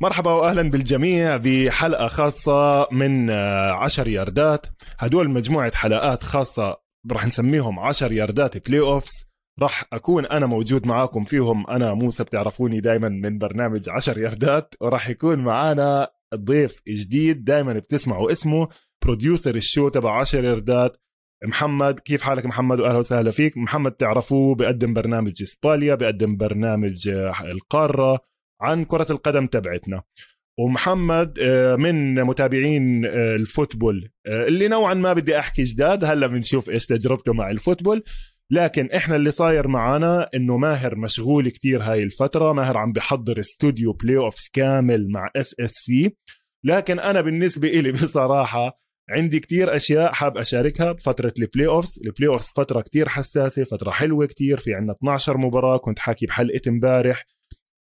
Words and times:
مرحبا 0.00 0.30
واهلا 0.32 0.62
بالجميع 0.62 1.36
بحلقة 1.36 2.08
خاصة 2.08 2.88
من 2.92 3.30
آه، 3.30 3.72
عشر 3.72 4.08
ياردات. 4.08 4.66
هدول 4.98 5.30
مجموعة 5.30 5.74
حلقات 5.74 6.22
خاصة 6.22 6.76
راح 7.12 7.26
نسميهم 7.26 7.78
عشر 7.78 8.12
ياردات 8.12 8.68
playoffs 8.68 9.24
راح 9.60 9.84
أكون 9.92 10.26
أنا 10.26 10.46
موجود 10.46 10.86
معاكم 10.86 11.24
فيهم. 11.24 11.70
أنا 11.70 11.94
موسى 11.94 12.24
بتعرفوني 12.24 12.80
دائما 12.80 13.08
من 13.08 13.38
برنامج 13.38 13.88
عشر 13.88 14.18
ياردات. 14.18 14.74
وراح 14.80 15.08
يكون 15.08 15.38
معانا 15.38 16.08
ضيف 16.34 16.80
جديد 16.88 17.44
دائما 17.44 17.72
بتسمعوا 17.72 18.32
اسمه 18.32 18.68
producer 19.04 19.54
ال 19.54 19.61
show 19.61 19.88
تبع 19.88 20.20
عشر 20.20 20.44
ياردات. 20.44 20.96
محمد 21.44 22.00
كيف 22.00 22.22
حالك 22.22 22.46
محمد؟ 22.46 22.80
واهلا 22.80 22.98
وسهلا 22.98 23.30
فيك. 23.30 23.56
محمد 23.56 23.92
تعرفوه 23.92 24.54
بقدم 24.54 24.94
برنامج 24.94 25.42
اسباليا 25.42 25.94
بقدم 25.94 26.36
برنامج 26.36 27.08
آه، 27.08 27.32
القارة. 27.52 28.20
عن 28.60 28.84
كرة 28.84 29.06
القدم 29.10 29.46
تبعتنا. 29.46 30.02
ومحمد 30.58 31.38
آه، 31.42 31.76
من 31.76 32.14
متابعين 32.14 33.04
آه، 33.04 33.36
ال 33.36 33.44
football 33.44 34.10
آه، 34.26 34.46
اللي 34.46 34.68
نوعا 34.68 34.94
ما 34.94 35.12
بدي 35.12 35.38
أحكي 35.38 35.62
جداد 35.62 36.04
هلا 36.04 36.26
بنشوف 36.26 36.70
إيش 36.70 36.86
تجربته 36.86 37.32
مع 37.32 37.50
ال 37.50 37.55
football. 37.55 38.02
لكن 38.50 38.90
إحنا 38.90 39.16
اللي 39.16 39.30
صاير 39.30 39.68
معنا 39.68 40.28
إنه 40.34 40.56
ماهر 40.56 40.96
مشغول 40.96 41.48
كتير 41.48 41.82
هاي 41.82 42.02
الفترة 42.02 42.52
ماهر 42.52 42.76
عم 42.76 42.92
بحضر 42.92 43.40
استوديو 43.40 43.92
playoffs 43.92 44.48
كامل 44.52 45.08
مع 45.10 45.30
SSC 45.36 46.16
لكن 46.64 46.98
أنا 46.98 47.20
بالنسبة 47.20 47.68
إلي 47.68 47.92
بصراحة 48.02 48.80
عندي 49.10 49.40
كتير 49.40 49.76
أشياء 49.76 50.12
حاب 50.12 50.38
أشاركها 50.38 50.92
بفترة 50.92 51.32
ال 51.38 51.66
playoffs 51.66 51.98
ال 51.98 52.28
playoffs 52.28 52.52
فترة 52.56 52.80
كتير 52.80 53.08
حساسة 53.08 53.64
فترة 53.64 53.90
حلوة 53.90 54.26
كتير 54.26 54.58
في 54.58 54.74
عندنا 54.74 54.92
12 54.92 55.36
مباراة 55.38 55.76
كنت 55.76 55.98
حاكي 55.98 56.26
بحلقة 56.26 56.60
امبارح. 56.68 57.24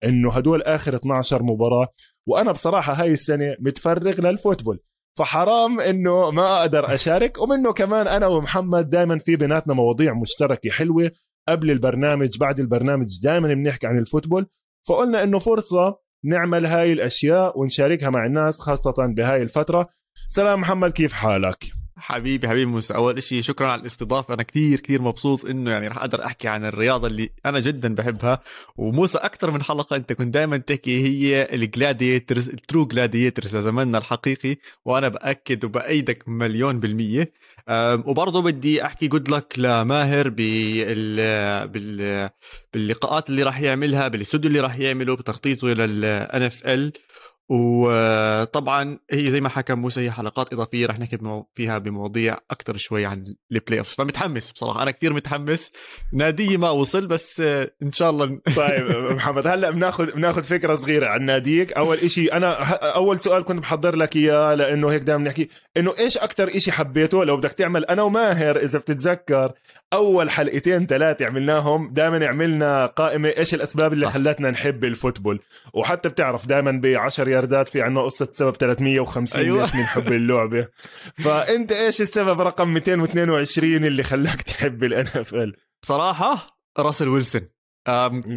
إنه 0.04 0.32
هدول 0.32 0.62
آخر 0.62 0.96
12 0.96 1.44
مباراة 1.44 1.88
وأنا 2.28 2.52
بصراحة 2.52 2.94
هاي 2.94 3.12
السنة 3.12 3.56
متفرغ 3.60 4.22
للفوتبول. 4.22 4.80
فحرام 5.18 5.80
إنه 5.80 6.32
ما 6.32 6.60
أقدر 6.60 6.94
أشارك 6.94 7.42
ومنه 7.42 7.74
كمان 7.74 8.08
أنا 8.08 8.28
ومحمد 8.28 8.90
دائما 8.90 9.18
في 9.18 9.36
بيناتنا 9.36 9.74
مواضيع 9.74 10.14
مشتركة 10.14 10.70
حلوة 10.70 11.12
قبل 11.50 11.72
البرنامج 11.72 12.38
بعد 12.38 12.60
البرنامج 12.60 13.20
دائما 13.24 13.54
بنحكي 13.54 13.88
عن 13.88 13.98
الفوتبول. 13.98 14.48
فقلنا 14.88 15.24
إنه 15.24 15.40
فرصة 15.40 16.00
نعمل 16.24 16.66
هاي 16.66 16.94
الأشياء 16.94 17.60
ونشاركها 17.60 18.10
مع 18.10 18.26
الناس 18.26 18.60
خاصة 18.60 18.94
بهاي 18.98 19.42
الفترة. 19.42 19.90
سلام 20.28 20.62
محمد 20.62 20.92
كيف 20.92 21.14
حالك؟ 21.14 21.66
حبيبي 21.98 22.48
حبيبي 22.48 22.72
موسى 22.72 22.96
أول 22.96 23.24
شيء 23.24 23.42
شكرا 23.42 23.68
على 23.68 23.82
الاستضافة. 23.82 24.34
أنا 24.34 24.44
كثير 24.44 24.80
كثير 24.80 25.02
مبسوط 25.02 25.46
إنه 25.46 25.72
يعني 25.72 25.88
راح 25.88 25.98
أقدر 25.98 26.26
أحكي 26.26 26.48
عن 26.48 26.66
الرياضة 26.66 27.08
اللي 27.08 27.30
أنا 27.46 27.60
جدا 27.60 27.96
بحبها. 27.96 28.42
وموسى 28.78 29.18
أكثر 29.18 29.52
من 29.52 29.64
حلقة 29.64 29.96
أنت 29.96 30.14
كنت 30.14 30.34
دائما 30.34 30.58
تحكي 30.58 31.04
هي 31.04 31.56
ال 31.56 31.64
gladiators 31.64 32.50
ال 32.50 32.57
true 32.57 32.86
gladiators 32.86 33.56
لزماننا 33.56 33.98
الحقيقي. 33.98 34.58
وأنا 34.86 35.08
بأكد 35.08 35.66
وبأيدك 35.66 36.24
مليون 36.28 36.80
بالمية. 36.80 37.32
وبرضه 38.06 38.42
بدي 38.42 38.86
أحكي 38.86 39.08
good 39.08 39.30
luck 39.30 39.54
لماهر 39.58 40.30
بال 40.30 41.68
بال 41.68 42.30
باللقاءات 42.74 43.30
اللي 43.30 43.44
راح 43.44 43.62
يعملها 43.62 44.08
بالاستوديو 44.08 44.48
اللي 44.48 44.60
راح 44.60 44.76
يعمله 44.76 45.16
بتخطيطه 45.16 45.68
لل 45.68 46.44
NFL 46.44 46.94
وطبعا 47.50 49.00
هي 49.12 49.32
زي 49.32 49.42
ما 49.42 49.50
حكى 49.50 49.74
موسى 49.74 50.02
هي 50.02 50.12
حلقات 50.12 50.54
إضافية 50.54 50.86
رح 50.86 51.00
نحكي 51.00 51.44
فيها 51.56 51.78
بمواضيع 51.78 52.38
أكثر 52.52 52.78
شوي 52.78 53.06
عن 53.06 53.36
ال 53.52 53.80
playoff 53.80 53.96
فمتحمس 53.96 54.52
بصراحة. 54.52 54.84
أنا 54.84 54.92
كثير 54.92 55.14
متحمس. 55.14 55.72
نادي 56.14 56.58
ما 56.58 56.70
وصل 56.70 57.08
بس 57.08 57.40
إن 57.84 57.92
شاء 57.92 58.10
الله 58.10 58.26
طيب 58.56 58.86
محمد 59.12 59.48
هلأ 59.48 59.72
بناخذ 59.72 60.12
بناخذ 60.12 60.44
فكرة 60.44 60.76
صغيرة 60.76 61.08
عن 61.08 61.26
ناديك. 61.26 61.74
أول 61.74 61.98
إشي 61.98 62.28
أنا 62.34 62.54
أول 62.74 63.20
سؤال 63.20 63.44
كنت 63.44 63.60
بحضر 63.60 63.96
لك 63.96 64.16
إياه 64.16 64.56
لأنه 64.56 64.92
هيك 64.92 65.02
دائما 65.02 65.24
نحكي 65.24 65.50
إنه 65.78 65.94
إيش 66.00 66.18
أكثر 66.18 66.56
إشي 66.56 66.72
حبيته؟ 66.72 67.24
لو 67.24 67.38
بدك 67.38 67.52
تعمل 67.52 67.86
أنا 67.86 68.02
وماهر 68.02 68.58
إذا 68.58 68.80
بتتذكر 68.80 69.52
أول 69.94 70.30
حلقتين 70.30 70.86
ثلاثة 70.86 71.26
عملناهم 71.26 71.90
دائما 71.94 72.28
عملنا 72.28 72.86
قائمة 72.86 73.30
إيش 73.38 73.54
الأسباب 73.54 73.94
اللي 73.94 74.06
صح. 74.06 74.14
خلتنا 74.14 74.52
نحب 74.52 74.84
الفوتبول. 74.84 75.40
وحتى 75.74 76.10
بتعرف 76.10 76.46
دائما 76.46 76.72
ب 76.72 76.86
10 76.86 77.37
ياردات 77.38 77.70
في 77.70 77.82
عنا 77.82 78.02
قصة 78.02 78.28
سبب 78.32 78.56
350 78.56 79.42
أيوة. 79.42 79.62
ليش 79.62 79.72
بنحب 79.72 80.14
اللعبة. 80.14 80.68
فأنت 81.24 81.72
إيش 81.72 82.02
السبب 82.02 82.42
رقم 82.42 82.74
222 82.74 83.86
اللي 83.86 84.04
خلاك 84.04 84.42
تحب 84.42 84.84
ال 84.84 85.08
NFL 85.08 85.56
بصراحة 85.82 86.60
راسل 86.80 87.08
ويلسون. 87.08 87.42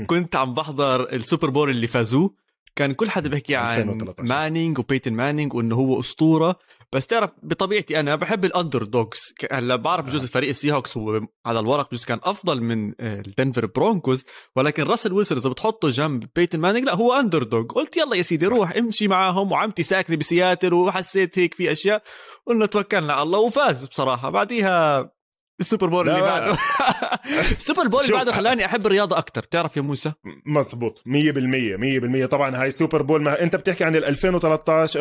كنت 0.06 0.36
عم 0.36 0.54
بحضر 0.54 1.12
ال 1.12 1.19
Super 1.19 1.50
Bowl 1.50 1.70
اللي 1.70 1.86
فازوه. 1.86 2.34
كان 2.76 2.92
كل 2.92 3.10
حدا 3.10 3.28
بيحكي 3.28 3.56
عن 3.56 4.14
مانينج 4.18 4.78
وبيتن 4.78 5.12
مانينج 5.12 5.54
وإنه 5.54 5.76
هو 5.76 6.00
أسطورة. 6.00 6.56
بس 6.92 7.06
تعرف 7.06 7.30
بطبيعتي 7.42 8.00
أنا 8.00 8.14
بحب 8.14 8.44
ال 8.44 8.82
underdogs 8.82 9.34
هلأ 9.52 9.76
بعرف 9.76 10.10
جزء 10.10 10.26
فريق 10.26 10.48
ال 10.48 10.72
Seahawks 10.72 10.96
هو 10.96 11.20
على 11.46 11.60
الورق 11.60 11.94
جزء 11.94 12.06
كان 12.06 12.20
أفضل 12.22 12.60
من 12.60 12.92
ال 13.00 13.10
Denver 13.10 13.66
Broncos 13.66 14.24
ولكن 14.56 14.82
راسل 14.82 15.12
ويلسون 15.12 15.38
إذا 15.38 15.50
بتحطه 15.50 15.90
جنب 15.90 16.26
بيتن 16.36 16.60
مانينج 16.60 16.84
لا 16.86 16.94
هو 16.94 17.12
underdog 17.12 17.72
قلت 17.72 17.96
يلا 17.96 18.16
يا 18.16 18.22
سيدي 18.22 18.46
روح 18.46 18.76
امشي 18.76 19.08
معاهم. 19.08 19.52
وعمتي 19.52 19.82
ساكنة 19.82 20.16
بسياتل 20.16 20.74
وحسيت 20.74 21.38
هيك 21.38 21.54
في 21.54 21.72
أشياء. 21.72 22.02
قلنا 22.46 22.66
توكلنا 22.66 23.12
على 23.12 23.22
الله 23.22 23.38
وفاز 23.38 23.84
بصراحة. 23.84 24.30
بعديها 24.30 25.10
ال 25.60 25.65
Super 25.65 25.86
Bowl 25.86 26.08
اللي 26.08 26.20
بعده. 26.20 26.56
ال 27.58 27.63
Super 27.63 27.88
Bowl 27.88 28.00
اللي 28.00 28.12
بعده 28.12 28.32
خلاني 28.32 28.64
أحب 28.64 28.86
الرياضة 28.86 29.18
أكثر 29.18 29.40
بتعرف 29.40 29.76
يا 29.76 29.82
موسى؟ 29.82 30.12
مزبوط 30.46 30.98
100% 30.98 31.02
100% 32.24 32.26
طبعا 32.26 32.62
هاي 32.62 32.70
Super 32.70 33.02
Bowl 33.02 33.22
ما 33.22 33.42
أنت 33.42 33.56
بتحكي 33.56 33.84
عن 33.84 33.96
ال 33.96 34.04
2013 34.04 35.00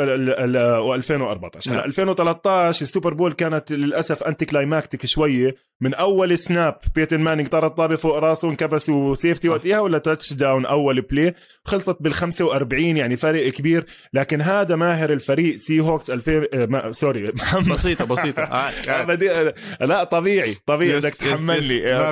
و 0.79 0.95
2014 0.95 1.71
نعم. 1.71 1.79
2013 1.85 2.81
ال 2.81 2.86
Super 2.86 3.13
Bowl 3.13 3.33
كانت 3.33 3.71
للأسف 3.71 4.23
anticlimactic 4.23 5.05
شوية. 5.05 5.55
من 5.81 5.93
أول 5.93 6.37
snap 6.37 6.79
بيتن 6.95 7.21
مانينج 7.21 7.47
طرد 7.47 7.71
طابه 7.71 7.95
فوق 7.95 8.17
راسه 8.17 8.47
وانكبس 8.47 8.91
safety 9.13 9.49
وقتها 9.49 9.79
ولا 9.79 9.97
touchdown 9.97 10.65
أول 10.65 11.01
play 11.01 11.35
خلصت 11.65 11.97
بال 12.01 12.13
45 12.13 12.83
يعني 12.97 13.15
فرق 13.15 13.49
كبير. 13.49 13.85
لكن 14.13 14.41
هذا 14.41 14.75
ماهر 14.75 15.13
الفريق 15.13 15.55
Seahawks 15.55 16.09
2000 16.09 16.47
آه 16.53 16.65
ما... 16.65 16.91
sorry 16.91 17.31
محمد. 17.35 17.69
بسيطة 17.69 18.05
بسيطة. 18.05 18.41
آه. 18.53 18.69
آه. 18.89 19.53
لا 19.81 20.03
طبيعي 20.03 20.55
طبيعي 20.65 20.99
بدك 20.99 21.13
تحمل 21.13 21.63
لي. 21.63 21.93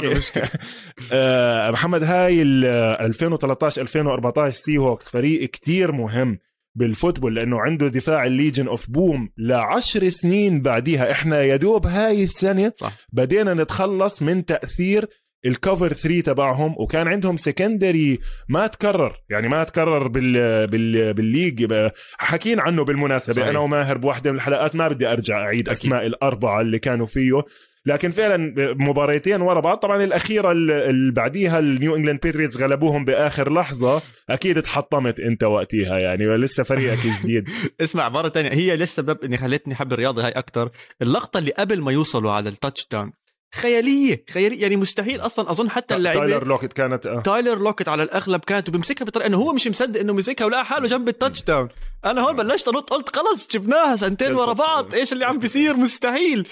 آه 1.11 1.71
محمد 1.71 2.03
هاي 2.03 2.41
ال 2.41 2.65
2013 2.65 3.81
2014 3.81 4.51
Seahawks 4.55 5.09
فريق 5.09 5.49
كتير 5.49 5.91
مهم. 5.91 6.39
بال 6.77 6.89
football 6.89 7.35
لأنه 7.35 7.59
عنده 7.59 7.87
دفاع 7.87 8.25
ال 8.25 8.31
Legion 8.31 8.67
of 8.67 8.89
Boom 8.89 9.29
لعشر 9.37 10.09
سنين 10.09 10.61
بعديها 10.61 11.11
إحنا 11.11 11.41
يا 11.41 11.55
دوب 11.55 11.87
هاي 11.87 12.23
السنة 12.23 12.73
صح. 12.77 12.93
بدينا 13.13 13.53
نتخلص 13.53 14.21
من 14.21 14.45
تأثير 14.45 15.05
ال 15.45 15.53
Cover 15.53 15.93
3 15.93 16.21
تبعهم 16.21 16.75
وكان 16.77 17.07
عندهم 17.07 17.37
secondary 17.37 18.19
ما 18.49 18.67
تكرر 18.67 19.15
يعني 19.29 19.47
ما 19.47 19.63
تكرر 19.63 20.07
بال 20.07 20.67
بال 20.67 21.13
بال 21.13 21.28
league 21.28 21.73
حكينا 22.17 22.61
عنه 22.61 22.83
بالمناسبة 22.83 23.33
صحيح. 23.33 23.47
أنا 23.47 23.59
وماهر 23.59 23.97
بواحده 23.97 24.31
من 24.31 24.37
الحلقات 24.37 24.75
ما 24.75 24.87
بدي 24.87 25.07
أرجع 25.07 25.39
أعيد 25.45 25.69
أكيد. 25.69 25.79
أسماء 25.79 26.05
الأربعة 26.05 26.61
اللي 26.61 26.79
كانوا 26.79 27.05
فيه 27.05 27.43
لكن 27.87 28.11
فعلا 28.11 28.53
مباريتين 28.73 29.41
ورا 29.41 29.59
بعض. 29.59 29.77
طبعا 29.77 30.03
الأخيرة 30.03 30.51
اللي 30.51 31.11
بعديها 31.11 31.59
ال 31.59 31.68
New 31.68 31.95
England 31.95 32.19
Patriots 32.19 32.57
غلبوهم 32.57 33.05
بآخر 33.05 33.53
لحظة. 33.53 34.01
أكيد 34.29 34.61
تحطمت 34.61 35.19
أنت 35.19 35.43
وقتها 35.43 35.99
يعني 35.99 36.27
ولسه 36.27 36.63
فريقك 36.63 36.97
جديد. 37.07 37.49
اسمع 37.81 38.09
مرة 38.09 38.27
تانية 38.27 38.53
هي 38.53 38.75
لسه 38.75 38.97
سبب 38.97 39.23
إني 39.23 39.37
خلتني 39.37 39.73
أحب 39.73 39.93
الرياضة 39.93 40.25
هاي 40.25 40.31
أكثر 40.31 40.69
اللقطة 41.01 41.37
اللي 41.37 41.51
قبل 41.51 41.81
ما 41.81 41.91
يوصلوا 41.91 42.31
على 42.31 42.49
ال 42.49 42.87
touchdown 42.91 43.11
خيالية 43.55 44.23
خيالية 44.29 44.61
يعني 44.61 44.75
مستحيل 44.75 45.21
أصلا 45.21 45.51
أظن 45.51 45.69
حتى 45.69 45.95
اللعيبة 45.95 46.21
تايلر 46.21 46.47
لوكت 46.47 46.73
كانت 46.73 47.05
آه. 47.05 47.21
تايلر 47.21 47.59
لوكت 47.59 47.87
على 47.87 48.03
الأغلب 48.03 48.39
كانت 48.39 48.69
وبمسكها 48.69 49.05
بطريقه 49.05 49.27
إنه 49.27 49.37
هو 49.37 49.53
مش 49.53 49.67
مصدق 49.67 49.99
إنه 49.99 50.13
مسكها 50.13 50.45
ولقى 50.45 50.65
حاله 50.65 50.87
جنب 50.87 51.09
ال 51.09 51.43
touchdown 51.43 51.69
أنا 52.05 52.21
هون 52.21 52.35
بلشت 52.35 52.67
أنط 52.67 52.89
قلت 52.89 53.15
خلص 53.15 53.47
جبناها 53.51 53.95
سنتين 53.95 54.35
ورا 54.35 54.53
بعض 54.53 54.93
إيش 54.93 55.13
اللي 55.13 55.25
عم 55.25 55.39
بيصير؟ 55.39 55.77
مستحيل. 55.77 56.47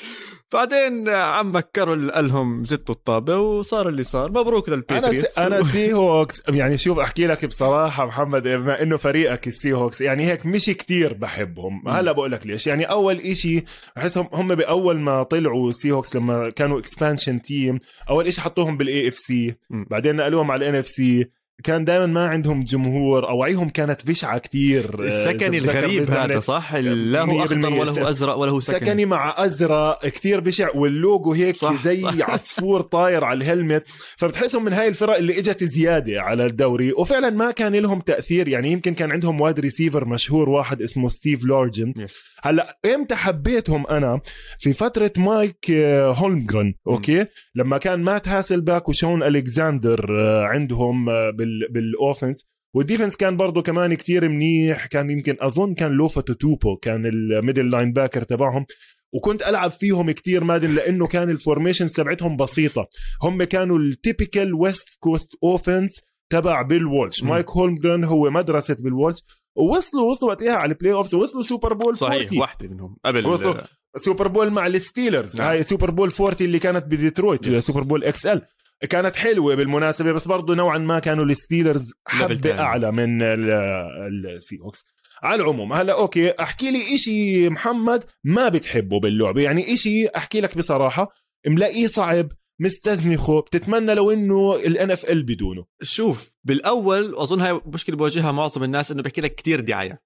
بعدين 0.53 1.09
عمك 1.09 1.55
كارول 1.55 2.11
قال 2.11 2.27
لهم 2.27 2.63
زتوا 2.63 2.95
الطابة 2.95 3.39
وصار 3.39 3.89
اللي 3.89 4.03
صار. 4.03 4.31
مبروك 4.31 4.69
لل 4.69 4.81
Patriots. 4.81 5.37
أنا 5.39 5.47
أنا 5.47 5.63
سي 5.67 5.93
hawks 5.93 6.43
يعني 6.49 6.77
شوف 6.77 6.99
أحكي 6.99 7.27
لك 7.27 7.45
بصراحة 7.45 8.05
محمد 8.05 8.43
بما 8.43 8.81
إنه 8.81 8.97
فريقك 8.97 9.47
ال 9.47 9.73
Seahawks 9.73 10.01
يعني 10.01 10.25
هيك 10.25 10.45
مش 10.45 10.65
كتير 10.65 11.13
بحبهم. 11.13 11.87
هلا 11.87 12.11
بقول 12.11 12.31
لك 12.31 12.47
ليش. 12.47 12.67
يعني 12.67 12.83
أول 12.83 13.17
إشي 13.17 13.63
بحسهم 13.95 14.29
هم 14.33 14.55
بأول 14.55 14.99
ما 14.99 15.23
طلعوا 15.23 15.71
Seahawks 15.71 16.15
لما 16.15 16.49
كانوا 16.49 16.79
expansion 16.79 17.41
team 17.41 17.79
أول 18.09 18.27
إشي 18.27 18.41
حطوهم 18.41 18.77
بال 18.77 19.07
AFC 19.07 19.55
بعدين 19.69 20.15
نقلوهم 20.15 20.51
على 20.51 20.65
ال 20.65 20.75
NFC 20.75 21.29
كان 21.63 21.85
دائما 21.85 22.05
ما 22.05 22.25
عندهم 22.25 22.63
جمهور 22.63 23.29
اواعيهم 23.29 23.69
كانت 23.69 24.07
بشعة 24.07 24.37
كثير 24.37 25.03
السكني 25.03 25.57
الغريب 25.57 26.09
هذا 26.09 26.39
صح؟ 26.39 26.75
لا 26.75 27.21
هو 27.21 27.43
اخضر 27.43 27.73
ولا 27.73 27.91
هو 27.91 28.09
أزرق 28.09 28.35
ولا 28.35 28.51
هو 28.51 28.59
سكني, 28.59 28.79
سكني 28.79 29.05
مع 29.05 29.33
أزرق 29.37 30.07
كثير 30.07 30.39
بشع 30.39 30.69
واللوجو 30.75 31.33
هيك 31.33 31.55
صح. 31.55 31.81
زي 31.81 32.01
صح. 32.01 32.29
عصفور 32.31 32.81
طاير 32.81 33.23
على 33.23 33.37
ال 33.37 33.44
helmet 33.44 33.83
فبتحسهم 34.17 34.63
من 34.65 34.73
هاي 34.73 34.87
الفرق 34.87 35.15
اللي 35.15 35.39
إجت 35.39 35.63
زيادة 35.63 36.21
على 36.21 36.45
الدوري 36.45 36.91
وفعلا 36.91 37.29
ما 37.29 37.51
كان 37.51 37.75
لهم 37.75 37.99
تأثير. 37.99 38.47
يعني 38.47 38.71
يمكن 38.71 38.93
كان 38.93 39.11
عندهم 39.11 39.41
wide 39.41 39.59
receiver 39.59 40.05
مشهور 40.05 40.49
واحد 40.49 40.81
اسمه 40.81 41.07
ستيف 41.07 41.43
لارجنت 41.43 41.93
هلأ 42.41 42.77
إمتى 42.95 43.15
حبيتهم 43.15 43.87
أنا؟ 43.87 44.19
في 44.59 44.73
فترة 44.73 45.11
مايك 45.17 45.71
هولمجرن 45.71 46.73
okay؟ 46.87 47.25
لما 47.55 47.77
كان 47.77 47.99
مات 48.03 48.27
هاسلباك 48.27 48.89
وشون 48.89 49.23
الكساندر 49.23 50.07
آه، 50.19 50.43
عندهم 50.43 51.09
آه، 51.45 51.73
بال 51.73 51.89
offense 51.89 52.45
وال 52.75 52.84
defense 52.84 53.15
كان 53.15 53.37
برضه 53.37 53.61
كمان 53.61 53.93
كتير 53.93 54.29
منيح. 54.29 54.85
كان 54.85 55.09
يمكن 55.09 55.37
أظن 55.39 55.73
كان 55.73 55.91
لوفا 55.91 56.21
توتوبو 56.21 56.75
كان 56.75 57.05
ال 57.05 57.69
middle 57.69 57.93
linebacker 57.93 58.23
تبعهم. 58.23 58.65
وكنت 59.13 59.41
ألعب 59.41 59.71
فيهم 59.71 60.11
كتير 60.11 60.43
Madden 60.43 60.75
لأنه 60.75 61.07
كان 61.07 61.29
ال 61.29 61.35
formation 61.35 61.87
تبعتهم 61.87 62.37
بسيطة. 62.37 62.87
هم 63.23 63.43
كانوا 63.43 63.79
ال 63.79 63.88
typical 63.88 64.53
West 64.53 64.87
Coast 64.99 65.31
offense 65.43 65.91
تبع 66.29 66.61
بيل 66.61 66.85
وولش 66.85 67.23
مايك 67.23 67.49
هولمجرن 67.49 68.03
هو 68.03 68.29
مدرسة 68.29 68.77
بيل 68.79 68.93
وولش 68.93 69.17
ووصلوا 69.55 70.09
وصلوا 70.09 70.31
وقتها 70.31 70.53
على 70.55 70.71
ال 70.71 70.93
playoffs 70.93 71.15
ووصلوا 71.15 71.43
Super 71.43 71.73
Bowl 71.73 71.97
صحيح 71.97 72.21
40. 72.23 72.39
واحدة 72.41 72.67
منهم. 72.67 72.97
قبل 73.05 73.25
وصلوا. 73.27 73.61
Super 73.97 74.27
Bowl 74.27 74.49
مع 74.49 74.67
ال 74.67 74.75
Steelers 74.75 75.37
نعم. 75.37 75.47
هاي 75.47 75.63
Super 75.63 75.91
Bowl 75.91 76.11
40 76.19 76.35
اللي 76.41 76.59
كانت 76.59 76.85
بديترويت 76.85 77.55
Super 77.55 77.83
Bowl 77.83 78.03
XL 78.03 78.41
كانت 78.89 79.15
حلوة 79.15 79.55
بالمناسبة 79.55 80.11
بس 80.11 80.27
برضه 80.27 80.55
نوعا 80.55 80.77
ما 80.77 80.99
كانوا 80.99 81.25
ال 81.25 81.33
Steelers 81.33 81.93
حبة 82.07 82.59
أعلى 82.59 82.91
من 82.91 83.21
ال 83.21 84.59
Seahawks 84.59 84.85
على 85.23 85.43
العموم 85.43 85.73
هلأ 85.73 85.93
okay 85.93 86.31
أحكي 86.31 86.71
لي 86.71 86.95
إشي 86.95 87.49
محمد 87.49 88.03
ما 88.23 88.49
بتحبه 88.49 88.99
باللعبة. 88.99 89.41
يعني 89.41 89.73
إشي 89.73 90.07
أحكي 90.07 90.41
لك 90.41 90.57
بصراحة 90.57 91.11
ملاقيه 91.47 91.87
صعب 91.87 92.27
مستزنخه 92.59 93.39
بتتمنى 93.39 93.93
لو 93.93 94.11
إنه 94.11 94.55
ال 94.55 94.91
NFL 94.91 95.23
بدونه. 95.23 95.65
شوف 95.81 96.31
بالأول 96.43 97.15
أظن 97.15 97.41
هاي 97.41 97.61
مشكلة 97.65 97.95
بواجهها 97.95 98.31
معظم 98.31 98.63
الناس 98.63 98.91
إنه 98.91 99.03
بحكي 99.03 99.21
لك 99.21 99.35
كثير 99.35 99.59
دعايات 99.59 100.03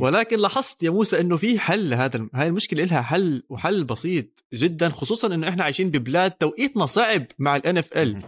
ولكن 0.00 0.38
لاحظت 0.38 0.82
يا 0.82 0.90
موسى 0.90 1.20
إنه 1.20 1.36
في 1.36 1.58
حل 1.58 1.90
لهذا 1.90 2.28
هاي 2.34 2.48
المشكلة 2.48 2.84
لها 2.84 3.02
حل 3.02 3.42
وحل 3.48 3.84
بسيط 3.84 4.44
جدا 4.54 4.88
خصوصا 4.88 5.34
إنه 5.34 5.48
إحنا 5.48 5.64
عايشين 5.64 5.90
ببلاد 5.90 6.30
توقيتنا 6.30 6.86
صعب 6.86 7.26
مع 7.38 7.56
ال 7.56 8.22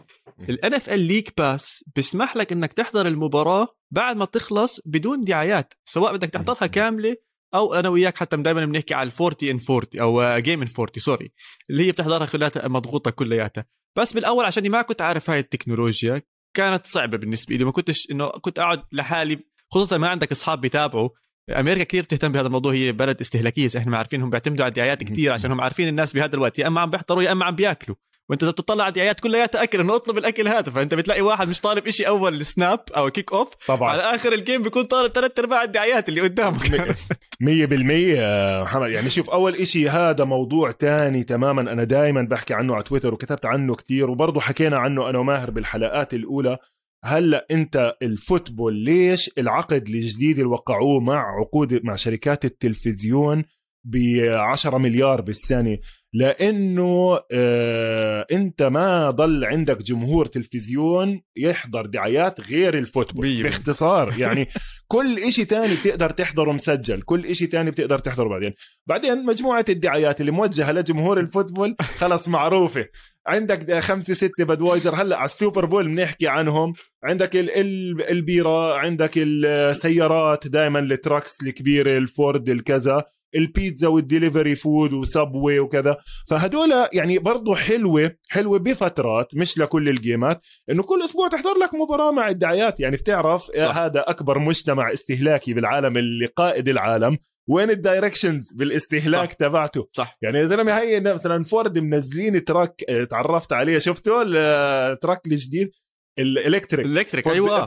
NFL 0.48 0.90
ال 0.90 1.00
NFL 1.00 1.11
League 1.11 1.32
Pass 1.38 1.84
بيسمح 1.96 2.36
لك 2.36 2.52
إنك 2.52 2.72
تحضر 2.72 3.06
المباراة 3.06 3.68
بعد 3.90 4.16
ما 4.16 4.24
تخلص 4.24 4.80
بدون 4.84 5.24
دعايات 5.24 5.74
سواء 5.84 6.12
بدك 6.12 6.30
تحضرها 6.30 6.66
كاملة 6.66 7.16
أو 7.54 7.74
أنا 7.74 7.88
وياك 7.88 8.16
حتى 8.16 8.36
دائما 8.36 8.64
بنحكي 8.64 8.94
على 8.94 9.08
ال 9.08 9.12
40 9.20 9.34
in 9.42 9.60
40 9.70 9.86
أو 10.00 10.40
game 10.40 10.62
in 10.62 10.68
40 10.68 10.88
sorry 10.98 11.32
اللي 11.70 11.86
هي 11.86 11.92
بتحضرها 11.92 12.26
كلها 12.26 12.50
مضغوطة 12.64 13.10
كلياتها. 13.10 13.64
بس 13.96 14.12
بالأول 14.12 14.44
عشان 14.44 14.70
ما 14.70 14.82
كنت 14.82 15.00
عارف 15.02 15.30
هاي 15.30 15.38
التكنولوجيا 15.38 16.22
كانت 16.56 16.86
صعبة 16.86 17.16
بالنسبة 17.16 17.56
لي 17.56 17.64
ما 17.64 17.72
كنتش 17.72 18.10
إنه 18.10 18.28
كنت 18.28 18.58
أقعد 18.58 18.82
لحالي 18.92 19.38
خصوصا 19.70 19.98
ما 19.98 20.08
عندك 20.08 20.32
أصحاب 20.32 20.60
بيتابعوا. 20.60 21.08
أمريكا 21.50 21.84
كثير 21.84 22.02
تهتم 22.02 22.32
بهذا 22.32 22.46
الموضوع 22.46 22.72
هي 22.72 22.92
بلد 22.92 23.20
استهلاكية 23.20 23.68
إحنا 23.76 23.96
عارفين 23.96 24.22
هم 24.22 24.30
بيعتمدوا 24.30 24.64
على 24.64 24.70
الدعايات 24.70 25.02
كثير 25.02 25.32
عشان 25.32 25.52
هم 25.52 25.60
عارفين 25.60 25.88
الناس 25.88 26.12
بهذا 26.12 26.34
الوقت 26.34 26.58
يا 26.58 26.66
أما 26.66 26.80
عم 26.80 26.90
بيحضروا 26.90 27.22
يا 27.22 27.32
أما 27.32 27.44
عم 27.44 27.54
بيأكلوا. 27.54 27.96
وأنت 28.28 28.42
إذا 28.42 28.50
بتطلع 28.50 28.84
على 28.84 28.90
الدعايات 28.90 29.20
كلياتها 29.20 29.62
اكل 29.62 29.80
انه 29.80 29.96
أطلب 29.96 30.18
الأكل 30.18 30.48
هذا. 30.48 30.70
فأنت 30.70 30.94
بتلاقي 30.94 31.20
واحد 31.22 31.48
مش 31.48 31.60
طالب 31.60 31.86
إشي 31.86 32.06
أول 32.06 32.34
ال 32.34 32.44
snap 32.44 32.80
أو 32.96 33.10
kickoff 33.10 33.48
طبعا. 33.66 33.90
على 33.90 34.02
آخر 34.02 34.32
ال 34.32 34.38
game 34.38 34.62
بيكون 34.62 34.82
طالب 34.82 35.12
ثلاث 35.12 35.38
أرباع 35.38 35.62
الدعايات 35.62 36.08
اللي 36.08 36.20
قدامك. 36.20 36.62
100% 36.62 36.96
محمد 38.62 38.90
يعني 38.90 39.10
شوف 39.10 39.30
أول 39.30 39.54
إشي 39.54 39.88
هذا 39.88 40.24
موضوع 40.24 40.70
تاني 40.70 41.24
تماما. 41.24 41.60
أنا 41.60 41.84
دائما 41.84 42.22
بحكي 42.22 42.54
عنه 42.54 42.74
على 42.74 42.82
تويتر 42.82 43.14
وكتبت 43.14 43.46
عنه 43.46 43.74
كتير 43.74 44.10
وبرضه 44.10 44.40
حكينا 44.40 44.78
عنه 44.78 45.10
أنا 45.10 45.18
وماهر 45.18 45.50
بالحلقات 45.50 46.14
الأولى. 46.14 46.58
هلا 47.06 47.46
انت 47.50 47.94
الفوتبول 48.02 48.74
ليش 48.74 49.30
العقد 49.38 49.88
الجديد 49.88 50.38
اللي 50.38 50.50
وقعوه 50.50 51.00
مع 51.00 51.40
عقود 51.40 51.84
مع 51.84 51.94
شركات 51.94 52.44
التلفزيون 52.44 53.44
ب 53.84 53.96
10 54.30 54.78
مليار 54.78 55.20
بالسنه 55.20 55.78
لأنه 56.14 57.20
آه 57.32 58.26
أنت 58.32 58.62
ما 58.62 59.10
ضل 59.10 59.44
عندك 59.44 59.82
جمهور 59.82 60.26
تلفزيون 60.26 61.22
يحضر 61.36 61.86
دعايات 61.86 62.40
غير 62.40 62.78
الفوتبول. 62.78 63.42
باختصار 63.42 64.14
يعني 64.18 64.48
كل 64.88 65.18
إشي 65.18 65.44
تاني 65.44 65.74
بتقدر 65.74 66.10
تحضره 66.10 66.52
مسجل. 66.52 67.02
كل 67.02 67.26
إشي 67.26 67.46
تاني 67.46 67.70
بتقدر 67.70 67.98
تحضره 67.98 68.28
بعدين. 68.28 68.54
بعدين 68.86 69.26
مجموعة 69.26 69.64
الدعايات 69.68 70.20
اللي 70.20 70.32
موجهة 70.32 70.72
لجمهور 70.72 71.20
ال 71.20 71.27
football 71.27 71.76
خلص 71.98 72.28
معروفة. 72.28 72.86
عندك 73.26 73.78
خمسة 73.78 74.14
ستة 74.14 74.44
Budweiser. 74.44 74.94
هلأ 74.94 75.16
على 75.16 75.26
ال 75.26 75.33
Super 75.33 75.64
Bowl 75.64 75.88
بنحكي 75.88 76.28
عنهم. 76.28 76.72
عندك 77.04 77.36
ال 77.36 77.50
ال 77.50 78.02
البيرة 78.10 78.78
عندك 78.78 79.12
السيارات 79.16 80.46
دائما 80.46 80.78
ال 80.78 80.87
trucks 80.87 81.42
الكبيرة 81.42 81.98
الفورد 81.98 82.48
الكذا. 82.48 83.04
البيتزا 83.36 83.88
وال 83.88 84.02
delivery 84.02 84.54
food 84.54 84.92
و 84.92 85.02
Subway 85.02 85.58
وكذا. 85.58 85.96
فهدول 86.28 86.70
يعني 86.92 87.18
برضه 87.18 87.54
حلوة 87.54 88.10
حلوة 88.28 88.58
بفترات 88.58 89.26
مش 89.34 89.58
لكل 89.58 89.88
الجيمات 89.88 90.40
إنه 90.70 90.82
كل 90.82 91.02
أسبوع 91.04 91.28
تحضر 91.28 91.58
لك 91.62 91.74
مباراة 91.74 92.10
مع 92.10 92.28
الدعايات. 92.28 92.80
يعني 92.80 92.96
بتعرف 92.96 93.42
صح. 93.42 93.78
هذا 93.78 94.04
أكبر 94.06 94.38
مجتمع 94.38 94.92
استهلاكي 94.92 95.54
بالعالم 95.54 95.96
اللي 95.96 96.26
قائد 96.26 96.68
العالم. 96.68 97.18
وين 97.48 97.70
ال 97.70 97.77
directions؟ 97.77 98.52
بالاستهلاك 98.52 99.30
صح. 99.30 99.36
تبعته. 99.36 99.88
صح. 99.92 100.18
يعني 100.22 100.38
يا 100.38 100.44
زلمه 100.44 100.72
هي 100.72 101.00
مثلا 101.00 101.42
فورد 101.42 101.78
منزلين 101.78 102.44
truck 102.44 102.84
آه، 102.88 103.04
تعرفت 103.04 103.52
عليه 103.52 103.78
شفته 103.78 104.22
ال 104.26 104.43
truck 104.43 105.26
الجديد؟ 105.26 105.70
ال 106.18 106.26
electric 106.26 106.86
ال 106.86 106.91
electric 106.91 107.28
أيوه. 107.28 107.64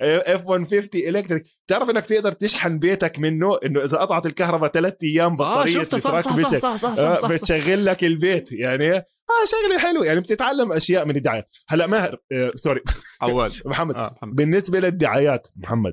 F 0.00 0.46
150 0.48 0.88
electric 0.94 1.42
تعرف 1.68 1.90
إنك 1.90 2.06
تقدر 2.06 2.32
تشحن 2.32 2.78
بيتك 2.78 3.18
منه 3.18 3.58
إنه 3.64 3.84
إذا 3.84 3.98
قطعت 3.98 4.26
الكهرباء 4.26 4.70
ثلاث 4.70 4.94
أيام 5.02 5.32
آه، 5.32 5.36
بطاريه 5.36 5.80
آه 5.80 5.84
صح 5.84 5.98
صح 5.98 6.20
صح, 6.20 6.36
صح, 6.36 6.56
صح, 6.56 6.76
صح, 6.76 6.94
صح, 6.94 7.20
صح, 7.20 7.30
بتشغل 7.30 7.86
لك 7.86 8.04
البيت. 8.04 8.52
يعني 8.52 8.96
آه 8.96 9.44
شغلة 9.46 9.78
حلوة. 9.78 10.06
يعني 10.06 10.20
بتتعلم 10.20 10.72
أشياء 10.72 11.04
من 11.06 11.16
الدعاية. 11.16 11.48
هلأ 11.68 11.86
ماهر 11.86 12.18
آه 12.32 12.52
sorry 12.54 12.80
عوال 13.22 13.52
محمد, 13.66 13.94
آه 13.96 14.14
محمد. 14.16 14.34
بالنسبة 14.34 14.80
للدعايات 14.80 15.48
محمد 15.56 15.92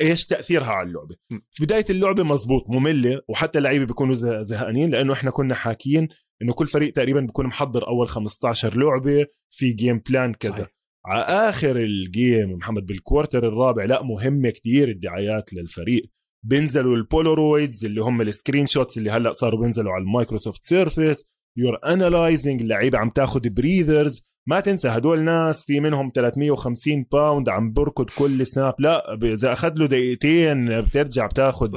إيش 0.00 0.26
تأثيرها 0.26 0.70
على 0.70 0.88
اللعبة؟ 0.88 1.16
في 1.50 1.64
بداية 1.64 1.84
اللعبة 1.90 2.22
مزبوط 2.24 2.64
مملة 2.68 3.20
وحتى 3.28 3.58
اللعيبة 3.58 3.84
بيكونوا 3.84 4.42
زهقانين 4.42 4.90
لأنه 4.90 5.12
إحنا 5.12 5.30
كنا 5.30 5.54
حاكيين 5.54 6.08
إنه 6.42 6.52
كل 6.52 6.66
فريق 6.66 6.92
تقريبا 6.92 7.20
بيكون 7.20 7.46
محضر 7.46 7.88
أول 7.88 8.08
15 8.08 8.76
لعبة 8.76 9.26
في 9.50 9.72
game 9.72 10.02
plan 10.08 10.34
كذا. 10.34 10.52
صحيح. 10.52 10.68
على 11.06 11.22
آخر 11.22 11.76
ال 11.76 11.91
game 11.91 12.52
محمد 12.52 12.86
بال 12.86 13.00
quarter 13.00 13.48
الرابع 13.48 13.84
لا 13.84 14.02
مهمة 14.02 14.50
كتير 14.50 14.88
الدعايات 14.88 15.52
للفريق. 15.52 16.10
بينزلوا 16.46 16.96
ال 16.96 17.05
Polaroids 17.05 17.84
اللي 17.84 18.02
هم 18.02 18.20
ال 18.20 18.27
screen 18.27 18.66
shots 18.66 18.98
اللي 18.98 19.10
هلأ 19.10 19.32
صاروا 19.32 19.60
بينزلوا 19.60 19.92
على 19.92 20.02
ال 20.02 20.08
Microsoft 20.08 20.62
Surface 20.62 21.24
you're 21.58 21.78
analyzing 21.84 22.62
اللعيبه 22.62 22.98
عم 22.98 23.10
تاخذ 23.10 23.48
breathers 23.48 24.22
ما 24.48 24.60
تنسى 24.60 24.88
هدول 24.88 25.22
ناس 25.22 25.64
في 25.64 25.80
منهم 25.80 26.12
350 26.14 27.06
pound 27.12 27.48
عم 27.48 27.72
بركض 27.72 28.10
كل 28.18 28.46
snap 28.46 28.74
لا 28.78 29.18
إذا 29.22 29.52
أخذ 29.52 29.74
له 29.74 29.86
دقيقتين 29.86 30.80
بترجع 30.80 31.26
بتاخذ 31.26 31.68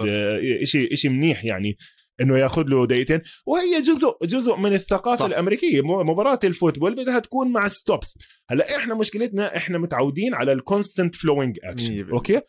شيء 0.63 0.95
شيء 0.95 1.11
منيح 1.11 1.45
يعني. 1.45 1.77
إنه 2.21 2.37
ياخذ 2.37 2.63
له 2.63 2.87
دقيقتين. 2.87 3.21
وهي 3.45 3.81
جزء 3.81 4.17
جزء 4.23 4.55
من 4.55 4.73
الثقافة 4.73 5.19
صح. 5.19 5.25
الأمريكية. 5.25 5.81
مباراة 5.81 6.39
ال 6.43 6.49
football 6.49 6.95
بدها 6.95 7.19
تكون 7.19 7.51
مع 7.51 7.67
stops 7.67 8.17
هلأ 8.49 8.77
إحنا 8.77 8.95
مشكلتنا 8.95 9.57
إحنا 9.57 9.77
متعودين 9.77 10.33
على 10.33 10.51
ال 10.51 10.58
constant 10.58 11.15
flowing 11.15 11.59
action 11.63 12.09
okay? 12.09 12.41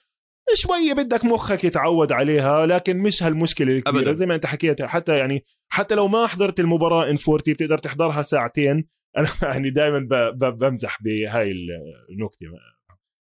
شوية 0.54 0.92
بدك 0.92 1.24
مخك 1.24 1.64
يتعود 1.64 2.12
عليها 2.12 2.66
لكن 2.66 2.96
مش 2.98 3.22
هالمشكلة 3.22 3.72
الكبيرة. 3.76 4.00
أبداً. 4.00 4.12
زي 4.12 4.26
ما 4.26 4.34
أنت 4.34 4.46
حكيت 4.46 4.82
حتى 4.82 5.18
يعني 5.18 5.44
حتى 5.68 5.94
لو 5.94 6.08
ما 6.08 6.26
حضرت 6.26 6.60
المباراة 6.60 7.10
in 7.10 7.16
40 7.28 7.38
بتقدر 7.46 7.78
تحضرها 7.78 8.22
ساعتين. 8.22 8.88
أنا 9.18 9.28
يعني 9.42 9.70
دائما 9.70 10.30
بمزح 10.30 11.02
بهاي 11.02 11.52
النكتة. 12.10 12.46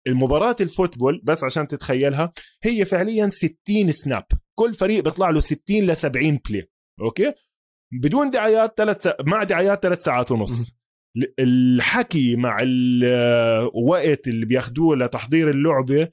المباراة 0.07 0.55
ال 0.61 0.68
football 0.68 1.21
بس 1.23 1.43
عشان 1.43 1.67
تتخيلها 1.67 2.33
هي 2.63 2.85
فعليا 2.85 3.29
60 3.29 3.91
snap 3.91 4.25
كل 4.55 4.73
فريق 4.73 5.03
بيطلع 5.03 5.29
له 5.29 5.39
60 5.39 5.57
ل 5.69 5.95
70 5.95 6.39
play 6.49 6.69
okay? 7.01 7.33
بدون 8.01 8.29
دعايات 8.29 8.73
ثلاث 8.77 9.03
سا... 9.03 9.15
مع 9.21 9.43
دعايات 9.43 9.83
ثلاث 9.83 10.03
ساعات 10.03 10.31
ونص. 10.31 10.77
الحكي 11.39 12.35
مع 12.35 12.57
الوقت 12.61 14.27
اللي 14.27 14.45
بياخذوه 14.45 14.95
لتحضير 14.95 15.49
اللعبة 15.49 16.07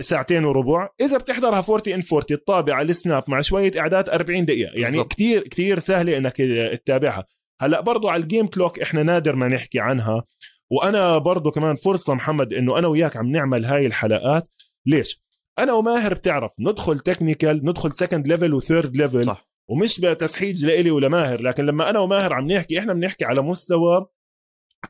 ساعتين 0.00 0.44
وربع. 0.44 0.88
إذا 1.00 1.18
بتحضرها 1.18 1.58
40 1.58 1.82
in 1.86 2.02
40 2.12 2.24
الطابعه 2.30 2.82
ال 2.82 2.90
snap 2.90 3.24
مع 3.28 3.40
شوية 3.40 3.72
إعداد 3.78 4.08
40 4.08 4.44
دقيقة. 4.44 4.72
يعني 4.74 4.96
بالزبط. 4.96 5.12
كتير 5.12 5.42
كتير 5.42 5.78
سهلة 5.78 6.16
إنك 6.16 6.36
تتابعها. 6.84 7.24
هلأ 7.60 7.80
برضو 7.80 8.08
على 8.08 8.22
ال 8.22 8.27
game 8.27 8.46
clock 8.46 8.80
إحنا 8.80 9.02
نادر 9.02 9.36
ما 9.36 9.48
نحكي 9.48 9.80
عنها. 9.80 10.24
وأنا 10.70 11.18
برضه 11.18 11.50
كمان 11.50 11.74
فرصة 11.74 12.14
محمد 12.14 12.54
إنه 12.54 12.78
أنا 12.78 12.86
وياك 12.86 13.16
عم 13.16 13.30
نعمل 13.30 13.64
هاي 13.64 13.86
الحلقات. 13.86 14.50
ليش؟ 14.86 15.24
أنا 15.58 15.72
وماهر 15.72 16.14
بتعرف 16.14 16.52
ندخل 16.58 16.98
technical 16.98 17.64
ندخل 17.64 17.92
second 17.92 18.26
level 18.26 18.54
و 18.54 18.61
third 18.61 18.96
level 18.96 19.24
صح. 19.24 19.48
ومش 19.68 20.00
بتسحيج 20.00 20.64
لإلي 20.64 20.90
ولا 20.90 21.08
ماهر 21.08 21.42
لكن 21.42 21.66
لما 21.66 21.90
أنا 21.90 21.98
وماهر 21.98 22.32
عم 22.32 22.46
نحكي 22.46 22.78
إحنا 22.78 22.92
بنحكي 22.92 23.24
على 23.24 23.42
مستوى 23.42 24.06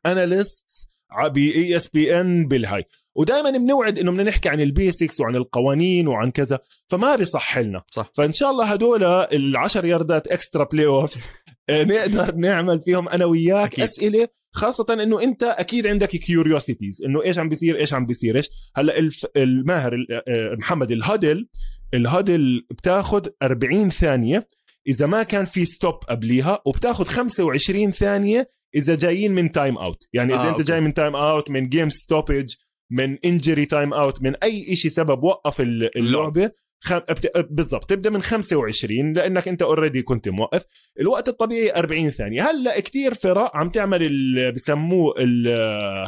analyst 0.07 0.91
ب 1.35 1.77
ESPN 1.77 2.49
بالهاي. 2.49 2.85
ودائما 3.17 3.51
بنوعد 3.51 3.99
إنه 3.99 4.11
بدنا 4.13 4.23
نحكي 4.23 4.49
عن 4.49 4.61
ال 4.61 4.69
basics 4.69 5.21
وعن 5.21 5.37
القوانين 5.37 6.09
وعن 6.09 6.31
كذا 6.31 6.59
فما 6.89 7.17
بيصح 7.17 7.59
لنا 7.59 7.83
صح. 7.91 8.11
فإن 8.15 8.33
شاء 8.33 8.51
الله 8.51 8.65
هدول 8.65 9.05
العشر 9.05 9.85
ياردات 9.85 10.27
extra 10.27 10.65
playoffs 10.65 11.27
نقدر 11.71 12.35
نعمل 12.35 12.81
فيهم 12.81 13.09
أنا 13.09 13.25
وياك 13.25 13.73
أكيد. 13.73 13.85
أسئلة 13.85 14.29
خاصة 14.55 14.87
إنه 15.03 15.23
أنت 15.23 15.43
أكيد 15.43 15.87
عندك 15.87 16.09
curiosities 16.09 17.03
إنه 17.03 17.23
إيش 17.23 17.39
عم 17.39 17.49
بيصير 17.49 17.79
إيش 17.79 17.95
عم 17.95 18.07
بيصير 18.07 18.37
إيش؟ 18.37 18.49
هلأ 18.77 18.99
الف... 18.99 19.27
الماهر 19.37 20.07
آه، 20.29 20.55
محمد 20.55 20.93
ال 20.93 21.01
huddle 21.01 21.49
ال 21.95 22.05
huddle 22.05 22.67
بتاخذ 22.71 23.27
40 23.43 23.91
ثانية 23.91 24.49
إذا 24.87 25.07
ما 25.07 25.23
كان 25.23 25.45
في 25.45 25.65
stop 25.65 25.95
قبليها 25.95 26.63
وبتاخذ 26.67 27.05
25 27.05 27.91
ثانية 27.91 28.51
إذا 28.75 28.95
جايين 28.95 29.33
من 29.33 29.53
time 29.53 29.79
out 29.79 30.09
يعني 30.13 30.35
إذا 30.35 30.43
آه 30.43 30.49
أنت 30.49 30.53
okay. 30.53 30.63
جاي 30.63 30.81
من 30.81 30.95
time 30.95 31.17
out 31.17 31.51
من 31.51 31.69
game 31.69 31.89
stoppage 31.89 32.55
من 32.91 33.19
injury 33.25 33.67
time 33.67 33.95
out 33.95 34.23
من 34.23 34.35
أي 34.37 34.77
شيء 34.77 34.91
سبب 34.91 35.23
وقف 35.23 35.61
اللعبة 35.61 36.51
خم... 36.85 37.01
بالضبط 37.51 37.91
تبدأ 37.91 38.11
من 38.11 38.23
25 38.23 39.13
لأنك 39.13 39.49
أنت 39.49 39.63
already 39.63 40.03
كنت 40.03 40.29
موقف. 40.29 40.65
الوقت 41.01 41.29
الطبيعي 41.29 41.73
40 41.77 42.11
ثانية. 42.11 42.51
هلأ 42.51 42.81
كتير 42.81 43.15
فرق 43.15 43.57
عم 43.57 43.71
تعمل 43.71 44.03
ال... 44.03 44.53
بسموه 44.53 45.15
ال... 45.19 45.49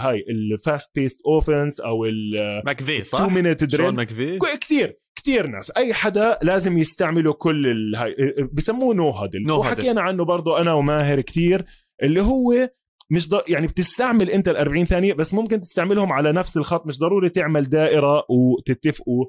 هاي 0.00 0.24
ال 0.30 0.42
fast 0.42 0.90
paced 0.94 1.20
offense 1.26 1.80
أو 1.80 2.04
ال 2.04 2.32
ماكفي 2.66 3.04
صح؟ 3.04 3.20
2 3.20 3.34
minute 3.34 3.64
drill 3.64 3.94
ماكفي. 3.94 4.38
كثير 4.60 4.98
كثير 5.22 5.46
ناس. 5.46 5.72
أي 5.76 5.94
حدا 5.94 6.38
لازم 6.42 6.78
يستعملوا 6.78 7.34
كل 7.34 7.66
الهاي 7.66 8.14
بسموه 8.52 8.94
no 8.94 9.10
huddle 9.10 9.44
no 9.48 9.50
وحكينا 9.50 10.00
عنه 10.00 10.24
برضه 10.24 10.60
أنا 10.60 10.72
وماهر 10.72 11.20
كثير 11.20 11.64
اللي 12.02 12.20
هو 12.22 12.70
مش 13.10 13.28
ض... 13.28 13.40
يعني 13.48 13.66
بتستعمل 13.66 14.30
أنت 14.30 14.48
ال 14.48 14.56
40 14.56 14.84
ثانية 14.84 15.14
بس 15.14 15.34
ممكن 15.34 15.60
تستعملهم 15.60 16.12
على 16.12 16.32
نفس 16.32 16.56
الخط. 16.56 16.86
مش 16.86 16.98
ضروري 16.98 17.28
تعمل 17.28 17.68
دائرة 17.68 18.24
وتتفقوا 18.28 19.24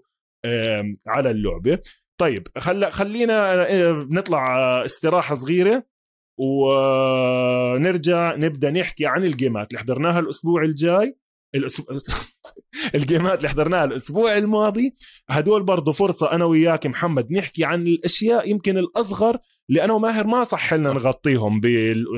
على 1.08 1.32
اللعبة. 1.32 1.80
طيب 2.18 2.48
خل... 2.58 2.92
خلينا 2.92 3.64
آه، 3.64 4.08
نطلع 4.10 4.58
استراحة 4.86 5.36
صغيرة 5.36 5.84
ونرجع 6.40 8.36
نبدأ 8.36 8.72
نحكي 8.72 9.06
عن 9.06 9.24
الجيمات 9.24 9.68
اللي 9.72 9.80
حضرناها 9.80 10.20
الأسبوع 10.20 10.64
الجاي. 10.64 11.18
الأسبوع 11.56 11.98
الجيمات 12.96 13.38
اللي 13.38 13.50
حضرناها 13.50 13.84
الأسبوع 13.84 14.38
الماضي. 14.38 14.96
هدول 15.30 15.64
برضه 15.64 15.92
فرصة 15.92 16.32
أنا 16.32 16.46
وياك 16.46 16.88
محمد 16.88 17.32
نحكي 17.32 17.66
عن 17.66 17.88
الأشياء 17.88 18.50
يمكن 18.50 18.78
الأصغر 18.78 19.38
اللي 19.70 19.84
أنا 19.84 19.94
وماهر 19.94 20.28
ما 20.28 20.44
صح 20.44 20.74
لنا 20.74 20.94
نغطيهم 20.94 21.62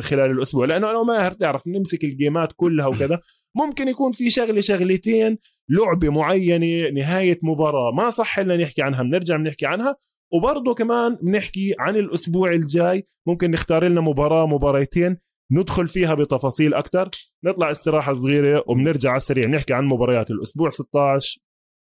خلال 0.02 0.32
الأسبوع 0.32 0.66
لأنه 0.66 0.90
أنا 0.90 0.98
وماهر 0.98 1.32
تعرف 1.32 1.68
نمسك 1.68 2.04
الجيمات 2.04 2.54
كلها 2.56 2.88
وكذا. 2.88 3.22
ممكن 3.56 3.88
يكون 3.88 4.12
في 4.12 4.30
شغلة 4.30 4.62
شغلتين 4.62 5.38
لعبة 5.70 6.10
معينة 6.10 6.90
نهاية 6.90 7.40
مباراة 7.44 7.92
ما 7.92 8.10
صح 8.10 8.40
لنا 8.40 8.58
نحكي 8.58 8.82
عنها 8.82 9.04
بنرجع 9.04 9.36
بنحكي 9.36 9.66
عنها. 9.66 9.96
وبرضه 10.34 10.74
كمان 10.74 11.16
بنحكي 11.22 11.76
عن 11.80 11.96
الأسبوع 11.96 12.52
الجاي 12.52 13.08
ممكن 13.28 13.52
نختار 13.52 13.84
لنا 13.84 14.02
مباراة 14.02 14.46
مباريتين 14.46 15.18
ندخل 15.52 15.88
فيها 15.88 16.14
بتفاصيل 16.14 16.74
أكثر 16.74 17.10
نطلع 17.44 17.72
استراحة 17.72 18.14
صغيرة 18.14 18.64
وبنرجع 18.68 19.10
على 19.10 19.18
السريع 19.18 19.48
نحكي 19.48 19.74
عن 19.74 19.86
مباريات 19.86 20.32
الأسبوع 20.32 20.70
16 20.70 21.40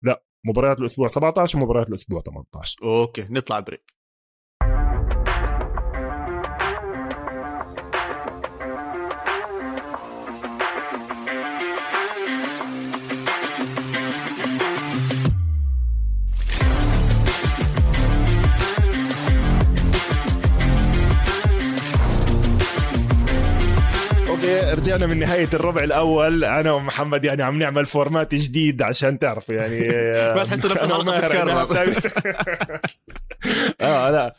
لا 0.04 0.24
مباريات 0.46 0.80
الأسبوع 0.80 1.08
17 1.08 1.58
ومباريات 1.58 1.88
الأسبوع 1.88 2.22
18 2.22 2.78
okay 2.84 3.28
نطلع 3.30 3.60
break 3.60 3.97
رجعنا 24.74 25.06
من 25.08 25.20
نهاية 25.20 25.50
الربع 25.54 25.84
الأول. 25.84 26.44
أنا 26.44 26.72
ومحمد 26.72 27.26
يعني 27.26 27.44
عم 27.44 27.60
نعمل 27.60 27.86
format 27.86 28.36
جديد 28.36 28.82
عشان 28.82 29.20
تعرفوا 29.20 29.56
يعني. 29.56 29.80
ما 30.38 30.44
تحسوا 30.44 30.70
نفس 30.70 30.84
الحلقة 30.84 31.68
آه 33.82 34.12
لا. 34.12 34.36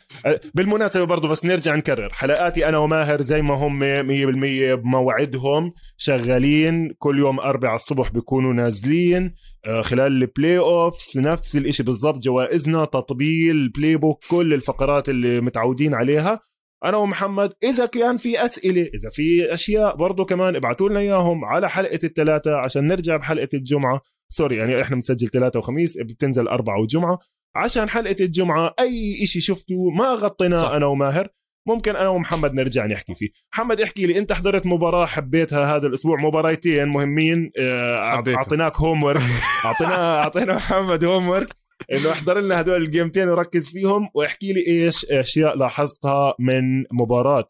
بالمناسبة 0.53 1.03
برضو 1.05 1.27
بس 1.27 1.45
نرجع 1.45 1.75
نكرر. 1.75 2.09
حلقاتي 2.13 2.69
أنا 2.69 2.77
وماهر 2.77 3.21
زي 3.21 3.41
ما 3.41 3.53
هم 3.53 3.79
100% 3.79 4.75
بموعدهم. 4.75 5.73
شغالين. 5.97 6.93
كل 6.97 7.19
يوم 7.19 7.39
أربعة 7.39 7.75
الصبح 7.75 8.11
بيكونوا 8.11 8.53
نازلين. 8.53 9.33
آه، 9.65 9.81
خلال 9.81 10.11
ال 10.21 10.57
playoffs 10.57 11.17
نفس 11.17 11.55
الإشي 11.55 11.83
بالضبط. 11.83 12.17
جوائزنا 12.17 12.85
تطبيل 12.85 13.69
playbook 13.69 14.23
كل 14.29 14.53
الفقرات 14.53 15.09
اللي 15.09 15.41
متعودين 15.41 15.93
عليها. 15.93 16.48
أنا 16.85 16.97
ومحمد 16.97 17.53
إذا 17.63 17.85
كان 17.85 18.17
في 18.17 18.45
أسئلة 18.45 18.81
إذا 18.81 19.09
في 19.09 19.53
أشياء 19.53 19.95
برضه 19.95 20.25
كمان 20.25 20.55
ابعتوا 20.55 20.89
لنا 20.89 20.99
إياهم 20.99 21.45
على 21.45 21.69
حلقة 21.69 21.99
الثلاثاء 22.03 22.53
عشان 22.53 22.87
نرجع 22.87 23.17
بحلقة 23.17 23.49
الجمعة. 23.53 24.01
sorry 24.29 24.55
يعني 24.55 24.81
إحنا 24.81 24.95
بنسجل 24.95 25.27
ثلاثة 25.27 25.59
وخميس 25.59 25.97
بتنزل 25.97 26.47
أربعة 26.47 26.81
وجمعة. 26.81 27.19
عشان 27.55 27.89
حلقة 27.89 28.15
الجمعة 28.19 28.73
أي 28.79 29.23
إشي 29.23 29.41
شفتوا 29.41 29.91
ما 29.91 30.05
غطيناه 30.05 30.77
أنا 30.77 30.85
وماهر. 30.85 31.27
ممكن 31.67 31.95
أنا 31.95 32.09
ومحمد 32.09 32.53
نرجع 32.53 32.85
نحكي 32.85 33.13
فيه. 33.15 33.29
محمد 33.53 33.81
احكي 33.81 34.05
لي 34.05 34.19
أنت 34.19 34.33
حضرت 34.33 34.65
مباراة 34.65 35.05
حبيتها 35.05 35.75
هذا 35.75 35.87
الأسبوع 35.87 36.21
مباريتين 36.21 36.87
مهمين 36.89 37.51
آه، 37.59 37.95
أعطيناك 38.29 38.75
homework 38.75 39.21
أعطينا 39.65 40.19
أعطينا 40.19 40.55
محمد 40.55 41.03
homework 41.03 41.49
إنه 41.91 42.11
احضر 42.11 42.39
لنا 42.39 42.59
هدول 42.59 42.81
ال 42.81 42.87
game 42.87 43.11
تين 43.11 43.29
وركز 43.29 43.69
فيهم 43.69 44.09
واحكي 44.13 44.53
لي 44.53 44.67
إيش 44.67 45.05
أشياء 45.05 45.57
لاحظتها 45.57 46.33
من 46.39 46.83
مباراة 46.91 47.47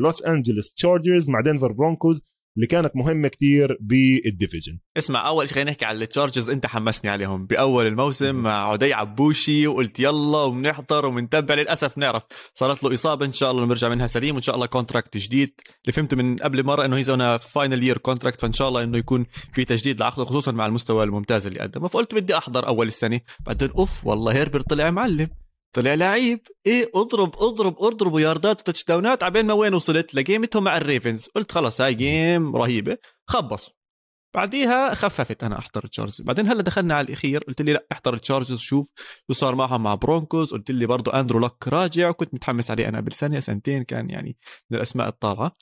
لوس 0.00 0.22
انجلوس 0.22 0.74
تشارجرز 0.74 1.28
مع 1.28 1.40
دنفر 1.40 1.72
برونكوز 1.72 2.22
اللي 2.56 2.66
كانت 2.66 2.96
مهمة 2.96 3.28
كتير 3.28 3.78
بال 3.80 4.00
division 4.00 4.78
اسمع 4.98 5.28
أول 5.28 5.48
شيء 5.48 5.54
خلينا 5.54 5.70
نحكي 5.70 5.84
على 5.84 6.04
التشارجرز 6.04 6.50
أنت 6.50 6.66
حمسني 6.66 7.10
عليهم. 7.10 7.46
بأول 7.46 7.86
الموسم 7.86 8.34
مع 8.34 8.70
عدي 8.70 8.94
عبوشي 8.94 9.66
وقلت 9.66 10.00
يلا 10.00 10.38
وبنحضر 10.38 11.06
وبنتبع 11.06 11.54
للأسف 11.54 11.98
نعرف 11.98 12.22
صارت 12.54 12.84
له 12.84 12.94
إصابة. 12.94 13.26
إن 13.26 13.32
شاء 13.32 13.50
الله 13.50 13.66
نرجع 13.66 13.88
منها 13.88 14.06
سليم 14.06 14.34
وإن 14.34 14.42
شاء 14.42 14.54
الله 14.54 14.66
contract 14.66 15.16
جديد. 15.16 15.60
اللي 15.84 15.92
فهمته 15.92 16.16
من 16.16 16.36
قبل 16.36 16.64
مرة 16.64 16.84
إنه 16.84 16.96
هي 16.96 17.04
is 17.04 17.20
on 17.20 17.36
a 17.36 17.44
final 17.44 17.82
year 17.82 17.98
contract 17.98 18.40
فإن 18.40 18.52
شاء 18.52 18.68
الله 18.68 18.82
إنه 18.82 18.98
يكون 18.98 19.26
في 19.54 19.64
تجديد 19.64 20.00
لعقده 20.00 20.24
خصوصا 20.24 20.52
مع 20.52 20.66
المستوى 20.66 21.04
الممتاز 21.04 21.46
اللي 21.46 21.60
قدمه. 21.60 21.88
فقلت 21.88 22.14
بدي 22.14 22.36
أحضر 22.36 22.66
أول 22.66 22.86
السنة 22.86 23.20
بعدين 23.46 23.70
أوف 23.70 24.06
والله 24.06 24.32
هيربر 24.32 24.60
طلع 24.60 24.90
معلم. 24.90 25.43
طلع 25.74 25.94
لعيب. 25.94 26.40
إيه 26.66 26.90
اضرب 26.94 27.34
اضرب 27.42 27.82
اضرب 27.82 28.18
ياردات 28.18 28.60
وتاتش 28.60 28.84
داونات 28.84 29.22
عبين 29.22 29.46
ما 29.46 29.54
وين 29.54 29.74
وصلت 29.74 30.14
لجيمتهم 30.14 30.64
مع 30.64 30.76
الريفنز. 30.76 31.28
قلت 31.28 31.52
خلص 31.52 31.80
هاي 31.80 31.94
جيم 31.94 32.56
رهيبة. 32.56 32.98
خبص 33.26 33.70
بعديها 34.34 34.94
خففت. 34.94 35.44
أنا 35.44 35.58
أحضر 35.58 35.86
تشارلز. 35.86 36.20
بعدين 36.20 36.48
هلا 36.48 36.62
دخلنا 36.62 36.94
على 36.94 37.06
الأخير. 37.06 37.44
قلت 37.44 37.62
لي 37.62 37.72
لا 37.72 37.86
أحضر 37.92 38.16
تشارلز 38.16 38.58
شوف 38.58 38.90
شو 39.26 39.32
صار 39.32 39.54
معهم 39.54 39.82
مع 39.82 39.94
برونكوز. 39.94 40.52
قلت 40.52 40.70
لي 40.70 40.86
برضه 40.86 41.20
أندرو 41.20 41.40
لك 41.40 41.68
راجع 41.68 42.08
وكنت 42.08 42.34
متحمس 42.34 42.70
عليه 42.70 42.88
أنا 42.88 42.98
قبل 42.98 43.12
سنه 43.12 43.40
سنتين. 43.40 43.82
كان 43.82 44.10
يعني 44.10 44.36
من 44.70 44.76
الأسماء 44.76 45.08
الطالعه 45.08 45.56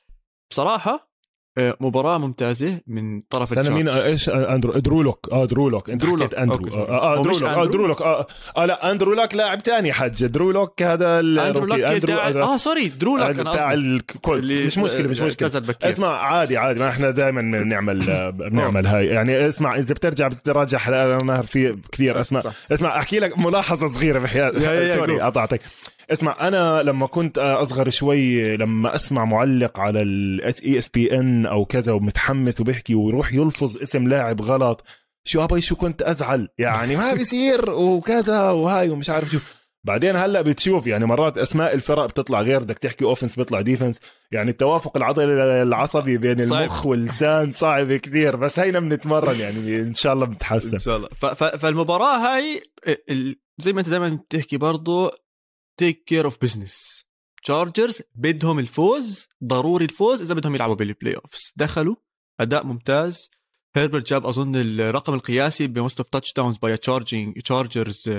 بصراحة 0.50 1.11
مباراة 1.58 2.18
ممتازة 2.18 2.80
من 2.86 3.20
طرف 3.30 3.58
أنا 3.58 3.70
مين؟ 3.70 3.88
إيش؟ 3.88 4.28
أندرو 4.28 4.72
درولوك 4.72 5.28
آه 5.32 5.44
درولوك 5.44 5.90
أنت 5.90 6.02
درولوك 6.02 6.34
أندرو. 6.34 6.68
آه, 6.74 7.14
آه 7.18 7.22
درولوك 7.22 7.42
آه 7.42 7.64
درولوك 7.66 8.02
آه, 8.02 8.26
آه 8.56 8.64
لا 8.64 8.90
أندرو 8.92 9.14
لوك 9.14 9.34
لاعب 9.34 9.60
ثاني 9.60 9.92
حج 9.92 10.26
درولوك 10.26 10.82
هذا 10.82 11.20
أندرو 11.20 11.66
لوك 11.66 11.78
أندرو 11.80 12.12
آه 12.42 12.56
sorry 12.56 12.88
درولوك 12.88 13.38
أنا 13.38 13.72
ال 13.72 13.87
Colt 13.87 14.44
مش 14.66 14.78
مشكلة 14.78 15.08
مش 15.08 15.20
مشكلة. 15.20 15.62
اسمع 15.82 16.08
عادي 16.08 16.56
عادي. 16.56 16.80
ما 16.80 16.88
إحنا 16.88 17.10
دائما 17.10 17.40
بنعمل 17.62 18.32
بنعمل 18.32 18.86
هاي. 18.86 19.06
يعني 19.06 19.48
اسمع 19.48 19.76
إذا 19.76 19.94
بترجع 19.94 20.28
بتراجع 20.28 20.78
حلقة 20.78 21.18
ماهر 21.24 21.42
في 21.46 21.76
كثير. 21.92 22.20
اسماء 22.20 22.52
اسمع 22.72 22.98
أحكي 22.98 23.18
لك 23.18 23.38
ملاحظة 23.38 23.88
صغيرة 23.88 24.18
بحياتي 24.18 24.94
sorry 24.98 25.20
قطعتك 25.20 25.60
اسمع 26.10 26.36
أنا 26.40 26.82
لما 26.82 27.06
كنت 27.06 27.38
أصغر 27.38 27.90
شوي 27.90 28.56
لما 28.56 28.94
أسمع 28.94 29.24
معلق 29.24 29.80
على 29.80 30.02
ال 30.02 30.62
ESPN 30.62 31.46
أو 31.46 31.64
كذا 31.64 31.92
ومتحمس 31.92 32.60
وبيحكي 32.60 32.94
ويروح 32.94 33.34
يلفظ 33.34 33.78
اسم 33.82 34.08
لاعب 34.08 34.42
غلط 34.42 34.84
شو 35.24 35.44
أبي 35.44 35.60
شو 35.60 35.76
كنت 35.76 36.02
أزعل؟ 36.02 36.48
يعني 36.58 36.96
ما 36.96 37.14
بيصير 37.14 37.70
وكذا 37.70 38.50
وهاي 38.50 38.90
ومش 38.90 39.10
عارف 39.10 39.30
شو. 39.30 39.38
بعدين 39.84 40.16
هلأ 40.16 40.42
بتشوف 40.42 40.86
يعني 40.86 41.06
مرات 41.06 41.38
أسماء 41.38 41.74
الفرق 41.74 42.06
بتطلع 42.06 42.42
غير 42.42 42.60
بدك 42.60 42.78
تحكي 42.78 43.04
offense 43.04 43.36
بيطلع 43.36 43.60
defense 43.60 44.00
يعني 44.32 44.50
التوافق 44.50 44.96
العضلي 44.96 45.62
العصبي 45.62 46.18
بين 46.18 46.46
صعب. 46.46 46.62
المخ 46.62 46.86
واللسان 46.86 47.50
صعب 47.50 47.92
كثير 47.92 48.36
بس 48.36 48.58
هينا 48.58 48.80
بنتمرن 48.80 49.40
يعني 49.40 49.80
إن 49.80 49.94
شاء 49.94 50.12
الله 50.12 50.26
بنتحسن 50.26 50.72
إن 50.72 50.78
شاء 50.78 50.96
الله. 50.96 51.08
فالمباراة 51.34 52.16
هاي 52.18 52.62
زي 53.58 53.72
ما 53.72 53.80
أنت 53.80 53.88
دائما 53.88 54.08
بتحكي 54.28 54.56
برضه 54.56 55.12
take 55.76 56.04
care 56.04 56.24
of 56.24 56.38
business 56.42 57.04
Chargers 57.42 58.02
بدهم 58.14 58.58
الفوز 58.58 59.28
ضروري 59.44 59.84
الفوز 59.84 60.22
إذا 60.22 60.34
بدهم 60.34 60.54
يلعبوا 60.54 60.74
بال 60.74 61.14
playoffs 61.14 61.52
دخلوا 61.56 61.94
أداء 62.40 62.66
ممتاز. 62.66 63.30
هيربرت 63.76 64.06
جاب 64.08 64.26
أظن 64.26 64.56
الرقم 64.56 65.14
القياسي 65.14 65.66
ب 65.66 65.73
most 65.73 65.98
of 65.98 66.08
touchdowns 66.08 66.56
by 66.58 66.76
charging 66.76 67.40
Chargers 67.40 68.10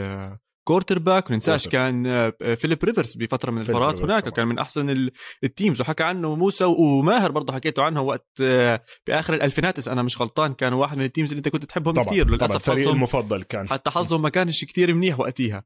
quarterback 0.67 1.29
وننساش 1.29 1.67
كان 1.67 2.31
فيليب 2.55 2.83
ريفرز 2.83 3.15
بفترة 3.17 3.51
من 3.51 3.61
الفترات 3.61 4.01
هناك 4.01 4.29
كان 4.29 4.47
من 4.47 4.59
أحسن 4.59 5.09
ال 5.43 5.50
teams 5.50 5.81
وحكى 5.81 6.03
عنه 6.03 6.35
موسى 6.35 6.65
وماهر 6.65 7.31
برضه 7.31 7.53
حكيته 7.53 7.83
عنه 7.83 8.01
وقت 8.01 8.27
آه، 8.41 8.83
بآخر 9.07 9.33
الالفينات 9.33 9.79
اذا 9.79 9.91
أنا 9.91 10.01
مش 10.01 10.21
غلطان 10.21 10.53
كان 10.53 10.73
واحد 10.73 10.97
من 10.97 11.05
ال 11.05 11.09
teams 11.09 11.29
اللي 11.29 11.37
أنت 11.37 11.49
كنت 11.49 11.65
تحبهم 11.65 12.03
كثير 12.03 12.29
للأسف 12.29 12.65
طبعا. 12.65 12.79
حظهم 12.79 12.95
المفضل 12.95 13.43
كان. 13.43 13.69
حتى 13.69 13.89
حظهم 13.89 14.21
ما 14.21 14.29
كانش 14.29 14.65
كثير 14.65 14.93
منيح 14.93 15.19
وقتها 15.19 15.63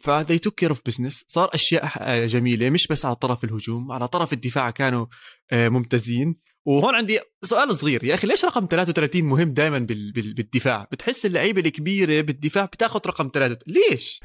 ف 0.00 0.08
they 0.08 0.38
took 0.38 0.54
care 0.54 0.70
of 0.70 0.82
business 0.86 1.24
صار 1.28 1.50
أشياء 1.54 1.90
آه، 1.98 2.26
جميلة 2.26 2.70
مش 2.70 2.86
بس 2.86 3.04
على 3.04 3.14
طرف 3.14 3.44
الهجوم 3.44 3.92
على 3.92 4.08
طرف 4.08 4.32
الدفاع 4.32 4.70
كانوا 4.70 5.06
آه، 5.52 5.68
ممتازين. 5.68 6.36
وهون 6.66 6.94
عندي 6.94 7.20
سؤال 7.42 7.76
صغير 7.76 8.04
يا 8.04 8.14
أخي 8.14 8.26
ليش 8.26 8.44
رقم 8.44 8.66
33 8.70 9.24
مهم 9.24 9.52
دائما 9.52 9.78
بالدفاع؟ 9.78 10.86
بتحس 10.92 11.26
اللعيبة 11.26 11.60
الكبيرة 11.60 12.20
بالدفاع 12.20 12.64
بتاخذ 12.64 13.00
رقم 13.06 13.30
3 13.34 13.58
ليش؟ 13.66 14.20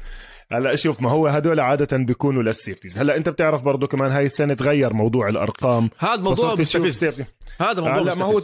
هلا 0.52 0.76
شوف 0.76 1.00
ما 1.00 1.10
هو 1.10 1.26
هدول 1.26 1.60
عادة 1.60 1.96
بيكونوا 1.96 2.42
لل 2.42 2.53
safeties 2.53 2.98
هلا 2.98 3.16
أنت 3.16 3.28
بتعرف 3.28 3.62
برضه 3.62 3.86
كمان 3.86 4.12
هاي 4.12 4.24
السنة 4.24 4.54
تغير 4.54 4.92
موضوع 4.94 5.28
الأرقام. 5.28 5.90
هذا 5.98 6.22
موضوع 6.22 6.54
هذا 7.60 7.82
موضوع 7.82 8.14
ما 8.14 8.24
هو 8.24 8.40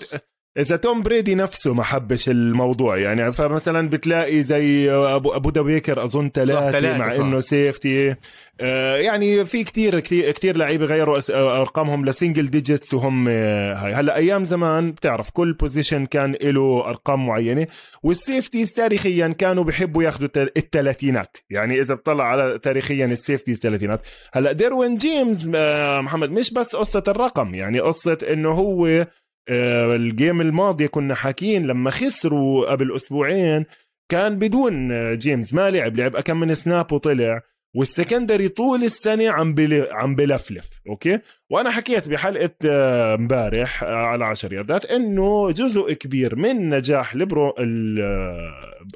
إذا 0.59 0.77
توم 0.77 1.03
بريدي 1.03 1.35
نفسه 1.35 1.75
ما 1.75 1.83
حبش 1.83 2.29
الموضوع 2.29 2.99
يعني 2.99 3.33
فمثلا 3.33 3.89
بتلاقي 3.89 4.43
زي 4.43 4.91
ابو 4.91 5.31
بودا 5.31 5.51
بيكر 5.51 6.05
أظن 6.05 6.31
ثلاثة 6.35 6.99
مع 6.99 7.15
إنه 7.15 7.41
safety 7.41 8.17
آه 8.61 8.97
يعني 8.97 9.45
في 9.45 9.65
كتير 9.65 10.01
كتير, 10.01 10.31
كتير 10.31 10.57
لعيبة 10.57 10.85
غيروا 10.85 11.21
أرقامهم 11.61 12.05
ل 12.05 12.11
single 12.11 12.51
digits 12.51 12.95
وهم 12.95 13.29
آه، 13.29 13.75
هاي. 13.75 13.95
هلا 13.95 14.17
أيام 14.17 14.45
زمان 14.45 14.93
بتعرف 14.93 15.31
كل 15.31 15.53
position 15.53 16.07
كان 16.07 16.37
له 16.43 16.89
أرقام 16.89 17.27
معينة 17.27 17.67
وال 18.03 18.17
safeties 18.17 18.73
تاريخيا 18.73 19.29
كانوا 19.29 19.65
بيحبوا 19.65 20.03
ياخذوا 20.03 20.29
الثلاثينات 20.37 21.37
يعني 21.51 21.81
إذا 21.81 21.95
بتطلع 21.95 22.25
على 22.25 22.59
تاريخيا 22.59 23.07
ال 23.07 23.13
safeties 23.13 23.59
ثلاثينات 23.59 24.01
هلا 24.33 24.53
ديروين 24.53 24.97
جيمز 24.97 25.51
آه 25.55 26.01
محمد 26.01 26.31
مش 26.31 26.53
بس 26.53 26.77
قصة 26.77 27.03
الرقم 27.09 27.55
يعني 27.55 27.81
قصة 27.81 28.19
إنه 28.31 28.51
هو 28.51 28.87
آه، 28.87 29.07
ال 29.49 29.67
game 29.67 30.41
الماضية 30.41 30.87
كنا 30.87 31.15
حاكين 31.15 31.67
لما 31.67 31.91
خسروا 31.91 32.71
قبل 32.71 32.97
أسبوعين 32.97 33.65
كان 34.09 34.39
بدون 34.39 34.89
جيمس 35.19 35.55
ما 35.55 35.71
لعب 35.71 35.97
لعب 35.97 36.21
كم 36.21 36.41
من 36.41 36.55
snap 36.55 36.93
وطلع 36.93 37.43
وال 37.77 37.90
secondary 37.90 38.49
طول 38.49 38.85
السنة 38.85 39.31
عم 39.31 39.55
بل... 39.55 39.89
عم 39.91 40.15
بلفلف 40.15 40.81
okay؟ 40.89 41.19
وأنا 41.51 41.71
حكيت 41.71 42.09
بحلقة 42.09 42.51
آه، 42.65 43.15
امبارح 43.15 43.83
آه، 43.83 43.95
على 43.95 44.25
10 44.25 44.55
ياردات 44.55 44.85
إنه 44.85 45.51
جزء 45.51 45.93
كبير 45.93 46.37
من 46.37 46.71
نجاح 46.71 47.17
ليبرو 47.17 47.55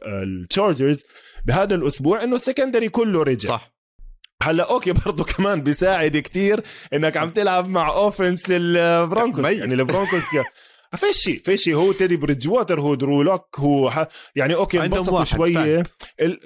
ال 0.07 0.18
Chargers 0.18 1.05
بهذا 1.47 1.75
الأسبوع 1.75 2.23
إنه 2.23 2.35
ال 2.35 2.40
secondary 2.40 2.89
كله 2.89 3.23
رجع. 3.23 3.49
صح. 3.49 3.73
هلا 4.43 4.71
okay 4.71 4.93
برضه 4.93 5.25
كمان 5.25 5.63
بيساعد 5.63 6.17
كتير 6.17 6.61
انك 6.93 7.17
عم 7.17 7.31
تلعب 7.31 7.69
مع 7.69 7.89
offense 7.95 8.51
لل 8.51 8.70
Broncos. 8.70 9.45
يعني 9.45 9.75
ال 9.75 9.81
Broncos 9.81 10.23
في 10.97 11.13
شي 11.13 11.37
في 11.37 11.52
شي 11.52 11.75
هو 11.75 11.93
تيدي 11.93 12.17
بريدج 12.17 12.49
ووتر 12.49 12.81
هو 12.81 12.95
درو 12.95 13.23
لوك 13.23 13.61
هو 13.61 13.91
ح... 13.91 14.07
يعني 14.37 14.55
okay 14.55 14.85
انبسطوا 14.85 15.25
شوية. 15.25 15.83
ال... 16.21 16.39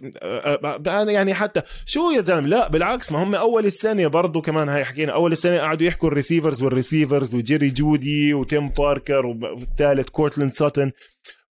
يعني 1.09 1.35
حتى 1.35 1.63
شو 1.87 2.11
يا 2.11 2.21
زلمة؟ 2.21 2.49
لا 2.49 2.69
بالعكس 2.69 3.13
ما 3.13 3.23
هم 3.23 3.35
أول 3.35 3.67
السنة 3.67 4.07
برضه 4.07 4.41
كمان 4.41 4.69
هاي 4.69 4.85
حكينا. 4.85 5.13
أول 5.13 5.33
السنة 5.33 5.59
قعدوا 5.59 5.87
يحكوا 5.87 6.09
ال 6.09 6.14
receivers 6.14 6.63
وال 6.63 6.76
receivers 6.76 7.35
وجيري 7.35 7.71
جودي 7.71 8.35
وتيم 8.35 8.69
باتريك 8.69 9.27
والثالث 9.27 10.09
كورتلاند 10.09 10.51
ساتن. 10.51 10.93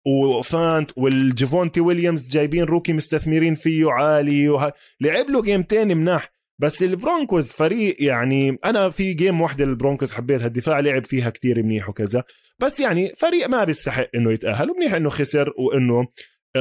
وفانت 0.07 0.91
والجيفونتي 0.97 1.81
ويليامز 1.81 2.29
جايبين 2.29 2.65
rookie 2.65 2.93
مستثمرين 2.93 3.55
فيه 3.55 3.91
عالي 3.91 4.49
وه... 4.49 4.73
لعب 5.01 5.31
له 5.31 5.43
gameتين 5.43 5.97
مناح. 5.97 6.33
بس 6.59 6.83
ال 6.83 6.92
Broncos 6.92 7.53
فريق 7.53 7.97
يعني 8.03 8.59
أنا 8.65 8.91
في 8.91 9.15
game 9.15 9.41
واحدة 9.41 9.65
لل 9.65 9.76
Broncos 9.76 10.13
حبيتها 10.13 10.47
الدفاع 10.47 10.81
لعب 10.81 11.07
فيها 11.07 11.31
كتير 11.31 11.63
منيح 11.63 11.89
وكذا. 11.89 12.25
بس 12.59 12.81
يعني 12.81 13.13
فريق 13.17 13.49
ما 13.49 13.65
بيستحق 13.65 14.09
إنه 14.15 14.33
يتأهل 14.33 14.71
ومنيح 14.71 14.95
إنه 14.95 15.09
خسر 15.11 15.53
وإنه 15.59 16.07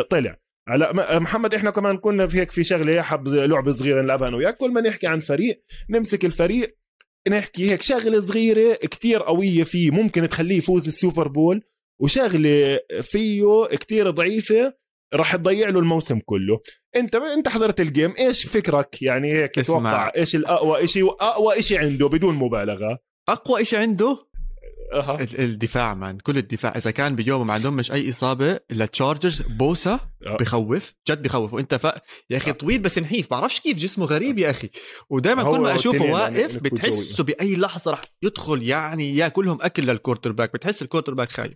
طلع. 0.10 0.38
هلا 0.70 1.20
محمد 1.20 1.54
إحنا 1.54 1.70
كمان 1.70 1.98
كنا 1.98 2.28
في 2.28 2.40
هيك 2.40 2.52
في 2.52 2.64
شغلة 2.64 3.02
حب 3.02 3.28
لعبة 3.28 3.72
صغيرة 3.72 4.02
نلعبها 4.02 4.28
أنا 4.28 4.38
وياك. 4.38 4.58
كل 4.58 4.72
ما 4.72 4.82
نحكي 4.82 5.08
عن 5.08 5.20
فريق 5.20 5.64
نمسك 5.90 6.26
الفريق 6.26 6.78
نحكي 7.30 7.72
هيك 7.72 7.82
شغلة 7.82 8.22
صغيرة 8.22 8.74
كتير 8.74 9.24
قوية 9.24 9.64
فيه 9.64 9.92
ممكن 9.92 10.30
تخليه 10.30 10.58
يفوز 10.58 10.88
ال 10.88 10.94
Super 10.94 11.28
Bowl. 11.28 11.64
وشغلة 12.02 12.80
فيه 13.02 13.66
كتير 13.66 14.10
ضعيفة 14.10 14.74
راح 15.14 15.36
تضيع 15.36 15.70
له 15.70 15.80
الموسم 15.80 16.20
كله. 16.20 16.60
انت 16.96 17.16
انت 17.16 17.48
حضرت 17.48 17.82
ال 17.82 17.88
game 17.88 18.14
إيش 18.20 18.46
فكرك؟ 18.46 19.02
يعني 19.02 19.34
هيك 19.34 19.56
تتوقع 19.56 20.12
إيش 20.18 20.36
الأقوى 20.36 20.88
شيء 20.88 21.10
اقوى 21.10 21.62
شيء 21.62 21.80
عنده 21.80 22.08
بدون 22.08 22.36
مبالغة؟ 22.36 23.00
أقوى 23.30 23.66
شيء 23.66 23.80
عنده؟ 23.80 24.18
أه. 24.94 25.28
الدفاع 25.40 25.94
man 25.94 26.18
كل 26.18 26.38
الدفاع. 26.38 26.74
إذا 26.78 26.92
كان 26.92 27.16
بيوم 27.16 27.48
ما 27.48 27.54
عندهم 27.54 27.74
مش 27.76 27.92
أي 27.92 28.10
إصابة 28.10 28.60
لل 28.72 28.86
Chargers 28.86 29.42
بوسا 29.42 30.00
أه. 30.28 30.38
بخوف 30.38 30.94
جد 31.10 31.22
بخوف. 31.22 31.54
وإنت 31.54 31.76
ف... 31.76 31.84
يا 32.30 32.38
أخي 32.38 32.54
طويل 32.54 32.80
بس 32.80 33.00
نحيف. 33.00 33.30
بعرفش 33.32 33.60
كيف 33.60 33.78
جسمه 33.78 34.06
غريب 34.06 34.38
يا 34.40 34.50
أخي. 34.50 34.70
ودائما 35.10 35.44
كل 35.44 35.60
ما 35.60 35.76
أشوفه 35.76 36.06
واقف 36.06 36.58
بتحسه 36.58 37.24
بأي 37.24 37.56
لحظة 37.56 37.92
رح 37.92 38.02
يدخل 38.24 38.64
يعني 38.64 39.16
ياكلهم 39.16 39.58
أكل 39.62 39.84
لل 39.84 40.32
quarterback 40.32 40.54
بتحس 40.54 40.82
ال 40.82 41.14
quarterback 41.14 41.32
خايف. 41.32 41.54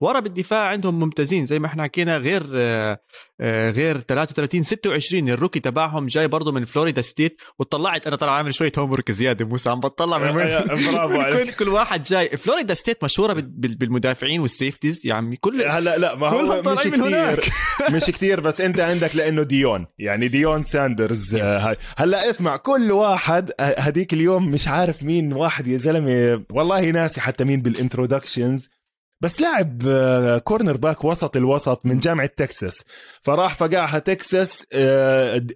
ورا 0.00 0.20
بالدفاع 0.20 0.68
عندهم 0.68 1.00
ممتازين. 1.00 1.46
زي 1.46 1.58
ما 1.58 1.66
إحنا 1.66 1.82
حكينا 1.82 2.16
غير 2.16 2.42
آه، 2.54 3.00
آه، 3.40 3.70
غير 3.70 4.00
33 4.00 4.64
26 4.64 5.28
ال 5.28 5.33
rookie 5.33 5.60
تبعهم 5.60 6.06
جاي 6.06 6.28
برضه 6.28 6.52
من 6.52 6.64
فلوريدا 6.64 7.02
ستيت 7.02 7.42
وطلعت 7.58 8.06
أنا 8.06 8.16
ترى 8.16 8.30
عامل 8.30 8.54
شوية 8.54 8.72
home 8.78 8.96
زيادة 9.10 9.44
موسى. 9.44 9.70
عم 9.70 9.80
بطلع 9.80 10.18
من 10.18 10.30
وين 10.36 10.58
برافو 10.92 11.50
كل 11.58 11.68
واحد 11.68 12.02
جاي. 12.02 12.36
فلوريدا 12.36 12.73
ستيت 12.74 13.04
مشهورة 13.04 13.32
بالمدافعين 13.56 14.40
وال 14.40 14.53
safeties 14.53 15.06
يا 15.06 15.14
عمي 15.14 15.36
كل 15.36 15.62
هلا 15.62 15.98
لا 15.98 16.14
ما 16.14 16.26
هو 16.26 16.62
مش 16.62 16.86
هناك. 16.86 17.50
مش 17.94 18.04
كثير 18.04 18.40
بس 18.40 18.60
انت 18.60 18.80
عندك 18.80 19.16
لأنه 19.16 19.42
ديون. 19.42 19.86
يعني 19.98 20.28
ديون 20.28 20.62
ساندرز 20.62 21.34
آه، 21.34 21.76
هلأ 21.96 22.30
اسمع 22.30 22.56
كل 22.56 22.92
واحد 22.92 23.50
هديك 23.60 24.12
اليوم 24.12 24.50
مش 24.50 24.68
عارف 24.68 25.02
مين 25.02 25.32
واحد 25.32 25.66
يا 25.66 25.78
زلمة 25.78 26.42
والله 26.50 26.90
ناسي 26.90 27.20
حتى 27.20 27.44
مين 27.44 27.62
بال 27.62 27.76
introductions 27.76 28.68
بس 29.20 29.40
لاعب 29.40 29.82
cornerback 30.44 31.04
وسط 31.04 31.36
الوسط 31.36 31.80
من 31.86 31.98
جامعة 31.98 32.26
تكساس. 32.26 32.84
فراح 33.22 33.54
فقعها 33.54 33.98
تكساس 33.98 34.66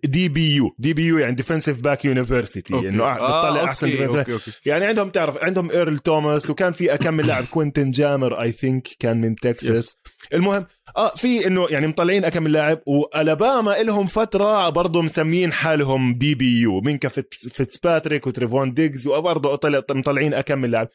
دي 0.05 0.29
بي 0.29 0.55
يو 0.57 0.75
دي 0.79 0.95
بي 0.95 1.05
يو 1.05 1.19
يعني 1.19 1.35
Defensive 1.35 1.81
Back 1.81 2.05
University 2.05 2.75
إنه 2.75 3.15
بتطلع 3.15 3.17
آه 3.19 3.65
أحسن 3.65 3.87
okay. 3.91 4.07
okay. 4.07 4.33
okay. 4.33 4.53
يعني 4.67 4.85
عندهم 4.85 5.11
تعرف 5.11 5.45
عندهم 5.45 5.71
ايرل 5.71 5.99
توماس 5.99 6.51
وكان 6.51 6.73
في 6.73 6.95
اكم 6.95 7.27
لاعب 7.27 7.45
كوينتن 7.45 7.91
جامر 7.91 8.43
I 8.43 8.53
think 8.53 8.89
كان 8.99 9.21
من 9.21 9.37
تكساس. 9.37 9.97
المهم 10.35 10.67
آه 10.97 11.09
في 11.17 11.47
إنه 11.47 11.67
يعني 11.71 11.87
مطلعين 11.87 12.25
أكم 12.25 12.43
من 12.43 12.51
لاعب 12.51 12.81
وألاباما 12.87 13.83
لهم 13.83 14.07
فترة 14.07 14.69
برضه 14.69 15.03
مسمين 15.03 15.53
حالهم 15.53 16.15
DBU 16.19 16.81
مينكا 16.81 17.09
فيتس 17.09 17.79
باتريك 17.79 18.27
وتريفون 18.27 18.75
ديجز 18.75 19.07
وبرضه 19.07 19.59
مطلعين 19.91 20.35
أكم 20.35 20.59
من 20.59 20.71
لاعب. 20.71 20.89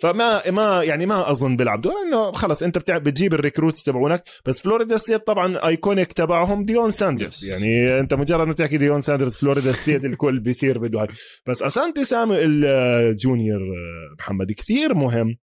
فما 0.00 0.50
ما 0.50 0.82
يعني 0.82 1.06
ما 1.06 1.30
أظن 1.30 1.56
بيلعب. 1.56 1.80
دور 1.80 1.92
إنه 2.06 2.32
خلص 2.32 2.62
أنت. 2.62 2.90
بتجيب 2.90 3.34
ال 3.34 3.39
recruits 3.39 3.82
تبعونك. 3.84 4.22
بس 4.46 4.60
فلوريدا 4.60 4.96
ستيت 4.96 5.26
طبعا 5.26 5.66
iconic 5.66 6.12
تبعهم 6.12 6.64
ديون 6.64 6.90
ساندرز. 6.90 7.44
يعني 7.44 8.00
أنت 8.00 8.14
مجرد 8.14 8.46
ما 8.46 8.54
تحكي 8.54 8.76
ديون 8.76 9.00
ساندرز 9.00 9.36
فلوريدا 9.36 9.72
ستيت 9.72 10.04
الكل 10.04 10.40
بيصير 10.40 10.78
بده 10.78 11.00
هاي. 11.00 11.08
بس 11.48 11.62
أسانتي 11.62 12.04
سامويل 12.04 12.36
ال 12.36 12.54
junior 12.54 13.60
آه، 13.60 14.14
محمد 14.18 14.52
كثير 14.52 14.94
مهم 14.94 15.36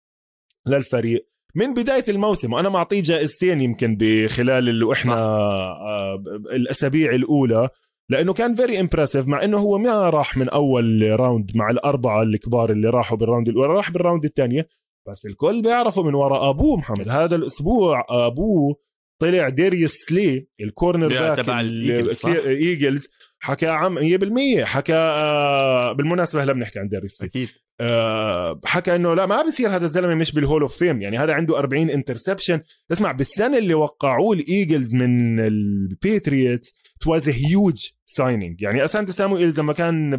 للفريق. 0.67 1.29
من 1.55 1.75
بداية 1.75 2.05
الموسم 2.09 2.53
وأنا 2.53 2.69
معطيه 2.69 3.03
جائزتين 3.03 3.61
يمكن 3.61 3.97
بخلال 4.01 4.69
اللي 4.69 4.93
إحنا 4.93 5.15
آه 5.15 6.23
الأسابيع 6.53 7.11
الأولى. 7.15 7.69
لأنه 8.11 8.33
كان 8.33 8.55
very 8.55 8.81
impressive 8.81 9.27
مع 9.27 9.45
إنه 9.45 9.59
هو 9.59 9.79
ما 9.79 10.11
راح 10.11 10.37
من 10.37 10.49
أول 10.49 11.17
round 11.21 11.57
مع 11.57 11.71
الأربعة 11.71 12.23
الكبار 12.23 12.71
اللي 12.71 12.89
راحوا 12.89 13.19
بال 13.19 13.27
round 13.27 13.49
الاولى 13.49 13.73
راح 13.73 13.91
بال 13.91 14.00
round 14.00 14.25
الثانية. 14.25 14.69
بس 15.09 15.27
الكل 15.27 15.63
بيعرفوا 15.63 16.05
من 16.05 16.15
وراء 16.15 16.51
أبوه 16.51 16.77
محمد. 16.77 17.09
هذا 17.09 17.37
الأسبوع 17.37 18.07
أبوه 18.11 18.77
طلع 19.21 19.49
Darius 19.49 19.93
Slay 19.93 20.49
ال 20.61 21.09
cornerback 21.09 21.39
تبع 21.39 21.61
ال 21.61 21.82
Eagles 21.82 23.09
حكى 23.39 23.67
عم 23.69 23.99
100% 23.99 24.65
حكى 24.65 24.95
آه 24.95 25.93
بالمناسبة 25.93 26.43
هلا 26.43 26.53
بنحكي 26.53 26.79
عن 26.79 26.89
Darius 26.89 27.13
Slay 27.13 27.29
أكيد. 27.29 27.49
آه 27.81 28.61
حكى 28.65 28.97
إنه 28.97 29.15
لا 29.15 29.27
ما 29.27 29.47
بصير 29.47 29.69
هذا 29.69 29.87
الزلمة 29.87 30.15
مش 30.15 30.33
بال 30.33 30.43
Hall 30.43 30.63
of 30.63 30.77
Fame 30.77 31.03
يعني 31.03 31.19
هذا 31.19 31.33
عنده 31.33 31.59
40 31.59 31.91
interception 31.91 32.61
اسمع 32.93 33.13
بالسنة 33.13 33.59
اللي 33.59 33.75
وقعوه 33.75 34.37
ال 34.37 34.45
Eagles 34.45 34.95
من 34.95 35.41
ال 35.41 35.56
Patriots 35.56 36.75
was 37.07 37.29
huge 37.29 37.91
signing 38.07 38.63
يعني 38.63 38.85
Asante 38.85 39.13
Samuel 39.13 39.55
لما 39.59 39.73
كان 39.73 40.17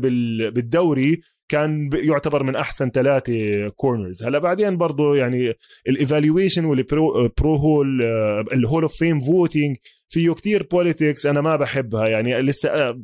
بالدوري 0.51 1.21
كان 1.49 1.89
يعتبر 1.93 2.43
من 2.43 2.55
أحسن 2.55 2.89
ثلاثة 2.89 3.67
corners 3.67 4.23
هلا 4.23 4.39
بعدين 4.39 4.77
برضه 4.77 5.15
يعني 5.15 5.53
ال 5.87 5.94
evaluation 5.94 6.65
وال 6.65 6.91
pro 6.91 7.29
pro 7.37 7.55
hall 7.55 8.01
ال 8.53 8.59
Hall 8.59 8.83
of 8.83 8.95
Fame 8.95 9.19
voting 9.19 9.77
فيه 10.07 10.33
كتير 10.33 10.67
politics 10.71 11.25
أنا 11.25 11.41
ما 11.41 11.55
بحبها. 11.55 12.07
يعني 12.07 12.41
لسه 12.41 12.95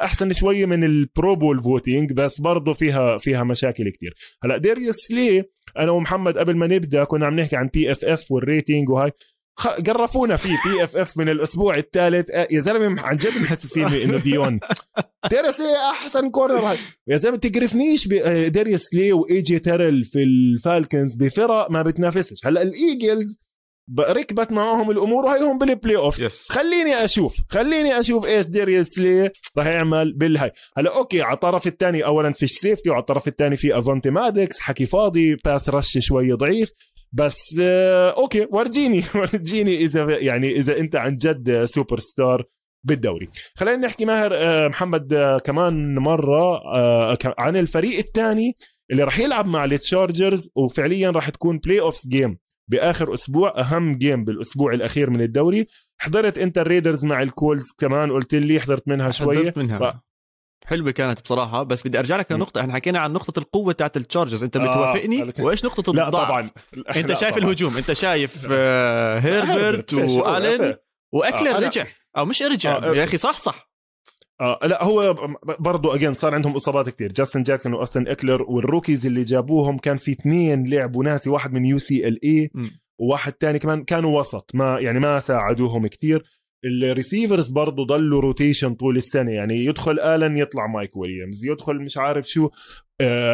أحسن 0.00 0.32
شوية 0.32 0.66
من 0.66 0.84
ال 0.84 0.97
Pro 0.97 1.36
Bowl 1.36 1.62
voting 1.62 2.12
بس 2.12 2.40
برضه 2.40 2.72
فيها 2.72 3.18
فيها 3.18 3.44
مشاكل 3.44 3.90
كتير. 3.90 4.14
هلا 4.44 4.56
Darius 4.56 5.10
Slay 5.10 5.44
أنا 5.78 5.90
ومحمد 5.90 6.38
قبل 6.38 6.56
ما 6.56 6.66
نبدأ 6.66 7.04
كنا 7.04 7.26
عم 7.26 7.40
نحكي 7.40 7.56
عن 7.56 7.68
PFF 7.74 8.32
وال 8.32 8.46
rating 8.46 8.88
وهاي. 8.88 9.10
قرفونا 9.68 10.36
فيه 10.36 10.56
PFF 10.66 11.18
من 11.18 11.28
الأسبوع 11.28 11.76
الثالث. 11.76 12.30
آه، 12.30 12.48
يا 12.50 12.60
زلمة 12.60 13.02
عن 13.02 13.16
جد 13.16 13.42
محسسيني 13.42 14.04
إنه 14.04 14.18
Deion. 14.18 14.60
Darius 15.30 15.60
Slay 15.60 15.76
أحسن 15.90 16.30
كورنر 16.30 16.76
يا 17.08 17.16
زلمة 17.16 17.36
تقرفنيش 17.36 18.08
Darius 18.48 18.94
Slay 18.94 19.12
و 19.12 19.40
A.J. 19.40 19.58
Terrell 19.58 20.04
في 20.04 20.22
ال 20.22 20.34
Falcons 20.34 21.14
بفرق 21.14 21.70
ما 21.70 21.82
بتنافسش. 21.82 22.46
هلأ 22.46 22.62
ال 22.62 22.73
Eagles 22.73 23.38
ركبت 23.98 24.52
معاهم 24.52 24.90
الأمور 24.90 25.24
وهي 25.24 25.42
هم 25.42 25.58
بال 25.58 25.96
playoff 25.96 26.20
yes. 26.20 26.52
خليني 26.52 27.04
أشوف 27.04 27.36
خليني 27.48 28.00
أشوف 28.00 28.28
إيش 28.28 28.46
Darius 28.46 28.98
Slay 28.98 29.30
راح 29.58 29.66
يعمل 29.66 30.12
بالهاي. 30.12 30.52
هلأ 30.76 30.96
أوكي 30.96 31.22
على 31.22 31.34
الطرف 31.34 31.66
الثاني 31.66 32.04
اولا 32.04 32.32
فيش 32.32 32.52
safety 32.52 32.90
وعلى 32.90 33.00
الطرف 33.00 33.28
الثاني 33.28 33.56
في 33.56 33.78
Avonte 33.78 34.10
Maddox 34.10 34.60
حكي 34.60 34.86
فاضي 34.86 35.34
pass 35.34 35.68
rush 35.68 35.98
شوي 35.98 36.32
ضعيف. 36.32 36.70
بس 37.12 37.58
آه 37.60 38.10
أوكي 38.10 38.46
ورجيني. 38.50 39.02
ورجيني 39.14 39.76
إذا 39.76 40.18
يعني 40.18 40.52
إذا 40.56 40.78
أنت 40.78 40.96
عن 40.96 41.18
جد 41.18 41.64
سوبر 41.64 42.00
ستار 42.00 42.44
بالدوري. 42.84 43.28
خلينا 43.54 43.86
نحكي 43.86 44.04
ماهر 44.04 44.30
آه 44.34 44.68
محمد 44.68 45.12
آه 45.12 45.38
كمان 45.38 45.94
مرة 45.94 46.60
عن 47.38 47.56
الفريق 47.56 47.98
الثاني 47.98 48.56
اللي 48.90 49.02
راح 49.04 49.18
يلعب 49.18 49.46
مع 49.46 49.64
ال 49.64 49.74
Chargers 49.74 50.50
وفعليا 50.56 51.10
راح 51.10 51.30
تكون 51.30 51.58
playoff 51.58 52.00
game 52.08 52.38
بآخر 52.70 53.14
أسبوع 53.14 53.60
أهم 53.60 53.94
game 53.94 54.24
بالأسبوع 54.24 54.72
الأخير 54.72 55.10
من 55.10 55.20
الدوري. 55.20 55.66
حضرت 56.00 56.38
أنت 56.38 56.58
ال 56.58 56.64
Raiders 56.64 57.04
مع 57.04 57.22
ال 57.22 57.29
Colts 57.29 57.64
كمان 57.78 58.12
قلت 58.12 58.34
لي 58.34 58.60
حضرت 58.60 58.88
منها 58.88 59.10
شوية. 59.10 59.38
حضرت 59.38 59.58
منها. 59.58 60.02
حلوة 60.70 60.90
كانت 60.90 61.22
بصراحة 61.22 61.62
بس 61.62 61.86
بدي 61.86 61.98
أرجع 61.98 62.16
لك 62.16 62.32
لنقطة. 62.32 62.60
إحنا 62.60 62.74
حكينا 62.74 62.98
عن 62.98 63.12
نقطة 63.12 63.38
القوة 63.38 63.72
تاعت 63.72 63.96
ال 63.96 64.01
Chargers 64.01 64.44
أنت 64.44 64.56
بتوافقني 64.56 65.22
آه. 65.22 65.32
وإيش 65.40 65.64
نقطة 65.64 65.90
الضعف؟ 65.90 66.06
لا 66.06 66.10
طبعا. 66.10 66.50
أنت 66.96 67.12
شايف 67.12 67.34
طبعا. 67.34 67.44
الهجوم. 67.44 67.76
أنت 67.76 67.92
شايف 67.92 68.46
آه 68.50 69.18
Herbert 69.18 69.94
و 69.94 70.07
Allen 70.07 70.74
و 71.12 71.18
Ekeler 71.18 71.56
آه 71.56 71.58
رجع. 71.58 71.86
أو 72.16 72.24
مش 72.24 72.42
رجع. 72.42 72.76
آه 72.76 72.94
يا 72.94 73.04
أخي 73.04 73.16
صح 73.16 73.36
صح. 73.36 73.70
آه 74.40 74.58
لا 74.62 74.84
هو 74.84 75.16
برضه 75.58 75.94
again 75.94 76.14
صار 76.14 76.34
عندهم 76.34 76.56
إصابات 76.56 76.88
كثير 76.88 77.12
Justin 77.12 77.42
Jackson 77.42 77.74
و 77.74 77.79
Austin 77.79 78.08
Ekeler 78.08 78.42
وال 78.42 78.56
rookies 78.56 79.06
اللي 79.06 79.24
جابوهم 79.24 79.78
كان 79.78 79.96
في 79.96 80.10
اثنين 80.10 80.66
لعبوا 80.70 81.04
ناسي 81.04 81.30
واحد 81.30 81.52
من 81.52 81.64
UCLA 81.64 82.50
وواحد 82.98 83.32
تاني 83.32 83.58
كمان 83.58 83.84
كانوا 83.84 84.20
وسط. 84.20 84.50
ما 84.54 84.80
يعني 84.80 85.00
ما 85.00 85.20
ساعدوهم 85.20 85.86
كثير 85.86 86.39
ال 86.64 86.72
receivers 86.72 87.48
برضه 87.48 87.86
ضلوا 87.86 88.20
rotation 88.20 88.74
طول 88.74 88.96
السنة. 88.96 89.32
يعني 89.32 89.64
يدخل 89.64 90.00
Allen 90.00 90.38
يطلع 90.38 90.66
Mike 90.66 90.96
Williams 90.96 91.44
يدخل 91.44 91.76
مش 91.76 91.98
عارف 91.98 92.28
شو 92.28 92.48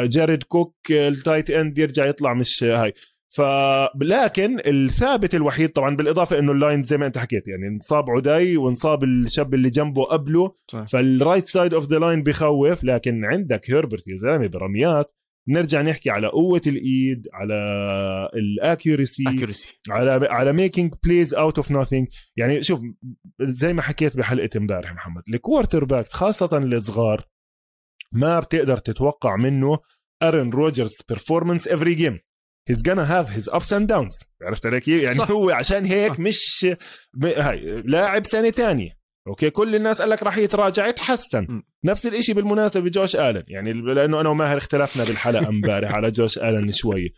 Jared 0.05 0.43
Cook 0.43 0.77
ال 0.91 1.01
tight 1.01 1.51
end 1.51 1.79
يرجع 1.79 2.07
يطلع 2.07 2.35
مش 2.35 2.65
هاي. 2.65 2.93
ف 3.29 3.41
لكن 4.01 4.61
الثابت 4.67 5.35
الوحيد 5.35 5.69
طبعا 5.71 5.97
بالإضافة 5.97 6.39
إنه 6.39 6.53
ال 6.53 6.59
line 6.59 6.83
زي 6.83 6.97
ما 6.97 7.07
أنت 7.07 7.19
حكيت 7.19 7.49
يعني 7.49 7.69
انصاب 7.69 8.11
عدي 8.11 8.57
وانصاب 8.57 9.05
الشاب 9.05 9.55
اللي 9.55 9.71
جنبه 9.71 10.05
قبله. 10.05 10.55
فال 10.87 11.04
right 11.04 11.47
side 11.47 11.75
of 11.75 11.89
the 11.89 11.99
line 11.99 12.23
بخوف 12.23 12.85
لكن 12.85 13.25
عندك 13.25 13.71
Herbert 13.71 14.09
يا 14.09 14.17
زلمة 14.17 14.47
برميات. 14.47 15.16
نرجع 15.49 15.83
نحكي 15.83 16.11
على 16.11 16.27
قوة 16.27 16.61
الإيد 16.67 17.29
على 17.33 17.55
ال 18.35 18.45
accuracy 18.45 19.25
على 19.89 20.27
على 20.31 20.53
making 20.53 20.95
plays 21.05 21.35
out 21.35 21.57
of 21.57 21.71
nothing 21.71 22.09
يعني 22.37 22.63
شوف 22.63 22.81
زي 23.41 23.73
ما 23.73 23.83
حكيت 23.83 24.17
بحلقه 24.17 24.51
امبارح 24.57 24.93
محمد 24.93 25.23
ال 25.35 25.85
quarterbacks 25.85 26.13
خاصة 26.13 26.59
الصغار 26.59 27.25
ما 28.13 28.41
بتقدر 28.41 28.79
تتوقع 28.79 29.37
منه 29.37 29.79
Aaron 30.23 30.51
Rodgers 30.51 30.93
performance 31.09 31.69
every 31.69 31.95
game 31.95 32.19
he's 32.69 32.83
gonna 32.89 32.99
have 32.99 33.31
his 33.31 33.49
ups 33.49 33.73
and 33.73 33.89
downs 33.89 34.19
عرفت 34.43 34.67
علي 34.67 34.81
كيف؟ 34.81 35.03
يعني 35.03 35.17
صح. 35.17 35.31
هو 35.31 35.51
عشان 35.51 35.85
هيك 35.85 36.13
صح. 36.13 36.21
مش 36.21 36.67
هاي 37.25 37.83
لاعب 37.83 38.27
سنة 38.27 38.51
تانية 38.51 38.96
أوكي 39.27 39.51
كل 39.51 39.75
الناس 39.75 40.01
قال 40.01 40.11
لك 40.11 40.23
راح 40.23 40.39
يتراجع 40.39 40.87
يتحسن. 40.87 41.63
نفس 41.85 42.07
الشيء 42.07 42.35
بالمناسبة 42.35 42.85
ب 42.85 42.91
Josh 42.91 43.17
Allen. 43.17 43.43
يعني 43.49 43.73
لأنه 43.73 44.21
أنا 44.21 44.29
وماهر 44.29 44.57
اختلفنا 44.57 45.05
بالحلقة 45.05 45.49
امبارح 45.49 45.95
على 45.95 46.11
Josh 46.11 46.39
Allen 46.39 46.73
شوي. 46.73 47.15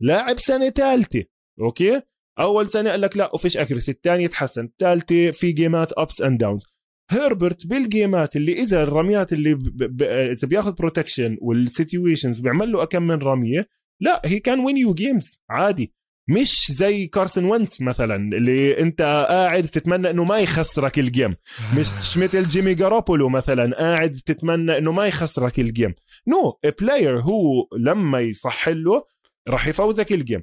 لاعب 0.00 0.38
سنة 0.38 0.70
ثالثه 0.70 1.24
أوكي؟ 1.60 2.00
أول 2.40 2.68
سنة 2.68 2.90
قال 2.90 3.00
لك 3.00 3.16
لا 3.16 3.34
وفيش 3.34 3.56
accuracy. 3.56 3.90
الثانية 3.90 4.26
تحسن 4.26 4.64
الثالثة 4.64 5.30
في 5.30 5.52
game 5.52 5.84
ات 5.84 5.92
ups 5.98 6.22
and 6.22 6.40
downs 6.40 6.62
Herbert 7.10 7.66
بال 7.66 7.86
game 7.86 8.26
ات 8.26 8.36
اللي 8.36 8.52
إذا 8.52 8.82
الرميات 8.82 9.32
اللي 9.32 9.54
ب... 9.54 9.62
ب... 9.96 10.02
إذا 10.02 10.48
بياخذ 10.48 10.72
protection 10.72 11.36
وال 11.40 11.57
situations 11.57 12.40
بيعمل 12.40 12.72
له 12.72 12.84
كم 12.84 13.02
من 13.02 13.18
رمية 13.18 13.68
لا 14.00 14.22
هي 14.24 14.40
can 14.40 14.60
win 14.60 14.76
you 14.76 14.94
games 14.94 15.40
عادي. 15.50 15.94
مش 16.28 16.72
زي 16.72 17.06
Carson 17.06 17.44
Wentz 17.44 17.80
مثلا 17.80 18.16
اللي 18.16 18.80
أنت 18.80 19.26
قاعد 19.28 19.68
تتمنى 19.68 20.10
إنه 20.10 20.24
ما 20.24 20.38
يخسرك 20.38 20.98
ال 20.98 21.06
game 21.06 21.36
مش 21.76 22.16
مثل 22.22 22.42
Jimmy 22.48 22.74
Garoppolo 22.74 23.28
مثلا 23.28 23.76
قاعد 23.76 24.20
تتمنى 24.26 24.78
إنه 24.78 24.92
ما 24.92 25.06
يخسرك 25.06 25.58
ال 25.58 25.65
game 25.65 25.94
no 26.28 26.58
no, 26.66 26.70
player 26.80 27.20
هو 27.20 27.68
لما 27.78 28.20
يصح 28.20 28.68
له 28.68 29.06
راح 29.48 29.66
يفوزك 29.66 30.12
ال 30.12 30.18
game 30.18 30.42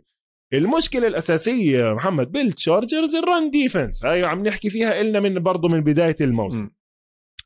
المشكلة 0.54 1.08
الأساسية 1.08 1.94
محمد 1.94 2.32
بال 2.32 2.48
Chargers 2.48 3.16
ال 3.16 3.24
run 3.24 3.50
defense 3.50 4.06
هاي 4.06 4.24
عم 4.24 4.44
نحكي 4.44 4.70
فيها 4.70 5.02
إلنا 5.02 5.20
من 5.20 5.40
برضه 5.40 5.70
من 5.70 5.82
بداية 5.82 6.16
الموسم. 6.22 6.70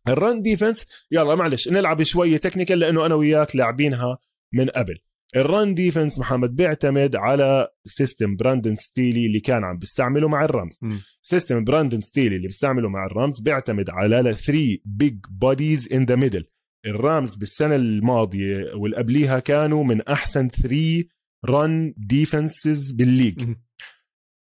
ال 0.07 0.16
run 0.16 0.41
defense 0.41 0.85
يلا 1.11 1.35
معلش 1.35 1.67
نلعب 1.69 2.03
شوية 2.03 2.37
technical 2.37 2.79
لأنه 2.79 3.05
أنا 3.05 3.15
وياك 3.15 3.55
لاعبينها 3.55 4.17
من 4.53 4.69
قبل. 4.69 4.97
ال 5.35 5.45
run 5.45 5.73
defense 5.73 6.19
محمد 6.19 6.55
بيعتمد 6.55 7.15
على 7.15 7.67
system 7.85 8.35
Brandon 8.35 8.75
Staley 8.75 9.25
اللي 9.25 9.39
كان 9.39 9.63
عم 9.63 9.77
بيستعمله 9.77 10.27
مع 10.27 10.45
ال 10.45 10.51
Rams. 10.51 10.79
system 11.21 11.63
Brandon 11.63 12.01
Staley 12.01 12.35
اللي 12.35 12.47
بيستعمله 12.47 12.89
مع 12.89 13.05
ال 13.05 13.12
Rams 13.12 13.41
بيعتمد 13.41 13.89
على 13.89 14.33
3 14.33 14.77
big 14.85 15.17
bodies 15.29 15.93
in 15.93 16.05
the 16.05 16.15
middle 16.15 16.45
ال 16.85 16.95
Rams 16.95 17.35
بالسنة 17.35 17.75
الماضية 17.75 18.73
والقبليها 18.73 19.39
كانوا 19.39 19.83
من 19.83 20.01
أحسن 20.01 20.49
3 20.49 21.03
run 21.45 21.93
defenses 21.97 22.91
بال 22.91 23.03
league. 23.03 23.43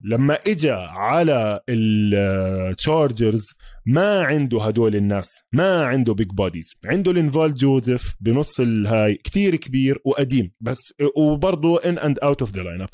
لما 0.01 0.37
اجى 0.47 0.71
على 0.71 1.61
ال 1.69 1.90
Chargers 1.90 3.53
ما 3.85 4.21
عنده 4.21 4.61
هدول 4.61 4.95
الناس 4.95 5.41
ما 5.53 5.85
عنده 5.85 6.13
big 6.13 6.27
bodies 6.27 6.75
عنده 6.85 7.13
Linval 7.13 7.53
Joseph 7.53 8.15
بنص 8.19 8.59
الهاي 8.59 9.15
كثير 9.23 9.55
كبير 9.55 10.01
وقديم 10.05 10.51
بس 10.61 10.93
وبرضه 11.17 11.83
in 11.85 11.97
and 11.97 12.19
out 12.19 12.41
of 12.41 12.55
the 12.55 12.63
lineup 12.63 12.89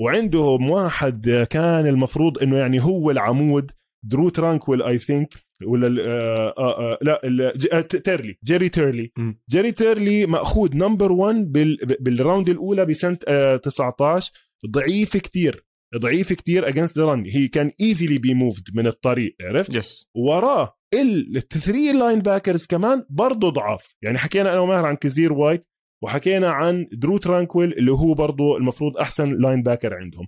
وعندهم 0.00 0.70
واحد 0.70 1.46
كان 1.50 1.86
المفروض 1.86 2.42
إنه 2.42 2.58
يعني 2.58 2.82
هو 2.82 3.10
العمود 3.10 3.70
Drue 4.04 4.28
Tranquill 4.28 4.82
I 4.82 4.98
think 4.98 5.34
ولا 5.66 6.02
آه 6.06 6.54
آه 6.58 6.92
آه 6.92 6.98
لا 7.02 7.80
Tillery 7.80 8.38
Jerry 8.44 8.68
Tillery. 8.68 9.12
Jerry 9.50 9.72
Tillery 9.72 10.26
مأخوذ 10.26 10.76
number 10.76 11.12
1 11.12 11.52
بال 12.00 12.14
round 12.14 12.48
الأولى 12.48 12.86
بسنة 12.86 13.18
19 13.56 14.32
ضعيف 14.66 15.16
كتير. 15.16 15.65
ضعيف 15.96 16.32
كتير 16.32 16.68
against 16.68 16.98
the 16.98 17.04
run 17.04 17.24
he 17.26 17.48
can 17.48 17.70
easily 17.80 18.18
be 18.18 18.34
moved 18.34 18.64
من 18.74 18.86
الطريق 18.86 19.36
عرفت؟ 19.40 19.74
yes 19.74 20.02
yes. 20.02 20.06
وراه 20.14 20.76
ال 20.94 21.92
three 21.92 22.18
linebackers 22.18 22.66
كمان 22.66 23.04
برضه 23.10 23.50
ضعاف. 23.50 23.94
يعني 24.02 24.18
حكينا 24.18 24.52
أنا 24.52 24.60
وماهر 24.60 24.86
عن 24.86 24.96
Kyzir 24.96 25.32
White 25.32 25.66
وحكينا 26.02 26.50
عن 26.50 26.86
Drue 26.92 27.18
Tranquill 27.18 27.72
اللي 27.72 27.92
هو 27.92 28.14
برضه 28.14 28.56
المفروض 28.56 28.96
أحسن 28.96 29.34
linebacker 29.38 29.94
عندهم. 29.94 30.26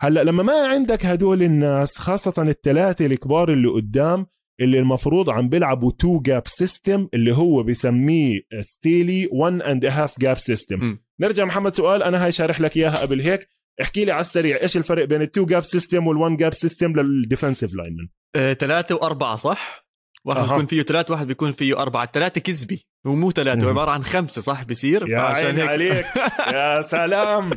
هلأ 0.00 0.24
لما 0.24 0.42
ما 0.42 0.66
عندك 0.66 1.06
هدول 1.06 1.42
الناس 1.42 1.98
خاصة 1.98 2.42
الثلاثه 2.42 3.06
الكبار 3.06 3.52
اللي 3.52 3.68
قدام 3.68 4.26
اللي 4.60 4.78
المفروض 4.78 5.30
عم 5.30 5.48
بيلعبوا 5.48 5.90
two 5.90 6.20
gap 6.20 6.42
system 6.46 7.08
اللي 7.14 7.34
هو 7.34 7.62
بسميه 7.62 8.40
Staley 8.60 9.28
1 9.32 9.62
and 9.62 9.86
half 9.86 10.20
gap 10.20 10.38
system 10.38 10.98
نرجع 11.20 11.44
محمد 11.44 11.74
سؤال 11.74 12.02
أنا 12.02 12.24
هاي 12.24 12.32
شارح 12.32 12.60
لك 12.60 12.76
إياها 12.76 12.96
قبل 12.96 13.20
هيك. 13.20 13.48
احكي 13.82 14.04
لي 14.04 14.12
على 14.12 14.20
السريع 14.20 14.58
إيش 14.62 14.76
الفرق 14.76 15.04
بين 15.04 15.22
ال 15.22 15.28
two 15.28 15.46
gap 15.46 15.64
system 15.64 16.06
وال 16.06 16.18
one 16.18 16.36
gap 16.36 16.54
system 16.54 17.00
لل 17.00 17.13
defensive 17.13 17.74
linemen 17.74 18.08
ثلاثة 18.54 18.94
وأربعة 18.94 19.36
صح؟ 19.36 19.84
واحد 20.24 20.40
أه. 20.40 20.46
بيكون 20.46 20.66
فيه 20.66 20.82
ثلاثة 20.82 21.12
واحد 21.14 21.26
بيكون 21.26 21.52
فيه 21.52 21.82
أربعة. 21.82 22.04
الثلاثة 22.04 22.40
كذبي 22.40 22.86
هو 23.06 23.14
مو 23.14 23.30
ثلاثة 23.30 23.68
عبارة 23.68 23.90
عن 23.90 24.04
خمسة 24.04 24.42
صح؟ 24.42 24.62
بيصير؟ 24.62 25.08
يا 25.08 25.18
عشان 25.18 25.58
هيك... 25.58 25.68
عليك. 25.68 26.06
يا 26.54 26.82
سلام. 26.82 27.50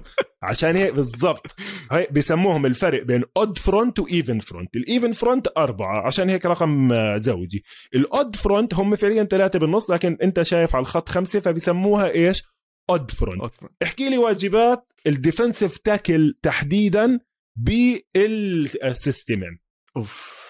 عشان 0.43 0.75
هيك 0.75 0.93
بالضبط. 0.93 1.55
هي 1.91 2.07
بيسموهم 2.11 2.65
الفرق 2.65 3.03
بين 3.03 3.23
odd 3.37 3.57
front 3.57 3.99
و 3.99 4.07
even 4.07 4.39
front 4.39 4.75
ال 4.75 4.82
even 4.82 5.11
front 5.11 5.47
أربعة 5.57 6.07
عشان 6.07 6.29
هيك 6.29 6.45
رقم 6.45 6.93
زوجي. 7.19 7.63
ال 7.95 8.05
odd 8.05 8.35
front 8.35 8.73
هم 8.73 8.95
فعليا 8.95 9.23
ثلاثة 9.23 9.59
بالنص 9.59 9.91
لكن 9.91 10.17
أنت 10.23 10.41
شايف 10.41 10.75
على 10.75 10.81
الخط 10.81 11.09
خمسة 11.09 11.39
فبيسموها 11.39 12.11
إيش؟ 12.11 12.43
odd 12.89 13.11
front 13.11 13.53
احكي 13.83 14.09
لي 14.09 14.17
واجبات 14.17 14.93
ال 15.07 15.14
defensive 15.14 15.77
tackle 15.77 16.39
تحديدا 16.43 17.19
بال 17.55 17.96
systemين 17.96 19.59
أوف. 19.97 20.47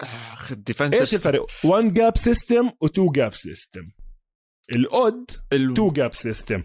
آخ 0.00 0.52
ال 0.52 0.57
defensive 0.57 1.00
إيش 1.00 1.14
الفرق؟ 1.14 1.46
1 1.64 1.92
gap 1.92 2.16
system 2.16 2.70
و2 2.84 3.12
gap 3.12 3.34
system 3.34 3.90
ال 4.74 4.88
odd 4.88 5.30
2 5.52 5.92
gap 5.92 6.14
system 6.14 6.62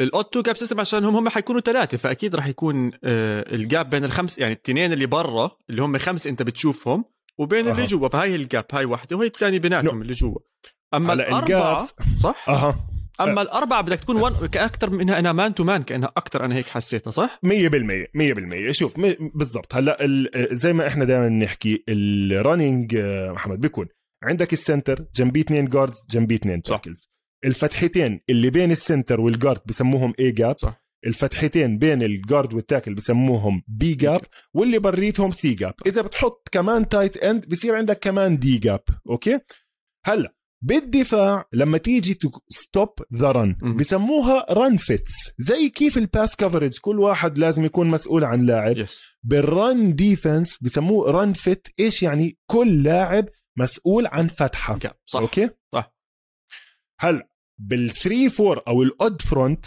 ال 0.00 0.06
odd 0.06 0.26
2 0.26 0.42
gap 0.42 0.56
system 0.56 0.80
عشان 0.80 1.04
هم 1.04 1.16
هم 1.16 1.28
حيكونوا 1.28 1.60
ثلاثة 1.60 1.96
فأكيد 1.96 2.34
راح 2.34 2.46
يكون 2.46 2.90
آه 3.04 3.54
ال 3.54 3.63
gap 3.63 3.90
بين 3.90 4.04
الخمس 4.04 4.38
يعني 4.38 4.52
الاثنين 4.52 4.92
اللي 4.92 5.06
برا 5.06 5.50
اللي 5.70 5.82
هم 5.82 5.98
خمس 5.98 6.26
أنت 6.26 6.42
بتشوفهم 6.42 7.04
وبين 7.38 7.68
أه. 7.68 7.72
اللي 7.72 7.86
جوا 7.86 8.08
فهاي 8.08 8.34
ال 8.34 8.41
gap 8.41 8.64
هاي 8.72 8.84
واحدة 8.84 9.16
وهي 9.16 9.26
الثانية 9.26 9.58
بيناتهم 9.58 10.02
اللي 10.02 10.12
جوا. 10.12 10.38
أما 10.94 11.12
الأربعة 11.12 11.88
صح؟ 12.18 12.48
أها. 12.48 12.93
أما 13.20 13.42
الأربعة 13.42 13.82
بدك 13.82 13.98
تكون 13.98 14.16
one 14.16 14.32
أكثر 14.54 14.90
منها 14.90 15.18
انها 15.18 15.32
man 15.32 15.54
to 15.54 15.64
man 15.64 15.82
كأنها 15.82 16.12
أكثر 16.16 16.44
أنا 16.44 16.54
هيك 16.54 16.66
حسيتها 16.66 17.10
صح؟ 17.10 17.40
100% 17.46 17.48
100% 18.14 18.70
شوف 18.70 19.00
بالضبط. 19.34 19.74
هلأ 19.74 19.98
زي 20.52 20.72
ما 20.72 20.86
إحنا 20.86 21.04
دائما 21.04 21.28
نحكي 21.28 21.84
ال 21.88 22.01
running 22.01 22.96
آه، 22.96 23.32
محمد 23.32 23.60
بيكون 23.60 23.86
عندك 24.24 24.52
ال 24.52 24.60
center 24.60 25.06
جنبيه 25.14 25.40
اثنين 25.40 25.64
guards 25.64 26.06
جنبيه 26.10 26.36
اثنين 26.36 26.62
tackles 26.62 27.10
الفتحتين 27.44 28.20
اللي 28.30 28.50
بين 28.50 28.70
ال 28.70 28.77
center 28.77 29.20
وال 29.20 29.31
guard 29.31 29.60
بسموهم 29.66 30.14
A 30.20 30.30
gap 30.30 30.58
صح. 30.58 30.84
الفتحتين 31.06 31.78
بين 31.78 32.02
ال 32.02 32.11
guard 32.11 32.54
وال 32.54 32.64
tackle 32.64 32.94
بسموهم 32.94 33.62
B 33.68 33.94
gap 33.94 34.20
واللي 34.54 34.78
بريتهم 34.78 35.30
C 35.30 35.54
gap 35.54 35.74
إذا 35.86 36.02
بتحط 36.02 36.48
كمان 36.52 36.88
tight 36.88 37.16
end 37.16 37.48
بصير 37.48 37.74
عندك 37.74 37.98
كمان 37.98 38.38
D 38.38 38.58
gap 38.58 38.80
okay؟ 39.10 39.38
هلأ 40.06 40.34
بالدفاع 40.62 41.44
لما 41.52 41.78
تيجي 41.78 42.18
stop 42.48 42.90
the 43.14 43.30
run 43.30 43.56
بسموها 43.76 44.46
run 44.52 44.76
fits 44.76 45.12
زي 45.38 45.68
كيف 45.68 45.98
ال 45.98 46.06
pass 46.06 46.36
coverage 46.36 46.78
كل 46.78 47.00
واحد 47.00 47.38
لازم 47.38 47.64
يكون 47.64 47.86
مسؤول 47.86 48.24
عن 48.24 48.46
لاعب. 48.46 48.86
Yes. 48.86 48.90
بال 49.22 49.51
run 49.51 49.94
defense 49.94 50.58
بسموه 50.62 51.10
run 51.10 51.32
fit 51.32 51.68
إيش 51.80 52.02
يعني؟ 52.02 52.38
كل 52.46 52.82
لاعب 52.82 53.28
مسؤول 53.58 54.06
عن 54.06 54.28
فتحة. 54.28 54.78
Okay. 54.78 54.90
صح. 55.06 55.20
okay؟ 55.20 55.50
صح. 55.72 55.94
هلا 57.00 57.28
بال 57.58 57.79
three 57.79 58.30
four 58.30 58.62
أو 58.68 58.82
ال 58.82 58.92
odd 58.92 59.22
front 59.22 59.66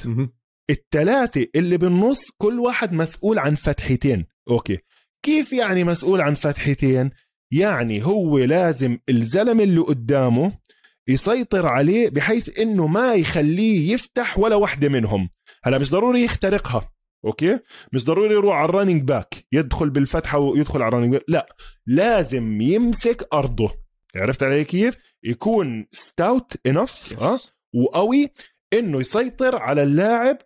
الثلاثه 0.70 1.48
اللي 1.56 1.78
بالنص 1.78 2.32
كل 2.38 2.60
واحد 2.60 2.94
مسؤول 2.94 3.40
عن 3.40 3.56
فتحتين. 3.56 4.26
okay. 4.50 4.78
كيف 5.26 5.54
يعني 5.54 5.84
مسؤول 5.84 6.22
عن 6.22 6.34
فتحتين؟ 6.34 7.12
يعني 7.52 8.06
هو 8.06 8.38
لازم 8.38 8.98
الزلمة 9.10 9.64
اللي 9.64 9.80
قدامه 9.80 10.60
يسيطر 11.08 11.66
عليه 11.66 12.10
بحيث 12.10 12.60
إنه 12.60 12.88
ما 12.88 13.14
يخليه 13.14 13.94
يفتح 13.94 14.40
ولا 14.40 14.56
واحدة 14.56 14.90
منهم. 14.90 15.30
هلا 15.64 15.78
مش 15.78 15.92
ضروري 15.92 16.24
يخترقها 16.24 16.92
okay؟ 17.26 17.60
مش 17.94 18.06
ضروري 18.06 18.34
يروح 18.34 18.56
على 18.56 18.70
ال 18.70 18.74
running 18.74 19.02
back 19.02 19.36
يدخل 19.52 19.90
بالفتحة 19.90 20.40
ويدخل 20.40 20.82
على 20.82 20.90
ال 20.90 20.93
running 20.93 21.12
back 21.12 21.24
لا. 21.28 21.46
لازم 21.86 22.62
يمسك 22.62 23.28
أرضه. 23.34 23.72
عرفت 24.16 24.44
علي 24.44 24.64
كيف؟ 24.64 24.98
يكون 25.24 25.88
stout 25.92 26.54
enough 26.68 27.20
أه؟ 27.22 27.40
وقوي 27.76 28.32
إنه 28.74 29.00
يسيطر 29.00 29.56
على 29.58 29.84
اللاعب 29.84 30.38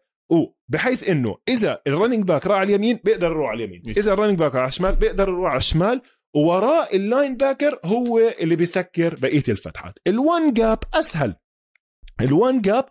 بحيث 0.69 1.09
إنه 1.09 1.37
إذا 1.47 1.81
ال 1.87 1.92
running 1.92 2.23
back 2.23 2.47
راح 2.47 2.57
على 2.57 2.69
اليمين 2.69 2.99
بيقدر 3.03 3.31
يروح 3.31 3.49
على 3.49 3.63
اليمين. 3.63 3.81
إذا 3.87 4.13
ال 4.13 4.16
running 4.16 4.39
back 4.39 4.55
على 4.55 4.67
الشمال 4.67 4.95
بيقدر 4.95 5.27
يروح 5.29 5.49
على 5.49 5.57
الشمال 5.57 6.01
ووراء 6.35 6.95
ال 6.95 7.37
linebacker 7.37 7.79
هو 7.85 8.19
اللي 8.19 8.55
بيسكر 8.55 9.15
بقية 9.15 9.43
الفتحات. 9.49 9.93
ال 10.07 10.19
one 10.19 10.53
gap 10.53 10.79
أسهل. 10.93 11.35
ال 12.21 12.31
one 12.31 12.61
gap 12.61 12.85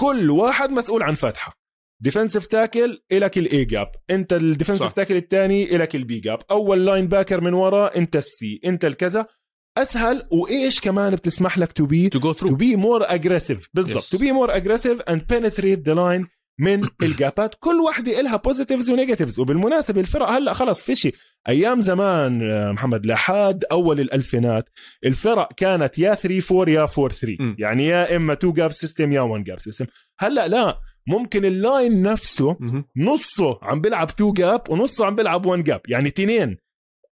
كل 0.00 0.30
واحد 0.30 0.70
مسؤول 0.70 1.02
عن 1.02 1.14
فتحة. 1.14 1.58
defensive 2.02 2.46
tackle 2.46 3.02
إلك 3.12 3.38
ال 3.38 3.64
A 3.64 3.71
gap 3.71 3.92
أنت 4.10 4.32
ال 4.32 4.38
defensive 4.38 4.92
tackle 4.92 5.16
الثاني 5.16 5.76
إلك 5.76 5.94
ال 5.96 6.08
B 6.08 6.20
gap 6.20 6.38
أول 6.50 6.86
linebacker 6.86 7.40
من 7.40 7.54
ورا 7.54 7.96
أنت 7.96 8.16
ال 8.16 8.38
C 8.38 8.60
أنت 8.64 8.84
الكذا 8.84 9.26
أسهل. 9.78 10.28
وإيش 10.32 10.80
كمان 10.80 11.14
بتسمح 11.14 11.58
لك 11.58 11.72
to 11.72 11.86
be 11.86 12.08
to 12.08 12.18
go 12.18 12.32
through 12.32 12.48
to 12.48 12.54
be 12.54 12.76
more 12.76 13.04
aggressive 13.14 13.68
بالضبط. 13.74 14.04
to 14.04 14.18
be 14.18 14.32
more 14.32 14.56
aggressive 14.56 15.00
and 15.00 15.26
penetrate 15.26 15.78
the 15.78 15.94
line 15.94 16.26
من 16.58 16.82
ال 17.02 17.11
gapات. 17.11 17.54
كل 17.58 17.80
وحده 17.80 18.20
إلها 18.20 18.36
positives 18.36 18.90
و 18.90 18.95
negatives 18.95 19.38
وبالمناسبة 19.40 20.00
الفرق 20.00 20.28
هلأ 20.30 20.52
خلص 20.52 20.82
فيشي 20.82 21.12
أيام 21.48 21.80
زمان 21.80 22.72
محمد 22.72 23.06
لحد 23.06 23.64
أول 23.72 24.00
الألفينات 24.00 24.68
الفرق 25.04 25.52
كانت 25.56 25.98
يا 25.98 26.14
3 26.14 26.58
4 26.60 26.72
يا 26.74 26.88
4 26.98 27.08
3 27.08 27.36
م. 27.40 27.56
يعني 27.58 27.86
يا 27.86 28.16
إما 28.16 28.32
2 28.32 28.52
gap 28.52 28.72
system 28.72 29.12
يا 29.12 29.20
1 29.20 29.44
gap 29.44 29.60
system 29.60 29.86
هلأ 30.18 30.48
لا 30.48 30.78
ممكن 31.06 31.44
ال 31.44 31.56
line 31.56 32.02
نفسه. 32.02 32.56
نصه 32.96 33.58
عم 33.62 33.80
بيلعب 33.80 34.08
2 34.08 34.32
gap 34.32 34.70
ونصه 34.70 35.06
عم 35.06 35.16
بيلعب 35.16 35.46
1 35.46 35.64
gap 35.64 35.80
يعني 35.88 36.10
تنين. 36.10 36.56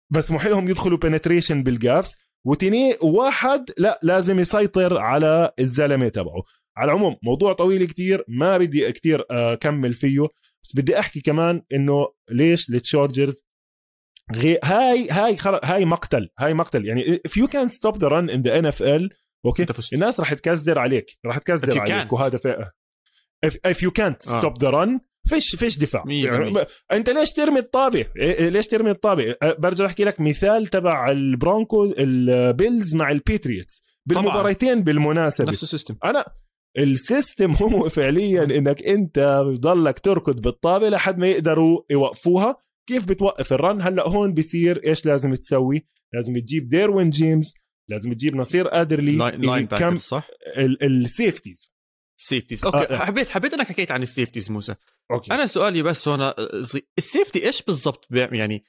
بس 0.10 0.32
لهم 0.32 0.70
يدخلوا 0.70 0.98
penetration 0.98 1.64
بال 1.64 1.81
gaps 1.81 2.16
وتنين 2.46 2.96
واحد 3.02 3.72
لا 3.78 4.00
لازم 4.04 4.40
يسيطر 4.40 4.98
على 4.98 5.52
الزلمة 5.60 6.08
تبعه. 6.08 6.44
على 6.80 6.92
العموم 6.92 7.16
موضوع 7.24 7.54
طويل 7.54 7.86
كتير 7.86 8.24
ما 8.28 8.58
بدي 8.58 8.92
كتير 8.92 9.26
اكمل 9.32 9.94
فيه 9.94 10.28
بس 10.64 10.76
بدي 10.76 11.00
أحكي 11.00 11.22
كمان 11.22 11.62
إنه 11.74 12.08
ليش 12.32 12.70
التشارجرز 12.70 13.44
غي... 14.36 14.60
هاي 14.64 15.10
هاي 15.10 15.38
خل... 15.38 15.60
هاي 15.64 15.86
مقتل 15.86 16.30
هاي 16.40 16.54
مقتل. 16.54 16.86
يعني 16.86 17.22
if 17.28 17.32
you 17.32 17.48
can 17.48 17.70
stop 17.70 17.96
the 17.96 18.10
run 18.10 18.30
in 18.30 18.42
the 18.44 18.62
NFL 18.62 19.16
okay 19.46 19.66
الناس 19.94 20.20
راح 20.20 20.34
تكزر 20.34 20.80
عليك 20.80 21.18
راح 21.26 21.38
تكزر 21.38 21.80
عليك 21.80 22.14
وهذا 22.14 22.38
في... 22.38 22.66
if, 23.46 23.54
if 23.68 23.78
you 23.78 23.92
can't 24.00 24.32
آه. 24.32 24.42
stop 24.42 24.54
the 24.54 24.72
run 24.72 25.00
فيش 25.30 25.56
فيش 25.56 25.78
دفاع. 25.78 26.04
يعني 26.08 26.66
أنت 26.92 27.10
ليش 27.10 27.32
ترمي 27.32 27.60
الطابة؟ 27.60 28.06
ليش 28.40 28.68
ترمي 28.68 28.92
الطابة؟ 28.92 29.36
برجع 29.44 29.86
أحكي 29.86 30.04
لك 30.04 30.22
مثال 30.22 30.68
تبع 30.68 31.12
البرونكو 31.12 31.94
البيلز 31.98 32.96
مع 32.96 33.12
البيتريتس 33.12 33.84
بالمباريتين 34.06 34.84
بالمناسبة. 34.84 35.52
نفس 35.52 35.64
السيستم. 35.64 35.98
أنا 36.04 36.26
السيستم 36.78 37.54
هو 37.54 37.90
فعليا 37.96 38.44
إنك 38.44 38.84
أنت 38.84 39.44
بضلك 39.46 40.00
تركض 40.00 40.42
بالطابة 40.42 40.90
لحد 40.90 41.18
ما 41.18 41.28
يقدروا 41.28 41.82
يوقفوها. 41.90 42.56
كيف 42.88 43.06
بتوقف 43.06 43.54
الرن؟ 43.54 43.82
هلأ 43.82 44.08
هون 44.08 44.34
بصير 44.34 44.82
إيش 44.86 45.06
لازم 45.06 45.36
تسوي؟ 45.36 45.88
لازم 46.14 46.38
تجيب 46.38 46.70
ديروين 46.70 47.10
جيمس 47.10 47.54
لازم 47.90 48.14
تجيب 48.14 48.36
نصير 48.36 48.82
ادرلي 48.82 49.16
لاين 49.38 49.68
كم 49.68 49.98
صح؟ 49.98 50.28
ال 50.58 50.71
safeties 50.71 51.72
سيفتيز 52.18 52.66
أوكي 52.66 52.78
آه. 52.78 52.98
حبيت 52.98 53.30
حبيت 53.30 53.54
أنك 53.54 53.68
حكيت 53.68 53.92
عن 53.92 54.02
السيفتيز 54.02 54.52
موسى. 54.52 54.76
okay. 55.12 55.34
أنا 55.34 55.46
سؤالي 55.46 55.82
بس 55.82 56.08
هون 56.08 56.34
ال 56.98 57.05
safety 57.05 57.46
إيش 57.46 57.62
بالضبط 57.62 58.08
يعني 58.12 58.66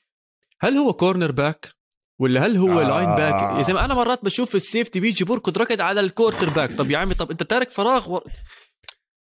هل 0.61 0.77
هو 0.77 0.93
cornerback 0.93 1.80
ولا 2.21 2.47
هل 2.47 2.57
هو 2.57 2.81
آه. 2.81 2.85
لاين 2.85 3.15
باك 3.15 3.59
يا 3.59 3.63
زلمة 3.63 3.85
أنا 3.85 3.95
مرات 3.95 4.25
بشوف 4.25 4.55
ال 4.55 4.61
safety 4.61 5.01
بيجي 5.01 5.25
بركض 5.25 5.59
ركض 5.59 5.81
على 5.81 6.01
ال 6.01 6.51
quarterback 6.51 6.73
طب 6.79 6.91
يا 6.91 6.99
عمي 6.99 7.15
طب 7.15 7.31
أنت 7.31 7.43
تارك 7.43 7.71
فراغ 7.71 8.13
و... 8.13 8.21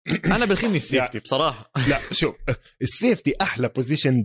أنا 0.35 0.45
بخيني 0.45 0.77
ال 0.77 0.83
safety 0.83 1.19
بصراحة. 1.19 1.71
لا 1.89 1.99
شوف 2.11 2.35
ال 2.81 2.88
safety 2.88 3.33
أحلى 3.41 3.69
position 3.75 4.23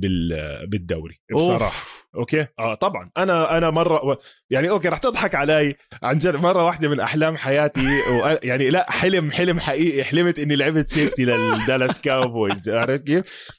بالدوري 0.69 1.21
بصراحة. 1.35 1.65
أوف. 1.65 2.09
okay؟ 2.15 2.47
آه 2.59 2.75
طبعا. 2.75 3.11
أنا 3.17 3.59
أنا 3.59 3.71
مرة 3.71 4.19
يعني 4.51 4.71
okay 4.71 4.89
رح 4.89 4.99
تضحك 4.99 5.35
علي 5.35 5.75
عن 6.03 6.19
جد. 6.19 6.37
مرة 6.37 6.65
واحدة 6.65 6.89
من 6.89 7.01
أحلام 7.01 7.37
حياتي 7.37 7.87
و... 7.87 8.39
يعني 8.43 8.71
لا 8.71 8.91
حلم 8.91 9.31
حلم 9.31 9.61
حقيقي. 9.61 10.05
حلمت 10.05 10.39
إني 10.39 10.57
لعبت 10.57 10.89
safety 10.89 11.25
للدالاس 11.25 12.01
كاوبويز 12.01 12.69
عرفت 12.69 13.07
كيف؟ 13.07 13.51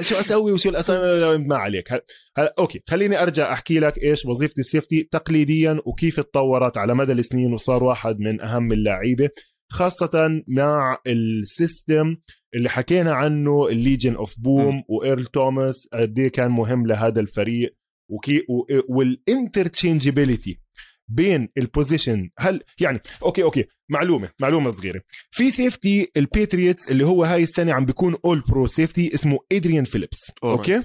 شو 0.00 0.20
أسوي 0.20 0.52
وشو 0.52 0.68
الاسوي 0.68 1.38
ما 1.38 1.56
عليك. 1.56 1.92
هلا 2.36 2.54
okay 2.58 2.82
خليني 2.88 3.22
أرجع 3.22 3.52
أحكي 3.52 3.78
لك 3.78 3.98
إيش 3.98 4.24
وظيفه 4.26 4.54
ال 4.58 4.64
safety 4.64 5.02
تقليديا 5.02 5.80
وكيف 5.84 6.20
تطورت 6.20 6.76
على 6.76 6.94
مدى 6.94 7.12
السنين 7.12 7.52
وصار 7.52 7.84
واحد 7.84 8.20
من 8.20 8.40
أهم 8.40 8.72
اللعيبة. 8.72 9.30
خاصة 9.72 10.42
مع 10.48 10.98
ال 11.06 11.22
system 11.22 12.16
اللي 12.54 12.68
حكينا 12.70 13.12
عنه 13.12 13.68
ال 13.68 13.75
Legion 13.75 14.14
of 14.14 14.40
Boom 14.40 14.82
وإيرل 14.88 15.26
توماس. 15.26 15.88
قد 15.92 16.18
إيه 16.18 16.28
كان 16.28 16.50
مهم 16.50 16.86
لهذا 16.86 17.20
الفريق 17.20 17.76
okay 18.10 18.46
وال 18.88 19.05
interchangeability 19.05 20.60
بين 21.08 21.48
ال 21.58 21.66
position 21.66 22.30
هل 22.38 22.62
يعني 22.80 23.00
okay 23.22 23.42
okay. 23.42 23.64
معلومة 23.90 24.30
معلومة 24.40 24.70
صغيرة. 24.70 25.02
في 25.30 25.50
safety 25.50 26.10
البيتريتس 26.16 26.88
اللي 26.90 27.06
هو 27.06 27.24
هاي 27.24 27.42
السنة 27.42 27.72
عم 27.72 27.84
بيكون 27.84 28.16
اول 28.24 28.40
pro 28.40 28.66
safety 28.66 29.14
اسمه 29.14 29.38
ادريان 29.52 29.84
فيليبس 29.84 30.32
okay؟ 30.44 30.80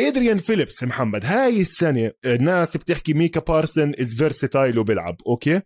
ادريان 0.00 0.38
فيليبس 0.38 0.82
محمد 0.84 1.24
هاي 1.24 1.60
السنة 1.60 2.12
الناس 2.24 2.76
بتحكي 2.76 3.14
ميكا 3.14 3.40
بارسون 3.40 3.94
is 4.00 4.14
versatile 4.14 4.78
وبيلعب. 4.78 5.16
okay؟ 5.26 5.60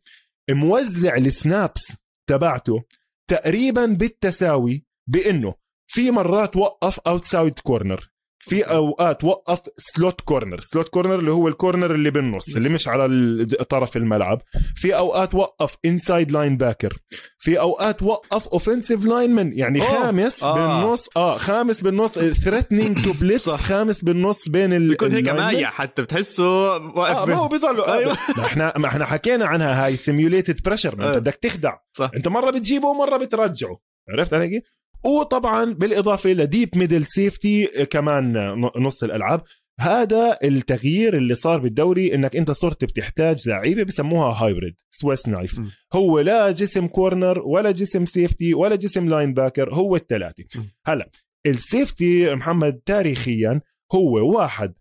موزع 0.50 1.16
ال 1.16 1.29
snaps 1.29 1.92
تبعته 2.26 2.82
تقريبا 3.30 3.86
بالتساوي 3.86 4.84
بإنه 5.06 5.54
في 5.86 6.10
مرات 6.10 6.56
وقف 6.56 7.00
outside 7.00 7.58
corner 7.58 8.10
في 8.48 8.62
أوقات 8.62 9.24
وقف 9.24 9.60
slot 9.76 10.20
corner 10.20 10.60
slot 10.60 10.88
corner 10.88 11.14
اللي 11.14 11.32
هو 11.32 11.48
ال 11.48 11.55
corner 11.55 11.94
اللي 11.94 12.10
بالنص 12.10 12.56
اللي 12.56 12.68
مش 12.68 12.88
على 12.88 13.46
طرف 13.68 13.96
الملعب. 13.96 14.42
في 14.76 14.96
أوقات 14.96 15.34
وقف 15.34 15.76
inside 15.84 16.32
linebacker 16.32 16.96
في 17.38 17.60
أوقات 17.60 18.02
وقف 18.02 18.48
offensive 18.48 19.04
line 19.04 19.58
يعني 19.58 19.80
أوه. 19.80 19.88
خامس 19.88 20.42
آه. 20.44 20.54
بالنص 20.54 21.08
آه 21.16 21.38
خامس 21.38 21.80
بالنص 21.80 22.18
threatening 22.18 23.04
to 23.04 23.12
blitz 23.12 23.50
خامس 23.50 24.04
بالنص 24.04 24.48
بين 24.48 24.72
ال 24.72 24.88
بيكون 24.88 25.12
هيك 25.12 25.28
مايع 25.28 25.70
حتى 25.70 26.02
بتحسه 26.02 26.76
واقف 26.76 27.16
آه 27.16 27.24
ما 27.26 27.34
هو 27.34 27.48
بيضلوا 27.48 27.94
أيوه. 27.94 28.12
إحنا 28.46 28.72
ما 28.76 28.86
إحنا 28.88 29.04
حكينا 29.04 29.46
عنها 29.46 29.84
هاي 29.86 29.96
simulated 29.96 30.62
pressure 30.62 30.92
أنت 30.92 31.02
آه. 31.02 31.18
بدك 31.18 31.34
تخدع. 31.34 31.76
صح. 31.92 32.10
أنت 32.16 32.28
مرة 32.28 32.50
بتجيبه 32.50 32.88
ومرة 32.88 33.16
بترجعه. 33.16 33.78
عرفت 34.08 34.34
علي 34.34 34.62
وطبعا 35.06 35.72
بالإضافة 35.72 36.30
ل 36.30 36.38
deep 36.38 36.68
middle 36.76 37.04
safety 37.06 37.66
كمان 37.90 38.32
نص 38.76 39.04
الألعاب 39.04 39.42
هذا 39.80 40.38
التغيير 40.44 41.16
اللي 41.16 41.34
صار 41.34 41.58
بالدوري 41.58 42.14
إنك 42.14 42.36
أنت 42.36 42.50
صرت 42.50 42.84
بتحتاج 42.84 43.48
لعيبة 43.48 43.82
بسموها 43.82 44.44
hybrid 44.44 44.74
Swiss 44.90 45.28
knife 45.28 45.58
م. 45.58 45.66
هو 45.94 46.20
لا 46.20 46.50
جسم 46.50 46.86
corner 46.86 47.38
ولا 47.38 47.70
جسم 47.70 48.04
safety 48.06 48.54
ولا 48.54 48.76
جسم 48.76 49.08
linebacker 49.08 49.74
هو 49.74 49.96
الثلاثة. 49.96 50.44
هلا 50.86 51.10
ال 51.46 51.59
safety 51.59 52.34
محمد 52.34 52.80
تاريخيا 52.86 53.60
هو 53.94 54.36
واحد 54.36 54.74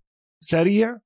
سريع 0.43 0.97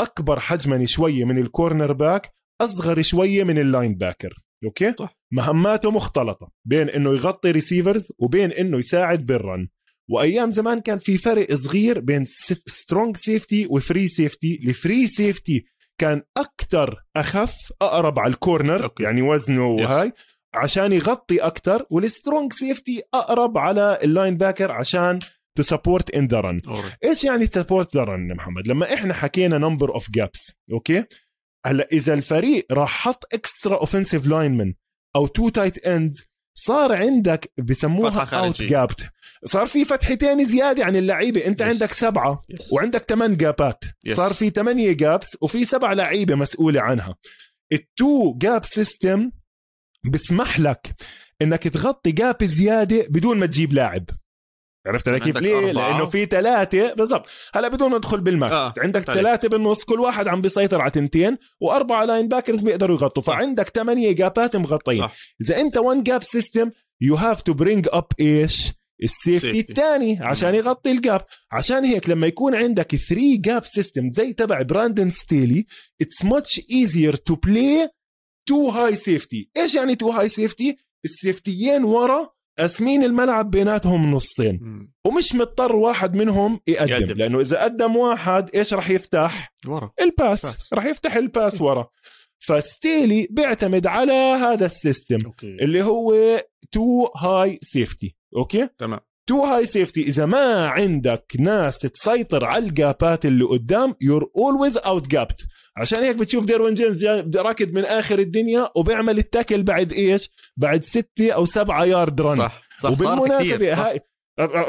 أكبر 0.00 0.40
حجما 0.40 0.86
شوية 0.86 1.24
من 1.24 1.38
ال 1.38 1.92
cornerback 1.92 2.32
أصغر 2.60 3.02
شوية 3.02 3.44
من 3.44 3.58
ال 3.58 3.94
linebacker 3.94 4.42
okay؟ 4.64 4.94
صح. 4.98 5.16
مهماته 5.32 5.90
مختلطة 5.90 6.50
بين 6.64 6.88
إنه 6.88 7.10
يغطي 7.10 7.50
receivers 7.50 8.12
وبين 8.18 8.52
إنه 8.52 8.78
يساعد 8.78 9.26
بال 9.26 9.43
run 9.43 9.68
وأيام 10.10 10.50
زمان 10.50 10.80
كان 10.80 10.98
في 10.98 11.18
فرق 11.18 11.54
صغير 11.54 12.00
بين 12.00 12.24
strong 12.66 13.16
safety 13.16 13.66
و 13.70 13.78
free 13.78 14.08
safety 14.08 14.60
ال 14.66 14.74
free 14.74 15.08
safety 15.08 15.64
كان 16.00 16.22
أكثر 16.36 17.02
أخف 17.16 17.72
أقرب 17.82 18.18
على 18.18 18.32
ال 18.32 18.39
corner 18.39 18.84
okay. 18.84 19.02
يعني 19.02 19.22
وزنه 19.22 19.66
وهاي 19.66 20.12
عشان 20.54 20.92
يغطي 20.92 21.38
أكثر 21.38 21.86
وال 21.90 22.06
strong 22.06 22.52
safety 22.52 23.02
أقرب 23.14 23.58
على 23.58 23.98
ال 24.04 24.36
linebacker 24.36 24.72
عشان 24.72 25.18
to 25.56 25.62
support 25.62 26.10
in 26.10 26.26
the 26.26 26.40
run 26.40 26.58
إيش 27.04 27.24
يعني 27.24 27.46
support 27.46 27.96
the 27.96 28.04
run 28.04 28.34
محمد؟ 28.34 28.68
لما 28.68 28.94
إحنا 28.94 29.14
حكينا 29.14 29.58
number 29.58 29.94
of 29.94 30.10
gaps 30.10 30.52
okay؟ 30.72 31.04
هلا 31.66 31.88
إذا 31.92 32.14
الفريق 32.14 32.66
راح 32.72 32.90
حط 32.90 33.34
extra 33.34 33.76
offensive 33.76 34.26
linemen 34.26 34.74
أو 35.16 35.26
two 35.26 35.48
tight 35.48 35.86
ends 35.86 36.30
صار 36.54 36.92
عندك 36.92 37.52
بسموها 37.58 38.38
out-gapped 38.38 39.10
صار 39.44 39.66
في 39.66 39.84
فتحتين 39.84 40.44
زيادة 40.44 40.84
عن 40.84 40.96
اللعيبة 40.96 41.46
أنت 41.46 41.62
yes. 41.62 41.66
عندك 41.66 41.92
سبعة 41.92 42.42
yes. 42.52 42.72
وعندك 42.72 43.04
ثمان 43.08 43.36
gap 43.36 43.72
ات 43.72 43.84
yes. 44.08 44.12
صار 44.12 44.32
في 44.32 44.50
ثمانيه 44.50 44.92
gaps 44.92 45.36
وفي 45.40 45.64
سبع 45.64 45.92
لعيبة 45.92 46.34
مسؤولة 46.34 46.80
عنها 46.80 47.16
ال 47.72 47.88
two 47.88 48.34
gap 48.38 48.64
system 48.64 49.30
بسمح 50.12 50.60
لك 50.60 50.94
إنك 51.42 51.68
تغطي 51.68 52.12
gap 52.12 52.44
زيادة 52.44 53.06
بدون 53.08 53.38
ما 53.38 53.46
تجيب 53.46 53.72
لاعب 53.72 54.04
عرفت 54.86 55.08
علي 55.08 55.20
كيف؟ 55.20 55.36
ليه؟ 55.36 55.68
أربعة. 55.68 55.90
لأنه 55.90 56.04
في 56.04 56.26
ثلاثة 56.26 56.94
بالضبط 56.94 57.26
هلا 57.54 57.68
بدون 57.68 57.90
ما 57.90 57.98
ندخل 57.98 58.20
بال 58.20 58.31
math 58.31 58.52
آه. 58.52 58.74
عندك 58.78 59.06
طيب. 59.06 59.16
ثلاثة 59.16 59.48
بالنص 59.48 59.84
كل 59.84 60.00
واحد 60.00 60.28
عم 60.28 60.40
بيسيطر 60.40 60.80
على 60.80 60.90
تنتين 60.90 61.38
وأربعة 61.60 62.04
linebackers 62.04 62.62
بيقدروا 62.62 62.96
يغطوا 62.96 63.22
فعندك 63.22 63.68
ثمانيه 63.68 64.12
gap 64.12 64.45
ات 64.45 64.56
مغطين 64.56 65.08
إذا 65.40 65.60
أنت 65.60 65.76
one 65.76 66.02
gap 66.02 66.22
system 66.22 66.70
you 67.00 67.14
have 67.14 67.42
to 67.42 67.52
bring 67.52 67.88
up 67.92 68.06
إيش؟ 68.20 68.72
ال 69.02 69.10
safety 69.10 69.60
الثاني 69.60 70.18
عشان 70.20 70.54
يغطي 70.54 70.90
ال 70.90 70.99
gap 70.99 71.26
عشان 71.52 71.84
هيك 71.84 72.08
لما 72.08 72.26
يكون 72.26 72.54
عندك 72.54 72.96
3 72.96 73.16
gap 73.36 73.64
system 73.64 74.10
زي 74.10 74.32
تبع 74.32 74.62
براندن 74.62 75.10
ستيلي 75.10 75.66
it's 76.00 76.24
much 76.24 76.60
easier 76.70 77.16
to 77.16 77.34
play 77.34 77.88
two 78.48 78.68
high 78.68 78.96
safety 78.96 79.50
إيش 79.56 79.74
يعني 79.74 79.94
two 79.94 80.10
high 80.10 80.28
safety 80.28 80.76
ال 81.04 81.13
safety 81.13 81.66
ين 81.66 81.84
ورا 81.84 82.30
قاسمين 82.60 83.04
الملعب 83.04 83.50
بيناتهم 83.50 84.10
نصين. 84.14 84.88
ومش 85.06 85.34
مضطر 85.34 85.76
واحد 85.76 86.14
منهم 86.16 86.60
يقدم, 86.66 86.92
يقدم. 86.92 87.16
لأنه 87.18 87.40
إذا 87.40 87.62
قدم 87.62 87.96
واحد 87.96 88.50
إيش 88.54 88.74
راح 88.74 88.90
يفتح؟ 88.90 89.52
ورا. 89.66 89.90
ال 90.00 90.07
pass. 90.07 90.42
pass. 90.42 90.72
راح 90.74 90.86
يفتح 90.86 91.16
ال 91.16 91.25
pass 91.25 91.60
ورا. 91.60 91.88
فستيلي 92.38 93.28
بيعتمد 93.30 93.86
على 93.86 94.12
هذا 94.12 94.66
ال 94.66 94.73
system 94.73 95.18
okay. 95.26 95.46
اللي 95.46 95.82
هو 95.82 96.14
two 96.72 97.06
high 97.16 97.58
safety. 97.62 98.16
okay؟ 98.36 98.68
تمام. 98.78 99.00
two 99.30 99.44
high 99.44 99.66
safety 99.66 100.02
اذا 100.02 100.26
ما 100.26 100.66
عندك 100.66 101.32
ناس 101.40 101.78
تسيطر 101.78 102.44
على 102.44 102.66
ال 102.66 102.78
gap 102.78 103.14
ات 103.14 103.26
اللي 103.26 103.44
قدام. 103.44 103.94
you're 104.00 104.30
always 104.36 104.78
out-gapped 104.78 105.46
عشان 105.76 106.04
هيك 106.04 106.16
بتشوف 106.16 106.44
ديروين 106.44 106.74
جيمس 106.74 107.04
راكد 107.36 107.74
من 107.74 107.84
آخر 107.84 108.18
الدنيا 108.18 108.68
وبيعمل 108.76 109.18
ال 109.18 109.24
tackle 109.24 109.62
بعد 109.62 109.92
إيش؟ 109.92 110.30
بعد 110.56 110.84
ستة 110.84 111.32
أو 111.32 111.44
سبعة 111.44 111.84
yard 111.84 112.20
run 112.20 112.36
صح 112.36 112.62
صح. 112.80 112.90
وبالمناسبة 112.90 113.74
صح. 113.74 113.78
هاي 113.78 114.00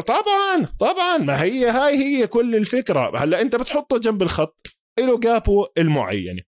طبعا 0.08 0.66
طبعا. 0.80 1.18
ما 1.18 1.44
هي 1.44 1.70
هاي 1.70 1.98
هي 1.98 2.28
كل 2.28 2.56
الفكرة. 2.56 3.24
هلأ 3.24 3.42
أنت 3.42 3.56
بتحطه 3.56 3.98
جنب 3.98 4.22
الخط 4.22 4.68
له 5.00 5.20
جابه 5.20 5.68
المعينه 5.78 6.42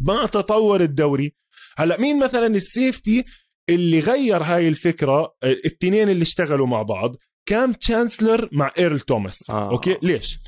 مع 0.00 0.26
تطور 0.26 0.80
الدوري. 0.80 1.34
هلأ 1.76 2.00
مين 2.00 2.18
مثلا 2.18 2.46
ال 2.46 2.57
safety 2.57 3.24
اللي 3.68 4.00
غير 4.00 4.42
هاي 4.42 4.68
الفكرة؟ 4.68 5.34
الاثنين 5.44 6.08
اللي 6.08 6.22
اشتغلوا 6.22 6.66
مع 6.66 6.82
بعض. 6.82 7.16
كام 7.50 7.78
تشانسلر 7.78 8.48
مع 8.52 8.70
ايرل 8.78 9.00
توماس 9.00 9.50
آه. 9.50 9.70
okay؟ 9.70 9.98
ليش؟ 10.02 10.38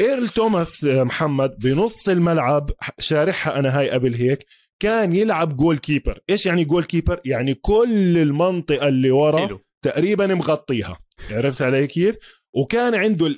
ايرل 0.00 0.28
توماس 0.28 0.84
آه، 0.84 1.02
محمد 1.02 1.58
بنص 1.58 2.08
الملعب 2.08 2.70
شارحها 2.98 3.58
أنا 3.58 3.78
هاي 3.78 3.90
قبل 3.90 4.14
هيك 4.14 4.46
كان 4.80 5.12
يلعب 5.16 5.56
goalkeeper 5.56 6.20
إيش 6.30 6.46
يعني 6.46 6.64
goalkeeper 6.64 7.20
يعني 7.24 7.54
كل 7.54 8.18
المنطقة 8.18 8.88
اللي 8.88 9.10
ورا 9.10 9.46
حلو. 9.46 9.60
تقريبا 9.82 10.34
مغطيها. 10.34 10.98
عرفت 11.30 11.62
علي 11.62 11.86
كيف؟ 11.86 12.16
وكان 12.54 12.94
عنده 12.94 13.34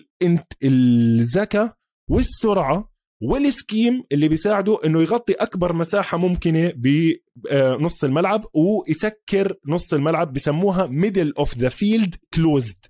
الذكاء 0.63 1.75
والسرعة 2.11 2.90
وال 3.21 3.41
scheme 3.41 4.03
اللي 4.13 4.29
بيساعده 4.29 4.79
إنه 4.85 5.03
يغطي 5.03 5.33
أكبر 5.33 5.73
مساحة 5.73 6.19
ممكنة 6.19 6.73
بنص 6.77 8.05
الملعب 8.05 8.45
ويسكر 8.55 9.55
نص 9.67 9.95
الملعب 9.95 10.33
بسموها 10.33 10.87
middle 10.87 11.35
of 11.39 11.59
the 11.59 11.69
field 11.69 12.15
closed 12.35 12.87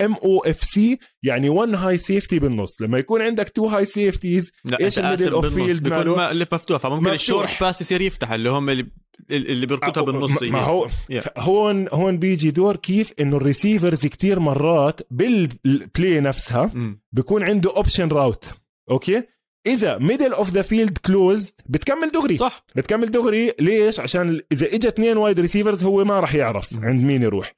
MOFC 0.00 0.98
يعني 1.22 1.48
1 1.48 1.74
high 1.74 1.96
safety 1.96 2.38
بالنص. 2.38 2.82
لما 2.82 2.98
يكون 2.98 3.22
عندك 3.22 3.46
2 3.46 3.68
high 3.68 3.84
safeties 3.84 4.52
إيش 4.80 4.98
ال 4.98 5.03
middle 5.03 5.32
of 5.32 5.54
field 5.54 5.82
بيكون 5.82 6.20
اللي 6.20 6.46
مفتوح 6.52 6.82
فممكن 6.82 7.10
ال 7.10 7.18
short 7.18 7.60
pass 7.60 7.80
يصير 7.80 8.00
يفتح 8.00 8.32
اللي 8.32 8.48
هم 8.48 8.70
اللي 8.70 8.86
اللي 9.30 9.66
بيركضها 9.66 10.02
بالنص. 10.02 10.42
ما 10.42 10.60
هو 10.60 10.88
yeah. 11.12 11.28
هون 11.38 11.88
هون 11.92 12.18
بيجي 12.18 12.50
دور 12.50 12.76
كيف 12.76 13.12
إنه 13.20 13.36
ال 13.36 13.43
receivers 13.43 14.06
كتير 14.06 14.40
مرات 14.40 15.00
بال 15.10 15.47
play 15.47 16.20
نفسها 16.20 16.72
بيكون 17.12 17.42
عنده 17.42 17.76
option 17.76 18.08
route 18.08 18.44
okay؟ 18.90 19.22
إذا 19.66 19.98
middle 19.98 20.32
of 20.32 20.50
the 20.50 20.62
field 20.62 20.98
closed 20.98 21.52
بتكمل 21.66 22.10
دغري. 22.10 22.36
صح. 22.36 22.64
بتكمل 22.76 23.10
دغري. 23.10 23.52
ليش؟ 23.60 24.00
عشان 24.00 24.40
إذا 24.52 24.66
اجى 24.66 24.88
اثنين 24.88 25.16
wide 25.16 25.40
receivers 25.40 25.84
هو 25.84 26.04
ما 26.04 26.20
راح 26.20 26.34
يعرف 26.34 26.76
عند 26.82 27.04
مين 27.04 27.22
يروح. 27.22 27.54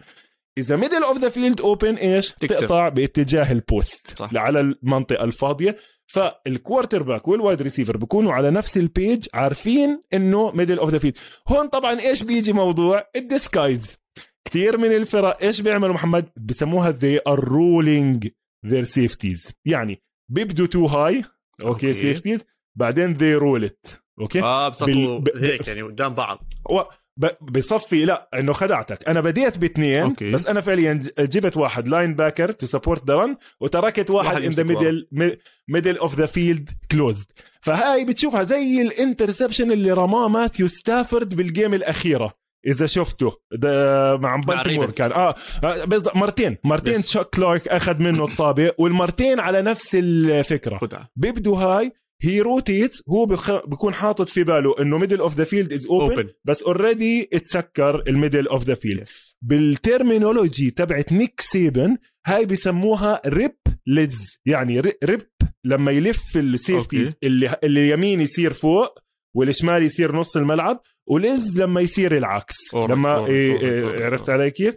إذا 0.59 0.77
middle 0.77 1.03
of 1.03 1.19
the 1.19 1.29
field 1.29 1.61
open 1.61 1.95
إيش؟ 1.95 2.33
تكسر. 2.33 2.61
تقطع 2.61 2.89
باتجاه 2.89 3.53
ال 3.53 3.66
post 3.66 4.19
صح. 4.19 4.31
على 4.35 4.61
المنطقة 4.61 5.25
الفاضية. 5.25 5.77
فال 6.07 6.22
quarterback 6.22 7.03
وال 7.03 7.29
wide 7.29 7.63
receiver 7.63 7.97
بيكونوا 7.97 8.33
على 8.33 8.51
نفس 8.51 8.77
ال 8.77 8.87
page 8.87 9.27
عارفين 9.35 10.01
إنه 10.15 10.51
middle 10.51 10.79
of 10.79 10.91
the 10.91 10.99
field 10.99 11.19
هون 11.49 11.69
طبعا 11.69 12.01
إيش 12.01 12.23
بيجي 12.23 12.53
موضوع؟ 12.53 13.05
ال 13.17 13.26
disguise 13.26 13.97
كثير 14.45 14.79
من 14.79 14.93
الفرق 14.93 15.43
إيش 15.43 15.61
بيعملوا 15.61 15.95
محمد؟ 15.95 16.29
بسموها 16.37 16.93
they 16.93 17.33
are 17.33 17.41
rolling 17.41 18.29
their 18.67 18.85
safeties. 18.85 19.53
يعني 19.65 20.03
بيبدوا 20.31 20.67
two 20.67 20.87
high 20.87 21.25
okay 21.65 21.93
safeties 21.93 22.45
بعدين 22.79 23.17
roll 23.41 23.69
it. 23.69 23.91
okay؟ 24.21 24.43
آه 24.43 24.69
بسطوا 24.69 25.19
ب... 25.19 25.29
هيك 25.37 25.69
يعني 25.69 25.83
قدام 25.83 26.15
بعض. 26.15 26.53
و... 26.71 26.81
بصفي 27.41 28.05
لا 28.05 28.29
إنه 28.35 28.53
خدعتك. 28.53 29.09
أنا 29.09 29.21
بديت 29.21 29.59
باثنين 29.59 30.03
okay. 30.03 30.31
بس 30.31 30.47
أنا 30.47 30.61
فعليا 30.61 31.03
جبت 31.19 31.57
واحد 31.57 31.89
linebacker 31.89 32.53
to 32.53 32.67
support 32.67 33.07
the 33.07 33.15
run 33.15 33.37
وتركت 33.61 34.11
واحد 34.11 34.43
in 34.43 34.51
the 34.51 34.63
middle 34.63 35.09
middle 35.69 35.99
of 35.99 36.19
the 36.19 36.27
field 36.27 36.71
closed 36.91 37.27
فهاي 37.61 38.05
بتشوفها 38.05 38.43
زي 38.43 38.83
ال 38.83 38.90
interception 38.90 39.73
اللي 39.73 39.93
رماه 39.93 40.29
ماثيو 40.29 40.69
ستافورد 40.69 41.35
بال 41.35 41.48
game 41.48 41.75
الأخيرة. 41.75 42.46
إذا 42.67 42.87
شفته. 42.87 43.33
مع 44.21 44.37
بالتيمور 44.37 44.91
كان. 44.91 45.13
آه, 45.13 45.35
آه، 45.65 45.87
مرتين 46.15 46.57
مرتين 46.65 47.03
تشاك 47.03 47.27
كلارك 47.27 47.69
أخذ 47.69 48.03
منه 48.03 48.25
الطابة 48.25 48.75
والمرتين 48.79 49.41
على 49.41 49.63
نفس 49.63 49.95
الفكرة. 49.95 50.79
بيبدو 51.17 51.55
high 51.55 51.93
هي 52.23 52.41
rotate 52.41 52.97
هو 53.09 53.27
بخ... 53.27 53.67
بيكون 53.67 53.95
حاطط 53.95 54.29
في 54.29 54.45
باله 54.45 54.75
إنه 54.81 54.99
middle 54.99 55.21
of 55.21 55.35
the 55.37 55.45
field 55.45 55.73
is 55.73 55.87
open 55.87 56.29
بس 56.45 56.63
already 56.63 57.29
اتسكر 57.33 58.03
ال 58.09 58.15
middle 58.15 58.49
of 58.49 58.65
the 58.65 58.75
field 58.75 59.09
بال 59.43 59.63
terminology 59.63 60.71
تبعت 60.71 61.13
نيك 61.13 61.41
سيبن 61.41 61.97
هاي 62.27 62.45
بسموها 62.45 63.21
Rip 63.27 63.57
Liz 63.87 64.39
يعني 64.47 64.81
Rip 64.81 65.21
لما 65.65 65.93
يلف 65.93 66.37
ال 66.37 66.46
safeties 66.46 67.15
اللي 67.23 67.57
اللي 67.65 67.81
اليمين 67.81 68.21
يصير 68.21 68.53
فوق 68.53 68.99
والشمال 69.37 69.83
يصير 69.83 70.17
نص 70.17 70.37
الملعب 70.37 70.81
و 71.07 71.20
Liz 71.20 71.61
لما 71.61 71.81
يصير 71.81 72.17
العكس. 72.17 72.75
أورك 72.75 72.91
لما 72.91 73.17
أورك 73.17 73.31
إيه 73.31 73.61
إيه 73.61 74.05
عرفت 74.05 74.31
علي 74.31 74.51
كيف؟ 74.51 74.75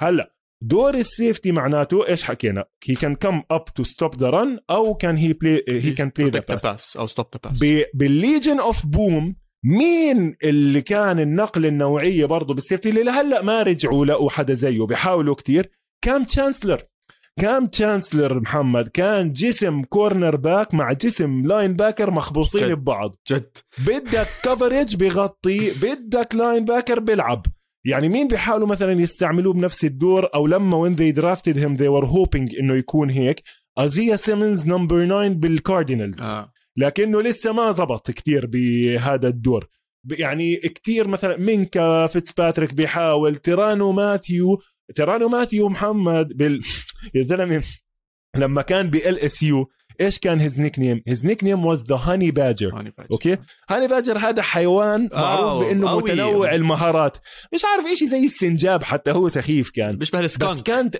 هلا 0.00 0.34
دور 0.62 0.94
ال 0.94 1.02
safety 1.02 1.52
معناته 1.52 2.08
إيش 2.08 2.24
حكينا؟ 2.24 2.64
he 2.88 2.94
can 2.94 3.14
come 3.14 3.42
up 3.50 3.64
to 3.64 3.82
stop 3.82 4.16
the 4.16 4.30
run 4.30 4.58
أو 4.70 4.94
can 4.94 5.16
he 5.16 5.32
play 5.32 5.64
he 5.68 5.90
can 5.90 6.12
play 6.18 6.30
the 6.30 6.40
pass 6.40 6.96
أو 6.96 7.06
stop 7.06 7.26
the 7.34 7.50
pass 7.50 7.58
بال 7.94 8.11
Legion 8.11 8.60
of 8.60 8.86
Boom 8.86 9.36
مين 9.64 10.36
اللي 10.44 10.82
كان 10.82 11.20
النقلة 11.20 11.66
النوعية 11.66 12.24
برضه 12.24 12.54
بال 12.54 12.62
safety 12.62 12.88
اللي 12.88 13.02
لهلأ 13.02 13.42
ما 13.42 13.62
رجعوا 13.62 14.06
لقوا 14.06 14.30
حدا 14.30 14.54
زيه 14.54 14.86
بيحاولوا 14.86 15.34
كتير. 15.34 15.70
كام 16.04 16.26
تشانسلر 16.26 16.82
كام 17.40 17.70
تشانسلر 17.70 18.40
محمد 18.40 18.88
كان 18.88 19.32
جسم 19.32 19.82
cornerback 19.82 20.74
مع 20.74 20.92
جسم 20.92 21.46
linebacker 21.46 22.10
مخبوصين 22.10 22.68
جد. 22.68 22.72
ببعض. 22.72 23.16
جد. 23.30 23.58
بدك 23.86 24.28
coverage 24.44 24.96
بغطي 24.96 25.70
بدك 25.70 26.34
linebacker 26.34 27.00
بيلعب. 27.00 27.46
يعني 27.84 28.08
مين 28.08 28.28
بيحاولوا 28.28 28.66
مثلا 28.66 28.92
يستعملوه 28.92 29.52
بنفس 29.54 29.84
الدور؟ 29.84 30.28
أو 30.34 30.46
لما 30.46 30.76
when 30.76 30.94
they 30.94 31.12
drafted 31.12 31.58
him 31.58 31.74
they 31.74 31.88
were 31.88 32.06
hoping 32.06 32.56
إنه 32.56 32.74
يكون 32.74 33.10
هيك. 33.10 33.42
ازيا 33.78 34.16
سيمنز 34.16 34.68
number 34.68 35.06
9 35.06 35.28
بالكاردينالز 35.28 36.20
آه. 36.20 36.52
لكنه 36.76 37.22
لسه 37.22 37.52
ما 37.52 37.72
زبط 37.72 38.10
كتير 38.10 38.46
بهذا 38.46 39.28
الدور. 39.28 39.68
يعني 40.10 40.56
كتير 40.56 41.08
مثلا 41.08 41.36
مينكا 41.36 42.06
فيتسباتريك 42.06 42.74
بيحاول 42.74 43.34
تيرانو 43.36 43.92
ماتيو 43.92 44.62
تيران 44.94 45.28
ماتيو 45.28 45.68
محمد 45.68 46.36
بال 46.36 46.62
يا 47.14 47.22
زلمة 47.22 47.62
لما 48.36 48.62
كان 48.62 48.90
ب 48.90 49.18
LSU 49.18 49.68
إيش 50.00 50.18
كان 50.18 50.40
his 50.40 50.60
nickname؟ 50.60 51.02
his 51.08 51.26
nickname 51.26 51.66
was 51.66 51.82
the 51.82 51.96
honey 51.96 52.30
badger 52.30 52.92
okay؟ 53.12 53.36
honey 53.70 53.88
badger 53.88 54.18
هذا 54.18 54.42
حيوان 54.42 55.08
معروف 55.12 55.64
بإنه 55.64 55.96
متنوع 55.96 56.54
المهارات. 56.54 57.16
مش 57.54 57.64
عارف 57.64 57.92
إشي 57.92 58.06
زي 58.06 58.24
السنجاب 58.24 58.82
حتى 58.82 59.10
هو 59.10 59.28
سخيف 59.28 59.70
كان. 59.70 59.98
بيشبه 59.98 60.20
ال 60.20 60.26
skunk 60.26 60.54
بس 60.54 60.62
كان 60.62 60.90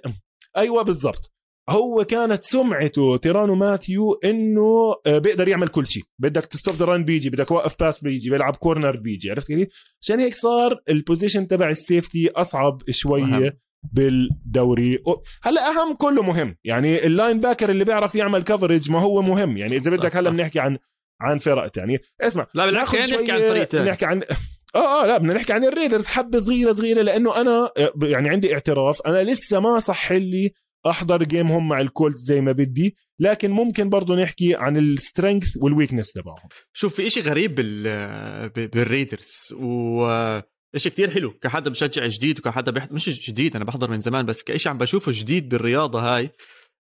أيوه 0.57 0.83
بالضبط. 0.83 1.33
هو 1.69 2.05
كانت 2.05 2.45
سمعته 2.45 3.17
تيران 3.17 3.55
ماتيو 3.55 4.13
إنه 4.25 4.95
آه، 5.07 5.19
بيقدر 5.19 5.49
يعمل 5.49 5.69
كل 5.69 5.87
شيء. 5.87 6.03
بدك 6.19 6.47
ت 6.47 6.53
stop 6.53 6.75
the 6.75 6.85
run 6.85 7.05
بيجي 7.05 7.31
بدك 7.31 7.49
توقف 7.49 7.75
pass 7.81 8.01
بيجي 8.01 8.31
بيلعب 8.31 8.57
corner 8.57 8.97
بيجي 8.97 9.31
عرفت 9.31 9.47
كيف؟ 9.47 9.69
عشان 10.03 10.21
هيك 10.21 10.35
صار 10.35 10.83
ال 10.89 10.96
position 10.96 11.49
تبع 11.49 11.71
ال 11.71 11.80
safety 11.80 12.31
أصعب 12.31 12.91
شوية. 12.91 13.59
بالدوري. 13.93 14.99
هلا 15.43 15.71
أهم 15.71 15.95
كله 15.95 16.23
مهم. 16.23 16.57
يعني 16.65 17.07
ال 17.07 17.41
linebacker 17.41 17.71
اللي 17.71 17.85
بيعرف 17.85 18.15
يعمل 18.15 18.43
coverage 18.43 18.91
ما 18.91 19.01
هو 19.01 19.23
مهم. 19.23 19.57
يعني 19.57 19.77
إذا 19.77 19.91
بدك 19.91 20.17
هلا 20.17 20.31
بنحكي 20.31 20.61
عن 20.61 20.79
عن 21.21 21.39
فرق 21.39 21.79
يعني 21.79 22.01
اسمع 22.21 22.47
لا 22.55 22.67
بالعكس 22.67 22.95
نحكي 22.95 23.33
عن 23.33 23.41
فريق 23.41 23.75
نحكي 23.75 24.05
عن 24.05 24.23
آه 24.75 25.03
آه 25.03 25.07
لا 25.07 25.19
بدنا 25.19 25.35
نحكي 25.35 25.53
عن 25.53 25.65
ال 25.65 25.70
Raiders. 25.70 26.07
حبة 26.07 26.41
صغيرة 26.41 26.73
صغيرة 26.73 27.03
لأنه 27.03 27.41
أنا 27.41 27.71
آه، 27.79 27.93
يعني 28.03 28.31
عندي 28.31 28.55
اعتراف. 28.55 29.03
أنا 29.07 29.25
لسه 29.25 29.61
ما 29.61 29.81
صح 29.81 30.13
لي 30.13 30.53
أحضر 30.87 31.23
game 31.23 31.54
هم 31.54 31.69
مع 31.69 31.81
ال 31.81 31.87
Colts 31.87 32.17
زي 32.17 32.41
ما 32.41 32.53
بدي 32.53 32.97
لكن 33.19 33.51
ممكن 33.51 33.89
برضه 33.89 34.17
نحكي 34.17 34.55
عن 34.55 34.77
ال 34.77 34.86
strength 34.86 35.57
وال 35.57 35.68
weakness 35.68 36.13
تبعهم. 36.13 36.49
شوف 36.73 36.95
في 36.95 37.07
إشي 37.07 37.21
غريب 37.21 37.55
بال 37.55 38.49
بال 38.69 38.86
Raiders. 38.86 39.55
و 39.61 40.07
إشي 40.75 40.91
كتير 40.91 41.11
حلو. 41.11 41.31
كحدا 41.31 41.71
بشجع 41.71 42.07
جديد 42.07 42.39
وكحدا 42.39 42.71
بيحضر 42.73 42.95
مش 42.95 43.31
جديد 43.31 43.57
أنا 43.57 43.65
بحضر 43.65 43.91
من 43.91 44.01
زمان 44.01 44.27
بس 44.27 44.43
كإشي 44.43 44.69
عم 44.69 44.79
بشوفه 44.79 45.13
جديد 45.15 45.49
بالرياضة 45.49 46.01
هاي 46.01 46.31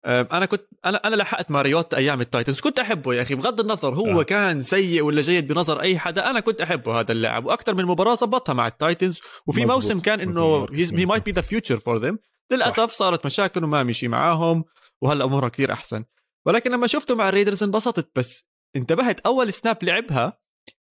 أنا 0.06 0.46
كنت 0.46 0.62
أنا 0.86 0.98
أنا 0.98 1.16
لحقت 1.16 1.52
ماريوتا 1.52 1.98
أيام 1.98 2.22
ال 2.22 2.26
Titans. 2.26 2.60
كنت 2.60 2.80
أحبه 2.80 3.14
يا 3.14 3.22
أخي 3.22 3.36
بغض 3.36 3.60
النظر 3.60 3.96
هو 3.96 4.20
آه. 4.20 4.24
كان 4.24 4.64
سيء 4.64 5.02
ولا 5.02 5.22
جيد 5.22 5.48
بنظر 5.48 5.82
أي 5.82 6.00
حدا 6.00 6.30
أنا 6.30 6.40
كنت 6.40 6.62
أحبه 6.62 7.00
هذا 7.00 7.12
اللاعب. 7.12 7.46
وأكثر 7.46 7.76
من 7.76 7.86
مباراة 7.86 8.16
ظبطها 8.16 8.54
مع 8.54 8.68
ال 8.68 8.74
Titans. 8.74 9.20
وفي 9.48 9.62
مزبوط. 9.62 9.76
موسم 9.76 10.00
كان 10.00 10.20
إنه 10.20 10.68
he 10.74 11.06
might 11.06 11.26
be 11.26 11.32
the 11.32 11.42
future 11.42 11.80
for 11.80 11.98
them 11.98 12.20
للأسف 12.52 12.92
صارت 12.92 13.26
مشاكل 13.26 13.64
وما 13.64 13.84
مشي 13.84 14.08
معاهم 14.08 14.64
وهلأ 15.02 15.26
أمورها 15.26 15.50
كثير 15.50 15.72
أحسن. 15.72 16.04
ولكن 16.46 16.72
لما 16.72 16.88
شفته 16.88 17.16
مع 17.16 17.30
ال 17.30 17.34
Raiders 17.34 17.64
انبسطت 17.64 18.10
بس 18.16 18.44
انتبهت 18.76 19.20
أول 19.20 19.54
snap 19.54 19.78
لعبها 19.84 20.41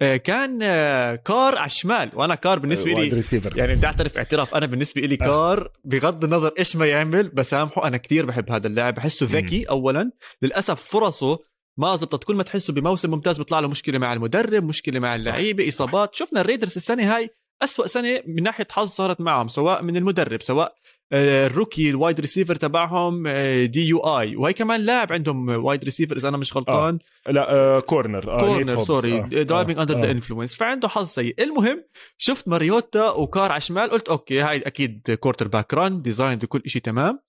كان 0.00 0.58
آه، 0.62 1.14
كار 1.14 1.58
على 1.58 1.66
الشمال 1.66 2.10
وأنا 2.14 2.34
كار 2.34 2.58
بالنسبة 2.58 2.92
لي 2.92 3.22
يعني 3.56 3.74
بدي 3.74 3.86
أعترف 3.86 4.16
اعتراف 4.16 4.54
أنا 4.54 4.66
بالنسبة 4.66 5.00
لي 5.00 5.14
آه. 5.14 5.24
كار 5.24 5.72
بغض 5.84 6.24
النظر 6.24 6.52
إيش 6.58 6.76
ما 6.76 6.86
يعمل 6.86 7.28
بسامحه 7.28 7.86
أنا 7.86 7.96
كثير 7.96 8.26
بحب 8.26 8.50
هذا 8.50 8.66
اللاعب. 8.66 8.94
بحسه 8.94 9.26
ذكي 9.30 9.64
اولا. 9.64 10.10
للأسف 10.42 10.80
فرصه 10.80 11.38
ما 11.78 11.96
زبطت. 11.96 12.24
كل 12.24 12.34
ما 12.34 12.42
تحسه 12.42 12.72
بموسم 12.72 13.10
ممتاز 13.10 13.38
بيطلع 13.38 13.60
له 13.60 13.68
مشكلة 13.68 13.98
مع 13.98 14.12
المدرب 14.12 14.64
مشكلة 14.64 15.00
مع 15.00 15.14
اللعيبة 15.14 15.68
إصابات. 15.68 16.14
شفنا 16.14 16.40
ال 16.40 16.45
Raiders 16.45 16.76
السنة 16.76 17.16
هاي 17.16 17.30
أسوأ 17.62 17.86
سنة 17.86 18.22
من 18.26 18.42
ناحية 18.42 18.66
حظ 18.70 18.88
صارت 18.88 19.20
معهم 19.20 19.48
سواء 19.48 19.82
من 19.82 19.96
المدرب 19.96 20.42
سواء 20.42 20.74
ال 21.12 21.23
rookie 21.23 21.90
ال 21.90 21.96
wide 21.96 22.20
receiver 22.20 22.54
تبعهم 22.54 23.28
DUI 23.64 24.36
وهي 24.36 24.52
كمان 24.52 24.80
لاعب 24.80 25.12
عندهم 25.12 25.48
wide 25.48 25.84
receiver 25.84 26.16
إذا 26.16 26.28
أنا 26.28 26.36
مش 26.36 26.56
غلطان. 26.56 26.98
آه. 27.26 27.30
لا 27.32 27.52
آه 27.52 27.80
corner. 27.80 28.30
آه 28.30 28.38
corner 28.38 28.84
sorry 28.84 29.20
driving 29.20 29.78
under 29.78 30.00
the 30.00 30.10
influence 30.10 30.54
فعنده 30.54 30.88
حظ 30.88 31.08
سيء. 31.08 31.34
المهم 31.42 31.84
شفت 32.18 32.48
ماريوتا 32.48 33.10
وكار 33.10 33.52
على 33.52 33.56
الشمال 33.56 33.90
قلت 33.90 34.08
okay 34.08 34.40
هاي 34.40 34.58
أكيد 34.58 35.18
quarterback 35.20 35.74
run 35.74 36.02
design 36.02 36.38
وكل 36.44 36.62
شيء 36.66 36.82
تمام. 36.82 37.20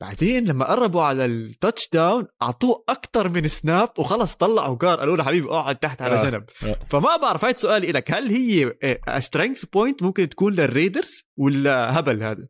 بعدين 0.00 0.44
لما 0.44 0.64
قربوا 0.70 1.02
على 1.02 1.24
ال 1.24 1.88
touchdown 1.92 2.26
أعطوه 2.42 2.84
أكثر 2.88 3.28
من 3.28 3.48
snap 3.48 3.88
وخلص 3.98 4.34
طلعوا 4.34 4.76
كار 4.76 4.98
قالوا 4.98 5.16
له 5.16 5.24
حبيبي 5.24 5.48
اقعد 5.48 5.76
تحت 5.76 6.02
على 6.02 6.14
آه. 6.14 6.30
جنب. 6.30 6.44
آه. 6.64 6.78
فما 6.90 7.16
بعرف 7.16 7.44
هاي 7.44 7.54
سؤالي 7.56 7.92
لك 7.92 8.10
هل 8.10 8.28
هي 8.28 8.74
strength 9.18 9.64
point 9.64 10.02
ممكن 10.02 10.28
تكون 10.28 10.52
لل 10.52 10.68
Raiders 10.68 11.22
ولا 11.36 11.98
هبل 11.98 12.22
هذا؟ 12.22 12.48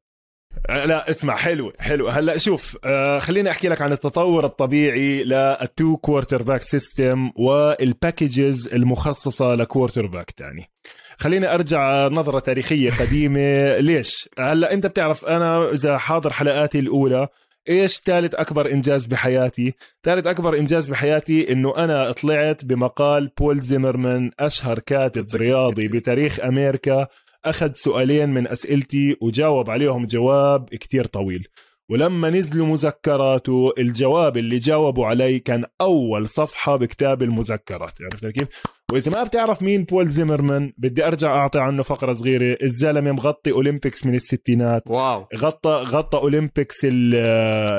لا 0.69 1.11
اسمع 1.11 1.37
حلو 1.37 1.73
حلو. 1.79 2.09
هلا 2.09 2.39
شوف 2.39 2.79
آه 2.85 3.19
خليني 3.19 3.51
أحكي 3.51 3.69
لك 3.69 3.83
عن 3.83 3.93
التطور 3.93 4.45
الطبيعي 4.45 5.25
لل 5.25 5.54
two 5.54 5.97
quarterback 5.97 6.63
system 6.63 7.31
وال 7.37 7.63
packages 7.63 8.69
المخصصة 8.73 9.55
ل 9.55 10.07
quarterback 10.07 10.31
ثاني 10.39 10.71
خليني 11.19 11.55
أرجع 11.55 12.09
نظرة 12.09 12.39
تاريخية 12.39 12.91
قديمة. 12.91 13.75
ليش؟ 13.87 14.29
هلا 14.39 14.73
أنت 14.73 14.87
بتعرف 14.87 15.25
أنا 15.25 15.71
إذا 15.71 15.99
حاضر 15.99 16.33
حلقاتي 16.33 16.79
الأولى 16.79 17.29
إيش 17.69 18.03
ثالث 18.05 18.35
أكبر 18.35 18.73
إنجاز 18.73 19.07
بحياتي؟ 19.07 19.75
ثالث 20.05 20.27
أكبر 20.27 20.59
إنجاز 20.59 20.91
بحياتي 20.91 21.53
إنه 21.53 21.73
أنا 21.77 22.13
طلعت 22.13 22.65
بمقال 22.65 23.31
بول 23.39 23.61
زيمرمان 23.61 24.31
أشهر 24.41 24.79
كاتب 24.79 25.27
رياضي 25.35 25.89
بتاريخ 25.89 26.41
أمريكا. 26.41 27.07
أخذ 27.47 27.73
سؤالين 27.73 28.29
من 28.29 28.49
أسئلتي 28.49 29.17
وجاوب 29.21 29.71
عليهم 29.71 30.07
جواب 30.07 30.69
كتير 30.69 31.05
طويل. 31.05 31.49
ولما 31.91 32.31
نزلوا 32.31 32.67
مذكراته 32.67 33.73
الجواب 33.79 34.37
اللي 34.37 34.59
جاوبوا 34.59 35.07
علي 35.07 35.39
كان 35.39 35.65
أول 35.81 36.29
صفحة 36.29 36.77
بكتاب 36.77 37.23
المذكرات. 37.23 37.93
عرفت 38.03 38.27
كيف؟ 38.27 38.49
وإذا 38.93 39.13
ما 39.13 39.25
بتعرف 39.25 39.63
مين 39.63 39.85
بول 39.85 40.09
زيمرمان 40.09 40.73
بدي 40.79 41.07
أرجع 41.07 41.37
أعطي 41.37 41.61
عنه 41.61 41.83
فقرة 41.83 42.15
صغيرة. 42.15 42.59
الزلمة 42.63 43.13
مغطي 43.13 43.53
Olympics 43.53 44.07
من 44.07 44.15
الستينات. 44.15 44.83
wow. 44.87 45.27
غطى 45.37 45.71
غطى 45.71 46.19
Olympics 46.19 46.85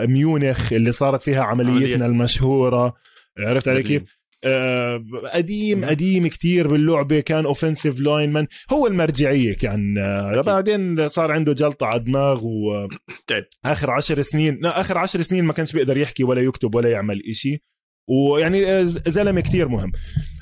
ميونخ 0.09 0.74
اللي 0.74 0.91
صارت 0.91 1.22
فيها 1.22 1.43
عمليتنا 1.43 1.76
عملية. 1.76 2.05
المشهورة. 2.05 2.93
عرفت 3.39 3.68
علي 3.68 3.84
كيف؟ 3.84 4.18
آه، 4.43 5.03
قديم 5.33 5.85
قديم 5.85 6.27
كثير 6.27 6.67
باللعبة 6.67 7.19
كان 7.19 7.45
offensive 7.45 7.99
lineman 7.99 8.47
هو 8.71 8.88
المرجعية 8.88 9.53
كان 9.53 9.97
آه، 9.97 10.41
بعدين 10.41 11.09
صار 11.09 11.31
عنده 11.31 11.53
جلطة 11.53 11.85
على 11.85 11.99
دماغ 11.99 12.45
و 12.45 12.88
آخر 13.65 13.91
عشر 13.91 14.21
سنين 14.21 14.59
لا 14.61 14.79
آخر 14.79 14.97
عشر 14.97 15.21
سنين 15.21 15.45
ما 15.45 15.53
كانش 15.53 15.73
بيقدر 15.73 15.97
يحكي 15.97 16.23
ولا 16.23 16.41
يكتب 16.41 16.75
ولا 16.75 16.89
يعمل 16.89 17.21
إشي. 17.29 17.63
ويعني 18.09 18.65
آه، 18.65 18.83
زلمة 18.83 19.41
كثير 19.41 19.67
مهم. 19.67 19.91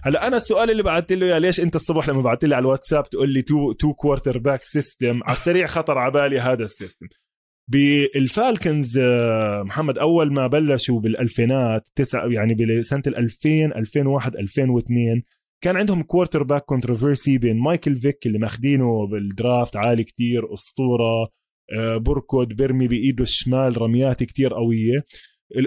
هلأ 0.03 0.27
أنا 0.27 0.37
السؤال 0.37 0.71
اللي 0.71 0.83
بعثت 0.83 1.11
له 1.11 1.25
اياه 1.25 1.37
ليش 1.37 1.59
أنت 1.59 1.75
الصبح 1.75 2.09
لما 2.09 2.21
بعثت 2.21 2.45
لي 2.45 2.55
على 2.55 2.63
الواتساب 2.63 3.09
تقول 3.09 3.29
لي 3.29 3.41
two 3.41 3.71
two 3.71 3.93
quarterback 3.93 4.63
system 4.63 5.23
على 5.23 5.37
السريع 5.37 5.67
خطر 5.67 5.97
على 5.97 6.11
بالي 6.11 6.39
هذا 6.39 6.63
ال 6.63 6.69
system. 6.69 7.07
بال 7.67 7.96
Falcons 7.96 8.97
آه، 8.97 9.63
محمد 9.63 9.97
أول 9.97 10.33
ما 10.33 10.47
بلشوا 10.47 10.99
بالألفينات 10.99 11.89
تسع 11.95 12.27
يعني 12.31 12.53
بسنه 12.53 13.03
ال 13.07 13.17
2000 13.17 13.65
2001 13.65 14.35
2002 14.35 15.23
كان 15.61 15.77
عندهم 15.77 16.01
quarterback 16.01 16.65
controversy 16.65 17.37
بين 17.37 17.59
مايكل 17.59 17.95
فيك 17.95 18.25
اللي 18.25 18.39
ماخدينه 18.39 19.07
بال 19.07 19.27
draft 19.27 19.75
عالي 19.75 20.03
كتير 20.03 20.53
أسطورة 20.53 21.29
آه، 21.77 21.97
بركض 21.97 22.53
برمي 22.53 22.87
بإيده 22.87 23.23
الشمال 23.23 23.81
رميات 23.81 24.23
كتير 24.23 24.53
قوية. 24.53 25.05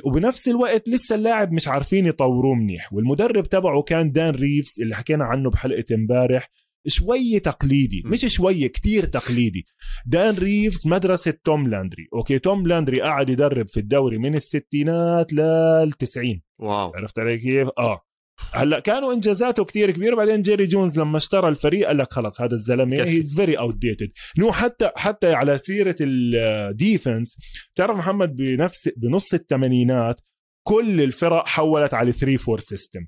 وبنفس 0.04 0.48
الوقت 0.48 0.88
لسه 0.88 1.14
اللاعب 1.14 1.52
مش 1.52 1.68
عارفين 1.68 2.06
يطوروه 2.06 2.54
منيح. 2.54 2.92
والمدرب 2.92 3.46
تبعه 3.48 3.82
كان 3.82 4.12
دان 4.12 4.34
ريفز 4.34 4.80
اللي 4.80 4.96
حكينا 4.96 5.24
عنه 5.24 5.50
بحلقة 5.50 5.84
امبارح. 5.94 6.50
شوية 6.88 7.38
تقليدي 7.38 8.02
مش 8.04 8.26
شوية 8.26 8.66
كتير 8.66 9.04
تقليدي. 9.04 9.66
دان 10.06 10.34
ريفز 10.34 10.86
مدرسة 10.86 11.34
توم 11.44 11.68
لاندري. 11.68 12.08
okay 12.14 12.38
توم 12.38 12.66
لاندري 12.66 13.00
قاعد 13.00 13.28
يدرب 13.28 13.68
في 13.68 13.80
الدوري 13.80 14.18
من 14.18 14.36
الستينات 14.36 15.32
للتسعين. 15.32 16.42
wow. 16.58 16.92
عرفت 16.94 17.18
علي 17.18 17.38
كيف؟ 17.38 17.68
آه. 17.78 18.04
هلأ 18.52 18.80
كانوا 18.80 19.12
إنجازاته 19.12 19.64
كتير 19.64 19.90
كبيرة 19.90 20.14
بعدين 20.16 20.42
جيري 20.42 20.66
جونز 20.66 21.00
لما 21.00 21.16
اشترى 21.16 21.48
الفريق 21.48 21.86
قال 21.86 21.98
لك 21.98 22.12
خلص 22.12 22.40
هذا 22.40 22.54
الزلمة 22.54 23.02
he's 23.02 23.34
very 23.34 23.58
outdated 23.58 24.10
no 24.38 24.52
حتى 24.52 24.90
حتى 24.96 25.32
على 25.32 25.58
سيرة 25.58 25.96
ال 26.00 26.17
defense 26.17 27.36
بتعرف 27.74 27.96
محمد 27.96 28.36
بنفس 28.36 28.88
بنص 28.96 29.34
الثمانينات 29.34 30.20
كل 30.66 31.00
الفرق 31.00 31.46
حولت 31.46 31.94
على 31.94 32.12
3 32.12 32.42
4 32.52 32.58
system 32.58 33.06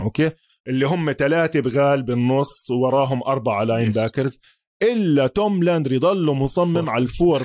okay؟ 0.00 0.30
اللي 0.68 0.86
هم 0.86 1.12
ثلاثة 1.12 1.60
بغال 1.60 2.02
بالنص 2.02 2.70
وراهم 2.70 3.22
أربعة 3.22 3.64
linebackers 3.64 4.38
إلا 4.82 5.26
توم 5.26 5.62
لاندري 5.62 5.98
ضله 5.98 6.34
مصمم 6.34 6.90
على 6.90 7.02
ال 7.02 7.10
four 7.10 7.42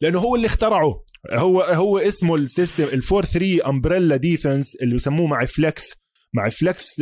لأنه 0.00 0.18
هو 0.18 0.36
اللي 0.36 0.46
اخترعه 0.46 1.04
هو 1.32 1.60
هو 1.60 1.98
اسمه 1.98 2.34
ال 2.36 2.43
system 2.43 2.84
ال 2.84 2.92
four 2.92 3.24
3 3.24 3.68
umbrella 3.68 4.16
defense 4.16 4.76
اللي 4.82 4.94
بسموه 4.94 5.26
مع 5.26 5.44
flex 5.44 5.92
مع 6.34 6.48
flex 6.48 7.00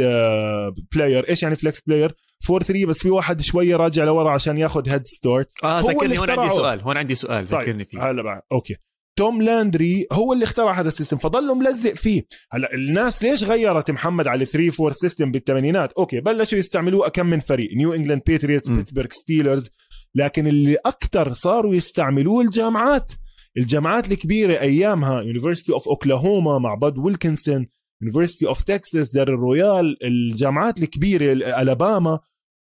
player 0.92 1.28
إيش 1.28 1.42
يعني 1.42 1.56
flex 1.56 1.80
player 1.80 2.14
4 2.50 2.64
3 2.66 2.86
بس 2.86 2.98
في 3.02 3.10
واحد 3.10 3.40
شوية 3.40 3.76
راجع 3.76 4.04
لورا 4.04 4.30
عشان 4.30 4.58
ياخذ 4.58 4.88
head 4.88 5.02
start 5.04 5.50
آه 5.64 5.80
ذكرني 5.80 6.18
هون 6.18 6.30
عندي 6.30 6.54
سؤال 6.54 6.80
هون 6.80 6.96
عندي 6.96 7.14
سؤال 7.14 7.48
طيب، 7.48 7.60
ذكرني 7.60 7.84
فيه. 7.84 8.10
هلا 8.10 8.22
بقى 8.22 8.46
okay. 8.52 8.76
توم 9.16 9.42
لاندري 9.42 10.06
هو 10.12 10.32
اللي 10.32 10.44
اخترع 10.44 10.80
هذا 10.80 10.88
ال 10.88 10.92
system 10.92 11.16
فضله 11.16 11.54
ملزق 11.54 11.92
فيه. 11.94 12.26
هلأ 12.52 12.74
الناس 12.74 13.22
ليش 13.22 13.44
غيرت 13.44 13.90
محمد 13.90 14.26
على 14.26 14.44
3 14.44 14.82
4 14.82 14.92
system 14.92 15.30
بالثمانينات؟ 15.30 15.92
okay 15.92 16.20
بلشوا 16.20 16.58
يستعملوه 16.58 17.08
كم 17.08 17.26
من 17.26 17.40
فريق 17.40 17.70
New 17.72 17.92
England 17.92 18.22
Patriots 18.26 18.68
Pittsburgh 18.70 19.06
Steelers 19.10 19.70
لكن 20.14 20.46
اللي 20.46 20.76
أكثر 20.86 21.32
صاروا 21.32 21.74
يستعملوه 21.74 22.40
الجامعات. 22.40 23.12
الجامعات 23.56 24.12
الكبيرة 24.12 24.60
أيامها 24.60 25.22
University 25.22 25.72
of 25.72 25.88
Oklahoma 25.88 26.58
مع 26.58 26.74
باد 26.74 26.98
ويلكنسون 26.98 27.66
University 28.02 28.46
of 28.46 28.62
Texas 28.62 29.14
داريل 29.14 29.28
رويال 29.28 30.04
الجامعات 30.04 30.78
الكبيرة 30.78 31.32
الاباما 31.32 32.18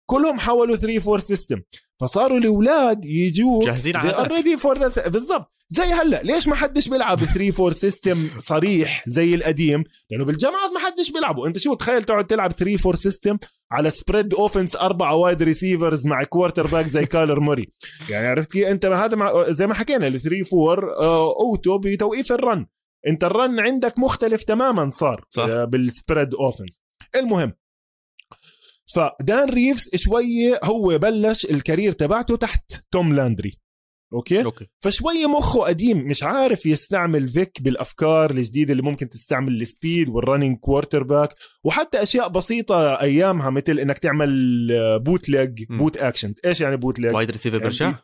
كلهم 0.07 0.39
حولوا 0.39 0.77
3 0.77 1.11
4 1.11 1.25
system 1.25 1.61
فصاروا 2.01 2.39
الأولاد 2.39 3.05
يجوا 3.05 3.65
جاهزين 3.65 3.97
على 3.97 4.11
already 4.11 4.57
four 4.57 4.89
بالضبط. 4.89 5.53
زي 5.73 5.83
هلا 5.83 6.23
ليش 6.23 6.49
ما 6.49 6.55
حدش 6.55 6.89
بيلعب 6.89 7.19
3 7.19 7.63
4 7.65 7.73
system 7.73 8.29
صريح 8.39 9.05
زي 9.07 9.35
القديم؟ 9.35 9.85
لأنه 10.11 10.25
بالجامعات 10.25 10.71
ما 10.71 10.81
حدش 10.81 11.11
بيلعبوا 11.11 11.47
أنت 11.47 11.59
شو 11.59 11.75
تخيل 11.75 12.05
تقعد 12.05 12.27
تلعب 12.27 12.53
3 12.53 12.79
4 12.87 12.95
system 12.95 13.39
على 13.71 13.91
spread 13.91 14.35
offense 14.35 14.77
أربعة 14.77 15.15
wide 15.15 15.43
receivers 15.43 16.07
مع 16.07 16.25
quarterback 16.25 16.87
زي 16.87 17.07
كايلر 17.07 17.41
موري 17.41 17.73
يعني 18.11 18.27
عرفت 18.27 18.57
أنت 18.57 18.87
هذا 18.87 19.17
مع 19.17 19.45
زي 19.49 19.67
ما 19.67 19.75
حكينا 19.75 20.07
ال 20.07 20.21
3 20.21 20.71
4 20.71 20.95
اوتو 21.41 21.79
بتوقيف 21.79 22.33
ال 22.33 22.41
run 22.41 22.67
أنت 23.07 23.25
ال 23.25 23.34
run 23.34 23.61
عندك 23.61 23.99
مختلف 23.99 24.43
تماما 24.43 24.91
صار 24.91 25.25
صح. 25.31 25.43
آه، 25.43 25.65
بال 25.65 25.82
spread 25.82 26.35
offense 26.35 26.83
المهم 27.17 27.53
فدان 28.95 29.51
ريفز 29.51 29.91
شوية 29.97 30.61
هو 30.65 30.99
بلش 30.99 31.45
ال 31.45 31.52
career 31.52 31.93
تبعته 31.93 32.37
تحت 32.37 32.73
توم 32.91 33.13
لاندري. 33.15 33.62
okay؟, 34.13 34.45
okay. 34.45 34.67
فشويه 34.81 35.27
مخه 35.27 35.61
قديم 35.61 35.99
مش 35.99 36.23
عارف 36.23 36.67
يستعمل 36.67 37.29
فيك 37.29 37.63
بالأفكار 37.63 38.31
الجديدة 38.31 38.73
اللي 38.73 38.83
ممكن 38.83 39.09
تستعمل 39.09 39.63
ال 39.63 39.70
speed 39.70 40.09
وال 40.09 40.20
running 40.20 40.59
quarterback 40.59 41.35
وحتى 41.65 42.03
أشياء 42.03 42.29
بسيطة 42.29 43.01
أيامها 43.01 43.51
مثل 43.51 43.79
إنك 43.79 43.99
تعمل 43.99 44.69
bootleg 44.99 45.65
boot 45.71 45.97
action 45.97 46.35
إيش 46.45 46.61
يعني 46.61 46.77
bootleg 46.77 47.15
wide 47.15 47.31
receiver 47.31 47.59
برشا؟ 47.59 47.95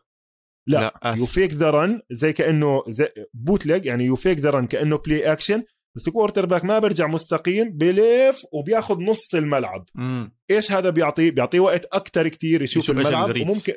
لا, 0.66 1.00
لا 1.04 1.14
you 1.18 1.26
fake 1.26 1.52
the 1.52 1.70
run 1.70 2.00
زي 2.10 2.32
كأنه 2.32 2.82
زي 2.88 3.08
bootleg 3.34 3.86
يعني 3.86 4.04
you 4.04 4.16
fake 4.16 4.38
the 4.38 4.50
run 4.50 4.66
كأنه 4.66 4.98
play 4.98 5.32
action 5.32 5.62
بس 5.98 6.08
quarterback 6.08 6.64
ما 6.64 6.78
بيرجع 6.78 7.06
مستقيم 7.06 7.70
بلف 7.70 8.46
وبياخذ 8.52 9.00
نص 9.00 9.34
الملعب. 9.34 9.84
مم. 9.94 10.32
إيش 10.50 10.72
هذا 10.72 10.90
بيعطيه 10.90 11.30
بيعطيه 11.30 11.60
وقت 11.60 11.84
أكثر 11.84 12.28
كتير 12.28 12.62
يشوف, 12.62 12.84
يشوف 12.84 12.96
الملعب 12.96 13.40
وممكن 13.40 13.72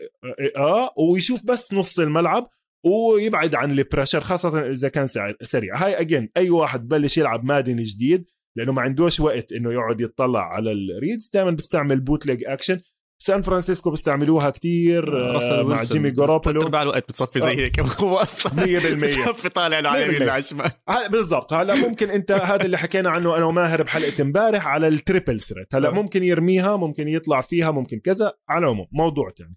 آه 0.58 0.94
ويشوف 0.98 1.46
بس 1.46 1.74
نص 1.74 2.00
الملعب 2.00 2.50
ويبعد 2.86 3.56
عن 3.56 3.72
ال 3.72 3.77
pressure 3.77 4.22
خاصة 4.22 4.70
إذا 4.70 4.90
كان 4.90 5.08
سريع. 5.42 5.86
هاي 5.86 6.00
again 6.00 6.30
أي 6.38 6.50
واحد 6.50 6.88
بلش 6.88 7.18
يلعب 7.18 7.46
مادن 7.46 7.78
جديد 7.78 8.26
لأنه 8.56 8.72
ما 8.72 8.82
عندوش 8.82 9.20
وقت 9.20 9.52
إنه 9.52 9.74
يقعد 9.74 10.02
يطلع 10.02 10.54
على 10.54 10.72
ال 10.72 10.81
reads 10.81 11.30
دائما 11.34 11.52
بيستعمل 11.52 12.00
bootleg 12.00 12.44
action 12.46 12.80
سان 13.24 13.42
فرانسيسكو 13.42 13.90
بيستعملوها 13.90 14.50
كثير 14.50 15.26
آه 15.36 15.64
مع 15.64 15.84
جيمي 15.84 16.12
جاروبولو 16.12 16.62
تربع 16.62 16.82
الوقت 16.82 17.10
بتصفي 17.10 17.40
زي 17.40 17.48
هيك. 17.48 17.80
هو 18.02 18.18
أصلا 18.18 18.52
100% 18.52 18.56
بتصفي 19.04 19.50
طالع 19.50 19.90
على 19.90 20.40
الشمال 20.40 20.72
بالضبط. 21.10 21.54
هلا 21.54 21.76
ممكن 21.76 22.10
انت 22.10 22.32
هذا 22.32 22.66
اللي 22.66 22.78
حكينا 22.78 23.10
عنه 23.10 23.38
أنا 23.38 23.46
وماهر 23.46 23.84
بحلقة 23.84 24.22
امبارح 24.22 24.68
على 24.68 24.88
ال 24.88 24.95
triple 24.95 25.40
threat. 25.40 25.76
هلا 25.76 25.92
ممكن 25.92 26.24
يرميها 26.24 26.78
ممكن 26.78 27.08
يطلع 27.08 27.42
فيها 27.42 27.72
ممكن 27.72 28.00
كذا. 28.00 28.34
على 28.50 28.66
العموم 28.66 28.88
موضوع 28.92 29.32
ثاني 29.38 29.56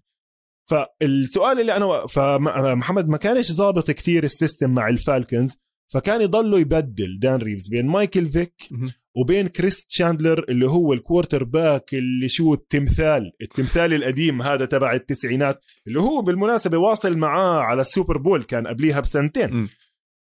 فالسؤال 0.69 1.59
اللي 1.59 1.75
أنا 1.75 2.07
فمحمد 2.07 3.07
ما 3.07 3.17
كانش 3.17 3.51
ظابط 3.51 3.91
كثير 3.91 4.23
ال 4.23 4.30
system 4.30 4.69
مع 4.69 4.87
الفالكنز 4.89 5.57
فكان 5.93 6.21
يضلوا 6.21 6.59
يبدل 6.59 7.19
دان 7.19 7.39
ريفز 7.39 7.67
بين 7.67 7.85
مايكل 7.85 8.25
فيك 8.25 8.69
وبين 9.15 9.47
كريس 9.47 9.85
تشاندلر 9.85 10.45
اللي 10.49 10.69
هو 10.69 10.93
ال 10.93 11.43
quarterback 11.43 11.93
اللي 11.93 12.27
شو 12.27 12.53
التمثال 12.53 13.31
التمثال 13.41 13.93
القديم 13.93 14.41
هذا 14.41 14.65
تبع 14.65 14.93
التسعينات 14.93 15.59
اللي 15.87 16.01
هو 16.01 16.21
بالمناسبة 16.21 16.77
واصل 16.77 17.17
معاه 17.17 17.61
على 17.61 17.81
السوبر 17.81 18.17
بول 18.17 18.43
كان 18.43 18.67
قبليها 18.67 18.99
بسنتين 18.99 19.53
م. 19.53 19.67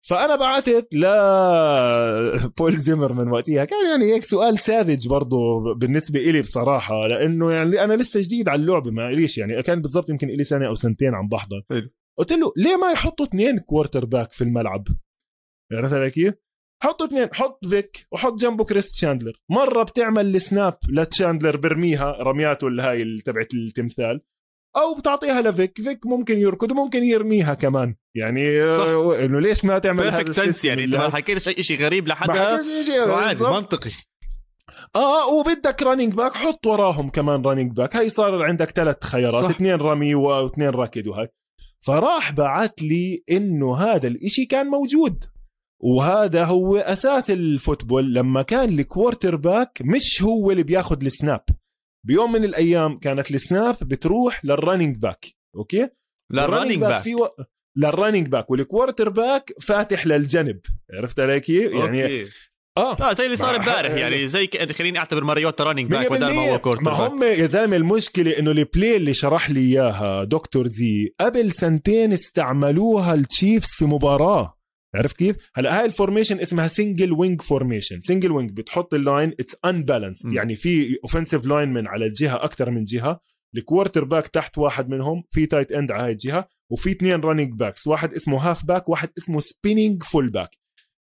فأنا 0.07 0.35
بعثت 0.35 0.87
ل 0.93 1.05
بول 2.57 2.77
زيمر 2.77 3.13
من 3.13 3.31
وقتها 3.31 3.65
كان 3.65 3.89
يعني 3.91 4.13
هيك 4.13 4.23
سؤال 4.23 4.59
ساذج 4.59 5.07
برضه 5.07 5.37
بالنسبة 5.73 6.19
إلي 6.19 6.41
بصراحة 6.41 7.07
لأنه 7.07 7.51
يعني 7.51 7.83
أنا 7.83 7.93
لسه 7.93 8.21
جديد 8.21 8.49
على 8.49 8.61
اللعبة 8.61 8.91
ما 8.91 9.09
إليش 9.09 9.37
يعني 9.37 9.63
كان 9.63 9.81
بالضبط 9.81 10.09
يمكن 10.09 10.29
إلي 10.29 10.43
سنة 10.43 10.67
أو 10.67 10.75
سنتين 10.75 11.15
عم 11.15 11.27
بحضر 11.27 11.63
قلت 12.17 12.31
له 12.31 12.53
ليه 12.57 12.75
ما 12.75 12.91
يحطوا 12.91 13.25
اثنين 13.25 13.59
quarterback 13.59 14.31
في 14.31 14.43
الملعب 14.43 14.87
عرفت 15.73 15.93
علي 15.93 16.09
كيف؟ 16.09 16.33
حط 16.83 17.01
اثنين 17.01 17.27
حط 17.33 17.65
فيك 17.67 18.07
وحط 18.11 18.33
جنبه 18.33 18.63
كريس 18.63 18.91
تشاندلر. 18.91 19.33
مرة 19.49 19.83
بتعمل 19.83 20.35
ال 20.35 20.44
snap 20.44 20.77
لتشاندلر 20.89 21.57
برميها 21.57 22.17
رمياته 22.19 22.67
اللي 22.67 22.81
هاي 22.81 23.21
تبعت 23.25 23.53
التمثال 23.53 24.21
أو 24.77 24.95
بتعطيها 24.95 25.41
لفيك 25.41 25.81
فيك 25.81 26.05
ممكن 26.05 26.37
يركض 26.37 26.71
وممكن 26.71 27.03
يرميها 27.03 27.53
كمان. 27.53 27.95
يعني 28.15 28.61
آه، 28.61 29.25
إنه 29.25 29.39
ليش 29.39 29.65
ما 29.65 29.79
تعمل 29.79 30.03
هذا 30.03 30.31
sense 30.31 30.65
يعني 30.65 30.83
انت 30.83 30.95
ما 30.95 31.09
حكيتش 31.09 31.47
أي 31.47 31.63
شيء 31.63 31.81
غريب 31.81 32.07
لحدا. 32.07 32.33
عادي 33.11 33.43
منطقي. 33.43 33.91
آه 34.95 35.27
وبدك 35.27 35.83
running 35.83 36.13
back 36.13 36.33
حط 36.33 36.67
وراهم 36.67 37.09
كمان 37.09 37.41
running 37.41 37.71
back 37.71 37.95
هاي 37.95 38.09
صار 38.09 38.43
عندك 38.43 38.69
ثلاث 38.71 39.03
خيارات 39.03 39.49
اثنين 39.49 39.75
رمي 39.75 40.15
واثنين 40.15 40.69
ركض 40.69 41.07
وهاي. 41.07 41.27
فراح 41.79 42.31
بعت 42.31 42.81
لي 42.81 43.23
إنه 43.31 43.77
هذا 43.77 44.07
الإشي 44.07 44.45
كان 44.45 44.67
موجود. 44.67 45.25
وهذا 45.83 46.45
هو 46.45 46.77
أساس 46.77 47.31
ال 47.31 47.40
football 47.40 48.13
لما 48.13 48.41
كان 48.41 48.79
ال 48.79 49.35
quarterback 49.35 49.81
مش 49.81 50.21
هو 50.21 50.51
اللي 50.51 50.63
بياخذ 50.63 51.05
ال 51.05 51.12
snap. 51.12 51.43
بيوم 52.07 52.31
من 52.31 52.43
الأيام 52.43 52.99
كانت 52.99 53.31
ال 53.31 53.40
snap 53.40 53.75
بتروح 53.81 54.45
لل 54.45 54.57
running 54.57 54.97
back 54.97 55.25
okay؟ 55.55 55.89
لل 56.31 56.42
running 56.42 56.77
back 56.77 57.01
في 57.01 57.15
و... 57.15 57.27
لل 57.77 57.88
running 57.88 58.27
back 58.27 58.43
وال 58.43 58.51
quarterback 58.51 59.53
فاتح 59.61 60.07
للجنب. 60.07 60.59
عرفت 60.93 61.19
علي 61.19 61.39
كيف؟ 61.39 61.73
يعني 61.73 62.03
okay. 62.03 62.25
آه. 62.77 62.95
آه 63.01 63.13
زي 63.13 63.25
اللي 63.25 63.37
صار 63.37 63.55
امبارح 63.55 63.91
يعني 63.91 64.27
زي 64.27 64.47
ك... 64.47 64.71
خليني 64.71 64.99
أعتبر 64.99 65.23
ماريوتا 65.23 65.63
running 65.63 65.91
back 65.91 66.11
بدل 66.11 66.33
ما 66.33 66.49
هو 66.49 66.59
quarter 66.59 66.81
ما 66.81 66.91
هم 66.91 67.23
يا 67.23 67.45
زلمة 67.45 67.75
المشكلة 67.75 68.39
إنه 68.39 68.51
ال 68.51 68.61
play 68.61 68.97
اللي 68.97 69.13
شرح 69.13 69.49
لي 69.49 69.59
إياها 69.59 70.23
دكتور 70.23 70.67
زي 70.67 71.13
قبل 71.19 71.51
سنتين 71.51 72.13
استعملوها 72.13 73.13
التشيفز 73.13 73.67
في 73.67 73.85
مباراة. 73.85 74.60
عرفت 74.95 75.17
كيف؟ 75.17 75.35
هلا 75.55 75.79
هاي 75.79 75.85
ال 75.85 75.91
formation 75.91 76.39
اسمها 76.39 76.67
single 76.67 77.13
wing 77.13 77.41
formation، 77.41 78.01
single 78.01 78.31
wing 78.31 78.51
بتحط 78.51 78.93
ال 78.93 79.01
line 79.01 79.31
it's 79.39 79.55
unbalanced 79.65 80.33
يعني 80.33 80.55
في 80.55 80.97
offensive 81.03 81.45
line 81.45 81.69
من 81.69 81.87
على 81.87 82.05
الجهة 82.05 82.35
أكثر 82.35 82.69
من 82.69 82.83
جهة، 82.83 83.19
ال 83.57 84.03
quarterback 84.03 84.27
تحت 84.27 84.57
واحد 84.57 84.89
منهم 84.89 85.23
في 85.29 85.45
tight 85.45 85.71
end 85.71 85.91
على 85.91 86.03
هاي 86.03 86.11
الجهة 86.11 86.47
وفي 86.69 86.91
اثنين 86.91 87.19
running 87.19 87.53
backs، 87.53 87.87
واحد 87.87 88.13
اسمه 88.13 88.49
halfback، 88.49 88.89
واحد 88.89 89.09
اسمه 89.17 89.39
spinning 89.39 90.03
fullback. 90.03 90.49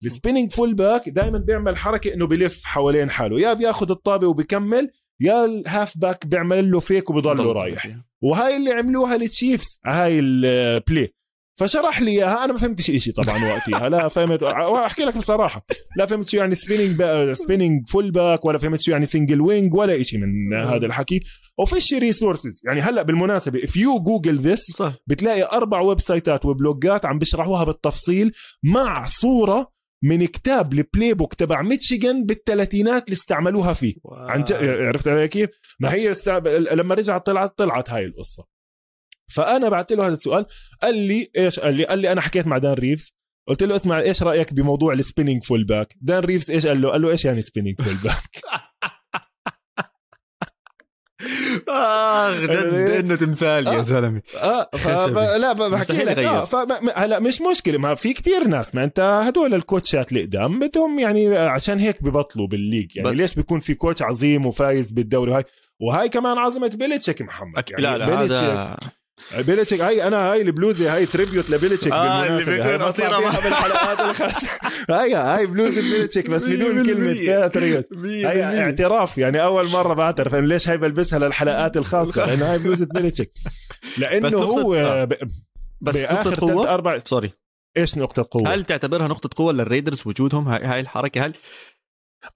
ال 0.04 0.09
spinning 0.09 0.50
fullback 0.50 1.08
دائما 1.08 1.38
بيعمل 1.38 1.76
حركة 1.76 2.14
إنه 2.14 2.26
بلف 2.26 2.64
حوالين 2.64 3.10
حاله، 3.10 3.40
يا 3.40 3.52
بياخذ 3.52 3.90
الطابة 3.90 4.26
وبكمل 4.26 4.90
يا 5.20 5.44
ال 5.44 5.98
halfback 5.98 6.26
بيعمل 6.26 6.70
له 6.70 6.80
fake 6.80 7.10
وبضله 7.10 7.52
رايح. 7.52 7.96
وهاي 8.22 8.56
اللي 8.56 8.72
عملوها 8.72 9.16
التشيفز 9.16 9.80
هاي 9.86 10.18
ال 10.18 10.37
play 10.37 11.14
فشرح 11.60 12.00
لي 12.00 12.10
إياها. 12.10 12.44
أنا 12.44 12.52
ما 12.52 12.58
فهمتش 12.58 12.90
شيء 12.90 13.14
طبعا 13.14 13.44
وقتها. 13.44 13.88
لا 13.88 14.08
فهمت. 14.08 14.42
احكي 14.42 15.02
لك 15.02 15.16
بصراحة. 15.16 15.66
لا 15.96 16.06
فهمت 16.06 16.28
شو 16.28 16.36
يعني 16.36 16.54
spinning 16.54 17.02
spinning 17.32 17.88
fullback 17.88 18.44
ولا 18.44 18.58
فهمت 18.58 18.80
شو 18.80 18.90
يعني 18.90 19.06
single 19.06 19.40
wing 19.40 19.74
ولا 19.74 20.02
شيء 20.02 20.18
من 20.18 20.54
هذا 20.54 20.86
الحكي. 20.86 21.20
وفيش 21.58 21.94
resources 21.94 22.60
يعني 22.66 22.80
هلأ 22.80 23.02
بالمناسبة 23.02 23.64
if 23.64 23.76
you 23.76 24.00
google 24.00 24.36
this 24.36 24.82
بتلاقي 25.06 25.42
أربع 25.42 25.80
website 25.80 26.46
ات 26.46 26.54
و 26.54 26.63
blog 26.63 26.96
ات 26.96 27.04
عم 27.04 27.18
بيشرحوها 27.18 27.64
بالتفصيل 27.64 28.32
مع 28.64 29.06
صورة 29.06 29.72
من 30.02 30.26
كتاب 30.26 30.72
ال 30.72 31.14
playbook 31.14 31.34
تبع 31.34 31.62
ميتشيغن 31.62 32.24
بالثلاثينات 32.24 33.04
اللي 33.04 33.14
استعملوها 33.14 33.72
فيه. 33.72 33.94
عن 34.12 34.44
ج... 34.44 34.52
عرفت 34.62 35.08
علي 35.08 35.28
كيف؟ 35.28 35.50
ما 35.80 35.92
هي 35.92 36.10
الساب... 36.10 36.48
لما 36.48 36.94
رجعت 36.94 37.26
طلعت 37.26 37.58
طلعت 37.58 37.90
هاي 37.90 38.04
القصة. 38.04 38.44
فأنا 39.30 39.68
بعثت 39.68 39.92
له 39.92 40.06
هذا 40.06 40.14
السؤال 40.14 40.46
قال 40.82 40.98
لي 40.98 41.30
إيش 41.36 41.60
قال 41.60 41.74
لي 41.74 41.84
قال 41.84 41.98
لي 41.98 42.12
أنا 42.12 42.20
حكيت 42.20 42.46
مع 42.46 42.58
دان 42.58 42.72
ريفز 42.72 43.14
قلت 43.48 43.62
له 43.62 43.76
اسمع 43.76 44.00
إيش 44.00 44.22
رأيك 44.22 44.52
بموضوع 44.52 44.92
ال 44.92 45.44
spinning 45.44 45.64
fullback 45.64 45.96
دان 46.00 46.18
ريفز 46.18 46.50
إيش؟ 46.50 46.66
قال 46.66 46.82
له 46.82 46.90
قال 46.90 47.02
له 47.02 47.10
إيش 47.10 47.24
يعني 47.24 47.42
spinning 47.42 47.82
fullback 47.82 48.40
اخ 51.68 52.50
انه 52.50 53.16
تمثال 53.16 53.66
يا 53.66 53.82
زلمة. 53.82 54.22
آه. 54.42 54.68
لا 55.36 55.52
بحكي 55.52 55.92
لك. 55.92 56.44
ف... 56.44 56.56
هلا 56.94 57.20
مش 57.20 57.42
مشكلة. 57.42 57.78
ما 57.78 57.94
في 57.94 58.12
كتير 58.12 58.44
ناس 58.44 58.74
ما 58.74 58.84
أنت 58.84 59.00
هدول 59.00 59.54
ال 59.54 59.62
coach 59.62 60.00
ات 60.00 60.08
اللي 60.08 60.22
قدام 60.22 60.58
بدهم 60.58 60.98
يعني 60.98 61.38
عشان 61.38 61.78
هيك 61.78 62.02
ببطلوا 62.02 62.46
بال 62.46 62.59
league 62.59 62.96
يعني. 62.96 63.14
ليش 63.14 63.34
بيكون 63.34 63.60
في 63.60 63.74
coach 63.74 64.02
عظيم 64.02 64.46
وفايز 64.46 64.90
بالدوري 64.90 65.32
هاي؟ 65.32 65.44
وهاي 65.80 66.08
كمان 66.08 66.38
عظمة 66.38 66.68
بيلتشيك 66.68 67.22
محمد. 67.22 67.64
يعني 67.70 67.82
لا 67.82 67.98
لا 67.98 68.22
هذا 68.22 68.76
بيلتشيك 69.38 69.80
هاي 69.80 70.06
أنا 70.06 70.32
هاي 70.32 70.42
البلوزة 70.42 70.94
هاي 70.94 71.06
tribute 71.06 71.50
لبيلتشيك 71.50 71.92
آه 71.92 72.26
اللي 72.26 72.44
بيكون 72.44 72.82
قصيره 72.82 73.18
بالحلقات 73.18 74.00
الخاصه 74.00 74.48
هاي 74.90 75.14
هاي 75.14 75.46
بلوزة 75.46 75.80
بيلتشيك 75.80 76.30
بس 76.30 76.42
بدون 76.42 76.86
كلمة. 76.86 77.46
tribute 77.46 77.84
هاي 78.04 78.62
اعتراف 78.62 79.18
يعني 79.18 79.42
أول 79.42 79.68
مرة 79.68 79.94
بعترف 79.94 80.34
إنه 80.34 80.46
ليش 80.46 80.68
هاي 80.68 80.78
بلبسها 80.78 81.18
للحلقات 81.18 81.76
الخاصة؟ 81.76 82.26
لأنه 82.26 82.52
هاي 82.52 82.58
بلوزة 82.58 82.86
بيلتشيك 82.94 83.32
لأنه 83.98 84.38
هو 84.38 84.74
آه. 84.74 85.08
بس 85.80 85.96
بآخر 85.96 86.34
ثلاث 86.34 86.66
أربع 86.66 86.98
sorry 86.98 87.32
إيش 87.76 87.98
نقطة 87.98 88.26
قوة؟ 88.30 88.54
هل 88.54 88.64
تعتبرها 88.64 89.08
نقطة 89.08 89.30
قوة 89.36 89.52
للريدرز 89.52 90.02
وجودهم؟ 90.06 90.48
هاي, 90.48 90.64
هاي 90.64 90.80
الحركة 90.80 91.26
هل 91.26 91.34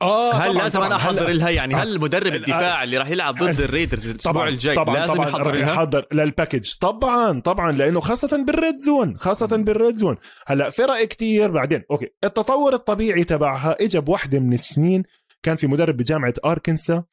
آه 0.03 0.33
هل 0.35 0.53
طبعًا 0.53 0.63
لازم 0.63 0.81
أنا 0.83 0.97
أحضر 0.97 1.31
لها؟ 1.31 1.51
يعني 1.51 1.75
هل 1.75 2.01
مدرب 2.01 2.33
آه 2.33 2.37
الدفاع 2.37 2.85
اللي 2.85 2.99
راح 2.99 3.09
يلعب 3.09 3.35
ضد 3.35 3.61
الريدرز 3.61 4.07
الأسبوع 4.07 4.49
الجاي 4.49 4.77
طبعًا 4.77 4.95
لازم 4.95 5.15
طبعًا 5.15 5.29
يحضر 5.29 5.53
لها؟ 5.53 5.73
يحضر 5.73 6.07
لل 6.13 6.25
package 6.25 6.71
طبعا 6.81 7.41
طبعا 7.41 7.73
لأنه 7.73 8.01
خاصة 8.01 8.45
بال 8.45 8.58
red 8.58 8.79
zone 8.79 9.19
خاصة 9.19 9.57
بال 9.57 9.73
red 9.73 9.97
zone. 9.97 10.17
هلأ 10.47 10.71
فرق 10.71 11.05
كتير 11.05 11.51
بعدين. 11.51 11.83
okay 11.91 12.09
التطور 12.25 12.75
الطبيعي 12.75 13.25
تبعها 13.25 13.77
اجى 13.81 14.01
بوحده 14.01 14.39
من 14.39 14.53
السنين. 14.53 15.03
كان 15.43 15.57
في 15.57 15.67
مدرب 15.67 15.97
بجامعة 15.97 16.35
أركنسا. 16.45 17.05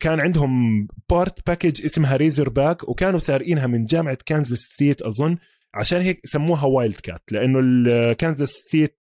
كان 0.00 0.20
عندهم 0.20 0.86
part 1.10 1.46
package 1.46 1.84
اسمها 1.84 2.16
razorback 2.16 2.88
وكانوا 2.88 3.18
سارقينها 3.18 3.66
من 3.66 3.84
جامعة 3.84 4.18
كانزاس 4.26 4.58
ستيت 4.58 5.02
أظن. 5.02 5.36
عشان 5.74 6.00
هيك 6.00 6.20
سموها 6.24 6.66
wildcat 6.66 7.22
لأنه 7.30 7.58
الكانزاس 7.62 8.48
ستيت 8.48 8.98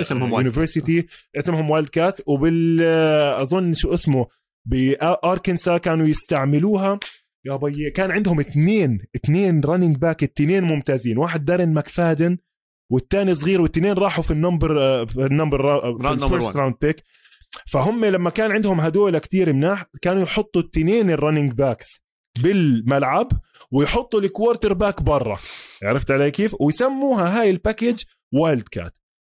اسمهم 0.00 0.30
university 0.30 1.06
اسمهم 1.36 1.70
wildcat 1.70 2.20
وبال 2.26 2.80
آه، 2.84 3.42
أظن 3.42 3.74
شو 3.74 3.94
اسمه 3.94 4.26
بأركنسا 4.68 5.78
كانوا 5.78 6.06
يستعملوها. 6.06 6.98
يا 7.44 7.56
بي 7.56 7.90
كان 7.90 8.10
عندهم 8.10 8.40
اثنين 8.40 8.98
اثنين 9.16 9.60
running 9.60 9.96
back 9.96 10.22
اثنين 10.22 10.64
ممتازين 10.64 11.18
واحد 11.18 11.44
دارين 11.44 11.72
ماكفادن 11.72 12.38
والثاني 12.92 13.34
صغير 13.34 13.60
والاثنين 13.60 13.92
راحوا 13.92 14.24
في 14.24 14.30
ال 14.30 14.37
number 14.37 14.82
آه، 14.82 15.04
في 15.04 15.26
ال 15.26 15.34
number 15.34 15.80
في 15.98 16.24
ال 16.24 16.29
first 16.29 16.56
round 16.56 16.74
pick 16.80 17.02
فهم 17.66 18.04
لما 18.04 18.30
كان 18.30 18.52
عندهم 18.52 18.80
هدول 18.80 19.18
كتير 19.18 19.52
مناح 19.52 19.86
كانوا 20.02 20.22
يحطوا 20.22 20.62
الاثنين 20.62 21.10
ال 21.10 21.15
running 21.15 21.52
backs 21.52 21.86
بالملعب 22.42 23.28
ويحطوا 23.72 24.20
ال 24.20 24.72
quarterback 24.72 25.02
برا. 25.02 25.38
عرفت 25.82 26.10
علي 26.10 26.30
كيف؟ 26.30 26.56
ويسموها 26.60 27.40
هاي 27.40 27.50
ال 27.50 28.02
package 28.34 28.68
Wildcat 28.68 28.92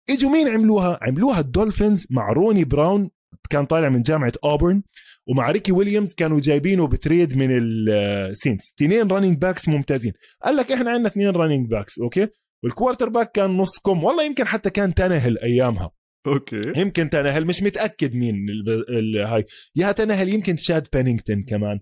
إجوا 0.10 0.32
مين 0.32 0.48
عملوها؟ 0.48 1.00
عملوها 1.02 1.40
ال 1.39 1.47
Dolphins 1.47 2.08
مع 2.10 2.34
روني 2.34 2.64
براون 2.64 3.10
كان 3.50 3.66
طالع 3.66 3.90
من 3.90 4.02
جامعة 4.02 4.34
اوبرن 4.44 4.84
ومع 5.28 5.52
ريكي 5.52 5.72
ويليامز 5.72 6.14
كانوا 6.14 6.40
جايبينه 6.40 6.88
ب 6.88 6.96
trade 6.96 7.38
من 7.38 7.50
ال 7.51 7.69
Saints 7.69 8.74
اثنين 8.76 9.08
running 9.08 9.38
backs 9.38 9.68
ممتازين. 9.70 10.14
قال 10.44 10.56
لك 10.56 10.72
إحنا 10.72 10.92
عندنا 10.92 11.08
اثنين 11.08 11.30
running 11.30 11.70
backs 11.70 11.99
okay؟ 11.99 12.28
وال 12.64 13.10
quarterback 13.10 13.32
كان 13.32 13.50
نص 13.50 13.80
كم 13.80 14.04
والله 14.04 14.26
يمكن 14.26 14.48
حتى 14.48 14.70
كان 14.70 14.94
تنهل 14.94 15.38
أيامها. 15.38 15.92
okay. 16.28 16.62
يمكن 16.76 17.10
تنهل 17.10 17.46
مش 17.46 17.64
متأكد 17.64 18.16
مين 18.16 18.36
هاي. 19.26 19.46
يا 19.76 19.92
تنهل 19.92 20.30
يمكن 20.30 20.56
تشاد 20.58 20.88
بينينغتون 20.94 21.44
كمان. 21.44 21.80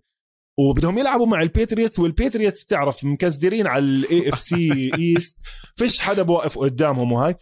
وبدهم 0.60 0.98
يلعبوا 0.98 1.26
مع 1.26 1.42
ال 1.42 1.48
Patriots 1.48 2.00
وال 2.00 2.12
Patriots 2.12 2.64
بتعرف 2.64 3.04
مكزدرين 3.04 3.68
على 3.68 3.86
ال 3.86 4.30
AFC 4.30 4.40
East 4.40 5.38
فيش 5.76 6.00
حدا 6.00 6.22
بوقف 6.22 6.58
قدامهم 6.60 7.12
وهاي. 7.12 7.36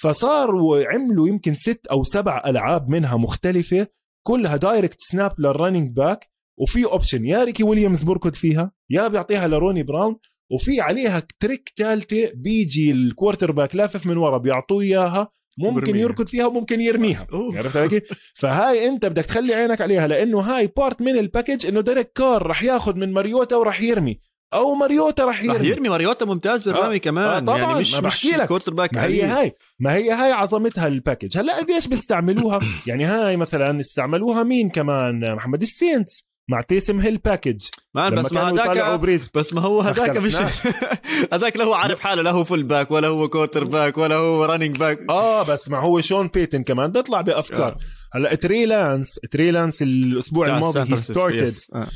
فصاروا 0.00 0.84
عملوا 0.84 1.28
يمكن 1.28 1.54
ست 1.54 1.86
أو 1.86 2.04
سبع 2.04 2.42
ألعاب 2.46 2.88
منها 2.88 3.16
مختلفة 3.16 3.86
كلها 4.26 4.56
direct 4.56 5.00
snap 5.00 5.40
لل 5.40 5.52
running 5.52 5.96
back 5.96 6.30
وفي 6.58 6.84
option 6.84 7.26
يا 7.26 7.44
ريكي 7.44 7.62
ويليامز 7.62 8.02
بركض 8.02 8.34
فيها 8.34 8.72
يا 8.90 9.08
بيعطيها 9.08 9.48
لروني 9.48 9.82
براون. 9.82 10.16
وفي 10.52 10.80
عليها 10.80 11.22
trick 11.40 11.72
ثالثه 11.76 12.30
بيجي 12.34 12.90
ال 12.90 13.52
quarterback 13.52 13.76
لافف 13.76 14.06
من 14.06 14.16
ورا 14.16 14.38
بيعطوه 14.38 14.82
إياها. 14.82 15.35
ممكن 15.58 15.80
برميها. 15.80 16.02
يركض 16.02 16.26
فيها 16.26 16.46
وممكن 16.46 16.80
يرميها. 16.80 17.26
عرفت 17.32 17.76
علي؟ 17.76 18.02
فهاي 18.34 18.88
انت 18.88 19.06
بدك 19.06 19.24
تخلي 19.24 19.54
عينك 19.54 19.80
عليها 19.80 20.06
لأنه 20.06 20.40
هاي 20.40 20.72
part 20.76 21.02
من 21.02 21.18
ال 21.18 21.24
package 21.24 21.66
إنه 21.66 21.80
ديريك 21.80 22.12
كار 22.12 22.46
رح 22.46 22.62
ياخذ 22.62 22.96
من 22.96 23.12
ماريوتا 23.12 23.56
وراح 23.56 23.80
يرمي. 23.80 24.20
أو 24.54 24.74
ماريوتا 24.74 25.24
رح 25.24 25.42
يرمي 25.42 25.56
رح 25.58 25.62
يرمي. 25.62 25.88
ماريوتا 25.88 26.24
ممتاز 26.24 26.68
بالرمي 26.68 26.94
آه. 26.94 26.98
كمان. 26.98 27.24
آه 27.24 27.38
طبعا. 27.38 27.58
يعني 27.58 27.74
مش 27.74 27.94
ما 27.94 28.00
بحكي 28.00 28.30
لك. 28.30 28.70
باك 28.70 28.94
ما 28.94 29.04
هي 29.04 29.22
هاي. 29.22 29.54
ما 29.78 29.94
هي 29.94 30.10
هاي 30.10 30.32
عظمتها 30.32 30.86
ال 30.86 30.92
package 30.92 31.38
هلأ 31.38 31.56
قديش 31.56 31.86
بيستعملوها؟ 31.86 32.60
يعني 32.86 33.04
هاي 33.04 33.36
مثلا 33.36 33.80
استعملوها 33.80 34.42
مين 34.42 34.70
كمان؟ 34.70 35.34
محمد 35.34 35.62
ال 35.62 35.70
Saints. 35.70 36.26
مع 36.48 36.60
تيسم 36.60 37.00
هيل 37.00 37.16
باكج 37.16 37.62
مان 37.94 38.14
بس 38.14 38.32
ما 38.32 38.50
هذاك 38.50 39.30
بس 39.34 39.54
ما 39.54 39.60
هو 39.60 39.80
هذاك 39.80 40.16
مش 40.16 40.36
هذاك 41.32 41.56
لا 41.56 41.64
هو 41.64 41.74
عارف 41.74 42.00
حاله 42.00 42.22
لا 42.22 42.30
هو 42.30 42.44
full 42.44 42.62
back 42.62 42.90
ولا 42.90 43.08
هو 43.08 43.28
quarterback 43.28 43.98
ولا 43.98 44.14
هو 44.14 44.44
running 44.44 44.76
back 44.76 44.98
آه 45.10 45.42
بس 45.42 45.68
ما 45.68 45.78
هو 45.78 46.00
شون 46.00 46.26
بيتن 46.28 46.62
كمان 46.62 46.92
بيطلع 46.92 47.20
بأفكار. 47.20 47.68
آه. 47.68 47.78
هلأ 48.14 48.34
تري 48.34 48.66
لانس 48.66 49.14
تري 49.30 49.50
لانس 49.50 49.82
الأسبوع 49.82 50.46
الماضي 50.46 50.92
he 50.92 50.96
started 50.96 51.54
آه. 51.74 51.88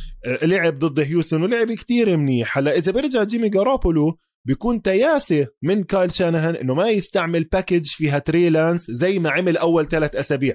لعب 0.43 0.79
ضد 0.79 1.01
هيوستن 1.01 1.43
ولعب 1.43 1.73
كتير 1.73 2.17
منيح. 2.17 2.59
هلأ 2.59 2.79
إذا 2.79 2.93
بيرجع 2.93 3.23
جيمي 3.23 3.49
جارابولو 3.49 4.19
بيكون 4.47 4.83
تياسة 4.83 5.47
من 5.63 5.85
كايل 5.85 6.13
شانهان 6.13 6.57
إنه 6.57 6.75
ما 6.75 6.89
يستعمل 6.89 7.45
package 7.45 7.87
فيها 7.87 8.19
تري 8.19 8.49
لانس 8.49 8.91
زي 8.91 9.19
ما 9.19 9.31
عمل 9.31 9.57
أول 9.57 9.89
ثلاث 9.89 10.17
أسابيع. 10.17 10.55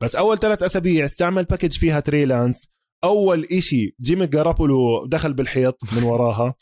بس 0.00 0.16
أول 0.16 0.38
ثلاث 0.38 0.62
أسابيع 0.62 1.04
استعمل 1.04 1.44
package 1.44 1.72
فيها 1.72 2.00
تري 2.00 2.24
لانس 2.24 2.74
أول 3.04 3.44
إشي 3.52 3.94
جيمي 4.02 4.26
جارابولو 4.26 5.06
دخل 5.06 5.32
بالحيط 5.32 5.78
من 5.96 6.02
وراها. 6.02 6.54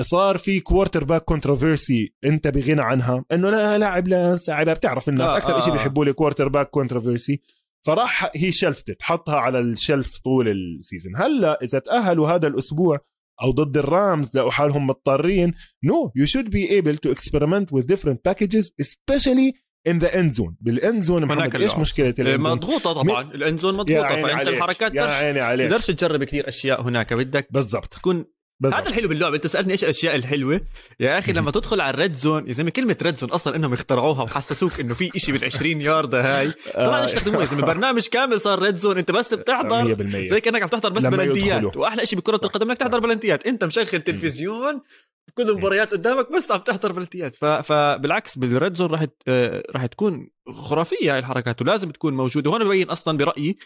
صار 0.00 0.38
في 0.38 0.60
quarterback 0.60 1.24
controversy 1.24 2.14
أنت 2.24 2.48
بغنى 2.48 2.82
عنها. 2.82 3.24
إنه 3.32 3.50
لا 3.50 3.78
لاعب 3.78 4.08
لا 4.08 4.38
لاعب. 4.48 4.70
بتعرف 4.70 5.08
الناس 5.08 5.30
أكثر 5.30 5.56
آه. 5.56 5.60
شيء 5.60 5.72
بيحبوا 5.72 6.04
لي 6.04 6.12
quarterback 6.12 6.70
controversy 6.70 7.40
فراح 7.86 8.30
he 8.36 8.52
shelved 8.52 8.91
it 8.91 9.02
حطها 9.02 9.36
على 9.36 9.60
ال 9.60 9.70
shelf 9.70 10.18
طول 10.18 10.48
ال 10.48 10.58
season 10.58 11.16
هلأ 11.16 11.58
إذا 11.62 11.78
تأهلوا 11.78 12.28
هذا 12.28 12.46
الأسبوع 12.46 12.98
أو 13.42 13.50
ضد 13.50 13.76
ال 13.76 13.88
Rams 13.88 14.36
لقوا 14.36 14.50
حالهم 14.50 14.86
مضطرين 14.86 15.54
no 15.84 16.12
you 16.16 16.26
should 16.26 16.50
be 16.50 16.70
able 16.70 16.96
to 16.96 17.12
experiment 17.12 17.74
with 17.74 17.84
different 17.84 18.16
packages 18.28 18.66
especially 18.82 19.52
in 19.90 19.98
the 19.98 20.18
end 20.20 20.30
zone 20.30 20.56
بال 20.60 20.77
end 20.77 21.02
zone 21.02 21.24
محمد 21.24 21.56
إيش 21.56 21.76
مشكلة 21.76 22.14
ال 22.18 22.24
end 22.24 22.42
zone 22.42 22.52
مضغوطة 22.52 22.92
طبعا. 22.92 23.22
م... 23.22 23.30
الاند 23.30 23.58
زون 23.60 23.74
مضغوطة 23.76 24.08
فأنت 24.08 24.24
عليك. 24.30 24.48
الحركات 24.48 24.94
يا 24.94 25.02
عيني 25.02 25.40
عليك. 25.40 25.70
تقدرش 25.70 25.86
تجرب 25.86 26.24
كثير 26.24 26.48
أشياء 26.48 26.82
هناك 26.82 27.12
بدك 27.12 27.48
بالضبط. 27.50 27.94
تكون 27.94 28.24
بالضبط. 28.60 28.80
هذا 28.80 28.88
الحلو 28.88 29.08
باللعبة 29.08 29.36
انت 29.36 29.46
سألتني 29.46 29.72
إيش 29.72 29.84
الأشياء 29.84 30.16
الحلوة؟ 30.16 30.60
يا 31.00 31.18
أخي 31.18 31.32
لما 31.32 31.50
تدخل 31.50 31.80
على 31.80 31.94
ال 31.94 31.99
red 31.99 32.14
zone 32.14 32.48
يا 32.48 32.52
زلمة 32.52 32.70
كلمة 32.70 32.96
red 33.02 33.16
zone 33.16 33.30
أصلا 33.30 33.56
إنهم 33.56 33.72
اخترعوها 33.72 34.22
وحسسوك 34.22 34.80
إنه 34.80 34.94
في 34.94 35.10
شيء 35.16 35.34
بال 35.34 35.44
20 35.44 35.80
ياردة 35.80 36.40
هاي 36.40 36.52
طبعا 36.74 37.04
يستخدموها 37.04 37.40
يا 37.40 37.46
زلمة؟ 37.46 37.66
برنامج 37.66 38.06
كامل 38.08 38.40
صار 38.40 38.62
red 38.62 38.76
zone 38.76 38.98
أنت 38.98 39.10
بس 39.10 39.34
بتحضر 39.34 40.06
زي 40.26 40.40
كأنك 40.40 40.62
عم 40.62 40.68
تحضر 40.68 40.88
بس 40.88 41.06
بلنتيات. 41.06 41.76
وأحلى 41.76 42.06
شيء 42.06 42.18
بكرة 42.18 42.40
القدم 42.44 42.70
إنك 42.70 42.78
تحضر 42.78 42.98
بلنتيات. 42.98 43.46
أنت 43.46 43.64
مشغل 43.64 43.86
تلفزيون 43.86 44.80
كل 45.34 45.50
المباريات 45.50 45.92
قدامك 45.92 46.32
بس 46.32 46.50
عم 46.50 46.60
تحضر 46.60 46.92
بلنتيات. 46.92 47.34
فبالعكس 47.64 48.38
بال 48.38 48.53
red 48.53 48.76
zone 48.76 48.90
راح 48.90 49.06
راح 49.70 49.86
تكون 49.86 50.30
خرافية 50.48 51.12
هاي 51.12 51.18
الحركات 51.18 51.62
ولازم 51.62 51.90
تكون 51.90 52.14
موجودة. 52.14 52.50
وهون 52.50 52.64
ببين 52.64 52.90
أصلا 52.90 53.18
برأيي 53.18 53.58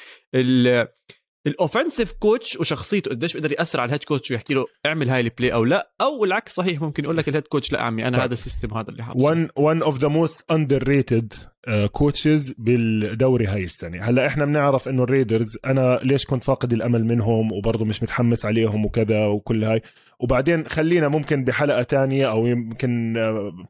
ال 1.47 1.53
offensive 1.53 2.13
coach 2.13 2.57
وشخصيته 2.57 3.11
قديش 3.11 3.33
بيقدر 3.33 3.53
يأثر 3.53 3.81
على 3.81 3.89
ال 3.89 3.92
head 3.92 4.05
coach 4.05 4.31
ويحكي 4.31 4.55
له 4.55 4.67
اعمل 4.87 5.11
هاي 5.11 5.21
ال 5.21 5.27
play 5.27 5.53
أو 5.53 5.65
لا 5.65 5.91
أو 6.01 6.25
العكس 6.25 6.55
صحيح 6.55 6.81
ممكن 6.81 7.05
يقول 7.05 7.17
لك 7.17 7.29
ال 7.29 7.32
head 7.32 7.47
coach 7.47 7.73
لا 7.73 7.83
عمي 7.83 8.03
أنا 8.03 8.17
طيب. 8.17 8.25
هذا 8.25 8.33
ال 8.33 8.39
system 8.39 8.75
هذا 8.75 8.91
اللي 8.91 9.03
حاطه. 9.03 9.35
One 9.35 9.49
one 9.49 9.87
of 9.87 9.99
the 9.99 10.09
most 10.09 10.57
underrated 10.57 11.53
coaches 11.93 12.55
بالدوري 12.59 13.47
هاي 13.47 13.65
السنة. 13.65 14.03
هلأ 14.03 14.27
إحنا 14.27 14.45
بنعرف 14.45 14.89
إنه 14.89 15.03
ال 15.03 15.10
Raiders 15.10 15.59
أنا 15.65 16.01
ليش 16.03 16.27
كنت 16.27 16.45
فاقد 16.45 16.73
الأمل 16.73 17.05
منهم 17.05 17.53
وبرضه 17.53 17.85
مش 17.85 18.03
متحمس 18.03 18.45
عليهم 18.45 18.85
وكذا 18.85 19.27
وكل 19.27 19.65
هاي. 19.65 19.83
وبعدين 20.21 20.67
خلينا 20.67 21.09
ممكن 21.09 21.45
بحلقة 21.45 21.83
تانية 21.83 22.31
أو 22.31 22.47
يمكن 22.47 23.15
uh, 23.17 23.67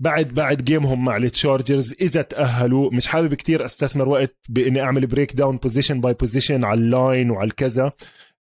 بعد 0.00 0.28
بعد 0.28 0.64
game 0.64 0.91
هم 0.91 1.04
مع 1.04 1.16
ال 1.16 1.25
Chargers 1.25 1.94
إذا 2.00 2.22
تأهلوا. 2.22 2.90
مش 2.92 3.06
حابب 3.06 3.34
كتير 3.34 3.64
أستثمر 3.64 4.08
وقت 4.08 4.36
بإني 4.48 4.80
أعمل 4.80 5.06
breakdown 5.06 5.56
position 5.56 6.00
by 6.00 6.14
position 6.14 6.64
على 6.64 6.80
ال 6.80 6.90
line 6.90 7.30
وعلى 7.30 7.46
الكذا 7.46 7.92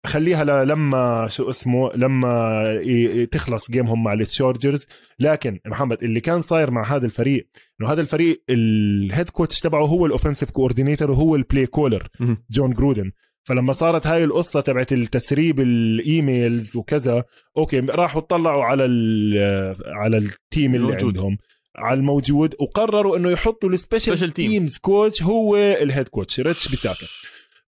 خليها 0.07 0.45
لما 0.65 1.29
شو 1.29 1.51
اسمه 1.51 1.93
لما 1.95 3.27
تخلص 3.33 3.71
game 3.71 3.93
هم 3.93 4.05
مع 4.05 4.13
ال 4.13 4.20
Chargers. 4.20 4.87
لكن 5.19 5.61
محمد 5.67 6.03
اللي 6.03 6.21
كان 6.21 6.41
صاير 6.41 6.71
مع 6.71 6.97
هذا 6.97 7.07
الفريق 7.07 7.49
إنه 7.81 7.93
هذا 7.93 8.01
الفريق 8.01 8.43
ال 8.51 8.67
head 8.67 9.31
coach 9.31 9.61
تبعه 9.61 9.85
هو 9.85 10.07
ال 10.07 10.11
offensive 10.11 10.51
coordinator 10.51 11.11
وهو 11.11 11.37
ال 11.37 11.43
play 11.43 11.67
caller 11.67 12.09
جون 12.51 12.71
جرودن. 12.71 13.13
فلما 13.45 13.73
صارت 13.73 14.07
هاي 14.07 14.25
القصة 14.25 14.61
تبعت 14.61 14.93
التسريب 14.93 15.61
ال 15.61 15.77
emails 15.77 16.77
وكذا 16.77 17.25
okay 17.57 17.81
راحوا 17.81 18.21
اطلعوا 18.21 18.65
على 18.65 18.85
على 19.87 20.19
ال 20.19 20.30
team 20.30 20.75
اللي 20.75 20.87
موجود. 20.87 21.05
عندهم 21.19 21.39
على 21.77 21.99
الموجود 22.01 22.55
وقرروا 22.61 23.17
إنه 23.17 23.31
يحطوا 23.31 23.69
ال 23.69 23.76
special 23.76 24.31
teams 24.31 24.77
coach 24.79 25.23
هو 25.23 25.57
ال 25.57 25.67
head 25.67 26.09
coach 26.09 26.41
ريتش 26.41 26.69
بيساكا 26.69 27.07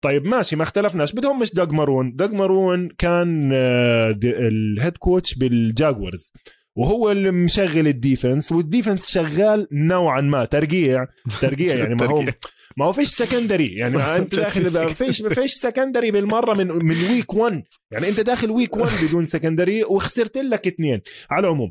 طيب 0.00 0.24
ماشي 0.26 0.56
ما 0.56 0.62
اختلفناش. 0.62 1.12
بدهم 1.12 1.40
مش 1.40 1.54
داج 1.54 1.70
مارون. 1.72 2.16
داج 2.16 2.32
مارون 2.32 2.88
كان 2.98 3.50
آه، 3.54 4.18
ال 4.24 4.39
head 4.39 4.96
coach 4.96 5.34
بال 5.34 5.56
Jaguars 5.56 6.32
وهو 6.76 7.10
اللي 7.10 7.30
مشغل 7.30 7.88
ال 7.88 7.96
defense 7.96 8.52
وال 8.52 8.64
defense 8.64 9.06
شغال 9.08 9.66
نوعا 9.72 10.20
ما 10.20 10.44
ترقيع. 10.44 11.06
ترقيع 11.40 11.74
يعني 11.74 11.94
ما 11.94 12.06
هو 12.06 12.24
ما 12.76 12.84
هو 12.84 12.92
فيش 12.92 13.08
secondary 13.08 13.74
يعني 13.80 14.16
أنت 14.16 14.34
داخل 14.34 14.94
فيش 14.94 15.22
فيش 15.22 15.52
secondary 15.52 16.10
بالمرة 16.10 16.54
من 16.54 16.66
من 16.66 16.96
week 17.10 17.34
1 17.34 17.62
يعني 17.90 18.08
أنت 18.08 18.20
داخل 18.20 18.50
week 18.50 18.76
1 18.76 19.06
بدون 19.06 19.26
secondary 19.26 19.84
وخسرت 19.84 20.38
لك 20.38 20.66
اثنين. 20.66 21.00
على 21.30 21.46
العموم. 21.46 21.70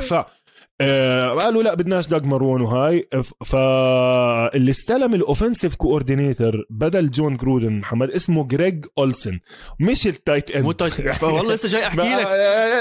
ف 0.00 0.14
قالوا 0.80 1.62
لا 1.62 1.74
بدناش 1.74 2.06
داج 2.06 2.24
مارون 2.24 2.60
وهاي. 2.60 3.08
فاللي 3.44 4.70
استلم 4.70 5.14
ال 5.14 5.20
offensive 5.20 5.74
coordinator 5.74 6.64
بدل 6.70 7.10
جون 7.10 7.36
جرودن 7.36 7.72
محمد 7.72 8.10
اسمه 8.10 8.48
جريج 8.48 8.84
أولسن. 8.98 9.38
مش 9.80 10.06
ال 10.06 10.13
tight 10.13 10.50
end. 10.50 10.64
مو 10.64 10.72
tight 10.72 11.22
والله 11.22 11.54
لسه 11.54 11.68
جاي 11.68 11.86
أحكي 11.86 12.00
لك. 12.00 12.26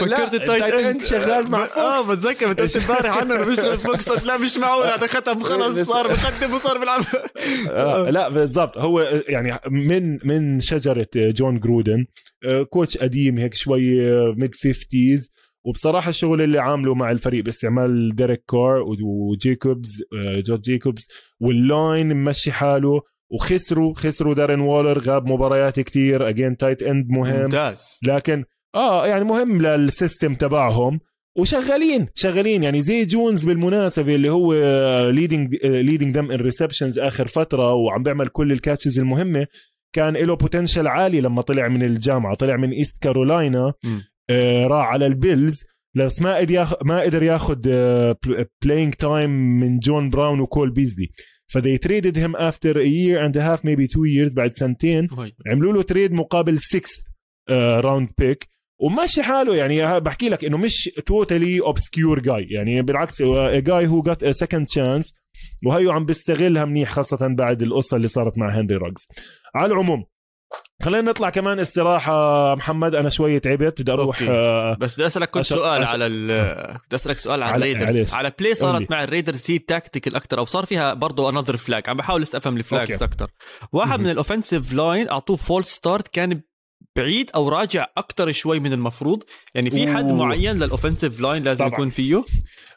فكرت 0.01 0.33
ال 0.33 0.38
tight 0.38 0.63
end. 0.63 1.03
شغال 1.03 1.51
مع 1.51 1.67
آه 1.77 2.13
بتذكر 2.13 2.51
انت 2.51 2.77
امبارح 2.77 3.17
عنه 3.17 3.45
مش 3.45 3.59
فوكس 3.59 4.09
لا 4.11 4.37
مش 4.37 4.57
معقول 4.57 4.87
هذا 4.87 5.07
ختم 5.07 5.43
خلص 5.49 5.89
صار 5.89 6.07
بقدم 6.07 6.53
وصار 6.53 6.77
بيلعب 6.77 7.01
آه 7.69 8.09
لا 8.09 8.29
بالضبط. 8.29 8.77
هو 8.77 9.21
يعني 9.27 9.59
من 9.69 10.19
من 10.23 10.59
شجرة 10.59 11.07
جون 11.15 11.59
جرودن 11.59 12.05
آه، 12.43 12.63
coach 12.63 12.97
قديم 12.97 13.37
هيك 13.37 13.53
شوي 13.53 13.81
mid 14.35 14.55
50 14.55 15.17
وبصراحة 15.65 16.09
الشغل 16.09 16.41
اللي 16.41 16.59
عامله 16.59 16.93
مع 16.93 17.11
الفريق 17.11 17.43
باستعمال 17.43 18.15
ديريك 18.15 18.43
كار 18.49 18.83
وجيكوبز 19.01 20.03
آه، 20.13 20.39
جوش 20.39 20.61
جيكوبز 20.61 21.07
وال 21.39 21.64
line 21.64 22.13
ممشي 22.13 22.51
حاله 22.51 23.01
وخسروا 23.31 23.93
خسروا 23.93 24.33
دارين 24.33 24.59
وولر 24.59 24.99
غاب 24.99 25.25
مباريات 25.25 25.79
كتير 25.79 26.29
again 26.29 26.57
tight 26.57 26.83
end 26.83 27.09
مهم. 27.09 27.39
ممتاز. 27.41 27.99
لكن 28.03 28.43
آه 28.75 29.07
يعني 29.07 29.23
مهم 29.23 29.61
لل 29.61 29.80
system 29.80 30.35
تبعهم. 30.35 30.99
وشغالين 31.37 32.07
شغالين. 32.15 32.63
يعني 32.63 32.81
زي 32.81 33.05
جونز 33.05 33.43
بالمناسبة 33.43 34.15
اللي 34.15 34.29
هو 34.29 34.53
leading 35.09 35.55
leading 35.65 36.15
them 36.15 36.31
in 36.31 36.39
receptions 36.39 36.99
آخر 36.99 37.27
فترة 37.27 37.73
وعم 37.73 38.03
بيعمل 38.03 38.27
كل 38.27 38.51
ال 38.51 38.57
catches 38.57 38.99
المهمة. 38.99 39.47
كان 39.93 40.13
له 40.13 40.35
potential 40.35 40.87
عالي 40.87 41.21
لما 41.21 41.41
طلع 41.41 41.67
من 41.67 41.83
الجامعة 41.83 42.35
طلع 42.35 42.55
من 42.57 42.71
ايست 42.71 43.03
كارولاينا 43.03 43.59
آه، 43.59 43.73
راح 44.67 44.85
على 44.87 45.05
ال 45.05 45.14
Bills. 45.14 45.63
بس 45.95 46.21
ما 46.21 46.35
قدر 46.35 46.51
ياخذ 46.51 46.75
ما 46.83 46.99
قدر 46.99 47.23
ياخذ 47.23 47.61
playing 48.63 48.93
time 48.93 49.29
من 49.59 49.79
جون 49.79 50.09
براون 50.09 50.39
وكول 50.39 50.71
بيزلي. 50.71 51.09
ف 51.47 51.53
they 51.53 51.77
traded 51.77 52.17
him 52.17 52.35
after 52.35 52.81
year 52.81 53.25
and 53.25 53.37
half 53.37 53.65
maybe 53.65 53.87
two 53.87 54.05
years 54.05 54.33
بعد 54.33 54.51
سنتين. 54.51 55.07
عملوا 55.51 55.73
له 55.73 55.81
trade 55.81 56.11
مقابل 56.11 56.59
6 56.59 56.81
round 57.79 58.09
pick 58.17 58.47
وماشي 58.81 59.23
حاله 59.23 59.55
يعني 59.55 59.99
بحكي 59.99 60.29
لك 60.29 60.45
إنه 60.45 60.57
مش 60.57 60.83
totally 61.05 61.59
obscure 61.61 62.19
guy 62.19 62.47
يعني 62.49 62.81
بالعكس 62.81 63.21
guy 63.53 63.87
who 63.87 64.01
got 64.01 64.25
second 64.25 64.65
chance 64.65 65.13
وهيو 65.65 65.91
عم 65.91 66.05
بيستغلها 66.05 66.65
منيح 66.65 66.91
خاصة 66.91 67.27
بعد 67.27 67.61
القصة 67.61 67.97
اللي 67.97 68.07
صارت 68.07 68.37
مع 68.37 68.59
هنري 68.59 68.75
روجز 68.75 69.07
على 69.55 69.73
العموم 69.73 70.05
خلينا 70.81 71.11
نطلع 71.11 71.29
كمان 71.29 71.59
استراحة 71.59 72.55
محمد 72.55 72.95
أنا 72.95 73.09
شوية 73.09 73.39
تعبت 73.39 73.81
بدي 73.81 73.91
أروح 73.91 74.21
آه 74.21 74.77
بس 74.79 74.95
بدي 74.95 75.05
أسألك 75.05 75.29
كنت 75.29 75.45
سؤال 75.45 75.81
أش... 75.81 75.89
على 75.89 76.05
ال... 76.05 76.27
بدي 76.87 76.95
أسألك 76.95 77.17
سؤال 77.17 77.43
على, 77.43 77.53
على 77.53 77.71
ال 77.71 77.76
Raiders 77.77 78.13
على 78.13 78.31
play 78.39 78.55
صارت 78.55 78.91
مع 78.91 79.03
ال 79.03 79.09
Raiders 79.09 79.51
هي 79.51 79.57
tactical 79.59 80.15
أكثر 80.15 80.39
أو 80.39 80.45
صار 80.45 80.65
فيها 80.65 80.93
برضه 80.93 81.29
another 81.29 81.57
flag 81.57 81.89
عم 81.89 81.97
بحاول 81.97 82.21
لسه 82.21 82.37
أفهم 82.37 82.57
ال 82.57 82.65
flags 82.65 83.03
أكثر 83.03 83.31
واحد 83.71 83.99
من 83.99 84.09
ال 84.09 84.16
offensive 84.16 84.73
line 84.73 85.09
أعطوه 85.09 85.37
false 85.37 85.63
start 85.63 86.07
كان 86.07 86.41
بعيد 86.95 87.31
أو 87.35 87.49
راجع 87.49 87.87
أكثر 87.97 88.31
شوي 88.31 88.59
من 88.59 88.73
المفروض. 88.73 89.23
يعني 89.55 89.69
في 89.69 89.93
حد 89.93 90.11
معين 90.11 90.55
لل 90.55 90.67
offensive 90.67 91.21
line 91.21 91.43
لازم 91.43 91.65
طبعا. 91.65 91.73
يكون 91.73 91.89
فيه. 91.89 92.23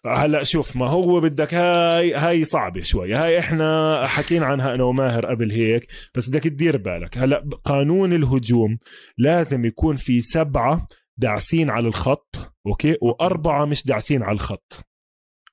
هلا 0.07 0.45
شوف 0.45 0.77
ما 0.77 0.89
هو 0.89 1.21
بدك 1.21 1.55
هاي 1.55 2.15
هاي 2.15 2.45
صعبة 2.45 2.83
شوي. 2.83 3.15
هاي 3.15 3.39
إحنا 3.39 4.01
حكينا 4.07 4.47
عنها 4.47 4.75
أنا 4.75 4.85
وماهر 4.85 5.27
قبل 5.27 5.51
هيك 5.51 5.87
بس 6.15 6.29
بدك 6.29 6.43
تدير 6.43 6.77
بالك. 6.77 7.19
هلا 7.19 7.49
قانون 7.65 8.13
الهجوم 8.13 8.79
لازم 9.19 9.65
يكون 9.65 9.97
في 9.97 10.23
سبعة 10.23 10.87
داعسين 11.17 11.71
على 11.71 11.89
الخط 11.89 12.55
أوكي؟ 12.67 12.97
وأربعة 13.03 13.65
مش 13.65 13.87
داعسين 13.87 14.23
على 14.23 14.33
الخط. 14.35 14.92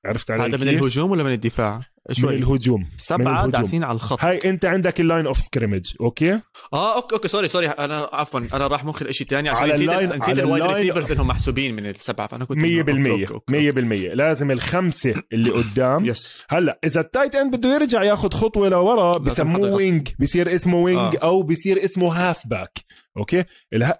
عرفت 0.06 0.30
علي 0.30 0.42
هذا 0.42 0.56
من 0.56 0.68
الهجوم 0.68 1.10
ولا 1.10 1.22
من 1.22 1.32
الدفاع؟ 1.32 1.80
شوي. 2.12 2.30
من 2.36 2.42
الهجوم. 2.42 2.86
سبعه 2.96 3.46
داعسين 3.46 3.84
على 3.84 3.96
الخط. 3.96 4.24
هاي 4.24 4.50
انت 4.50 4.64
عندك 4.64 5.00
ال 5.00 5.05
line 5.05 5.26
of 5.26 5.38
scrimmage 5.38 5.92
okay؟ 6.00 6.40
آه 6.72 6.96
okay 6.96 7.14
okay 7.14 7.28
sorry 7.28 7.48
sorry 7.48 7.68
أنا 7.68 8.08
عفوا 8.12 8.40
أنا 8.54 8.66
راح 8.66 8.84
مخي 8.84 9.04
الشيء 9.04 9.26
الثاني 9.26 9.48
عشان 9.48 9.62
على 9.62 9.72
نسيت 9.72 9.88
ال 9.88 9.94
line 9.94 10.18
نسيت 10.18 10.38
ال 10.38 10.43
wide 10.43 10.62
receivers 10.64 11.12
إنهم 11.12 11.26
محسوبين 11.26 11.76
من 11.76 11.86
السبعة 11.86 12.26
فأنا 12.26 12.44
كنت 12.44 12.58
100% 12.58 12.62
100% 13.50 14.14
لازم 14.14 14.50
الخمسة 14.50 15.14
اللي 15.32 15.50
قدام. 15.62 16.04
yes 16.04 16.44
هلأ 16.50 16.78
إذا 16.84 17.00
ال 17.00 17.06
tight 17.06 17.34
end 17.34 17.56
بده 17.56 17.74
يرجع 17.74 18.02
ياخذ 18.02 18.30
خطوة 18.32 18.68
لورا 18.68 19.18
بسموه 19.18 19.70
wing 19.74 20.08
بصير 20.20 20.54
اسمه 20.54 20.76
wing 20.78 21.16
آه. 21.16 21.18
أو 21.22 21.42
بصير 21.42 21.84
اسمه 21.84 22.12
half 22.12 22.46
back 22.46 22.78
okay؟ 23.16 23.44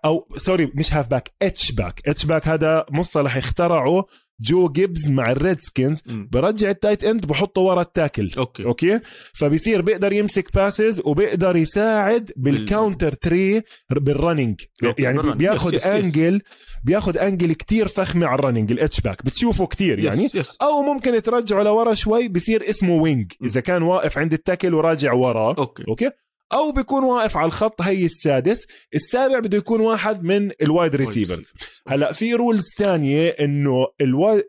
أو 0.05 0.29
sorry 0.37 0.73
مش 0.75 0.95
half 0.95 1.09
back 1.09 1.31
H-back 1.43 2.01
H-back 2.07 2.49
هذا 2.49 2.87
مصطلح 2.91 3.37
اخترعه 3.37 4.05
جو 4.41 4.69
غيبز 4.69 5.11
مع 5.11 5.31
ال 5.31 5.61
Redskins 5.61 6.03
برجع 6.07 6.71
ال 6.71 6.77
tight 6.77 7.05
end 7.05 7.27
بحطه 7.27 7.61
ورا 7.61 7.83
ال 7.83 7.89
tackle. 7.89 8.31
okay. 8.39 8.65
okay؟ 8.65 9.01
فبصير 9.35 9.83
بيقدر 9.83 10.13
يمسك 10.13 10.55
passes 10.55 11.01
وبيقدر 11.05 11.57
يساعد 11.57 12.33
بال 12.37 12.54
counter 12.54 13.13
trey 13.13 13.63
بال 13.91 14.06
running 14.06 14.61
يعني 14.99 15.35
بياخذ 15.35 15.87
angle 15.87 16.43
بياخذ 16.85 17.19
angle 17.19 17.53
كتير 17.53 17.89
فخمة 17.89 18.27
على 18.27 18.39
ال 18.39 18.43
running 18.43 18.73
ال 18.73 19.01
H-back 19.01 19.25
بتشوفه 19.25 19.67
كتير 19.67 19.99
يعني. 19.99 20.25
yes 20.25 20.35
yes. 20.35 20.57
أو 20.63 20.83
ممكن 20.83 21.23
ترجعه 21.23 21.63
لورا 21.63 21.95
شوي 21.95 22.29
بصير 22.29 22.71
اسمه 22.71 22.95
wing 22.95 23.33
إذا 23.45 23.61
كان 23.61 23.83
واقف 23.83 24.19
عند 24.19 24.33
ال 24.33 24.39
tackle 24.39 24.75
وراجع 24.75 25.13
وراه. 25.13 25.55
okay. 25.59 25.85
okay؟ 25.89 26.11
أو 26.53 26.73
بيكون 26.73 27.05
واقف 27.05 27.37
على 27.37 27.47
الخط 27.47 27.83
هي 27.83 28.07
السادس. 28.07 28.67
السابع 28.95 29.39
بده 29.39 29.59
يكون 29.59 29.81
واحد 29.81 30.23
من 30.23 30.51
ال 30.63 30.70
wide 30.70 30.97
receivers 30.97 31.53
هلأ 31.89 32.13
في 32.13 32.35
rules 32.35 32.65
ثانية 32.79 33.29
إنه. 33.29 33.87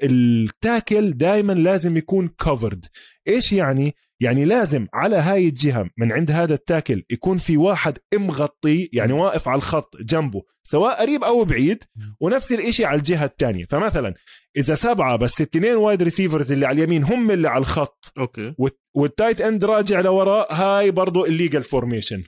ال 0.03 0.19
tackle 0.19 1.17
دائما 1.17 1.53
لازم 1.53 1.97
يكون 1.97 2.27
covered 2.27 2.85
إيش 3.27 3.53
يعني؟ 3.53 3.95
يعني 4.21 4.45
لازم 4.45 4.87
على 4.93 5.15
هاي 5.15 5.47
الجهة 5.47 5.89
من 5.97 6.11
عند 6.11 6.31
هذا 6.31 6.53
ال 6.53 6.60
tackle 6.60 7.03
يكون 7.09 7.37
في 7.37 7.57
واحد 7.57 7.97
مغطي 8.13 8.89
يعني 8.93 9.13
واقف 9.13 9.47
على 9.47 9.57
الخط 9.57 9.97
جنبه 9.97 10.41
سواء 10.63 11.01
قريب 11.01 11.23
أو 11.23 11.43
بعيد 11.43 11.83
ونفس 12.19 12.51
الإشي 12.51 12.85
على 12.85 12.97
الجهة 12.97 13.25
الثانية 13.25 13.65
فمثلا 13.65 14.13
إذا 14.57 14.75
سبعة 14.75 15.15
بس 15.15 15.41
اثنين 15.41 15.75
wide 15.75 16.03
receivers 16.03 16.51
اللي 16.51 16.65
على 16.65 16.83
اليمين 16.83 17.03
هم 17.03 17.31
اللي 17.31 17.47
على 17.47 17.61
الخط 17.61 18.13
okay. 18.17 18.55
وال 18.95 19.08
tight 19.08 19.41
end 19.41 19.65
راجع 19.65 20.01
لوراء 20.01 20.53
هاي 20.53 20.91
برضه 20.91 21.25
illegal 21.25 21.63
formation 21.63 22.23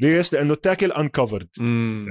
ليش؟ 0.00 0.32
لأنه 0.32 0.52
ال 0.52 0.58
tackle 0.58 0.92
uncovered 0.92 1.48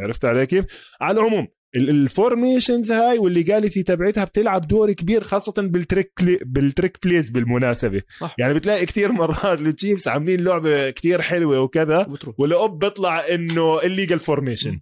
عرفت 0.03 0.25
علي 0.25 0.45
كيف؟ 0.45 0.65
على 1.01 1.19
العموم 1.19 1.47
ال 1.77 1.88
formations 1.88 2.91
هاي 2.91 3.17
وال 3.17 3.30
legality 3.30 3.83
تبعتها 3.83 4.23
بتلعب 4.23 4.67
دور 4.67 4.91
كبير 4.91 5.23
خاصة 5.23 5.53
بال 5.57 5.72
trick 5.72 6.11
بال 6.41 6.57
trick 6.57 6.97
plays 7.03 7.29
بالمناسبة. 7.29 8.01
صح. 8.19 8.35
يعني 8.37 8.53
بتلاقي 8.53 8.85
كثير 8.85 9.11
مرات 9.11 9.61
ال 9.61 9.68
Chiefs 9.68 10.07
عاملين 10.07 10.43
لعبة 10.43 10.89
كثير 10.89 11.21
حلوة 11.21 11.59
وكذا 11.59 12.07
والاب 12.37 12.79
بيطلع 12.79 13.27
إنه 13.27 13.83
illegal 13.83 14.19
formation 14.19 14.79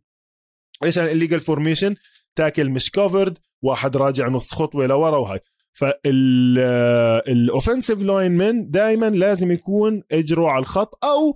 إيش 0.84 0.98
يعني 0.98 1.12
illegal 1.12 1.40
formation 1.40 1.96
tackle 2.36 2.70
مش 2.70 2.92
covered 2.92 3.38
واحد 3.62 3.98
راجع 3.98 4.28
نص 4.28 4.54
خطوة 4.54 4.86
لورا 4.86 5.18
وهاي. 5.18 5.40
فال 5.72 8.04
offensive 8.04 8.32
lineman 8.32 8.70
دائما 8.70 9.10
لازم 9.10 9.52
يكون 9.52 10.04
اجره 10.12 10.48
على 10.48 10.62
الخط 10.62 11.06
أو 11.06 11.36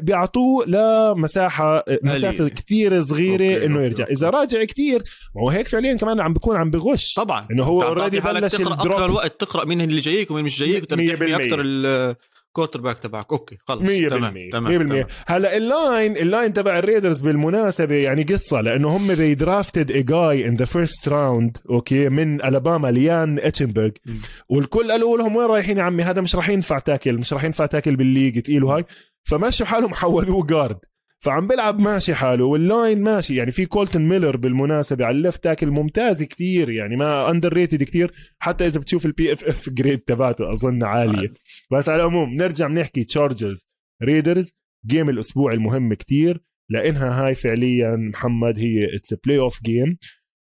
بيعطوه 0.00 0.66
لمساحه 0.66 1.84
مسافة 2.02 2.48
كثير 2.48 3.02
صغيرة 3.02 3.64
إنه 3.64 3.82
يرجع. 3.82 4.04
okay. 4.04 4.12
إذا 4.12 4.30
راجع 4.30 4.64
كثير 4.64 5.02
ما 5.36 5.42
هو 5.42 5.50
هيك 5.50 5.68
فعليا 5.68 5.96
كمان 5.96 6.20
عم 6.20 6.32
بيكون 6.32 6.56
عم 6.56 6.70
بغش. 6.70 7.14
طبعا. 7.14 7.48
إنه 7.50 7.64
هو 7.64 7.82
already 7.82 8.20
بلش 8.20 8.54
تقرأ 8.56 9.06
الوقت 9.06 9.40
تقرأ 9.40 9.64
مين 9.64 9.80
اللي 9.80 10.00
جايك 10.00 10.30
ومين 10.30 10.44
مش 10.44 10.58
جايك 10.58 10.82
وترتاح 10.82 11.22
أكثر 11.22 11.60
ال 11.60 12.80
quarterback 12.80 12.98
تبعك. 12.98 13.32
okay 13.32 13.56
خلص. 13.66 13.82
100% 13.82 14.08
تمام 14.10 14.48
تمام 14.52 15.04
100% 15.04 15.06
هلأ 15.26 15.56
ال 15.56 15.68
line 15.68 16.16
ال 16.16 16.23
line 16.23 16.52
تبع 16.52 16.78
ال 16.78 16.83
Raiders 16.83 17.20
بالمناسبة 17.20 17.94
يعني 17.94 18.22
قصة 18.22 18.60
لأنه 18.60 18.96
هم 18.96 19.14
they 19.14 19.38
drafted 19.38 19.90
a 19.90 20.02
guy 20.02 20.48
in 20.48 20.64
the 20.64 20.66
first 20.66 21.10
round 21.10 21.70
okay 21.70 22.08
من 22.08 22.44
ألاباما 22.44 22.90
ليام 22.90 23.38
إتشنبرغ. 23.38 23.90
والكل 24.48 24.90
قالوا 24.92 25.18
لهم 25.18 25.36
وين 25.36 25.46
رايحين 25.46 25.78
يا 25.78 25.82
عمي؟ 25.82 26.02
هذا 26.02 26.20
مش 26.20 26.36
راح 26.36 26.48
ينفع 26.48 26.78
tackle 26.78 27.18
مش 27.18 27.32
راح 27.32 27.44
ينفع 27.44 27.66
tackle 27.66 27.96
بال 27.96 28.08
league 28.08 28.42
تقيل 28.42 28.64
وهاي 28.64 28.84
فمشوا 29.28 29.66
حالهم 29.66 29.94
حولوه 29.94 30.46
guard 30.46 30.78
فعم 31.20 31.46
بيلعب 31.46 31.78
ماشي 31.78 32.14
حاله 32.14 32.44
وال 32.44 32.63
line 32.63 33.02
ماشي. 33.02 33.36
يعني 33.36 33.50
في 33.50 33.66
كولتن 33.66 34.02
ميلر 34.02 34.36
بالمناسبة 34.36 35.04
على 35.04 35.16
ال 35.16 35.22
left 35.22 35.44
tackle 35.44 35.70
ممتاز 35.70 36.22
كثير 36.22 36.70
يعني 36.70 36.96
ما 36.96 37.30
underrated 37.30 37.82
كثير 37.82 38.12
حتى 38.38 38.66
إذا 38.66 38.80
بتشوف 38.80 39.06
ال 39.06 39.32
PFF 39.32 39.68
grade 39.68 39.98
تبعته 39.98 40.52
أظن 40.52 40.84
عالية. 40.84 41.32
بس 41.72 41.88
على 41.88 42.02
العموم 42.02 42.34
نرجع 42.34 42.66
بنحكي 42.66 43.04
Chargers 43.04 43.68
Raiders 44.02 44.52
game 44.86 45.08
الأسبوع 45.08 45.52
المهم 45.52 45.94
كثير 45.94 46.42
لأنها 46.70 47.26
هاي 47.26 47.34
فعليا 47.34 47.96
محمد 47.96 48.58
هي 48.58 48.96
it's 48.96 49.14
playoff 49.14 49.62
game 49.62 49.98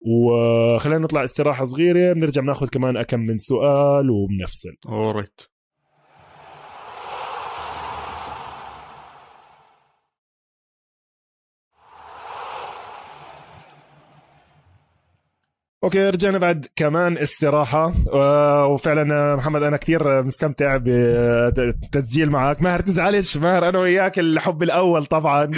وخلينا 0.02 1.00
نطلع 1.00 1.24
استراحة 1.24 1.66
صغيرة 1.66 2.14
بنرجع 2.14 2.42
بناخذ 2.42 2.68
كمان 2.68 2.98
أكم 2.98 3.20
من 3.20 3.38
سؤال 3.38 4.10
وبنفصل. 4.10 4.70
alright 4.88 5.42
okay 15.84 16.10
رجعنا 16.10 16.38
بعد 16.38 16.66
كمان 16.76 17.18
استراحة. 17.18 17.94
وفعلا 18.68 19.36
محمد 19.36 19.64
أنا 19.64 19.78
كثير 19.78 20.24
مستمتع 20.24 20.78
بالتسجيل 20.78 22.30
معك. 22.30 22.62
ماهر 22.62 22.80
تزعلش 22.80 23.38
ماهر 23.38 23.70
أنا 23.70 23.80
وياك 23.80 24.20
الحب 24.20 24.64
الأول 24.64 25.06
طبعا. 25.06 25.52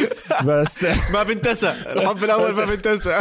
بس 0.46 0.86
ما 1.14 1.24
بنتسى. 1.24 1.74
الحب 1.96 2.24
الأول 2.24 2.52
ما 2.54 2.66
بنتسى. 2.66 3.20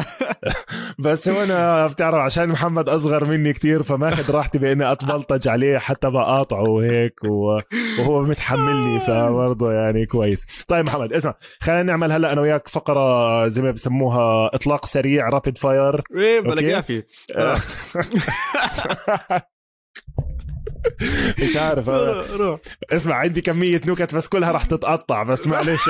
بس 1.05 1.28
هو 1.28 1.42
أنا 1.42 1.86
بتعرف 1.86 2.14
عشان 2.14 2.48
محمد 2.48 2.88
أصغر 2.88 3.24
مني 3.24 3.53
كثير 3.53 3.82
فماخذ 3.82 4.34
راحتي 4.34 4.59
بإني 4.59 4.92
أتبلطج 4.92 5.48
عليه 5.48 5.78
حتى 5.78 6.11
بقاطعه 6.11 6.68
وهيك 6.70 7.24
وهو 7.24 8.22
متحملني 8.22 9.01
فبرضه 9.01 9.72
يعني 9.72 10.07
كويس. 10.07 10.46
طيب 10.68 10.86
محمد 10.86 11.12
اسمع 11.12 11.34
خلينا 11.61 11.82
نعمل 11.82 12.12
هلأ 12.12 12.32
أنا 12.32 12.40
وياك 12.40 12.68
فقرة 12.68 13.48
زي 13.48 13.62
ما 13.62 13.70
بسموها 13.70 14.55
إطلاق 14.55 14.86
سريع 14.86 15.28
rapid 15.28 15.59
fire 15.59 16.03
إيه 16.16 16.40
بلا 16.91 17.05
فيه 17.05 17.07
آه. 17.36 17.61
مش 21.43 21.57
عارف 21.57 21.88
روح 21.88 22.61
اسمع 22.93 23.14
عندي 23.14 23.41
كمية 23.41 23.80
نكت 23.86 24.14
بس 24.14 24.28
كلها 24.28 24.53
راح 24.53 24.64
تتقطع 24.64 25.22
بس 25.22 25.47
معلش 25.47 25.80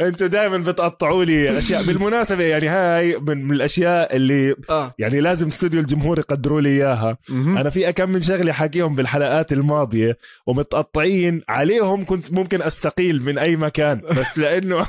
أنتوا 0.00 0.26
دائما 0.26 0.58
بتقطعوا 0.70 1.24
لي 1.24 1.58
أشياء. 1.58 1.82
بالمناسبة 1.82 2.44
يعني 2.44 2.68
هاي 2.68 3.18
من, 3.18 3.44
من 3.44 3.52
الأشياء 3.52 4.16
اللي 4.16 4.54
آه. 4.70 4.94
يعني 4.98 5.20
لازم 5.20 5.46
استوديو 5.46 5.80
الجمهور 5.80 6.18
يقدروا 6.18 6.60
لي 6.60 6.68
إياها. 6.68 7.18
أنا 7.30 7.70
في 7.70 7.88
أكم 7.88 8.10
من 8.10 8.20
شغلة 8.22 8.52
حاكيهم 8.52 8.94
بالحلقات 8.94 9.52
الماضية 9.52 10.18
ومتقطعين 10.46 11.42
عليهم 11.48 12.04
كنت 12.04 12.32
ممكن 12.32 12.62
أستقيل 12.62 13.22
من 13.22 13.38
أي 13.38 13.56
مكان 13.56 14.00
بس 14.00 14.38
لأنه 14.38 14.86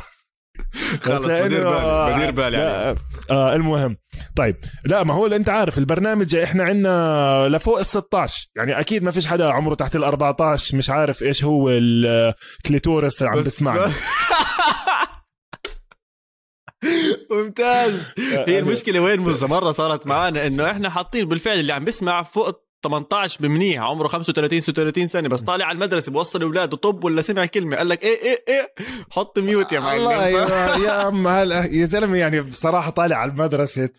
خلص 1.01 1.25
بدير 1.25 1.69
بالي 1.69 2.13
بدير 2.15 2.31
بالي 2.31 2.57
آه 3.31 3.55
المهم. 3.55 3.97
طيب 4.35 4.55
لا 4.85 5.03
ما 5.03 5.13
هو 5.13 5.25
أنت 5.25 5.49
عارف 5.49 5.77
البرنامج 5.77 6.35
إحنا 6.35 6.63
عندنا 6.63 7.47
لفوق 7.49 7.79
ال 7.79 7.85
16 7.85 8.47
يعني 8.55 8.79
أكيد 8.79 9.03
ما 9.03 9.11
فيش 9.11 9.27
حدا 9.27 9.51
عمره 9.51 9.75
تحت 9.75 9.95
ال 9.95 10.03
14 10.03 10.77
مش 10.77 10.89
عارف 10.89 11.23
إيش 11.23 11.43
هو 11.43 11.69
الكليتورس 11.69 13.23
عم 13.23 13.41
بسمعنا 13.43 13.91
ممتاز. 17.31 17.99
هي 18.47 18.59
المشكلة 18.59 18.99
وين؟ 18.99 19.19
مره 19.19 19.71
صارت 19.71 20.07
معنا 20.07 20.47
إنه 20.47 20.71
إحنا 20.71 20.89
حاطين 20.89 21.27
بالفعل 21.27 21.59
اللي 21.59 21.73
عم 21.73 21.85
بسمع 21.85 22.23
فوق 22.23 22.62
18 22.83 23.37
بمنيح 23.41 23.83
عمره 23.83 24.07
35 24.07 24.59
36 24.59 25.07
سنة 25.07 25.29
بس 25.29 25.41
طالع 25.41 25.65
على 25.65 25.75
المدرسة 25.75 26.11
بوصل 26.11 26.41
أولاده 26.41 26.77
طب 26.77 27.03
ولا 27.03 27.21
سمع 27.21 27.45
كلمة 27.45 27.77
قال 27.77 27.89
لك 27.89 28.03
إيه 28.03 28.21
إيه 28.23 28.43
إيه 28.47 28.73
حط 29.11 29.39
ميوت 29.39 29.71
يا 29.71 29.79
معلم. 29.79 29.99
الله 30.01 30.27
يا 30.85 30.91
عم 31.01 31.27
هلا 31.27 31.65
يا 31.65 31.85
زلمة 31.85 32.17
يعني 32.17 32.41
بصراحة 32.41 32.89
طالع 32.89 33.15
على 33.17 33.31
المدرسة 33.31 33.89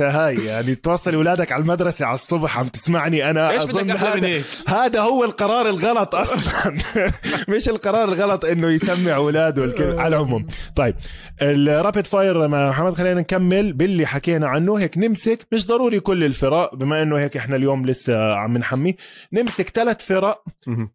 هاي 0.00 0.44
يعني 0.44 0.74
توصل 0.74 1.14
أولادك 1.14 1.52
على 1.52 1.62
المدرسة 1.62 2.06
على 2.06 2.14
الصبح 2.14 2.58
عم 2.58 2.68
تسمعني 2.68 3.30
أنا 3.30 3.50
إيش 3.50 3.64
بدك 3.64 3.90
هذا, 3.90 4.14
من 4.14 4.24
هيك؟ 4.24 4.44
هذا 4.68 5.00
هو 5.00 5.24
القرار 5.24 5.68
الغلط 5.68 6.14
أصلا. 6.24 6.76
مش 7.56 7.68
القرار 7.68 8.04
الغلط 8.04 8.44
إنه 8.44 8.70
يسمع 8.70 9.16
أولاده 9.16 9.64
الكلمة 9.64 10.00
على 10.00 10.16
العموم. 10.16 10.46
طيب 10.76 10.94
الرابid 11.42 12.00
فاير 12.06 12.48
محمد 12.48 12.94
خلينا 12.94 13.20
نكمل 13.20 13.72
باللي 13.72 14.06
حكينا 14.06 14.48
عنه. 14.48 14.78
هيك 14.78 14.98
نمسك 14.98 15.46
مش 15.52 15.66
ضروري 15.66 16.00
كل 16.00 16.24
الفرق 16.24 16.74
بما 16.74 17.02
إنه 17.02 17.18
هيك 17.18 17.36
إحنا 17.36 17.56
اليوم 17.56 17.86
لسه 17.86 18.17
عم 18.36 18.58
نحميه 18.58 18.96
نمسك 19.32 19.68
ثلاث 19.68 20.04
فرق 20.06 20.44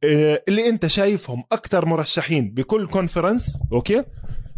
آه، 0.04 0.44
اللي 0.48 0.70
انت 0.70 0.88
شايفهم 0.88 1.44
أكثر 1.52 1.86
مرشحين 1.86 2.54
بكل 2.54 2.88
conference 2.88 3.60
okay 3.72 4.04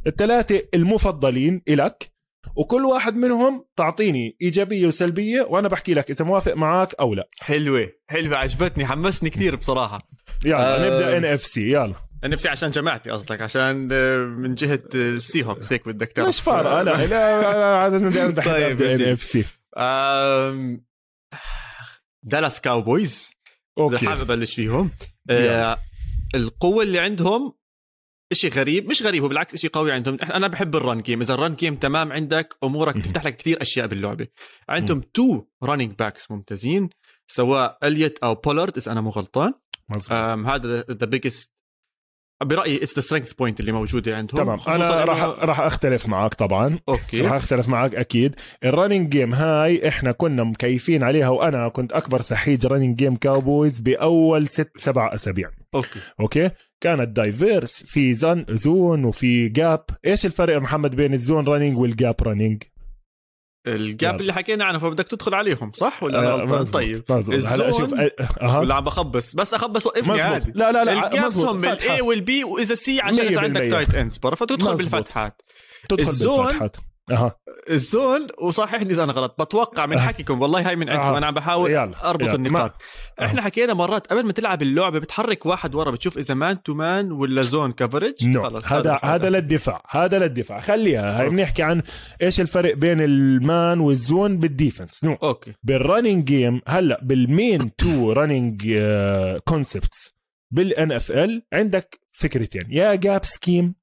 الثلاثه 0.08 0.62
المفضلين 0.74 1.62
إلك 1.68 2.12
وكل 2.56 2.86
واحد 2.86 3.16
منهم 3.16 3.66
تعطيني 3.76 4.38
ايجابيه 4.42 4.88
وسلبيه 4.88 5.42
وأنا 5.42 5.68
بحكي 5.68 5.94
لك 5.94 6.12
اذا 6.12 6.26
موافق 6.26 6.54
معك 6.54 6.96
أو 7.00 7.14
لا 7.14 7.28
حلوة 7.40 7.90
حلوة 8.08 8.38
عجبتني 8.38 8.86
حمسني 8.86 9.30
كثير 9.30 9.56
بصراحه 9.56 10.10
يلا 10.46 10.76
آه 10.76 10.86
نبدا 10.86 11.18
NFC 11.18 11.72
يلا 11.72 11.94
NFC 12.24 12.50
عشان 12.50 12.72
جماعتي 12.72 13.10
قصدك 13.10 13.42
عشان 13.42 13.90
آه، 13.92 14.18
من 14.18 14.56
جهه 14.56 14.80
ال 14.96 15.44
Seahawks 15.46 15.74
هيك 15.74 15.88
بدك 15.88 16.08
تعرف 16.08 16.28
مش 16.28 16.42
فارقه 16.42 16.82
لا 16.82 17.06
لا 17.06 17.78
عاده 17.78 17.98
دائما 17.98 18.32
بحب 18.32 18.52
طيب 18.52 18.82
NFC 18.82 19.46
Dallas 22.26 22.62
Cowboys. 22.62 23.30
okay. 23.78 24.08
حابب 24.08 24.32
أبلش 24.32 24.56
فيهم. 24.56 24.92
آه 25.30 25.78
القوة 26.36 26.84
اللي 26.84 27.00
عندهم 27.00 27.54
شيء 28.34 28.54
غريب 28.54 28.90
مش 28.90 29.02
غريب 29.02 29.24
هو 29.24 29.30
بالعكس 29.30 29.56
شيء 29.56 29.70
قوي 29.70 29.92
عندهم. 29.92 30.18
أنا 30.22 30.48
بحب 30.48 30.76
ال 30.76 30.82
run 30.82 31.02
game 31.02 31.22
إذا 31.22 31.34
ال 31.34 31.39
run 31.39 31.56
game 31.56 31.76
تمام 31.76 32.12
عندك 32.12 32.58
أمورك 32.64 32.98
بتفتح 32.98 33.26
لك 33.26 33.38
كثير 33.38 33.62
أشياء 33.62 33.88
باللعبة. 33.88 34.28
عندهم 34.70 35.02
two 35.14 35.46
running 35.64 35.92
backs 35.92 36.32
ممتازين 36.32 36.90
سواء 37.28 37.78
إليوت 37.84 38.20
أو 38.20 38.36
بولارد 38.36 38.78
إذا 38.78 38.92
أنا 38.92 39.02
مو 39.02 39.10
غلطان. 39.10 39.54
هذا 40.46 40.86
the 40.92 41.06
biggest 41.06 41.55
برأيي 42.48 42.84
it's 42.84 42.96
the 42.96 43.02
strength 43.02 43.34
point 43.34 43.60
اللي 43.60 43.72
موجودة 43.72 44.18
عندهم. 44.18 44.38
تمام. 44.38 44.60
أنا 44.68 45.04
راح 45.04 45.24
راح 45.24 45.60
أختلف 45.60 46.08
معك 46.08 46.34
طبعا. 46.34 46.80
okay. 46.90 47.22
راح 47.22 47.34
أختلف 47.34 47.70
معك 47.70 47.96
أكيد. 47.96 48.36
ال 48.64 48.69
running 48.69 49.10
game 49.10 49.34
هاي 49.34 49.88
إحنا 49.88 50.12
كنا 50.12 50.44
مكيفين 50.44 51.04
عليها 51.04 51.30
وأنا 51.30 51.70
كنت 51.70 51.92
أكبر 51.92 52.22
سحيج 52.22 52.66
running 52.66 52.96
game 52.98 53.16
Cowboys 53.16 53.80
بأول 53.80 54.48
ست 54.48 54.72
سبع 54.78 55.14
أسابيع. 55.14 55.50
okay. 55.76 56.00
okay؟ 56.20 56.50
كانت 56.82 57.10
diverse 57.10 57.84
في 57.88 58.14
zone 58.14 58.46
zone 58.50 59.06
وفي 59.06 59.50
gap 59.50 59.86
إيش 60.08 60.26
الفرق 60.26 60.58
محمد 60.58 60.96
بين 60.96 61.14
ال 61.14 61.20
zone 61.20 61.46
running 61.48 61.78
وال 61.78 61.93
gap 61.93 62.16
running 62.24 62.64
ال 63.68 63.81
gap 63.81 64.22
اللي 64.22 64.34
حكينا 64.34 64.66
عنه 64.66 64.80
فبدك 64.80 65.08
تدخل 65.08 65.34
عليهم 65.34 65.72
صح؟ 65.76 66.04
ولا 66.04 66.34
آه 66.34 66.64
طيب. 66.64 67.04
هلا 67.12 67.72
شوف 67.72 67.94
أه. 67.94 68.60
ولا 68.60 68.76
عم 68.76 68.84
بخبص. 68.84 69.36
بس 69.36 69.54
أخبص 69.54 69.86
وقفني 69.86 70.22
عادي. 70.22 70.52
لا 70.56 70.72
لا 70.72 70.86
لا 70.86 71.08
ال 71.08 71.14
gaps 71.14 71.38
هم 71.38 71.66
ال 71.66 72.02
A 72.02 72.12
وال 72.12 72.33
B 72.33 72.44
وإذا 72.44 72.76
C 72.76 73.02
عشان 73.02 73.20
إذا 73.26 73.42
عندك 73.42 73.62
tight 73.62 73.96
ends 73.96 74.18
برا 74.18 74.36
فتدخل 74.36 74.76
بالفتحات. 74.76 75.42
تدخل 75.90 76.06
بالفتحات. 76.06 76.78
أها. 77.12 77.36
ال 77.70 77.81
zone 77.81 78.28
وصححني 78.42 78.92
اذا 78.94 79.04
أنا 79.04 79.14
غلط 79.14 79.42
بتوقع 79.42 79.86
من 79.86 80.00
حكيكم 80.00 80.42
والله 80.42 80.70
هاي 80.70 80.76
من 80.76 80.90
عندكم 80.90 81.08
أه. 81.08 81.18
أنا 81.18 81.28
عم 81.28 81.34
بحاول 81.34 81.72
يلا. 81.72 82.10
أربط 82.10 82.22
يلا. 82.22 82.36
النقاط 82.36 82.82
ما. 83.20 83.26
إحنا 83.26 83.42
حكينا 83.42 83.74
مرات 83.74 84.08
قبل 84.08 84.26
ما 84.26 84.32
تلعب 84.32 84.62
اللعبة 84.62 85.00
بتحرك 85.00 85.46
واحد 85.46 85.76
ورا 85.76 85.92
بتشوف 85.92 86.18
إذا 86.18 86.34
man 86.34 86.64
to 86.64 86.74
man 86.74 87.12
ولا 87.12 87.44
zone 87.44 87.72
coverage 87.72 88.14
no. 88.24 88.38
خلص 88.38 88.72
هذا 88.72 89.00
هذا 89.04 89.30
للدفاع 89.30 89.84
هذا 89.90 90.20
للدفاع 90.20 90.60
خليها 90.60 91.22
هاي 91.22 91.30
بنحكي 91.30 91.64
عن 91.64 91.82
إيش 92.22 92.42
الفرق 92.42 92.74
بين 92.74 93.02
المان 93.02 93.80
والزون 93.80 94.38
بالديفنس 94.38 95.04
نو 95.04 95.18
أوكي 95.24 95.54
بالرننج 95.64 96.24
جيم 96.24 96.62
هلأ 96.68 97.00
بال 97.04 97.76
main 97.76 98.12
two 98.12 98.80
running 99.46 100.16
concepts 100.52 100.92
بال 100.92 101.12
NFL 101.12 101.44
عندك 101.54 102.00
فكرتين 102.12 102.64
يا 102.70 102.96
gap 102.96 103.26
scheme 103.26 103.76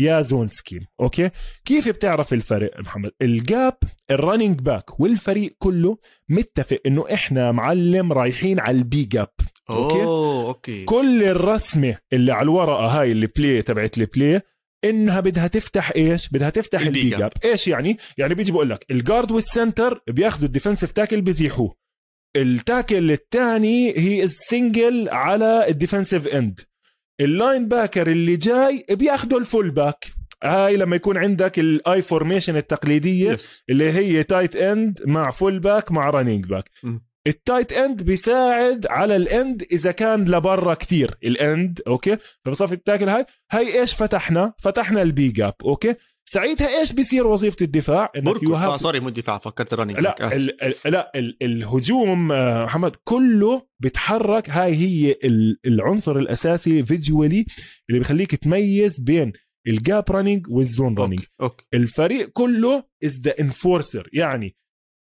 يا 0.00 0.22
zone 0.22 0.46
scheme 0.46 0.86
okay؟ 1.00 1.30
كيف 1.64 1.88
بتعرف 1.88 2.32
الفرق 2.32 2.80
محمد؟ 2.80 3.10
ال 3.22 3.35
gap 3.35 3.76
ال 4.10 4.16
running 4.16 4.60
back 4.60 5.00
والفريق 5.00 5.56
كله 5.58 5.98
متفق 6.28 6.80
إنه 6.86 7.04
إحنا 7.14 7.52
معلم 7.52 8.12
رايحين 8.12 8.60
على 8.60 8.78
ال 8.78 8.91
B 8.91 9.04
gap 9.04 9.28
okay؟ 9.70 10.02
okay. 10.02 10.84
كل 10.84 11.22
الرسمة 11.22 11.96
اللي 12.12 12.32
على 12.32 12.42
الورقة 12.42 12.86
هاي 12.86 13.12
ال 13.12 13.22
play 13.22 13.62
تبعت 13.62 13.98
ال 13.98 14.06
play 14.06 14.40
إنها 14.84 15.20
بدها 15.20 15.46
تفتح 15.46 15.92
إيش؟ 15.96 16.28
بدها 16.28 16.50
تفتح 16.50 16.80
ال 16.80 16.95
B 16.95 17.10
gap 17.10 17.32
إيش 17.44 17.68
يعني؟ 17.68 17.96
يعني 18.18 18.34
بيجي 18.34 18.52
بقول 18.52 18.70
لك 18.70 18.86
ال 18.90 18.97
guard 18.97 19.30
وال 19.30 19.48
center 19.48 20.02
بياخذوا 20.08 20.46
ال 20.46 20.51
defensive 20.51 20.92
tackle 20.92 21.20
بيزيحوه 21.20 21.74
ال 22.36 22.47
tackle 22.47 23.10
الثاني 23.10 23.98
هي 23.98 24.22
ال 24.22 24.34
single 24.34 25.08
على 25.08 25.68
ال 25.68 25.74
defensive 25.74 26.26
end 26.26 26.60
ال 27.20 27.68
linebacker 27.68 28.10
اللي 28.10 28.36
جاي 28.36 28.84
بياخذوا 28.90 29.40
ال 29.40 29.70
fullback. 29.70 30.04
هاي 30.44 30.76
لما 30.76 30.96
يكون 30.96 31.16
عندك 31.16 31.58
ال 31.58 32.02
I 32.02 32.07
formation 32.07 32.56
التقليدية 32.56 33.36
yes. 33.36 33.40
اللي 33.70 33.92
هي 33.92 34.22
tight 34.22 34.56
end 34.56 35.00
مع 35.06 35.30
fullback 35.30 35.92
مع 35.92 36.10
running 36.10 36.46
back 36.46 36.70
ال 37.26 37.34
tight 37.34 37.72
end 37.72 38.02
بيساعد 38.02 38.86
على 38.86 39.16
ال 39.16 39.28
end 39.28 39.66
إذا 39.72 39.92
كان 39.92 40.24
لبرا 40.24 40.74
كتير. 40.74 41.14
ال 41.24 41.38
end 41.38 41.80
okay؟ 41.86 42.16
فبصفي 42.44 42.72
ال 42.72 42.77
tackle 42.77 43.08
هاي. 43.08 43.26
هاي 43.50 43.80
إيش 43.80 43.94
فتحنا؟ 43.94 44.52
فتحنا 44.58 45.02
ال 45.02 45.15
B 45.15 45.28
gap 45.28 45.54
okay؟ 45.64 45.94
ساعتها 46.32 46.78
إيش 46.78 46.92
بيصير 46.92 47.26
وظيفة 47.26 47.56
الدفاع؟ 47.64 48.12
إنك 48.16 48.42
you 48.42 48.56
آه 48.56 48.76
sorry 48.76 49.00
مو 49.00 49.08
الدفاع 49.08 49.38
فكرت 49.38 49.74
running 49.74 50.00
لا 50.00 50.36
ال 50.36 50.62
ال 50.62 50.74
لا 50.92 51.12
ال 51.14 51.36
الهجوم 51.42 52.32
آه، 52.32 52.64
محمد 52.64 52.96
كله 53.04 53.66
بيتحرك. 53.80 54.50
هاي 54.50 54.74
هي 54.74 55.16
العنصر 55.66 56.18
الأساسي 56.18 56.84
visually 56.84 57.46
اللي 57.88 57.98
بيخليك 57.98 58.34
تميز 58.34 59.00
بين 59.00 59.32
ال 59.66 59.75
gap 59.75 60.04
running 60.10 60.46
وال 60.50 60.66
zone 60.66 60.98
running 60.98 61.20
okay. 61.40 61.64
الفريق 61.74 62.28
كله 62.28 62.84
as 63.04 63.20
the 63.20 63.34
enforcer 63.40 64.08
يعني 64.12 64.56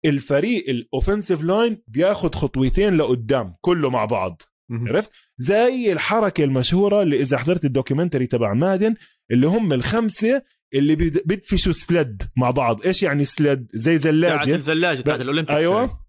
الفريق 0.04 0.68
ال 0.68 0.76
offensive 0.76 1.44
line 1.44 1.82
بياخذ 1.88 2.32
خطوتين 2.32 2.96
لقدام 2.96 3.54
كله 3.60 3.90
مع 3.90 4.04
بعض. 4.04 4.42
عرفت؟ 4.72 5.10
زي 5.38 5.92
الحركة 5.92 6.44
المشهورة 6.44 7.02
اللي 7.02 7.20
إذا 7.20 7.38
حضرت 7.38 7.64
ال 7.64 7.69
documentary 7.69 8.26
تبع 8.26 8.54
مادن 8.54 8.94
اللي 9.30 9.46
هم 9.46 9.72
الخمسة 9.72 10.42
اللي 10.74 10.94
بيدفشوا 10.96 11.72
sled 11.72 12.22
مع 12.36 12.50
بعض. 12.50 12.86
إيش 12.86 13.02
يعني 13.02 13.24
sled 13.24 13.66
زي 13.74 13.98
زلاجة. 13.98 14.54
الزلاجه 14.54 15.00
تاعت 15.00 15.20
الاولمبيكس 15.20 15.54
أيوه. 15.56 16.00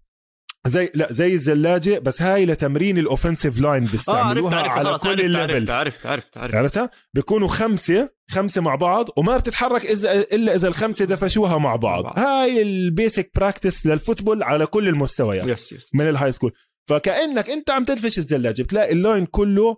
زي 0.66 0.90
لا 0.94 1.12
زي 1.12 1.34
الزلاجة 1.34 1.98
بس 1.98 2.22
هاي 2.22 2.46
لتمرين 2.46 2.98
ال 2.98 3.04
offensive 3.04 3.60
line 3.60 3.84
بيستعملوها 3.84 4.54
آه 4.54 4.58
عرفت 4.58 4.86
عرفت 4.86 5.06
على 5.06 5.16
كل 5.16 5.36
عرفت 5.36 5.70
عرفت 5.70 6.06
عرفت 6.06 6.38
عرفت 6.38 6.54
عرفتها 6.54 6.90
بيكونوا 7.14 7.48
خمسة 7.48 8.10
خمسة 8.30 8.60
مع 8.60 8.74
بعض 8.74 9.08
وما 9.16 9.36
بتتحرك 9.38 9.86
إذا 9.86 10.12
إلا 10.12 10.54
إذا 10.54 10.68
الخمسة 10.68 11.04
دفشوها 11.04 11.58
مع 11.58 11.76
بعض. 11.76 12.04
بعض. 12.04 12.18
هاي 12.18 12.62
ال 12.62 12.73
basic 12.73 13.30
practice 13.36 13.86
لل 13.86 13.97
football 13.97 14.42
على 14.42 14.66
كل 14.66 14.88
المستويات 14.88 15.46
yes 15.46 15.72
yes. 15.72 15.90
من 15.94 16.08
ال 16.08 16.32
high 16.32 16.40
school 16.40 16.52
فكأنك 16.88 17.50
أنت 17.50 17.70
عم 17.70 17.84
تدفش 17.84 18.18
الزلاجة 18.18 18.62
بتلاقي 18.62 18.92
ال 18.92 18.99
line 18.99 19.26
كله 19.26 19.76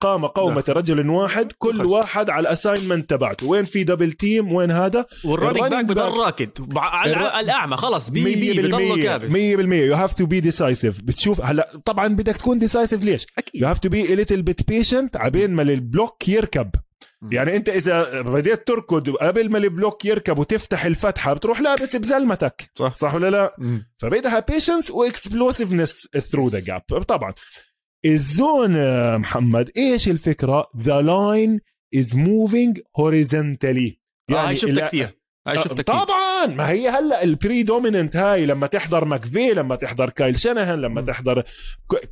قام 0.00 0.26
قومة 0.26 0.64
لا. 0.68 0.74
رجل 0.74 1.10
واحد 1.10 1.52
كل. 1.58 1.84
واحد 1.84 2.30
على 2.30 2.40
ال 2.40 2.46
assignment 2.46 3.10
تبعته. 3.10 3.46
وين 3.46 3.64
في 3.64 3.84
double 3.84 4.12
team 4.12 4.52
وين 4.52 4.70
هذا؟ 4.70 5.06
وال 5.24 5.32
running 5.32 5.60
back 5.60 5.84
بضل 5.84 6.18
راكد 6.18 6.50
على 6.76 7.40
الأعمى. 7.40 7.76
خلص 7.76 8.10
بي 8.10 8.24
بي 8.24 8.62
بضل 8.62 9.02
كابس 9.02 9.32
100% 9.32 9.36
you 9.36 9.94
have 9.94 10.14
to 10.14 10.26
be 10.26 10.40
decisive 10.40 11.00
بتشوف 11.02 11.40
هلا 11.40 11.80
طبعا 11.84 12.08
بدك 12.08 12.36
تكون 12.36 12.58
decisive 12.58 13.04
ليش؟ 13.04 13.26
you 13.54 13.68
have 13.68 13.78
to 13.78 13.88
be 13.88 14.14
little 14.14 14.42
bit 14.42 14.68
patient 14.68 15.16
عبين 15.16 15.50
ما 15.50 15.62
ال 15.62 15.73
block 15.73 16.28
يركب. 16.28 16.70
يعني 17.30 17.56
أنت 17.56 17.68
إذا 17.68 18.20
بديت 18.20 18.66
تركض 18.66 19.10
قبل 19.10 19.50
ما 19.50 19.58
ال 19.58 19.66
block 19.66 20.04
يركب 20.04 20.38
وتفتح 20.38 20.84
الفتحة 20.84 21.32
بتروح 21.32 21.60
لابس 21.60 21.96
بزلمتك. 21.96 22.70
صح. 22.74 22.94
صح 22.94 23.14
ولا 23.14 23.30
لا؟ 23.30 23.56
فبدها 23.98 24.44
patience 24.48 24.90
و 24.90 24.98
explosiveness 24.98 26.08
through 26.30 26.48
the 26.48 26.60
gap 26.60 26.80
طبعا. 26.80 27.32
ال 28.04 28.18
zone 28.18 28.72
محمد 29.18 29.70
إيش 29.76 30.08
الفكرة؟ 30.08 30.66
the 30.80 31.00
line 31.00 31.60
is 31.94 32.16
moving 32.16 32.80
horizontally 32.96 34.00
يعني 34.30 34.50
آه 34.50 34.54
شفتها 34.54 34.88
كثير 34.88 35.20
هاي 35.46 35.58
آه، 35.58 35.60
شفتها 35.60 36.04
طبعا! 36.04 36.46
ما 36.46 36.68
هي 36.70 36.88
هلا 36.88 37.22
ال 37.22 37.62
predominant 37.62 38.16
هاي 38.16 38.46
لما 38.46 38.66
تحضر 38.66 39.04
McVay 39.04 39.50
لما 39.50 39.76
تحضر 39.76 40.10
Kyle 40.10 40.38
Shanahan 40.38 40.78
لما 40.80 41.00
م. 41.00 41.04
تحضر 41.04 41.42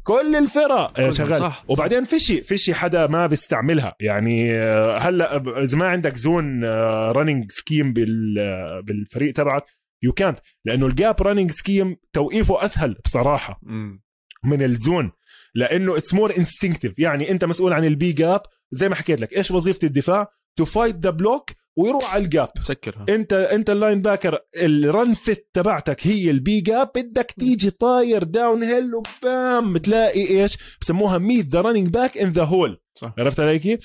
كل 0.03 0.36
الفرق 0.36 1.01
آه، 1.01 1.11
شغال. 1.11 1.39
صح 1.39 1.64
وبعدين 1.68 2.05
فيشي 2.05 2.41
فيشي 2.41 2.74
حدا 2.74 3.07
ما 3.07 3.26
بيستعملها. 3.26 3.95
يعني 4.01 4.53
آه، 4.53 4.99
هلا 4.99 5.36
إذا 5.62 5.78
ما 5.78 5.86
عندك 5.89 6.16
zone 6.16 6.64
running 7.11 7.51
scheme 7.51 7.93
بالفريق 7.93 9.32
تبعك 9.34 9.64
يو 10.03 10.12
كانت 10.12 10.39
لأنه 10.64 10.86
ال 10.87 10.95
gap 10.95 11.22
running 11.22 11.51
scheme 11.51 11.97
توقيفه 12.12 12.64
أسهل 12.64 12.97
بصراحة. 13.05 13.61
م. 13.62 13.99
من 14.45 14.62
ال 14.62 14.71
zone. 14.71 15.12
لأنه 15.55 15.96
it's 15.97 16.14
more 16.14 16.37
instinctive 16.39 16.99
يعني 16.99 17.30
أنت 17.30 17.44
مسؤول 17.44 17.72
عن 17.72 17.84
ال 17.85 17.99
B 17.99 18.12
gap 18.12 18.43
زي 18.70 18.88
ما 18.88 18.94
حكيت 18.94 19.20
لك 19.20 19.36
إيش 19.36 19.51
وظيفة 19.51 19.78
الدفاع؟ 19.84 20.28
to 20.57 20.64
fight 20.64 20.97
the 20.97 21.11
block 21.11 21.51
ويروح 21.76 22.14
على 22.14 22.24
ال 22.24 22.31
gap 22.31 22.49
سكرها. 22.61 23.07
أنت 23.09 23.32
أنت 23.32 23.70
ال 23.70 24.03
linebacker 24.03 24.39
ال 24.57 24.71
run 24.71 25.14
fit 25.14 25.51
تبعتك 25.53 26.07
هي 26.07 26.30
ال 26.31 26.45
B 26.45 26.61
gap 26.61 26.91
بدك 26.94 27.34
تيجي 27.38 27.70
طاير 27.70 28.22
downhill 28.22 28.62
و 28.62 28.91
bam 28.95 29.72
بتلاقي 29.72 30.20
إيش؟ 30.30 30.59
بسموها 30.80 31.18
meet 31.18 31.47
the 31.49 31.61
running 31.61 31.89
back 31.89 32.18
in 32.18 32.33
the 32.33 32.45
hole 32.45 32.81
عرفت 33.18 33.40
علي 33.40 33.59
كيف؟ 33.59 33.80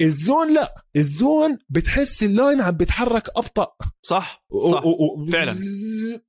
ال 0.00 0.11
zone 0.11 0.54
لا 0.54 0.74
ال 0.96 1.08
zone 1.08 1.58
بتحس 1.70 2.22
ال 2.22 2.30
line 2.30 2.60
عم 2.60 2.70
بيتحرك 2.70 3.28
أبطأ. 3.36 3.68
صح 4.02 4.44
صح. 4.70 4.86
و... 4.86 5.30
فعلا. 5.32 5.54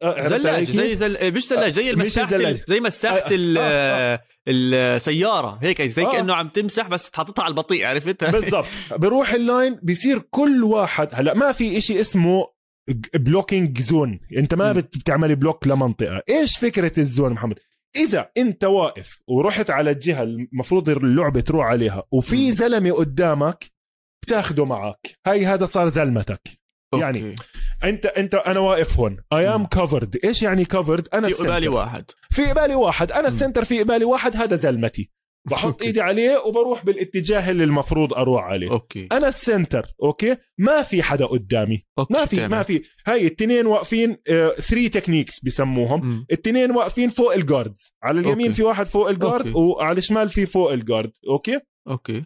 آه، 0.02 0.28
زلاج 0.28 0.72
زي 0.72 0.96
زل... 0.96 1.34
مش 1.34 1.48
زلاج 1.48 1.72
زي 1.72 1.90
المساحة 1.90 2.38
زي 2.68 2.80
مساحة 2.80 3.18
آه، 3.18 3.28
ال... 3.32 3.56
آه. 3.60 4.20
السيارة 4.48 5.60
هيك 5.62 5.82
زي 5.82 6.06
كأنه 6.06 6.34
عم 6.34 6.48
تمسح 6.48 6.88
بس 6.88 7.12
حاططها 7.14 7.44
على 7.44 7.52
البطيء 7.52 7.86
عرفت؟ 7.86 8.24
بالضبط. 8.36 8.66
بروح 8.92 9.34
ال 9.34 9.43
line 9.43 9.80
بيصير 9.84 10.20
كل 10.20 10.64
واحد 10.64 11.10
هلا 11.12 11.34
ما 11.34 11.52
في 11.52 11.78
إشي 11.78 12.02
اسمه 12.02 12.48
blocking 13.14 13.82
zone 13.82 14.20
أنت 14.38 14.54
ما 14.54 14.72
بتعمل 14.72 15.36
block 15.36 15.68
لمنطقة. 15.68 16.22
إيش 16.30 16.58
فكرة 16.58 17.00
ال 17.00 17.06
zone 17.06 17.32
محمد؟ 17.32 17.60
إذا 17.96 18.32
أنت 18.38 18.64
واقف 18.64 19.22
ورحت 19.28 19.70
على 19.70 19.92
الجهة 19.92 20.24
المفروض 20.24 20.90
اللعبة 20.90 21.42
تروح 21.42 21.66
عليها 21.66 22.04
وفي 22.12 22.52
زلمة 22.52 22.92
قدامك 22.92 23.66
بتاخده 24.26 24.66
معك 24.66 25.20
هاي 25.28 25.46
هذا 25.46 25.66
صار 25.66 25.90
زلمتك. 25.90 26.42
okay. 26.94 27.04
يعني 27.04 27.36
انت 27.84 28.06
انت 28.06 28.36
أنا 28.36 28.60
واقف 28.60 29.00
هون 29.00 29.18
I 29.34 29.48
am 29.48 29.66
covered 29.66 30.20
إيش 30.24 30.44
يعني 30.44 30.66
covered 30.66 31.08
أنا 31.14 31.28
في 31.28 31.34
قبالي 31.34 31.68
واحد. 31.68 32.12
في 32.30 32.46
قبالي 32.46 32.76
واحد. 32.76 33.12
أنا 33.12 33.28
ال 33.28 33.33
center 33.33 33.64
في 33.66 33.84
قبالي 33.84 34.06
واحد 34.06 34.36
هذا 34.36 34.56
زلمتي. 34.56 35.12
بحط 35.50 35.66
okay. 35.66 35.86
إيدي 35.86 36.02
عليه 36.02 36.38
وبروح 36.46 36.86
بالاتجاه 36.86 37.52
اللي 37.52 37.64
المفروض 37.64 38.14
أروح 38.14 38.44
عليه. 38.44 38.72
okay. 38.72 39.08
أنا 39.12 39.28
ال 39.28 39.36
center 39.36 39.86
okay؟ 40.04 40.38
ما 40.58 40.82
في 40.82 41.04
حدا 41.04 41.26
قدامي. 41.26 41.84
okay. 42.00 42.14
ما 42.14 42.26
في 42.26 42.48
ما 42.48 42.64
في. 42.64 42.82
هاي 43.08 43.28
التنين 43.28 43.66
واقفين 43.66 44.18
3 44.26 44.88
techniques 44.88 45.44
بسموهم. 45.44 46.26
التنين 46.32 46.72
واقفين 46.72 47.10
فوق 47.10 47.34
ال 47.34 47.42
guards 47.42 47.94
على 48.04 48.20
اليمين 48.20 48.46
okay. 48.46 48.54
في 48.54 48.64
واحد 48.64 48.86
فوق 48.86 49.10
ال 49.10 49.16
guard 49.16 49.48
okay. 49.48 49.58
وعلى 49.58 49.98
الشمال 49.98 50.30
في 50.30 50.46
فوق 50.46 50.72
ال 50.72 50.78
guard 50.78 51.12
okay؟ 51.30 51.60
okay. 51.88 52.24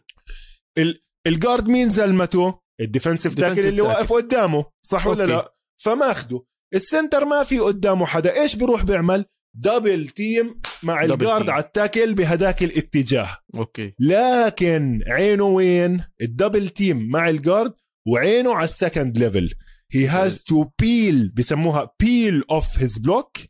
ال... 0.77 1.01
ال 1.27 1.34
guard 1.34 1.67
مين 1.67 1.89
زلمته. 1.89 2.59
ال 2.81 2.87
defensive 2.87 3.35
tackle 3.35 3.67
اللي 3.67 3.81
واقف 3.81 4.13
قدامه 4.13 4.65
صح 4.81 5.07
okay. 5.07 5.21
ولا 5.21 5.27
لا؟ 5.27 5.55
فماخده 5.77 6.45
ال 6.73 6.81
center 6.81 7.25
ما 7.25 7.43
في 7.43 7.59
قدامه 7.59 8.05
حدا. 8.05 8.41
إيش 8.41 8.55
بيروح 8.55 8.83
بيعمل؟ 8.83 9.25
double 9.57 10.07
team 10.07 10.61
مع 10.83 11.03
ال 11.03 11.11
guard 11.11 11.49
على 11.49 11.63
ال 11.63 11.70
tackle 11.70 12.13
بهداك 12.13 12.63
الاتجاه. 12.63 13.37
okay. 13.55 13.93
لكن 13.99 14.99
عينه 15.07 15.43
وين؟ 15.43 16.03
ال 16.21 16.28
double 16.28 16.69
team 16.69 17.09
مع 17.09 17.29
ال 17.29 17.37
guard 17.37 17.73
وعينه 18.07 18.55
على 18.55 18.65
ال 18.65 18.73
second 18.73 19.17
level 19.17 19.53
he 19.93 20.05
has 20.07 20.33
to 20.33 20.65
peel 20.81 21.33
بسموها 21.33 21.95
peel 22.03 22.43
off 22.51 22.77
his 22.81 22.97
block 22.97 23.47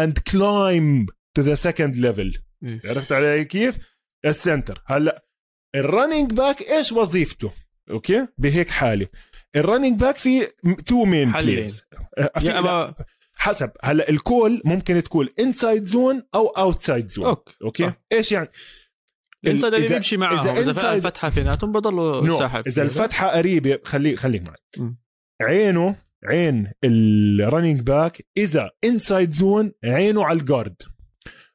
and 0.00 0.24
climb 0.24 1.06
to 1.38 1.42
the 1.42 1.56
second 1.56 1.96
level. 1.96 2.38
إيه. 2.64 2.80
عرفت 2.84 3.12
علي 3.12 3.44
كيف؟ 3.44 3.78
ال 4.26 4.34
center 4.34 4.82
هلا 4.86 5.24
ال 5.74 5.81
running 5.81 6.32
back 6.32 6.62
إيش 6.62 6.92
وظيفته؟ 6.92 7.52
okay؟ 7.90 8.26
بهيك 8.38 8.70
حالة. 8.70 9.08
ال 9.56 9.62
running 9.62 10.00
back 10.00 10.16
في 10.16 10.46
two 10.86 11.04
main 11.04 11.32
حلين. 11.32 11.54
plays 11.54 11.82
يا 12.42 12.58
أما 12.58 12.94
حسب 13.36 13.70
هلا 13.82 14.08
ال 14.10 14.20
call 14.20 14.62
ممكن 14.64 15.02
تكون 15.02 15.28
inside 15.40 15.84
zone 15.84 16.22
أو 16.34 16.46
outside 16.46 17.08
zone 17.08 17.24
okay. 17.26 17.54
okay؟ 17.64 17.82
صح. 17.84 17.98
إيش 18.12 18.32
يعني؟ 18.32 18.48
ال 19.44 19.48
inside 19.48 19.74
اللي 19.74 19.88
إذا- 19.88 19.92
بيمشي 19.92 20.16
معاهم 20.16 20.48
إذا 20.48 20.60
إذا, 20.70 20.82
inside- 20.82 20.84
الفتحه 20.84 21.30
فيناتهم 21.30 21.72
بضلوا 21.72 22.26
no 22.26 22.38
ساحب 22.38 22.66
إذا 22.68 22.82
الفتحة 22.82 23.28
قريبة 23.28 23.78
خليك 23.84 24.18
خليك 24.18 24.42
معي. 24.42 24.56
مم. 24.78 24.98
عينه 25.42 25.96
عين 26.24 26.72
ال 26.84 26.96
running 26.96 27.80
back 27.80 28.26
إذا 28.36 28.70
inside 28.84 29.30
zone 29.30 29.72
عينه 29.84 30.24
على 30.24 30.38
ال 30.40 30.47
guard 30.47 30.82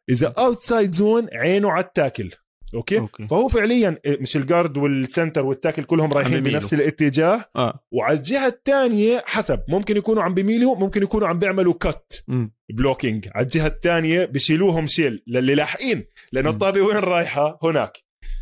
إذا 0.09 0.33
outside 0.37 0.91
zone 0.91 1.27
عينه 1.33 1.71
على 1.71 1.85
ال 1.85 1.91
tackle 1.91 2.29
okay؟, 2.73 2.99
okay. 2.99 3.27
فهو 3.27 3.47
فعليا 3.47 3.99
مش 4.07 4.37
ال 4.37 4.44
guard 4.44 4.77
وال 4.77 4.94
center 4.94 5.45
وال 5.45 5.55
tackle 5.55 5.83
كلهم 5.83 6.13
رايحين. 6.13 6.43
بنفس 6.43 6.73
الاتجاه 6.73 7.45
آه 7.55 7.79
وعلى 7.91 8.17
الجهة 8.17 8.47
الثانية 8.47 9.23
حسب 9.25 9.59
ممكن 9.67 9.97
يكونوا 9.97 10.23
عم 10.23 10.33
بيميلوا 10.33 10.75
ممكن 10.75 11.03
يكونوا 11.03 11.27
عم 11.27 11.39
بيعملوا 11.39 11.73
cut. 11.73 12.25
blocking 12.73 13.29
على 13.35 13.43
الجهة 13.43 13.67
الثانية 13.67 14.25
بشيلوهم 14.25 14.87
شيل 14.87 15.23
للي 15.27 15.55
لاحقين 15.55 16.05
لأنه. 16.31 16.49
الطابة 16.49 16.81
وين 16.81 16.97
رايحة 16.97 17.59
هناك 17.63 17.97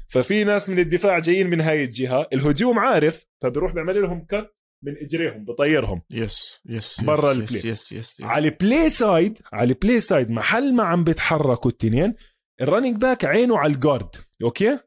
ففي 0.07 0.43
ناس 0.43 0.69
من 0.69 0.79
الدفاع 0.79 1.19
جايين 1.19 1.49
من 1.49 1.61
هاي 1.61 1.83
الجهة 1.83 2.27
الهجوم 2.33 2.79
عارف 2.79 3.25
فبيروح 3.41 3.73
بيعمل 3.73 4.01
لهم 4.01 4.25
cut 4.29 4.53
من 4.83 4.97
إجريهم 4.97 5.45
بطيرهم 5.45 6.01
yes 6.13 6.61
yes 6.65 7.01
برا 7.01 7.31
yes 7.31 7.37
ال 7.37 7.41
play. 7.41 7.57
yes 7.57 7.65
yes, 7.65 7.91
yes. 7.91 8.21
على 8.21 8.47
ال 8.47 8.56
play 8.56 8.89
side 8.89 9.39
على 9.53 9.69
ال 9.69 9.76
play 9.76 10.01
side 10.01 10.29
محل 10.29 10.73
ما 10.73 10.83
عم 10.83 11.03
بيتحركوا 11.03 11.71
التنين 11.71 12.13
ال 12.61 12.65
running 12.66 12.95
back 12.97 13.25
عينه 13.25 13.57
على 13.57 13.73
ال 13.73 13.80
guard 13.80 14.15
okay. 14.43 14.79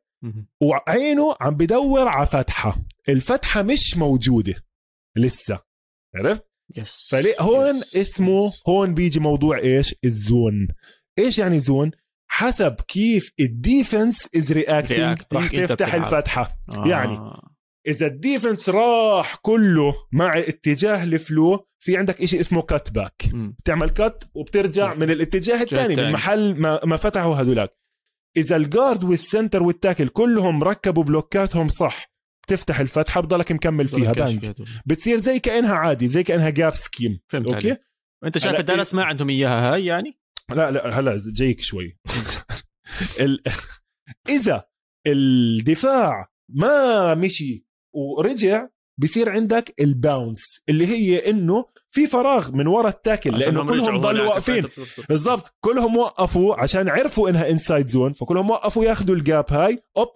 وعينه 0.62 1.36
عم 1.40 1.54
بدور 1.54 2.08
على 2.08 2.26
فتحة 2.26 2.76
الفتحة 3.08 3.62
مش 3.62 3.96
موجودة 3.96 4.54
لسه 5.16 5.60
عرفت 6.14 6.44
يس 6.76 7.08
فليه 7.10 7.34
هون 7.40 7.76
yes. 7.76 7.96
اسمه 7.96 8.52
هون 8.68 8.94
بيجي 8.94 9.20
موضوع 9.20 9.58
إيش 9.58 9.94
ال 10.04 10.17
zone 10.17 10.68
إيش 11.18 11.38
يعني 11.38 11.60
zone 11.60 11.90
حسب 12.30 12.74
كيف 12.74 13.32
ال 13.40 13.51
defense 13.51 14.28
is 14.36 14.52
reacting 14.52 15.00
أنت 15.00 15.72
تفتح. 15.72 15.94
الفتحة 15.94 16.58
آه. 16.76 16.86
يعني. 16.88 17.18
إذا 17.86 18.06
ال 18.06 18.14
defense 18.14 18.68
راح 18.68 19.34
كله 19.34 19.94
مع 20.12 20.38
اتجاه 20.38 21.04
ال 21.04 21.17
flow 21.17 21.66
في 21.78 21.96
عندك 21.96 22.22
إشي 22.22 22.40
اسمه 22.40 22.62
cut 22.62 22.90
back. 22.90 23.22
بتعمل 23.34 23.90
cut 23.90 24.24
وبترجع 24.34 24.94
من 24.94 25.10
الاتجاه 25.10 25.62
الثاني 25.62 25.96
من. 25.96 26.12
محل 26.12 26.54
ما, 26.54 26.80
ما 26.84 26.96
فتحوا 26.96 27.34
هذولاك. 27.34 27.76
إذا 28.36 28.56
ال 28.56 28.64
guard 28.64 29.04
وال 29.04 29.19
center 29.19 29.62
وال 29.62 29.74
tackle 29.74 30.08
كلهم 30.08 30.64
ركبوا 30.64 31.04
block 31.04 31.44
اتهم 31.44 31.68
صح 31.68 32.10
بتفتح 32.46 32.80
الفتحة 32.80 33.20
بضلك 33.20 33.52
مكمل 33.52 33.88
فيها 33.88 34.12
bang. 34.12 34.54
بتصير 34.86 35.18
زي 35.18 35.38
كأنها 35.38 35.74
عادي 35.74 36.08
زي 36.08 36.22
كأنها 36.22 36.50
gap 36.50 36.74
scheme 36.74 37.20
فهمت 37.28 37.52
okay؟ 37.52 37.68
عليك. 37.68 37.86
انت 38.24 38.38
شايف 38.38 38.60
دالاس 38.60 38.94
ما 38.94 39.04
عندهم 39.04 39.28
إياها 39.28 39.74
هاي 39.74 39.84
يعني؟ 39.84 40.20
لا 40.50 40.70
لا 40.70 40.98
هلا 40.98 41.20
جايك 41.32 41.60
شوي. 41.60 41.98
ال... 43.20 43.42
إذا 44.36 44.64
الدفاع 45.06 46.30
ما 46.48 47.14
مشي 47.14 47.69
ورجع 47.92 48.66
بصير 48.98 49.30
عندك 49.30 49.74
ال 49.80 49.92
bounce 49.92 50.60
اللي 50.68 50.86
هي 50.86 51.30
إنه 51.30 51.64
في 51.90 52.06
فراغ 52.06 52.52
من 52.52 52.66
ورا 52.66 52.88
ال 52.88 52.95
tackle 52.95 53.38
لأنه 53.38 53.62
هم 53.62 53.68
كلهم 53.68 54.00
ضلوا. 54.00 54.26
واقفين. 54.26 54.64
بالضبط. 55.08 55.54
كلهم 55.60 55.96
وقفوا 55.96 56.60
عشان 56.60 56.88
عرفوا 56.88 57.30
إنها 57.30 57.50
inside 57.50 57.86
zone 57.86 58.12
فكلهم 58.12 58.50
وقفوا 58.50 58.84
ياخذوا 58.84 59.16
ال 59.16 59.23
gap 59.23 59.44
هاي 59.50 59.82
أوب 59.96 60.08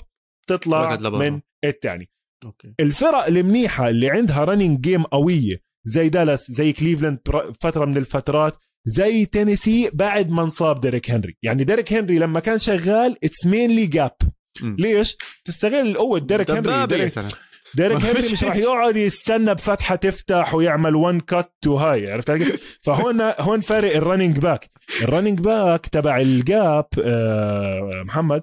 تطلع. 0.47 0.97
من 0.97 1.41
الثاني 1.65 2.11
okay. 2.45 2.75
الفرق 2.81 3.27
المنيحة 3.27 3.89
اللي 3.89 4.11
عندها 4.11 4.45
running 4.45 4.81
game 4.81 5.03
قوية 5.03 5.65
زي 5.85 6.09
دالاس 6.09 6.51
زي 6.51 6.73
كليفلاند 6.73 7.19
فترة 7.61 7.85
من 7.85 7.97
الفترات 7.97 8.57
زي 8.87 9.27
تينيسي 9.27 9.91
بعد 9.95 10.31
ما 10.31 10.43
انصاب 10.43 10.81
ديريك 10.81 11.11
هنري. 11.11 11.37
يعني 11.43 11.65
ديريك 11.65 11.93
هنري 11.93 12.19
لما 12.19 12.41
كان 12.41 12.59
شغال 12.59 13.17
it's 13.25 13.47
mainly 13.47 13.87
gap. 13.87 14.17
ليش؟ 14.63 15.17
تستغل 15.45 15.87
القوه 15.89 16.19
ديريك 16.19 16.51
هنري. 16.51 16.87
ديريك, 16.87 17.13
ديريك 17.77 18.03
هنري 18.03 18.19
مش 18.33 18.45
راح 18.45 18.55
هيك. 18.57 18.65
يقعد 18.65 18.97
يستنى 18.97 19.55
بفتحة 19.55 19.97
تفتح 19.97 20.55
ويعمل 20.55 20.95
one 20.95 21.21
cut 21.21 21.55
وهاي 21.67 22.13
عرفت 22.13 22.31
علي؟ 22.31 22.45
فهون 22.83 23.21
هون 23.21 23.61
فارق 23.61 23.97
ال 23.97 24.02
running 24.02 24.39
back 24.39 24.71
ال 25.03 25.08
running 25.08 25.41
back 25.41 25.87
تبع 25.87 26.21
ال 26.21 26.37
gap 26.37 26.87
آه 27.05 28.03
محمد 28.07 28.43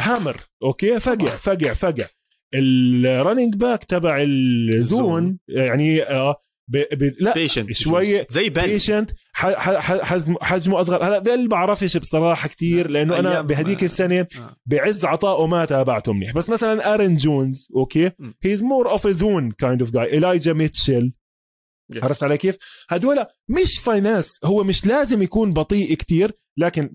hammer 0.00 0.36
okay؟ 0.62 1.00
فقع 1.00 1.26
فقع 1.26 1.72
فقع 1.72 2.04
ال 2.54 2.66
running 2.66 3.54
back 3.56 3.84
تبع 3.84 4.22
ال 4.22 4.41
zone. 4.41 5.38
يعني 5.48 6.02
آه 6.02 6.36
ب... 6.68 6.76
ب... 6.76 7.14
لا 7.20 7.34
patient 7.34 7.72
شوية 7.72 8.26
زي 8.30 8.48
بن 8.48 8.62
patient 8.62 9.10
حجمه 9.32 10.36
حجمه 10.40 10.80
أصغر. 10.80 11.04
هلا 11.04 11.18
بيل 11.18 11.48
بعرفش 11.48 11.96
بصراحة 11.96 12.48
كثير 12.48 12.90
لأنه 12.90 13.18
أنا 13.18 13.40
بهديك 13.40 13.84
السنة 13.84 14.26
آه. 14.36 14.56
بعز 14.66 15.04
عطائه 15.04 15.46
ما 15.46 15.64
تابعته 15.64 16.12
منيح. 16.12 16.34
بس 16.34 16.50
مثلا 16.50 16.94
ارن 16.94 17.16
جونز 17.16 17.68
okay. 17.76 18.10
he's 18.44 18.62
more 18.62 18.90
of 18.90 19.06
zone 19.06 19.50
kind 19.50 19.82
of 19.82 19.90
guy 19.90 20.18
إلايجا 20.18 20.52
ميتشل 20.52 21.12
Yes. 21.94 22.04
عرفت 22.04 22.22
علي 22.24 22.36
كيف؟ 22.38 22.56
هدول 22.88 23.26
مش 23.48 23.78
فاينانس 23.78 24.30
هو 24.44 24.64
مش 24.64 24.86
لازم 24.86 25.22
يكون 25.22 25.52
بطيء 25.52 25.94
كتير 25.94 26.32
لكن 26.56 26.90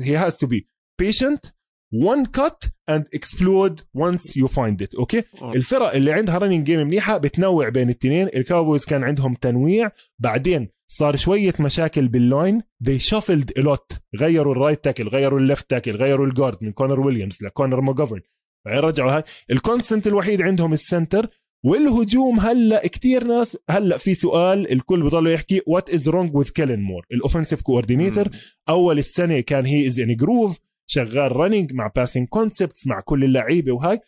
he 0.00 0.18
has 0.24 0.34
to 0.34 0.48
be 0.48 0.60
patient. 1.02 1.50
One 1.94 2.26
cut 2.26 2.68
and 2.90 3.04
explode 3.18 3.82
once 3.96 4.36
you 4.36 4.48
find 4.48 4.82
it. 4.82 4.98
okay. 4.98 5.22
الفرق 5.42 5.94
اللي 5.94 6.12
عندها 6.12 6.38
running 6.38 6.64
game 6.66 6.80
منيحة 6.80 7.18
بتنوع 7.18 7.68
بين 7.68 7.88
التنين 7.88 8.28
الكاوبويز 8.34 8.84
كان 8.84 9.04
عندهم 9.04 9.34
تنويع. 9.34 9.90
بعدين 10.18 10.68
صار 10.88 11.16
شوية 11.16 11.54
مشاكل 11.60 12.08
بال 12.08 12.26
line 12.26 12.62
they 12.84 12.98
shuffled 12.98 13.60
a 13.60 13.62
lot. 13.62 13.98
غيروا 14.16 14.52
ال 14.52 14.57
right 14.57 14.84
tackle 14.84 15.08
غيروا 15.08 15.38
ال 15.38 15.44
left 15.44 15.70
tackle 15.70 15.96
غيروا 15.96 16.26
ال 16.26 16.31
guard 16.31 16.58
من 16.60 16.72
كونر 16.72 17.00
ويليامز 17.00 17.38
لكونر 17.42 17.80
ماكجوفرن 17.80 18.20
رجعوا 18.66 19.16
هاي. 19.16 19.22
ال 19.50 19.56
constant 19.56 20.06
الوحيد 20.06 20.42
عندهم 20.42 20.72
ال 20.72 20.80
center 20.80 21.28
والهجوم 21.64 22.40
هلأ 22.40 22.86
كتير 22.86 23.24
ناس 23.24 23.58
هلأ 23.70 23.96
في 23.96 24.14
سؤال 24.14 24.72
الكل 24.72 25.02
بضلوا 25.02 25.32
يحكي 25.32 25.60
what 25.66 25.90
is 25.90 26.08
wrong 26.08 26.36
with 26.36 26.48
كيلن 26.48 26.80
مور 26.80 27.06
ال 27.12 27.17
offensive 27.17 27.62
coordinator 27.62 28.24
مم. 28.24 28.38
أول 28.68 28.98
السنة 28.98 29.40
كان 29.40 29.66
he 29.66 29.86
is 29.86 30.00
in 30.00 30.16
groove 30.16 30.58
شغال 30.86 31.36
running 31.36 31.72
مع 31.72 31.90
passing 31.96 32.28
concepts 32.28 32.86
مع 32.86 33.00
كل 33.00 33.24
اللعيبة 33.24 33.72
وهاي 33.72 34.00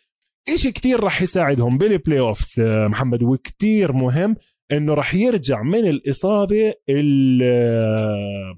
إشي 0.53 0.71
كتير 0.71 0.99
راح 0.99 1.21
يساعدهم 1.21 1.77
بال 1.77 2.19
playoffs 2.19 2.59
محمد 2.59 3.23
وكتير 3.23 3.91
مهم 3.93 4.35
إنه 4.71 4.93
راح 4.93 5.15
يرجع 5.15 5.61
من 5.61 5.85
الإصابة 5.87 6.73
ال- 6.89 8.57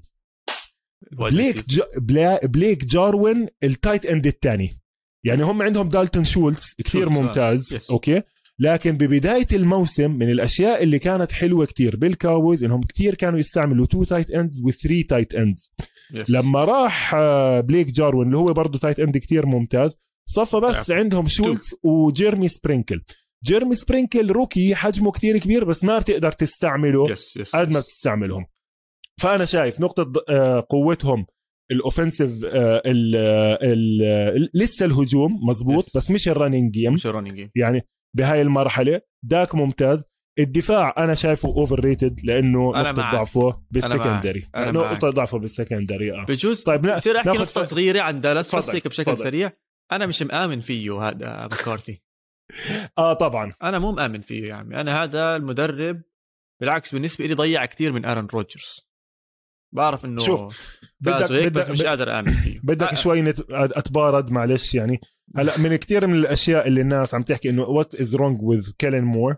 بليك 1.12 1.64
بلا 1.98 2.46
بليك 2.46 2.84
جاروين 2.84 3.48
ال 3.64 3.71
tight 3.71 4.06
end 4.06 4.26
الثاني 4.26 4.80
يعني 5.24 5.42
هم 5.42 5.62
عندهم 5.62 5.88
دالتون 5.88 6.24
شولتز 6.24 6.74
كثير 6.84 7.06
آه. 7.06 7.10
ممتاز 7.10 7.74
yes. 7.74 7.90
okay 7.90 8.22
لكن 8.62 8.92
ببداية 8.96 9.46
الموسم 9.52 10.10
من 10.10 10.30
الأشياء 10.30 10.82
اللي 10.82 10.98
كانت 10.98 11.32
حلوة 11.32 11.64
كتير. 11.66 11.96
بالكاوبويز 11.96 12.64
إنهم 12.64 12.80
كتير 12.80 13.14
كانوا 13.14 13.38
يستعملوا 13.38 13.86
two 13.86 14.04
tight 14.04 14.30
ends 14.30 14.62
و 14.64 14.70
three 14.70 15.02
tight 15.02 15.34
ends 15.34 15.72
Yes. 16.14 16.24
لما 16.28 16.64
راح 16.64 17.14
آه، 17.14 17.60
بليك 17.60 17.86
جاروين 17.86 18.26
اللي 18.26 18.38
هو 18.38 18.52
برضه 18.52 18.78
tight 18.78 19.00
end 19.00 19.18
كتير 19.18 19.46
ممتاز 19.46 19.96
صفى 20.28 20.60
بس 20.60 20.90
عندهم 20.90 21.26
شولتز 21.26 21.74
وجيرمي 21.82 22.48
سبرينكل 22.48 23.02
جيرمي 23.44 23.74
سبرينكل 23.74 24.30
rookie 24.30 24.74
حجمه 24.74 25.10
كتير 25.10 25.38
كبير 25.38 25.64
بس 25.64 25.84
ما 25.84 25.98
بتقدر 25.98 26.32
تستعمله 26.32 27.10
yes 27.10 27.36
yes 27.36 27.56
قد 27.56 27.70
ما. 27.70 27.80
تستعملهم. 27.80 28.46
فأنا 29.20 29.44
شايف 29.44 29.80
نقطة 29.80 30.12
آه، 30.28 30.66
قوتهم 30.70 31.26
ال 31.70 31.77
offensive 31.77 32.44
آه، 32.44 32.82
ال- 32.86 33.16
ال- 33.62 34.02
ال- 34.36 34.50
لسه 34.54 34.86
الهجوم 34.86 35.40
مزبوط 35.48 35.84
Yes. 35.84 35.96
بس 35.96 36.10
مش 36.10 36.28
ال 36.28 36.33
running 36.33 36.70
game 36.72 36.92
مش 36.92 37.06
ال 37.06 37.10
running 37.10 37.34
game 37.34 37.50
يعني 37.56 37.80
بهاي 38.16 38.42
المرحلة. 38.42 39.00
داك 39.24 39.54
ممتاز. 39.54 40.04
الدفاع 40.38 40.94
أنا 40.98 41.14
شايفه 41.14 41.48
overrated 41.48 42.20
لأنه 42.24 42.72
أنا 42.74 42.90
نقطة 42.92 43.02
معك. 43.02 43.14
ضعفه 43.14 43.62
بال 43.70 43.84
secondary 43.84 44.48
أنا 44.56 44.72
نقطة 44.72 44.90
معك. 45.06 45.14
ضعفه 45.14 45.38
بال 45.38 45.52
secondary 45.52 46.12
آه. 46.12 46.24
بجوز 46.24 46.62
طيب 46.62 46.86
نا- 46.86 46.94
بصير 46.96 47.16
أحكي 47.16 47.28
ناخد 47.28 47.44
ف- 47.46 47.58
صغيرة 47.58 48.00
عن 48.00 48.20
دالاس 48.20 48.54
بس 48.54 48.70
هيك 48.70 48.88
بشكل 48.88 49.04
تفضل. 49.12 49.24
سريع. 49.24 49.52
أنا 49.92 50.06
مش 50.06 50.22
مآمن 50.22 50.60
فيه 50.60 51.08
هذا 51.08 51.44
مكارثي 51.52 52.02
آه 52.98 53.12
طبعا. 53.12 53.52
أنا 53.62 53.78
مو 53.78 53.92
مآمن 53.92 54.20
فيه 54.20 54.48
يا 54.48 54.54
عمي. 54.54 54.80
أنا 54.80 55.02
هذا 55.02 55.36
المدرب 55.36 56.02
بالعكس 56.60 56.92
بالنسبة 56.94 57.26
لي 57.26 57.34
ضيع 57.34 57.64
كثير 57.66 57.92
من 57.92 58.04
ارون 58.04 58.26
روجرز 58.34 58.90
بعرف 59.74 60.04
إنه 60.04 60.20
شوف، 60.22 60.78
بدك- 61.00 61.30
وهيك 61.30 61.52
بس 61.52 61.64
بدك- 61.64 61.70
مش 61.70 61.82
قادر 61.82 62.18
آمن 62.18 62.32
فيه. 62.32 62.60
بدك 62.62 62.94
شوي 62.94 63.22
نت... 63.22 63.40
أتبارد 63.50 64.30
معلش 64.30 64.74
يعني 64.74 65.00
هلا 65.36 65.58
من 65.58 65.76
كثير 65.76 66.06
من 66.06 66.14
الأشياء 66.14 66.68
اللي 66.68 66.80
الناس 66.80 67.14
عم 67.14 67.22
تحكي 67.22 67.50
إنه 67.50 67.62
what 67.62 67.94
is 67.94 68.14
wrong 68.14 68.42
with 68.42 68.70
كيلين 68.78 69.04
مور 69.04 69.36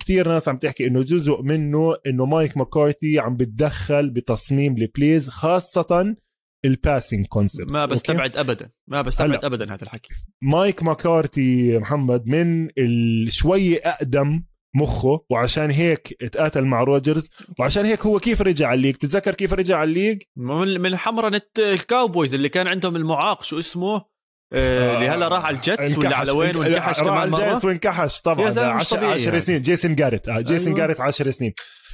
كثير 0.00 0.28
ناس 0.28 0.48
عم 0.48 0.58
تحكي 0.58 0.86
إنه 0.86 1.02
جزء 1.02 1.42
منه 1.42 1.94
إنه 2.06 2.26
مايك 2.26 2.56
مكارثي 2.56 3.18
عم 3.18 3.36
بتدخل 3.36 4.10
بتصميم 4.10 4.76
ال 4.76 4.85
plays 4.85 5.28
خاصة 5.28 6.16
ال 6.64 6.72
passing 6.72 7.26
concept 7.26 7.72
ما 7.72 7.86
بستبعد 7.86 8.36
ابدا. 8.36 8.70
ما 8.88 9.02
بستبعد 9.02 9.44
ابدا 9.44 9.74
هذا 9.74 9.82
الحكي. 9.82 10.08
مايك 10.42 10.82
مكارثي 10.82 11.78
محمد 11.78 12.26
من 12.26 12.68
الشوي 12.78 13.78
أقدم 13.78 14.42
مخه 14.76 15.24
وعشان 15.30 15.70
هيك 15.70 16.16
اتقاتل 16.22 16.64
مع 16.64 16.82
روجرز 16.82 17.30
وعشان 17.58 17.84
هيك 17.84 18.06
هو 18.06 18.18
كيف 18.18 18.42
رجع 18.42 18.68
على 18.68 18.76
ال 18.76 18.78
league؟ 18.78 18.94
تتذكر 18.94 19.34
كيف 19.34 19.52
رجع 19.52 19.76
على 19.76 19.88
ال 19.88 19.92
league؟ 19.92 20.22
من 20.36 20.96
حمرنة 20.96 21.42
الكاوبويز 21.58 22.34
اللي 22.34 22.48
كان 22.48 22.68
عندهم 22.68 22.96
المعاق 22.96 23.42
شو 23.42 23.58
اسمه؟ 23.58 24.11
اللي 24.54 25.08
هلا 25.08 25.28
راح 25.28 25.44
على 25.44 25.56
الجيتس 25.56 25.98
ولا 25.98 26.16
على 26.16 26.32
وين؟ 26.32 26.56
وانكحش 26.56 27.00
كمان 27.00 27.12
على 27.18 27.30
الجيتس 27.30 27.64
وانكحش 27.64 28.20
طبعا. 28.20 28.60
10 28.60 29.04
يعني. 29.04 29.40
سنين. 29.40 29.62
جيسون 29.62 29.94
جاريت 29.94 30.28
آه 30.28 30.40
جيسون 30.40 30.66
أيوه. 30.66 30.78
جاريت 30.78 31.00
10 31.00 31.30
سنين. 31.30 31.52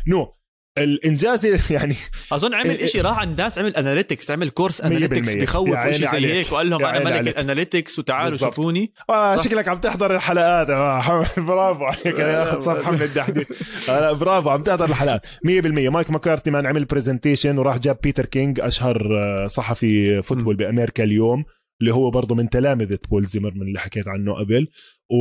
no 0.09 0.39
إنجاز 0.79 1.47
يعني 1.71 1.97
أظن 2.33 2.55
عمل 2.55 2.89
شيء 2.89 3.03
راح 3.03 3.19
عند 3.19 3.41
ناس 3.41 3.59
عمل 3.59 3.77
analytics 3.77 4.31
عمل 4.31 4.51
كورس 4.51 4.81
analytics 4.81 5.35
بخوف 5.35 5.79
شيء 5.91 6.11
زي 6.11 6.27
هيك 6.27 6.53
وقال 6.53 6.71
لهم 6.71 6.85
أنا 6.85 7.05
ملك 7.05 7.29
ال 7.29 7.36
analytics 7.36 7.99
وتعالوا 7.99 8.31
بالزبط. 8.31 8.55
شوفوني. 8.55 8.93
آه 9.11 9.41
شكلك 9.41 9.69
عم 9.69 9.79
تحضر 9.79 10.15
الحلقات. 10.15 10.71
آه 10.71 11.27
برافو 11.49 11.85
عليك. 11.85 12.21
أنا 12.21 12.41
ياخذ 12.41 12.61
صفحة 12.61 12.91
من 12.91 13.03
الدحدي. 13.03 13.47
آه 13.89 14.13
برافو 14.13 14.51
عم 14.51 14.63
تحضر 14.63 14.85
الحلقات. 14.85 15.27
100% 15.27 15.29
مايك 15.67 16.11
مكارثي 16.11 16.51
man 16.51 16.67
عمل 16.67 16.85
presentation 16.85 17.59
وراح 17.59 17.79
جاب 17.79 17.99
بيتر 18.03 18.27
كينج 18.27 18.61
أشهر 18.61 19.09
آه، 19.19 19.47
صحفي 19.47 20.23
football 20.23 20.57
بأمريكا 20.57 21.05
اليوم. 21.05 21.45
اللي 21.81 21.95
هو 21.95 22.11
برضه 22.11 22.35
من 22.35 22.49
تلامذة 22.49 22.99
بول 23.11 23.25
زيمر 23.25 23.55
من 23.55 23.63
اللي 23.63 23.79
حكيت 23.79 24.09
عنه 24.09 24.35
قبل 24.35 24.69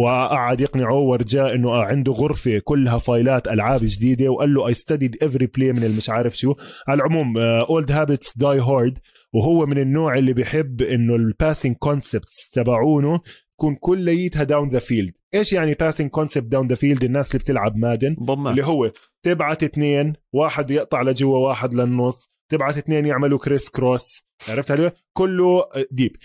وقعد 0.03 0.61
يقنعه 0.61 0.99
ورجاه 0.99 1.55
إنه 1.55 1.75
عنده 1.75 2.11
غرفة 2.11 2.59
كلها 2.63 2.97
file 2.97 3.37
ات 3.37 3.47
ألعاب 3.47 3.79
جديدة 3.83 4.29
وقال 4.29 4.53
له 4.53 4.67
I 4.67 4.73
studied 4.73 5.23
every 5.23 5.45
play 5.45 5.73
من 5.73 5.83
المش 5.83 6.09
عارف 6.09 6.37
شو. 6.37 6.53
على 6.87 6.97
العموم 6.97 7.37
old 7.37 7.91
habits 7.91 8.37
die 8.37 8.59
hard 8.59 8.97
وهو 9.33 9.65
من 9.65 9.77
النوع 9.77 10.17
اللي 10.17 10.33
بيحب 10.33 10.81
إنه 10.81 11.15
ال 11.15 11.23
passing 11.23 11.75
concepts 11.75 12.51
تبعونه 12.51 13.21
تكون 13.57 13.75
كليتها 13.75 14.43
down 14.43 14.69
the 14.69 14.79
field 14.79 15.13
إيش 15.33 15.53
يعني 15.53 15.73
passing 15.73 16.09
concept 16.09 16.45
down 16.45 16.67
the 16.67 16.75
field 16.75 17.03
الناس 17.03 17.31
اللي 17.31 17.43
بتلعب 17.43 17.77
مادن 17.77 18.15
ضمت. 18.23 18.51
اللي 18.51 18.65
هو 18.65 18.91
تبعت 19.23 19.63
اثنين 19.63 20.13
واحد 20.33 20.71
يقطع 20.71 21.01
لجوا 21.01 21.37
واحد 21.37 21.73
للنص 21.73 22.29
تبعت 22.49 22.77
اثنين 22.77 23.05
يعملوا 23.05 23.39
crisscross 23.39 24.23
عرفت 24.49 24.71
علي؟ 24.71 24.91
كله 25.13 25.63
deep 25.91 26.15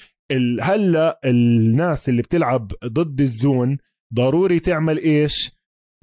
هلا 0.61 1.21
الناس 1.25 2.09
اللي 2.09 2.23
بتلعب 2.23 2.73
ضد 2.85 3.21
ال 3.21 3.32
zone 3.32 3.79
ضروري 4.15 4.61
تعمل 4.61 4.99
إيش 4.99 5.53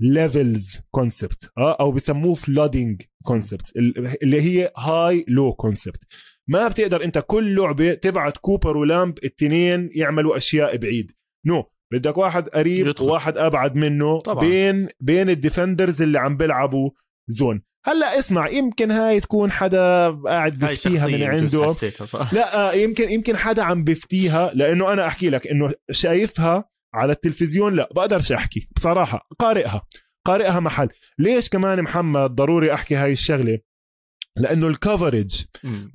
levels 0.02 0.80
concept 0.91 1.52
آه 1.58 1.74
أو 1.80 1.92
بسموه 1.92 2.36
flooding 2.36 3.02
concept 3.24 3.78
اللي 4.24 4.42
هي 4.42 4.72
high 4.78 5.26
low 5.28 5.54
concept 5.54 6.00
ما 6.48 6.68
بتقدر 6.68 7.04
أنت 7.04 7.24
كل 7.28 7.56
لعبة 7.56 7.94
تبعت 7.94 8.38
كوبر 8.38 8.78
ولامب 8.78 9.20
التنين 9.24 9.90
يعملوا 9.96 10.38
أشياء 10.38 10.78
بعيد 10.78 11.12
no 11.46 11.62
no. 11.62 11.66
بدك 11.94 12.18
واحد 12.18 12.50
قريب 12.50 12.88
يدخل. 12.88 13.06
وواحد 13.06 13.38
أبعد 13.38 13.76
منه 13.76 14.20
طبعا. 14.20 14.40
بين 14.40 14.88
بين 15.00 15.30
ال 15.30 15.37
defenders 15.37 16.02
اللي 16.02 16.20
عم 16.20 16.38
بيلعبوا 16.38 16.90
zone 17.28 17.62
هلا 17.86 18.20
اسمع 18.20 18.50
يمكن 18.50 18.92
هاي 18.92 19.20
تكون 19.20 19.52
حدا 19.52 20.10
قاعد 20.10 20.54
بفتيها 20.72 21.08
من 21.08 21.24
عنده. 21.24 21.46
لا 22.32 22.70
آه، 22.70 22.74
يمكن 22.74 23.10
يمكن 23.12 23.38
حدا 23.38 23.64
عم 23.64 23.84
بفتيها 23.84 24.52
لأنه 24.54 24.94
أنا 24.94 25.08
أحكي 25.08 25.30
لك 25.30 25.48
إنه 25.48 25.74
شايفها 25.92 26.70
على 26.94 27.12
التلفزيون 27.12 27.76
لا 27.76 27.90
بقدرش 27.96 28.32
أحكي 28.32 28.68
بصراحة 28.76 29.28
قارئها 29.40 29.82
قارئها 30.26 30.60
محل. 30.60 30.90
ليش 31.20 31.50
كمان 31.50 31.82
محمد 31.82 32.36
ضروري 32.36 32.74
أحكي 32.74 32.96
هاي 32.96 33.12
الشغلة؟ 33.12 33.60
لأنه 34.38 34.68
ال 34.68 34.76
coverage 34.76 35.46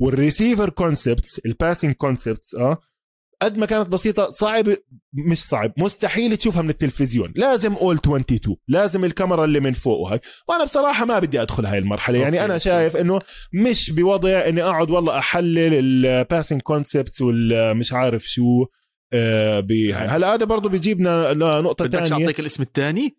وال 0.00 0.14
receiver 0.14 0.70
concepts 0.70 1.38
ال 1.46 1.52
passing 1.52 1.94
concepts 1.94 2.54
آه 2.54 2.78
قد 3.42 3.58
ما 3.58 3.66
كانت 3.66 3.88
بسيطة 3.88 4.28
صعب 4.28 4.64
مش 5.12 5.44
صعب 5.44 5.72
مستحيل 5.78 6.36
تشوفها 6.36 6.62
من 6.62 6.70
التلفزيون. 6.70 7.32
لازم 7.36 7.74
all 7.74 7.96
22 7.96 8.56
لازم 8.68 9.04
الكاميرا 9.04 9.44
اللي 9.44 9.60
من 9.60 9.72
فوق 9.72 9.98
وهي 9.98 10.20
وأنا 10.48 10.64
بصراحة 10.64 11.04
ما 11.04 11.18
بدي 11.18 11.42
أدخل 11.42 11.66
هاي 11.66 11.78
المرحلة. 11.78 12.18
يعني 12.18 12.44
أنا 12.44 12.58
شايف 12.58 12.96
إنه 12.96 13.20
مش 13.52 13.90
بوضع 13.90 14.48
إني 14.48 14.62
أقعد 14.62 14.90
والله 14.90 15.18
أحلل 15.18 15.74
ال 15.74 15.85
passing 15.85 16.60
concepts 16.60 17.22
والمش 17.22 17.92
عارف 17.92 18.24
شو 18.26 18.66
آه 19.12 19.66
هلا 19.94 20.34
هذا 20.34 20.44
برضه 20.44 20.68
بيجيبنا 20.68 21.32
لنقطة 21.32 21.88
ثانية 21.88 22.06
بدك 22.06 22.12
اعطيك 22.12 22.40
الاسم 22.40 22.62
الثاني؟ 22.62 23.16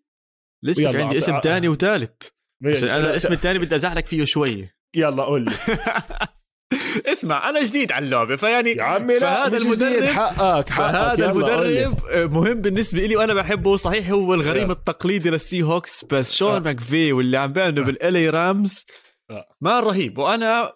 لسه 0.64 0.92
في 0.92 1.02
عندي 1.02 1.18
اسم 1.18 1.40
ثاني 1.44 1.68
وثالث. 1.68 2.30
أنا 2.64 3.10
الاسم 3.10 3.34
الثاني 3.34 3.60
بدي 3.60 3.76
أزعلك 3.76 4.06
فيه 4.06 4.24
شوي. 4.26 4.70
يلا 4.96 5.24
قول 5.24 5.46
لي. 5.46 5.52
اسمع 7.12 7.50
أنا 7.50 7.64
جديد 7.64 7.92
على 7.92 8.06
اللعبة 8.06 8.36
فيعني 8.36 8.72
يا 8.72 8.84
عمي 8.84 9.14
لا 9.14 9.20
فهذا 9.20 9.58
المدرب 9.58 10.04
حقك 10.04 10.70
حقك 10.70 10.96
هذا 10.96 11.32
المدرب 11.32 11.98
مهم 12.34 12.62
بالنسبة 12.62 13.06
لي 13.06 13.16
وأنا 13.16 13.34
بحبه 13.34 13.78
صحيح 13.78 14.10
هو 14.10 14.34
الغريم 14.34 14.72
التقليدي 14.72 15.30
لل 15.30 15.64
Seahawks 15.64 16.06
بس 16.06 16.34
شون 16.36 16.62
ماكفي 16.62 17.14
واللي 17.14 17.38
عم 17.38 17.54
بيعمله 17.54 17.84
بال 17.84 18.30
LA 18.30 18.48
Rams 18.48 18.86
ما 19.62 19.80
رهيب. 19.80 20.18
وأنا 20.18 20.74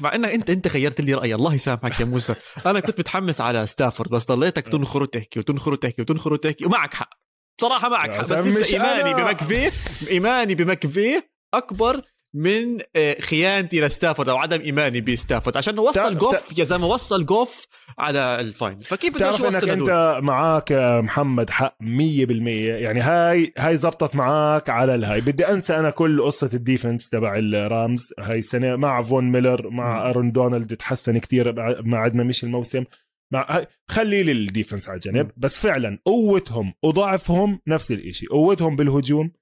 مع 0.00 0.14
إنك 0.14 0.30
انت 0.30 0.50
أنت 0.50 0.68
غيرت 0.68 1.00
لي 1.00 1.14
رأيي 1.14 1.34
الله 1.34 1.54
يسامحك 1.54 2.00
يا 2.00 2.04
موسى. 2.04 2.34
أنا 2.66 2.80
كنت 2.80 2.98
متحمس 2.98 3.40
على 3.40 3.66
ستافورد 3.66 4.10
بس 4.10 4.24
ضليتك 4.24 4.68
تنخر 4.68 5.02
وتحكي 5.02 5.38
وتنخر 5.38 5.72
وتحكي 5.72 6.02
وتنخر 6.02 6.32
وتحكي 6.32 6.66
ومعك 6.66 6.94
حق. 6.94 7.10
بصراحة 7.58 7.88
معك 7.88 8.14
حق 8.14 8.20
بس 8.20 8.32
لسه 8.32 8.74
إيماني 8.74 9.14
بمكفي 9.14 9.70
إيماني 10.10 10.54
بمكفي 10.54 11.22
أكبر 11.54 12.02
من 12.36 12.78
آه، 12.96 13.20
خيانتي 13.20 13.80
لستافورد 13.80 14.28
أو 14.28 14.36
عدم 14.36 14.60
إيماني 14.60 15.00
بستافورد 15.00 15.56
عشان 15.56 15.78
وصل 15.78 16.18
جوف 16.18 16.58
يا 16.58 16.64
زلمة 16.64 16.86
وصل 16.86 17.26
جوف 17.26 17.66
على 17.98 18.40
ال 18.40 18.47
final 18.47 18.82
فكيف 18.82 19.14
بدك 19.14 19.40
إنك 19.44 19.68
أنت 19.68 20.18
معك 20.22 20.72
محمد 21.04 21.50
حق 21.50 21.76
100% 21.82 21.84
يعني 21.86 23.00
هاي 23.00 23.52
هاي 23.58 23.76
زبطت 23.76 24.16
معك 24.16 24.70
على 24.70 24.94
الهاي. 24.94 25.20
بدي 25.20 25.48
أنسى 25.48 25.76
أنا 25.76 25.90
كل 25.90 26.22
قصة 26.22 26.50
ال 26.54 26.61
defense 26.61 27.08
تبع 27.08 27.36
ال 27.38 27.53
Rams 27.53 28.12
هاي 28.20 28.38
السنة 28.38 28.76
مع 28.76 29.02
فون 29.02 29.32
ميلر 29.32 29.70
مع 29.70 30.10
أرون 30.10 30.32
دونالد 30.32 30.76
تحسن 30.76 31.18
كتير 31.18 31.52
ما 31.82 31.98
عدنا 31.98 32.24
مش 32.24 32.44
الموسم. 32.44 32.84
مع 33.32 33.64
خلي 33.88 34.22
لي 34.22 34.32
ال 34.32 34.39
defense 34.39 34.88
على 34.88 34.98
جنب. 34.98 35.30
بس 35.36 35.58
فعلا 35.58 35.98
قوتهم 36.04 36.74
وضعفهم 36.82 37.60
نفس 37.66 37.92
الشيء 37.92 38.30
قوتهم 38.30 38.76
بالهجوم 38.76 39.32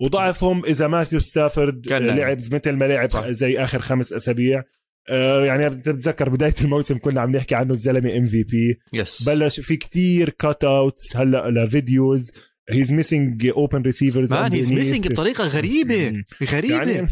وضعفهم 0.00 0.64
إذا 0.64 0.86
ماثيو 0.86 1.20
ستافورد 1.20 1.88
لعب 1.88 2.38
مثل 2.52 2.72
ما 2.72 2.84
لعب 2.84 3.10
زي 3.28 3.58
آخر 3.58 3.78
خمس 3.78 4.12
أسابيع. 4.12 4.62
آه 5.08 5.44
يعني 5.44 5.70
بتتذكر 5.70 6.28
بداية 6.28 6.54
الموسم 6.60 6.98
كنا 6.98 7.20
عم 7.20 7.30
نحكي 7.36 7.54
عنه 7.54 7.72
الزلمة 7.72 8.16
MVP 8.16 8.78
بلش 9.26 9.60
في 9.60 9.76
كتير 9.76 10.30
cut 10.30 10.64
ups 10.64 11.16
هلا 11.16 11.50
ل 11.50 11.62
videos 11.62 12.32
he's 12.70 12.92
missing 12.92 13.46
open 13.46 13.82
receivers 13.82 14.32
man 14.32 14.52
he's 14.52 14.72
missing 14.72 15.08
بطريقة 15.08 15.44
غريبة. 15.44 16.24
غريبة. 16.52 16.76
يعني 16.76 17.08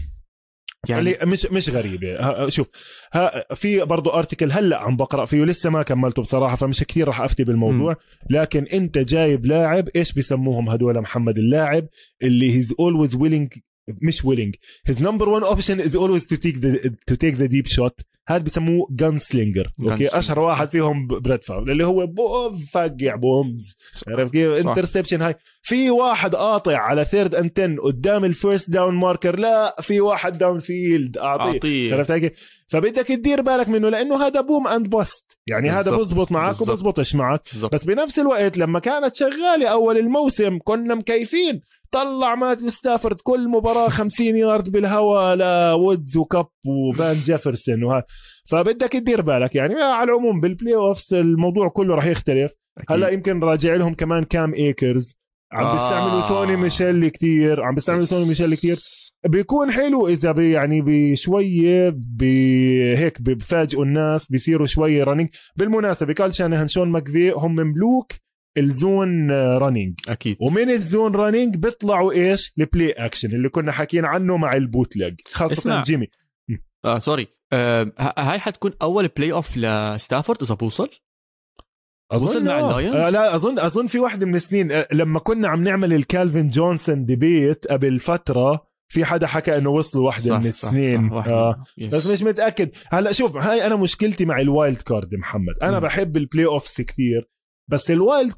يعني 0.89 1.15
مش 1.23 1.47
مش 1.47 1.69
غريبة. 1.69 2.49
شوف 2.49 2.69
ها 3.13 3.55
في 3.55 3.81
برضه 3.81 4.19
article 4.19 4.53
هلأ 4.53 4.79
عم 4.79 4.97
بقرأ 4.97 5.25
فيه 5.25 5.45
لسه 5.45 5.71
ما 5.71 5.83
كملته 5.83 6.23
بصراحة 6.23 6.57
فمش 6.57 6.85
كثير 6.85 7.09
راح 7.09 7.21
أفتي 7.21 7.45
بالموضوع. 7.45 7.93
م. 7.93 7.97
لكن 8.31 8.67
أنت 8.73 8.99
جايب 8.99 9.47
لاعب 9.47 9.89
إيش 9.97 10.13
بسموهم 10.13 10.69
هدول؟ 10.69 11.01
محمد 11.01 11.39
اللاعب 11.39 11.87
اللي 12.23 12.57
he's 12.57 12.75
always 12.81 13.15
willing 13.17 13.53
مش 13.89 14.25
willing 14.25 14.55
his 14.87 15.03
number 15.03 15.29
1 15.29 15.45
option 15.45 15.81
is 15.81 15.97
always 15.97 16.27
to 16.27 16.37
take 16.37 16.57
to 17.07 17.15
take 17.15 17.35
the 17.35 17.47
deep 17.47 17.67
shot 17.67 18.01
هذا 18.29 18.43
بسموه 18.43 18.89
gunslinger 18.91 19.71
okay 19.81 20.19
أشهر 20.19 20.39
واحد 20.39 20.69
فيهم 20.69 21.07
بريت 21.07 21.43
فارف 21.43 21.71
اللي 21.71 21.87
هو 21.87 22.09
فقع 22.73 23.15
bombs 23.15 23.77
عرفت 24.09 24.33
كيف؟ 24.33 24.67
interception 24.67 25.23
هاي 25.23 25.35
في 25.63 25.91
واحد 25.91 26.35
قاطع 26.35 26.77
على 26.77 27.05
third 27.05 27.35
and 27.35 27.61
10 27.61 27.81
قدام 27.83 28.25
ال 28.25 28.33
first 28.33 28.71
down 28.71 28.95
marker 28.95 29.39
لا 29.39 29.77
في 29.81 30.01
واحد 30.01 30.39
downfield 30.39 31.19
أعطيه. 31.19 31.95
عرفت 31.95 32.13
كيف؟ 32.13 32.33
فبدك 32.67 33.07
تدير 33.07 33.43
بالك 33.43 33.69
منه 33.69 33.89
لأنه 33.89 34.27
هذا 34.27 34.41
boom 34.41 34.69
and 34.69 34.89
bust 34.91 35.39
يعني 35.47 35.69
بالزبط. 35.69 35.89
هذا 35.89 35.97
بزبط 35.97 36.33
معك 36.33 36.61
وبزبطش 36.61 37.15
معك. 37.15 37.43
بالزبط. 37.53 37.75
بس 37.75 37.85
بنفس 37.85 38.19
الوقت 38.19 38.59
لما 38.59 38.79
كانت 38.79 39.15
شغالة 39.15 39.69
أول 39.69 39.99
الموسم 39.99 40.59
كنا 40.65 40.95
مكيفين. 40.95 41.61
طلع 41.93 42.35
مات 42.35 42.65
ستافورد 42.65 43.17
كل 43.23 43.49
مباراة 43.49 43.89
50 43.89 44.27
يارد 44.27 44.71
بالهواء 44.71 45.37
لوودز 45.37 46.17
وكاب 46.17 46.47
وفان 46.67 47.15
جيفرسون 47.15 47.85
وهذا 47.85 48.05
فبدك 48.45 48.93
تدير 48.93 49.21
بالك 49.21 49.55
يعني. 49.55 49.83
على 49.83 50.05
العموم 50.11 50.41
بال 50.41 50.75
playoffs 50.75 51.13
الموضوع 51.13 51.69
كله 51.69 51.95
راح 51.95 52.07
يختلف. 52.07 52.53
هلا 52.89 53.09
يمكن 53.09 53.41
راجع 53.41 53.75
لهم 53.75 53.95
كمان 53.95 54.25
كام 54.25 54.55
ايكرز 54.55 55.17
عم 55.53 55.67
آه. 55.67 55.73
بيستعملوا 55.73 56.21
سوني 56.21 56.57
ميشيل 56.57 57.09
كتير. 57.09 57.63
عم 57.63 57.75
بيستعملوا 57.75 58.07
سوني 58.07 58.29
ميشيل 58.29 58.55
كتير. 58.55 58.79
بيكون 59.27 59.73
حلو 59.73 60.09
إذا 60.09 60.33
بي 60.33 60.51
يعني 60.51 60.83
بشوية 60.87 61.95
بي 61.97 62.97
هيك 62.97 63.23
بفاجئوا 63.23 63.85
الناس 63.85 64.27
بيصيروا 64.27 64.67
شوية 64.67 65.05
running 65.05 65.29
بالمناسبة 65.57 66.15
كايل 66.15 66.35
شانهان 66.35 66.69
شون 66.69 66.89
ماكفي 66.89 67.31
هم 67.31 67.55
مملوك 67.55 68.13
ال 68.59 68.73
zone 68.73 69.31
running 69.31 69.95
أكيد. 70.09 70.37
ومن 70.41 70.71
ال 70.71 70.80
zone 70.80 71.15
running 71.15 71.57
بيطلعوا 71.57 72.13
إيش؟ 72.13 72.53
ال 72.59 72.66
play 72.66 72.93
action 72.93 73.29
اللي 73.35 73.49
كنا 73.49 73.73
حاكيين 73.73 74.05
عنه 74.05 74.37
مع 74.37 74.55
ال 74.55 74.63
bootleg 74.63 75.21
خاصة 75.31 75.53
اسمع. 75.53 75.83
جيمي. 75.83 76.07
آه 76.85 76.99
sorry 76.99 77.27
آه 77.53 77.93
هاي 77.99 78.39
حتكون 78.39 78.73
أول 78.83 79.09
playoff 79.09 79.57
لستافورد 79.57 80.43
إذا 80.43 80.55
بوصل؟ 80.55 80.91
أظن 82.13 82.45
مع 82.45 82.61
ال 82.61 82.67
Lions 82.67 82.97
آه 82.97 83.11
لا 83.11 83.37
أظن 83.37 83.59
أظن 83.59 83.87
في 83.87 83.99
واحدة 83.99 84.27
من 84.27 84.35
السنين 84.35 84.73
آه 84.73 84.89
لما 84.93 85.19
كنا 85.19 85.49
عم 85.49 85.65
نعمل 85.65 85.93
الكالفين 85.93 86.49
جونسون 86.49 87.05
debate 87.05 87.67
قبل 87.67 88.01
فترة 88.01 88.73
في 88.89 89.05
حدا 89.05 89.27
حكى 89.27 89.57
إنه 89.57 89.71
وصلوا 89.71 90.07
واحدة 90.07 90.25
صح 90.25 90.39
من 90.39 90.47
السنين. 90.47 91.11
صح 91.11 91.17
صح 91.17 91.29
آه. 91.29 91.65
بس 91.93 92.07
مش 92.07 92.23
متأكد. 92.23 92.71
هلأ 92.89 93.13
شوف 93.13 93.37
هاي 93.37 93.67
أنا 93.67 93.77
مشكلتي 93.77 94.25
مع 94.25 94.41
ال 94.41 94.49
wild 94.49 94.83
card 94.83 95.15
محمد. 95.15 95.55
أنا 95.63 95.79
م. 95.79 95.83
بحب 95.83 96.17
ال 96.17 96.47
playoffs 96.47 96.81
كثير 96.81 97.29
بس 97.73 97.91
ال 97.91 97.99
wild 97.99 98.33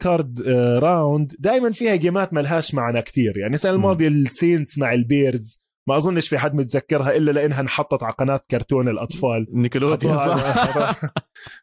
card 0.00 0.42
round 0.82 1.36
دائما 1.38 1.70
فيها 1.70 1.96
جيمات 1.96 2.32
ملهاش 2.34 2.74
معنى 2.74 3.02
كثير 3.02 3.38
يعني 3.38 3.54
السنة 3.54 3.72
الماضيه 3.72 4.08
ال 4.08 4.18
Saints 4.18 4.78
مع 4.78 4.92
ال 4.92 5.03
Bears 5.03 5.60
ما 5.88 5.96
أظنش 5.96 6.28
في 6.28 6.38
حد 6.38 6.54
متذكرها 6.54 7.16
إلا 7.16 7.30
لأنها 7.30 7.60
انحطت 7.60 8.02
على 8.02 8.12
قناة 8.12 8.40
كرتون 8.50 8.88
الأطفال. 8.88 9.46
Nickelodeon 9.52 10.16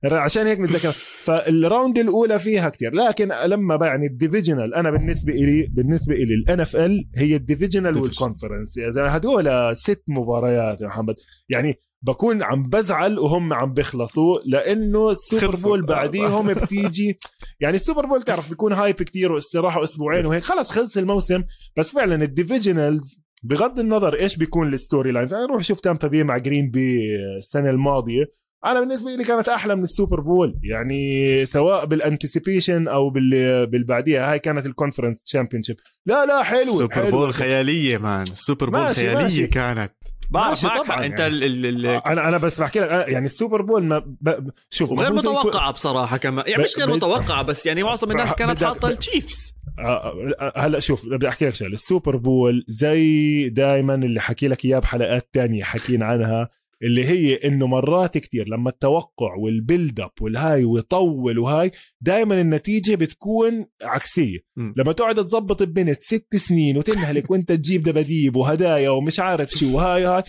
عشان 0.04 0.48
هيك 0.48 0.60
متذكر 0.60 0.91
فال 1.24 1.45
round 1.45 1.98
الأولى 1.98 2.40
فيها 2.40 2.70
كثير 2.70 2.94
لكن 2.94 3.32
لما 3.45 3.86
يعني 3.86 4.08
ال 4.08 4.14
divisional 4.14 4.76
أنا 4.76 4.91
بالنسبة 4.91 5.34
لي 5.34 5.68
بالنسبة 5.72 6.16
لي 6.16 6.34
ال 6.34 6.60
NFL 6.60 7.10
هي 7.16 7.36
ال 7.36 7.41
divisional 7.41 7.98
وال 7.98 8.11
conference 8.11 8.80
هدول 8.98 9.78
ست 9.78 10.04
مباريات 10.08 10.82
يا 10.82 10.88
محمد 10.88 11.16
يعني 11.49 11.76
بكون 12.02 12.44
عم 12.44 12.69
بزعل 12.69 13.19
وهم 13.19 13.53
عم 13.53 13.74
بيخلصوا 13.74 14.40
لأنه 14.45 15.11
ال 15.12 15.19
Super 15.19 15.56
Bowl 15.56 15.86
بعديهم 15.86 16.53
بتيجي 16.53 17.19
يعني 17.61 17.76
ال 17.76 17.81
Super 17.81 18.06
Bowl 18.06 18.24
تعرف 18.24 18.49
بيكون 18.49 18.74
hype 18.74 18.95
كتير 18.95 19.32
واستراحة 19.32 19.84
أسبوعين 19.84 20.26
وهيك. 20.26 20.44
خلص 20.44 20.72
خلص 20.72 20.98
الموسم. 20.98 21.44
بس 21.78 21.91
فعلا 21.91 22.24
ال 22.24 22.32
divisionals 22.32 23.20
بغض 23.44 23.80
النظر 23.80 24.19
إيش 24.19 24.38
بيكون 24.38 24.74
ال 24.74 25.12
storylines 25.12 25.34
أنا 25.34 25.44
أروح 25.44 25.64
شوف 25.64 25.80
تامبا 25.80 26.07
بي 26.07 26.24
مع 26.24 26.38
جرين 26.38 26.72
بي 26.72 27.15
السنة 27.38 27.69
الماضية. 27.69 28.26
أنا 28.65 28.80
بالنسبة 28.80 29.15
لي 29.15 29.24
كانت 29.24 29.49
أحلى 29.49 29.76
من 29.76 29.84
ال 29.84 29.90
Super 29.90 30.20
Bowl 30.20 30.60
يعني 30.64 31.45
سواء 31.45 31.86
بال 31.86 32.00
anticipation 32.00 32.88
أو 32.88 33.10
بال 33.10 33.68
بالبعديها 33.68 34.32
هاي 34.32 34.40
كانت 34.40 34.65
ال 34.66 34.71
conference 34.71 35.24
champion 35.24 35.64
لا 36.06 36.26
لا 36.26 36.44
حلو 36.44 36.61
السوبر 36.61 36.94
حلو. 36.94 37.11
Bowl 37.12 37.34
خيالية 37.34 37.98
man 37.98 38.22
ال 38.22 38.30
Super 38.30 38.70
Bowl 38.70 38.80
ماشي 38.80 38.95
خيالية 38.95 39.24
ماشي. 39.24 39.48
كانت. 39.48 39.91
بعرف 40.30 40.64
معك 40.66 40.86
طبعا 40.86 41.06
انت 41.06 41.20
يعني. 41.20 41.36
ال 41.45 41.66
ال 41.66 41.86
أنا 41.86 42.28
أنا 42.28 42.38
بس 42.38 42.62
بحكي 42.62 42.80
لك 42.80 42.90
يعني 42.90 43.26
ال 43.26 43.32
Super 43.32 43.62
Bowl 43.62 43.84
ما 43.84 43.99
ب... 43.99 44.49
شوف 44.70 44.99
غير 44.99 45.14
متوقعة 45.14 45.72
بصراحة 45.72 46.18
كمان. 46.18 46.45
يعني 46.48 46.64
مش 46.64 46.78
غير 46.78 46.95
متوقعة 46.95 47.41
بس 47.41 47.66
يعني 47.66 47.84
معظم 47.84 48.12
الناس 48.12 48.36
كانت 48.36 48.64
حاطة 48.64 48.88
ال 48.88 48.96
Chiefs. 48.96 49.54
آه، 49.80 50.34
آه، 50.40 50.54
هلا 50.56 50.80
شوف 50.80 51.06
بدي 51.06 51.28
أحكي 51.28 51.45
لك 51.45 51.54
شغلة. 51.54 51.74
ال 51.74 51.81
Super 51.81 52.16
Bowl 52.16 52.66
زي 52.68 53.49
دائما 53.49 53.95
اللي 53.95 54.22
حكي 54.22 54.48
لك 54.48 54.66
إياه 54.66 54.80
بحلقات 54.80 55.30
تانية 55.34 55.64
حكينا 55.64 56.06
عنها. 56.06 56.49
اللي 56.84 57.06
هي 57.06 57.36
إنه 57.36 57.68
مرات 57.68 58.18
كتير 58.18 58.48
لما 58.48 58.70
التوقع 58.70 59.36
وال 59.36 59.54
build 59.54 59.99
up 59.99 60.12
والهاي 60.22 60.64
ويطول 60.64 61.40
وهاي 61.40 61.72
دائما 62.02 62.41
النتيجة 62.41 62.95
بتكون 62.95 63.66
عكسية 63.84 64.38
م. 64.56 64.74
لما 64.78 64.91
تقعد 64.91 65.16
تظبط 65.16 65.64
ببنت 65.64 66.02
ست 66.02 66.36
سنين 66.36 66.78
وتنهلك 66.78 67.32
وأنت 67.32 67.52
تجيب 67.52 67.84
دباديب 67.84 68.36
وهدايا 68.36 68.90
ومش 68.90 69.20
عارف 69.20 69.49
شو 69.49 69.76
وهاي 69.76 70.06
هاي 70.06 70.24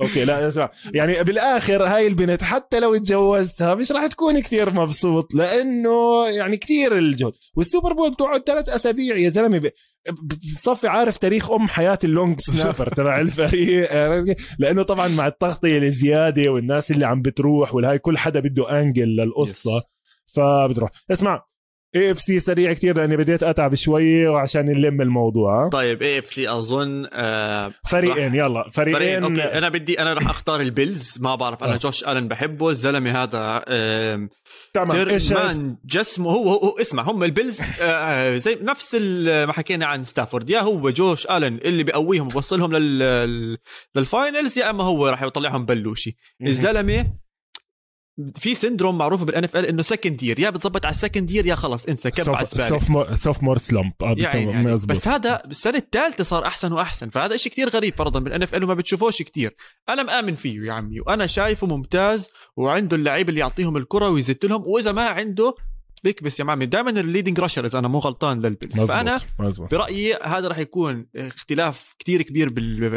أوكي 0.00 0.24
لا 0.24 0.48
اسمع. 0.48 0.70
يعني 0.94 1.22
بالآخر 1.24 1.84
هاي 1.86 2.06
البنت 2.06 2.42
حتى 2.42 2.80
لو 2.80 2.96
تجوزتها 2.96 3.74
مش 3.74 3.92
راح 3.92 4.06
تكون 4.06 4.40
كثير 4.40 4.70
مبسوط 4.70 5.34
لأنه 5.34 6.26
يعني 6.28 6.56
كثير 6.56 6.98
الجهد. 6.98 7.32
وال 7.56 7.66
Super 7.66 7.92
Bowl 7.92 8.10
بتقعد 8.10 8.42
ثلاث 8.46 8.68
أسابيع 8.68 9.16
يا 9.16 9.28
زلمة 9.30 9.70
بتصفي 10.22 10.88
عارف 10.88 11.18
تاريخ 11.18 11.50
أم 11.50 11.68
حياة 11.68 11.98
ال 12.04 12.11
long 12.11 12.40
snapper 12.40 12.88
تبع 12.88 13.20
الفريق 13.20 13.88
لأنه 14.58 14.82
طبعا 14.82 15.08
مع 15.08 15.26
التغطية 15.26 15.78
الزيادة 15.78 16.48
والناس 16.48 16.90
اللي 16.90 17.06
عم 17.06 17.22
بتروح 17.22 17.74
والهاي 17.74 17.98
كل 17.98 18.18
حدا 18.18 18.40
بده 18.40 18.80
angle 18.80 19.08
للقصة 19.16 19.82
فبتروح. 20.34 20.90
اسمع 21.10 21.42
AFC 21.96 22.40
سريع 22.40 22.72
كثير 22.72 22.96
لأني 22.96 23.16
بديت 23.16 23.42
أتعب 23.42 23.74
شوي 23.74 24.26
وعشان 24.26 24.66
نلم 24.66 25.00
الموضوع. 25.00 25.68
طيب 25.68 26.02
AFC 26.02 26.50
أظن 26.50 27.06
آه 27.12 27.72
فريقين 27.90 28.34
يلا. 28.34 28.68
فريقين, 28.70 28.94
فريقين 28.94 29.24
أوكي. 29.24 29.58
أنا 29.58 29.68
بدي 29.68 30.00
أنا 30.00 30.14
رح 30.14 30.30
أختار 30.30 30.60
ال 30.60 30.68
Bills. 30.68 31.18
ما 31.20 31.34
بعرف 31.34 31.64
أنا 31.64 31.74
آه. 31.74 31.76
جوش 31.76 32.04
ألن 32.04 32.28
بحبه. 32.28 32.70
الزلمة 32.70 33.22
هذا 33.22 33.64
آه 33.68 34.28
تمام. 34.74 35.08
إيش 35.08 35.34
جسمه 35.84 36.30
هو, 36.30 36.48
هو, 36.48 36.68
هو 36.68 36.80
اسمع 36.80 37.02
هم 37.02 37.22
ال 37.24 37.30
Bills 37.30 37.60
آه, 37.60 37.84
آه، 37.84 38.38
زي 38.38 38.58
نفس 38.62 38.94
ما 39.46 39.52
حكينا 39.52 39.86
عن 39.86 40.04
ستافورد. 40.04 40.50
يا 40.50 40.60
هو 40.60 40.90
جوش 40.90 41.26
ألن 41.26 41.58
اللي 41.64 41.82
بيقويهم 41.82 42.26
وبوصلهم 42.26 42.72
لل 42.76 43.58
لل 43.94 44.10
finals 44.10 44.58
يا 44.58 44.70
أما 44.70 44.84
هو 44.84 45.08
راح 45.08 45.22
يطلعهم 45.22 45.64
بلوشي. 45.64 46.16
الزلمة 46.42 47.21
في 48.34 48.54
syndrome 48.54 48.98
معروفة 48.98 49.24
بال 49.24 49.44
NFL 49.44 49.66
إنه 49.66 49.82
second 49.82 50.22
year 50.22 50.40
يا 50.40 50.50
بتظبط 50.50 50.86
على 50.86 50.94
ال 50.94 50.99
second 50.99 51.30
year 51.30 51.46
يا 51.46 51.54
خلص 51.54 51.84
انسى 51.84 52.10
كب 52.10 52.44
soph 52.44 52.90
more 52.90 53.14
sophomore 53.14 53.58
slump 53.58 53.92
يعني, 54.02 54.50
يعني 54.50 54.74
بس 54.74 55.08
هذا 55.08 55.42
بالسنه 55.46 55.78
الثالثة 55.78 56.24
صار 56.24 56.46
أحسن 56.46 56.72
وأحسن 56.72 57.10
فهذا 57.10 57.36
شيء 57.36 57.52
كتير 57.52 57.68
غريب 57.68 57.96
فرضا 57.96 58.20
بال 58.20 58.42
NFL 58.42 58.64
وما 58.64 58.74
بتشوفوش 58.74 59.22
كتير. 59.22 59.56
أنا 59.88 60.02
مآمن 60.02 60.34
فيه 60.34 60.60
يا 60.60 60.72
عمي 60.72 61.00
وأنا 61.00 61.26
شايفه 61.26 61.66
ممتاز 61.66 62.28
وعنده 62.56 62.96
اللعيبه 62.96 63.28
اللي 63.28 63.40
يعطيهم 63.40 63.76
الكرة 63.76 64.08
ويزت 64.08 64.44
لهم 64.44 64.62
وإذا 64.66 64.92
ما 64.92 65.06
عنده 65.06 65.54
بيكبس 66.04 66.40
يا 66.40 66.44
عمي 66.44 66.66
دائما 66.66 66.90
ال 66.90 66.96
leading 66.96 67.40
rusher 67.40 67.66
إذا 67.66 67.78
أنا 67.78 67.88
مو 67.88 67.98
غلطان 67.98 68.40
لل 68.40 68.51
Bills 68.51 68.80
فأنا 68.80 69.20
مزبوط. 69.38 69.70
برأيي 69.70 70.14
هذا 70.14 70.48
راح 70.48 70.58
يكون 70.58 71.06
اختلاف 71.16 71.94
كتير 71.98 72.22
كبير 72.22 72.48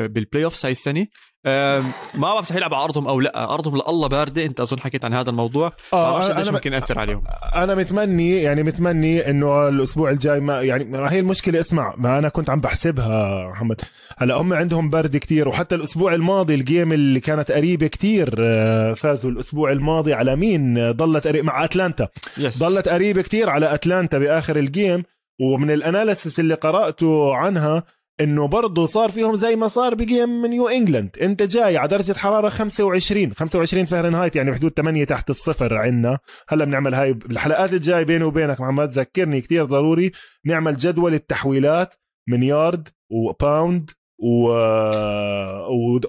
بال 0.08 0.44
playoffs 0.44 0.66
هاي 0.66 0.72
السنة. 0.72 1.08
ما 1.46 1.94
بعرف 2.34 2.52
يلعب 2.52 2.74
على 2.74 2.84
ارضهم 2.84 3.08
أو 3.08 3.20
لا. 3.20 3.54
ارضهم 3.54 3.76
لله 3.76 4.08
باردة. 4.08 4.46
أنت 4.46 4.60
أظن 4.60 4.80
حكيت 4.80 5.06
عن 5.06 5.14
هذا 5.14 5.30
الموضوع. 5.30 5.72
آه 5.94 6.20
ما 6.20 6.40
إيش 6.40 6.50
ممكن 6.50 6.74
يأثر 6.74 7.00
عليهم. 7.00 7.24
أنا 7.56 7.76
متمني 7.76 8.42
يعني 8.42 8.64
متمني 8.64 9.30
إنه 9.30 9.68
الأسبوع 9.68 10.10
الجاي 10.10 10.40
ما 10.40 10.62
يعني 10.62 10.84
ما 10.84 11.12
هي 11.12 11.20
المشكلة 11.20 11.60
اسمع 11.60 11.94
ما 11.98 12.18
أنا 12.18 12.30
كنت 12.30 12.50
عم 12.50 12.60
بحسبها 12.60 13.48
محمد. 13.50 13.82
هلا 14.18 14.36
هم 14.36 14.54
عندهم 14.54 14.90
برد 14.90 15.18
كتير 15.18 15.48
وحتى 15.48 15.76
الأسبوع 15.76 16.14
الماضي 16.14 16.56
ال 16.56 16.64
game 16.64 16.94
اللي 16.94 17.20
كانت 17.20 17.52
قريبة 17.52 17.88
كتير 17.88 18.36
آه، 18.40 18.94
فازوا 18.94 19.32
الأسبوع 19.32 19.72
الماضي 19.72 20.14
على 20.14 20.36
مين؟ 20.36 20.92
ضلت 20.92 21.28
قريب 21.28 21.46
مع 21.46 21.64
أتلانتا. 21.64 22.08
Yes. 22.38 22.60
ضلت 22.60 22.88
قريبة 22.88 23.22
كتير 23.22 23.50
على 23.50 23.74
أتلانتا 23.74 24.18
بآخر 24.18 24.56
ال 24.56 24.65
game 24.65 25.04
ومن 25.42 25.72
ال 25.72 25.80
analysis 25.80 26.40
اللي 26.40 26.54
قرأته 26.54 27.36
عنها 27.36 27.84
إنه 28.22 28.48
برضه 28.48 28.86
صار 28.86 29.10
فيهم 29.10 29.36
زي 29.36 29.56
ما 29.56 29.68
صار 29.68 29.96
ب 29.96 30.05
game 30.05 30.42
من 30.42 30.50
New 30.50 30.68
England 30.68 31.18
أنت 31.22 31.44
جاي 31.44 31.78
على 31.78 31.88
درجة 31.88 32.14
حرارة 32.14 32.50
25 32.50 33.34
25 33.34 33.86
فهرنهايت 33.86 34.36
يعني 34.36 34.52
بحدود 34.52 34.72
8 34.72 35.04
تحت 35.04 35.30
الصفر 35.30 35.78
عندنا 35.78 36.20
هلا 36.50 36.66
بنعمل 36.66 36.94
هاي 36.94 37.14
بالحلقات 37.14 37.74
الجاي 37.74 38.06
بيني 38.06 38.24
وبينك 38.24 38.62
محمد 38.62 38.90
ذكرني 38.90 39.42
كتير 39.42 39.66
ضروري. 39.66 40.12
نعمل 40.46 40.78
جدول 40.78 41.14
التحويلات 41.14 41.94
من 42.28 42.44
يارد 42.44 42.90
وباوند 43.10 43.92
و... 44.20 44.48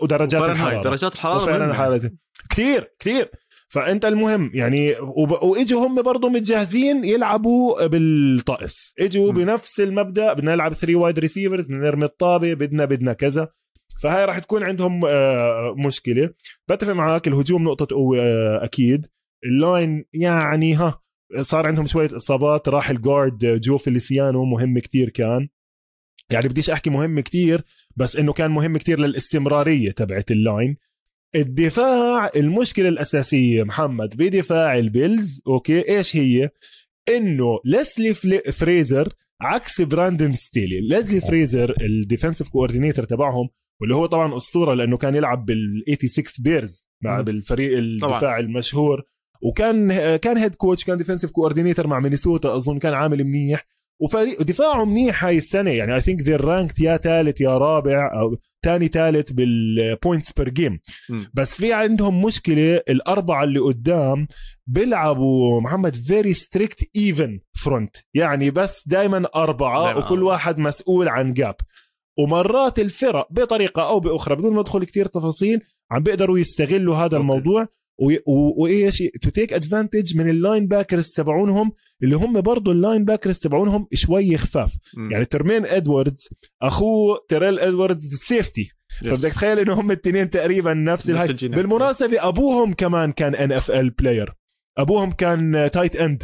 ودرجات 0.02 0.50
الحرارة. 0.50 0.82
درجات 0.82 1.12
الحرارة 1.12 1.44
كثير 2.50 2.92
كثير 2.98 3.30
فأنت 3.68 4.04
المهم 4.04 4.50
يعني 4.54 4.94
واجوا 5.42 5.86
هم 5.86 6.02
برضه 6.02 6.28
متجهزين 6.28 7.04
يلعبوا 7.04 7.86
بالطقس. 7.86 8.94
اجوا 8.98 9.32
بنفس 9.32 9.80
المبدأ 9.80 10.32
بدنا 10.32 10.54
نلعب 10.54 10.72
3 10.72 10.96
وايد 10.96 11.18
ريسيفرز 11.18 11.66
بدنا 11.66 11.78
نرمي 11.78 12.04
الطابة 12.04 12.54
بدنا 12.54 12.84
بدنا 12.84 13.12
كذا. 13.12 13.48
فهاي 14.02 14.24
راح 14.24 14.38
تكون 14.38 14.62
عندهم 14.62 15.04
آه، 15.04 15.74
مشكلة. 15.86 16.30
بتفق 16.68 16.92
معك 16.92 17.28
الهجوم 17.28 17.64
نقطة 17.64 17.96
قوة 17.96 18.20
آه، 18.20 18.64
أكيد. 18.64 19.06
ال 19.44 19.56
line 19.56 20.04
يعني 20.14 20.74
ها 20.74 21.00
صار 21.40 21.66
عندهم 21.66 21.86
شوية 21.86 22.16
إصابات. 22.16 22.68
راح 22.68 22.90
ال 22.90 23.02
guard 23.02 23.60
جو 23.60 23.78
فيليسيانو 23.78 24.44
مهم 24.44 24.78
كتير 24.78 25.08
كان. 25.08 25.48
يعني 26.30 26.48
بديش 26.48 26.70
أحكي 26.70 26.90
مهم 26.90 27.20
كتير 27.20 27.62
بس 27.96 28.16
إنه 28.16 28.32
كان 28.32 28.50
مهم 28.50 28.76
كتير 28.76 29.00
للاستمرارية 29.00 29.90
تبعت 29.90 30.30
ال 30.30 30.40
line 30.40 30.76
الدفاع 31.34 32.30
المشكلة 32.36 32.88
الأساسية 32.88 33.62
محمد 33.62 34.16
بدفاع 34.16 34.78
ال 34.78 34.89
Bills 34.89 35.42
أوكي؟ 35.46 35.96
إيش 35.96 36.16
هي؟ 36.16 36.50
إنه 37.08 37.58
ليزلي 37.64 38.14
فريزر 38.52 39.12
عكس 39.40 39.80
براندن 39.80 40.34
ستيلي. 40.34 40.80
ليزلي 40.80 41.20
فريزر 41.20 41.74
ال 41.80 41.87
defensive 41.87 42.48
coordinator 42.48 43.04
تبعهم 43.04 43.48
واللي 43.80 43.94
هو 43.94 44.06
طبعا 44.06 44.36
أسطورة 44.36 44.74
لأنه 44.74 44.96
كان 44.96 45.14
يلعب 45.14 45.44
بال 45.44 45.84
86 45.88 46.24
Bears 46.38 46.88
مع 47.02 47.20
بالفريق 47.20 47.78
الدفاع 47.78 48.20
طبعا. 48.20 48.38
المشهور. 48.38 49.02
وكان 49.42 49.88
كان 50.16 50.36
head 50.36 50.54
coach 50.54 50.84
كان 50.84 50.98
defensive 50.98 51.30
coordinator 51.30 51.86
مع 51.86 52.00
مينيسوتا 52.00 52.56
أظن 52.56 52.78
كان 52.78 52.94
عامل 52.94 53.24
منيح. 53.24 53.66
وفريق 54.00 54.42
دفاعهم 54.42 54.90
منيح 54.90 55.24
هاي 55.24 55.38
السنة. 55.38 55.70
يعني 55.70 55.94
I 55.94 56.00
think 56.00 56.22
they're 56.22 56.40
ranked 56.44 56.80
يا 56.80 56.96
ثالث 56.96 57.40
يا 57.40 57.58
رابع 57.58 58.20
أو 58.20 58.36
ثاني 58.64 58.88
ثالث 58.88 59.32
بال 59.32 59.57
points 59.57 60.32
per 60.32 60.48
game 60.48 60.80
بس 61.34 61.54
في 61.54 61.72
عندهم 61.72 62.24
مشكلة 62.24 62.82
الأربعة 62.88 63.44
اللي 63.44 63.60
قدام 63.60 64.28
بيلعبوا 64.66 65.60
محمد 65.60 65.96
very 65.96 66.32
strict 66.32 66.96
even 66.96 67.40
front 67.64 67.96
يعني 68.14 68.50
بس 68.50 68.88
دائما 68.88 69.28
أربعة 69.34 69.84
دايماً 69.84 70.04
وكل 70.06 70.22
واحد 70.22 70.58
مسؤول 70.58 71.08
عن 71.08 71.32
gap 71.32 71.54
ومرات 72.18 72.78
الفرق 72.78 73.28
بطريقة 73.30 73.88
أو 73.88 74.00
بأخرى 74.00 74.36
بدون 74.36 74.54
ما 74.54 74.60
ادخل 74.60 74.84
كثير 74.84 75.06
تفاصيل 75.06 75.60
عم 75.90 76.02
بيقدروا 76.02 76.38
يستغلوا 76.38 76.96
هذا 76.96 77.04
أوكي. 77.04 77.16
الموضوع. 77.16 77.68
وإيش 78.58 79.02
to 79.22 79.30
take 79.30 79.52
advantage 79.52 80.16
من 80.16 80.30
ال 80.30 80.66
linebackers 80.66 81.12
تبعونهم 81.12 81.72
اللي 82.02 82.16
هم 82.16 82.40
برضه 82.40 82.72
ال 82.72 83.04
linebackers 83.04 83.38
تبعونهم 83.38 83.88
شوي 83.92 84.36
خفاف. 84.36 84.74
م. 84.96 85.12
يعني 85.12 85.24
ترمين 85.24 85.66
إدموندز 85.66 86.28
اخوه 86.62 87.18
تيريل 87.28 87.58
إدموندز 87.58 88.14
safety 88.14 88.70
فبدك 89.00 89.32
تخيل 89.32 89.58
إنه 89.58 89.80
هم 89.80 89.90
الاثنين 89.90 90.30
تقريبا 90.30 90.74
نفس, 90.74 91.10
نفس 91.10 91.30
الهاي. 91.30 91.62
بالمناسبة 91.62 92.28
أبوهم 92.28 92.72
كمان 92.74 93.12
كان 93.12 93.34
NFL 93.34 93.90
player 93.90 94.32
أبوهم 94.78 95.10
كان 95.10 95.70
tight 95.72 95.96
end 95.96 96.22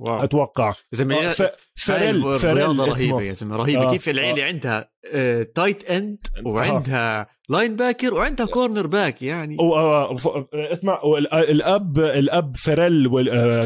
wow. 0.00 0.24
أتوقع. 0.24 0.68
يا 0.68 0.74
زلمه 0.92 1.16
آه 1.16 1.28
ف... 1.28 1.42
فريل 1.74 2.34
فريل 2.38 2.78
رهيبة 2.78 3.22
يا 3.22 3.32
زلمه 3.32 3.56
رهيبة. 3.56 3.82
آه. 3.86 3.90
كيف 3.90 4.08
العيله 4.08 4.42
آه. 4.42 4.46
عندها 4.46 4.90
آه 5.12 5.42
tight 5.54 5.90
end 5.90 6.18
وعندها 6.44 7.20
آه. 7.20 7.26
linebacker 7.48 8.14
وعندها 8.14 8.46
cornerback 8.46 9.22
يعني. 9.22 9.56
و... 9.60 9.74
آه 9.76 10.16
اسمع 10.54 11.00
الأب 11.34 11.98
الأب 11.98 12.56
فريل 12.56 13.08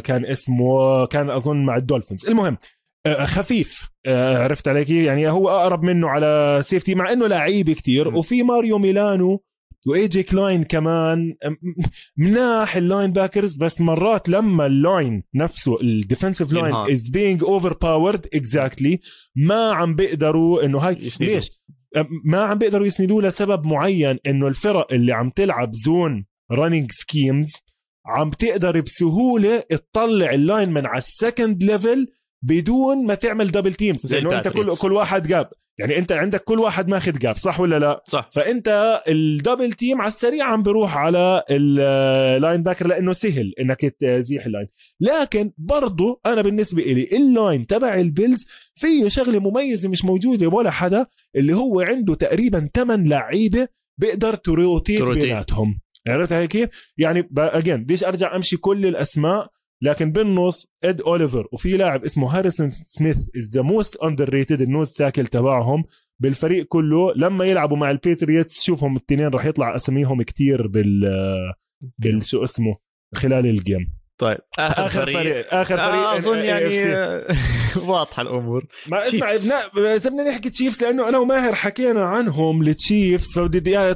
كان 0.01 0.27
اسمه 0.27 1.07
كان 1.07 1.31
أظن 1.31 1.65
مع 1.65 1.77
ال 1.77 1.82
Dolphins. 1.82 2.27
المهم 2.27 2.57
خفيف. 3.25 3.89
عرفت 4.09 4.69
علي 4.69 5.05
يعني 5.05 5.31
هو 5.31 5.49
أقرب 5.49 5.83
منه 5.83 6.09
على 6.09 6.61
safety 6.63 6.95
مع 6.95 7.13
إنه 7.13 7.27
لعيب 7.27 7.71
كتير. 7.71 8.17
وفي 8.17 8.43
مات 8.43 8.79
ميلانو 8.79 9.45
و 9.87 10.09
AJ 10.09 10.23
كلاين 10.23 10.65
كمان 10.65 11.35
مناح 12.17 12.77
ال 12.77 13.13
linebackers 13.13 13.57
بس 13.57 13.81
مرات 13.81 14.29
لما 14.29 14.67
ال 14.67 14.78
line 14.78 15.23
نفسه 15.35 15.81
ال 15.81 16.53
defensive 16.53 16.75
line 16.93 17.09
is 17.09 17.45
being 17.45 17.73
overpowered 17.73 18.27
exactly 18.35 19.01
ما 19.37 19.71
عم 19.73 19.95
بيقدروا 19.95 20.65
إنه 20.65 20.79
هاي. 20.79 20.95
ليش؟ 21.21 21.51
ما 22.25 22.39
عم 22.39 22.59
بيقدروا 22.59 22.87
يسندوه 22.87 23.23
لسبب 23.23 23.67
معين 23.67 24.19
إنه 24.27 24.47
الفرق 24.49 24.93
اللي 24.93 25.13
عم 25.13 25.31
تلعب 25.31 25.75
zone 25.75 26.27
running 26.53 26.93
schemes 26.93 27.51
عم 28.07 28.31
تقدر 28.31 28.81
بسهولة 28.81 29.61
تطلع 29.61 30.31
ال 30.35 30.42
line 30.42 30.71
من 30.73 30.87
على 30.87 30.99
ال 30.99 31.08
second 31.08 31.63
level 31.63 32.09
بدون 32.43 33.07
ما 33.07 33.15
تعمل 33.15 33.51
double 33.51 33.75
teams 33.75 34.15
لأنه 34.15 34.39
أنت 34.39 34.49
كل 34.49 34.77
كل 34.77 34.93
واحد 34.93 35.27
gap. 35.29 35.51
يعني 35.79 35.99
انت 35.99 36.13
عندك 36.13 36.45
كل 36.45 36.59
واحد 36.59 36.89
ماخذ 36.89 37.19
gap 37.19 37.37
صح 37.37 37.61
ولا 37.61 37.79
لا؟ 37.79 38.03
صح. 38.09 38.31
فانت 38.33 39.01
ال 39.09 39.18
double 39.18 39.73
team 39.73 40.01
على 40.01 40.09
السريع 40.09 40.45
عم 40.45 40.63
بروح 40.63 40.97
على 40.97 41.45
ال 41.51 42.63
linebacker 42.63 42.87
لأنه 42.87 43.13
سهل 43.13 43.53
إنك 43.61 43.81
تزيح 43.81 44.47
ال 44.47 44.51
line 44.51 44.67
لكن 45.01 45.53
برضو 45.59 46.21
أنا 46.27 46.43
بالنسبة 46.43 46.83
لي 46.83 47.09
ال 47.13 47.24
line 47.24 47.67
تبع 47.67 47.95
ال 47.95 48.04
Bills 48.04 48.47
فيه 48.75 49.09
شغلة 49.09 49.39
مميزة 49.39 49.89
مش 49.89 50.05
موجودة 50.05 50.47
ولا 50.47 50.71
حدا 50.71 51.07
اللي 51.37 51.55
هو 51.55 51.81
عنده 51.81 52.15
تقريبا 52.15 52.71
8 52.75 53.09
لعيبة 53.09 53.69
بيقدر 53.99 54.35
ت 54.35 54.45
rotate 54.45 55.03
بيناتهم. 55.03 55.81
عرفت 56.09 56.33
هيك 56.33 56.51
كيف؟ 56.51 56.69
يعني 56.99 57.29
again 57.39 57.77
بديش 57.77 58.05
أرجع 58.05 58.37
أمشي 58.37 58.57
كل 58.57 58.87
الأسماء. 58.87 59.49
لكن 59.85 60.13
بالنص 60.13 60.67
اد 60.85 61.01
أوليفر 61.01 61.49
وفي 61.53 61.77
لاعب 61.77 62.05
اسمه 62.05 62.39
هاريسون 62.39 62.71
سميث 62.71 63.17
is 63.37 63.51
the 63.51 63.63
most 63.63 63.97
underrated 63.97 64.63
ال 64.63 64.69
nose 64.69 64.93
tackle 64.93 65.27
تبعهم 65.27 65.85
بالفريق 66.21 66.67
كله. 66.67 67.13
لما 67.17 67.45
يلعبوا 67.45 67.77
مع 67.77 67.91
ال 67.91 67.99
Patriots 67.99 68.63
شوفهم 68.63 68.97
الاثنين 68.97 69.29
راح 69.29 69.45
يطلع 69.45 69.75
أساميهم 69.75 70.23
كتير 70.23 70.67
بال 70.67 71.05
بالشو 71.99 72.45
اسمه 72.45 72.77
خلال 73.15 73.47
ال 73.47 73.58
game 73.58 74.04
طيب. 74.19 74.39
آخر, 74.59 74.87
آخر 74.87 75.03
فريق, 75.03 75.19
فريق. 75.19 75.55
آخر 75.55 75.77
فريق 75.77 75.95
آه 75.95 76.17
أظن 76.17 76.39
يعني 76.39 76.95
واضحة 77.89 78.23
الأمور. 78.23 78.65
ما 78.87 79.09
اسمع 79.09 79.31
اذا 79.33 80.11
بدنا 80.11 80.31
نحكي 80.31 80.51
Chiefs 80.51 80.85
لأنه 80.85 81.09
أنا 81.09 81.19
وماهر 81.19 81.55
حكينا 81.55 82.03
عنهم 82.05 82.63
ال 82.63 82.73
Chiefs 82.73 83.33
فبدي 83.35 83.95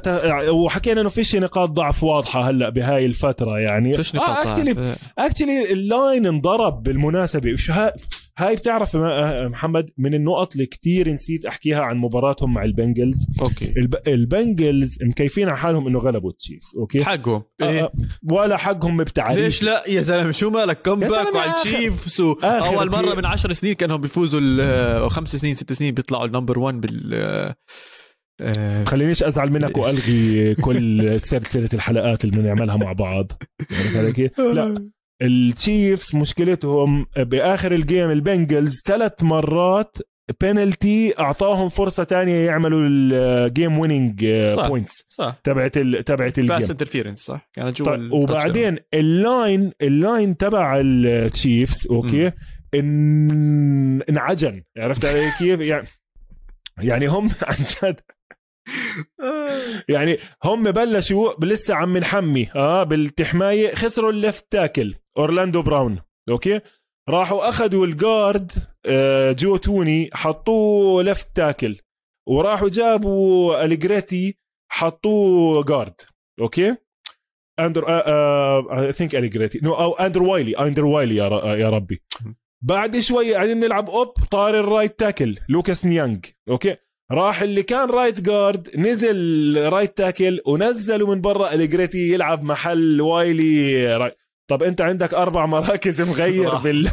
وحكينا 0.49 1.01
إنه 1.01 1.09
فيش 1.09 1.35
نقاط 1.35 1.69
ضعف 1.69 2.03
واضحة 2.03 2.49
هلأ 2.49 2.69
بهاي 2.69 3.05
الفترة 3.05 3.59
يعني. 3.59 3.93
فيش 3.97 4.15
نقاط 4.15 4.45
ضعف. 4.45 4.47
actually 4.47 4.95
actually 5.19 5.71
ال 5.71 5.82
line 5.82 6.25
انضرب 6.25 6.83
بالمناسبة. 6.83 7.55
هاي 8.39 8.55
بتعرف 8.55 8.95
محمد 9.51 9.89
من 9.97 10.13
النقط 10.13 10.53
اللي 10.53 10.65
كتير 10.65 11.09
نسيت 11.09 11.45
أحكيها 11.45 11.81
عن 11.81 11.97
مباراتهم 11.97 12.53
مع 12.53 12.63
ال 12.63 12.70
Bengals. 12.70 13.27
أوكي. 13.41 13.73
الب... 13.77 13.95
البنجلز 14.07 15.03
مكيفين 15.03 15.49
على 15.49 15.57
حالهم 15.57 15.87
إنه 15.87 15.99
غلبوا 15.99 16.29
ال 16.29 16.36
Chiefs 16.36 16.75
okay؟ 16.77 17.03
حقهم. 17.03 17.43
آه، 17.61 17.69
إيه؟ 17.69 17.83
آه 17.83 17.91
ولا 18.31 18.57
حقهم 18.57 18.97
بتعريف. 18.97 19.39
ليش 19.39 19.63
لا؟ 19.63 19.83
يا 19.87 20.01
زلمة 20.01 20.31
شو 20.31 20.49
مالك؟ 20.49 20.81
comeback 20.81 21.35
على 21.35 21.51
ال 21.51 21.60
Chiefs. 21.60 22.21
و... 22.21 22.33
أول 22.43 22.91
مرة 22.91 23.15
من 23.15 23.25
عشر 23.25 23.51
سنين 23.51 23.73
كانهم 23.73 24.01
بيفوزوا 24.01 24.41
أو 24.99 25.09
خمس 25.09 25.35
سنين 25.35 25.55
ست 25.55 25.73
سنين 25.73 25.93
بيطلعوا 25.93 26.25
ال 26.25 26.30
number 26.30 26.59
1 26.59 26.81
بال 26.81 27.13
آه 28.41 28.83
خلينيش 28.83 29.23
أزعل 29.23 29.51
منك 29.51 29.77
وألغي 29.77 30.55
كل 30.55 31.19
سلسلة 31.19 31.69
الحلقات 31.73 32.25
اللي 32.25 32.37
بنعملها 32.37 32.77
مع 32.77 32.93
بعض. 32.93 33.31
يعني 33.93 34.31
لا. 34.37 34.89
ال 35.21 35.34
Chiefs 35.34 36.15
مشكلتهم 36.15 37.05
بآخر 37.17 37.71
ال 37.71 37.79
game 37.79 38.11
ال 38.11 38.20
Bengals 38.20 38.81
ثلاث 38.85 39.23
مرات 39.23 39.97
بينالتي 40.41 41.19
أعطاهم 41.19 41.69
فرصة 41.69 42.03
تانية 42.03 42.45
يعملوا 42.45 42.79
ال 42.81 43.00
game 43.00 43.77
ويننج 43.77 44.25
points 44.67 45.05
صح 45.09 45.35
تبعت 45.43 45.77
ال... 45.77 46.03
تبعت 46.03 46.39
ال 46.39 46.43
game 46.43 46.59
pass 46.59 46.69
interference 46.69 47.19
صح. 47.19 47.49
كانت 47.53 47.77
جوا 47.77 47.95
طيب 47.95 48.11
وبعدين 48.11 48.77
ال 48.93 49.09
line 49.09 49.71
ال 49.81 49.92
line 49.92 50.37
تبع 50.37 50.79
ال 50.83 50.98
Chiefs 50.98 51.87
okay 51.87 52.31
ان... 52.75 54.01
انعجن. 54.01 54.63
عرفت 54.77 55.05
علي 55.05 55.31
كيف؟ 55.39 55.59
يعني 55.59 55.87
يعني 56.81 57.07
هم 57.07 57.29
عن 57.49 57.55
جد. 57.83 57.99
يعني 59.89 60.17
هم 60.43 60.63
بلشوا 60.63 61.33
لسه 61.45 61.75
عم 61.75 61.97
نحمي 61.97 62.49
آه 62.55 62.83
بالتحماية 62.83 63.75
خسروا 63.75 64.11
ال 64.11 64.18
left 64.18 64.45
tackle. 64.51 64.95
أورلاندو 65.19 65.61
براون. 65.61 66.01
Okay؟ 66.29 66.61
راحوا 67.09 67.49
أخذوا 67.49 67.85
ال 67.85 67.96
guard 67.96 68.51
آه 68.85 69.31
جو 69.31 69.57
توني 69.57 70.09
حطوه 70.13 71.03
left 71.03 71.27
tackle 71.35 71.77
وراحوا 72.27 72.69
جابوا 72.69 73.65
أليجريتي 73.65 74.37
حطوه 74.71 75.63
guard 75.63 76.01
okay؟ 76.41 76.75
أندرو 77.59 77.85
I 77.87 78.91
think 78.91 79.15
أليجريتي 79.15 79.59
no 79.63 79.73
أو 79.73 79.93
أندرو 79.93 80.23
وايلي. 80.23 80.57
أندرو 80.57 80.85
وايلي 80.85 81.15
يا, 81.15 81.55
يا 81.55 81.69
ربي. 81.69 82.01
بعد 82.61 82.99
شوي 82.99 83.33
قاعدين 83.33 83.59
نلعب 83.59 83.89
أوب 83.89 84.13
طار 84.31 84.59
ال 84.59 84.66
right 84.66 84.99
tackle 84.99 85.37
لوكاس 85.49 85.85
نيانج. 85.85 86.25
Okay؟ 86.49 86.75
راح 87.11 87.41
اللي 87.41 87.63
كان 87.63 87.89
right 87.89 88.21
guard 88.21 88.77
نزل 88.77 89.69
right 89.69 89.97
tackle 89.97 90.41
ونزلوا 90.45 91.15
من 91.15 91.21
برا 91.21 91.53
أليجريتي 91.53 92.13
يلعب 92.13 92.43
محل 92.43 93.01
وايلي 93.01 93.87
right 93.97 94.15
طب 94.49 94.63
انت 94.63 94.81
عندك 94.81 95.13
أربع 95.13 95.45
مراكز 95.45 96.01
مغير 96.01 96.55
بال... 96.63 96.89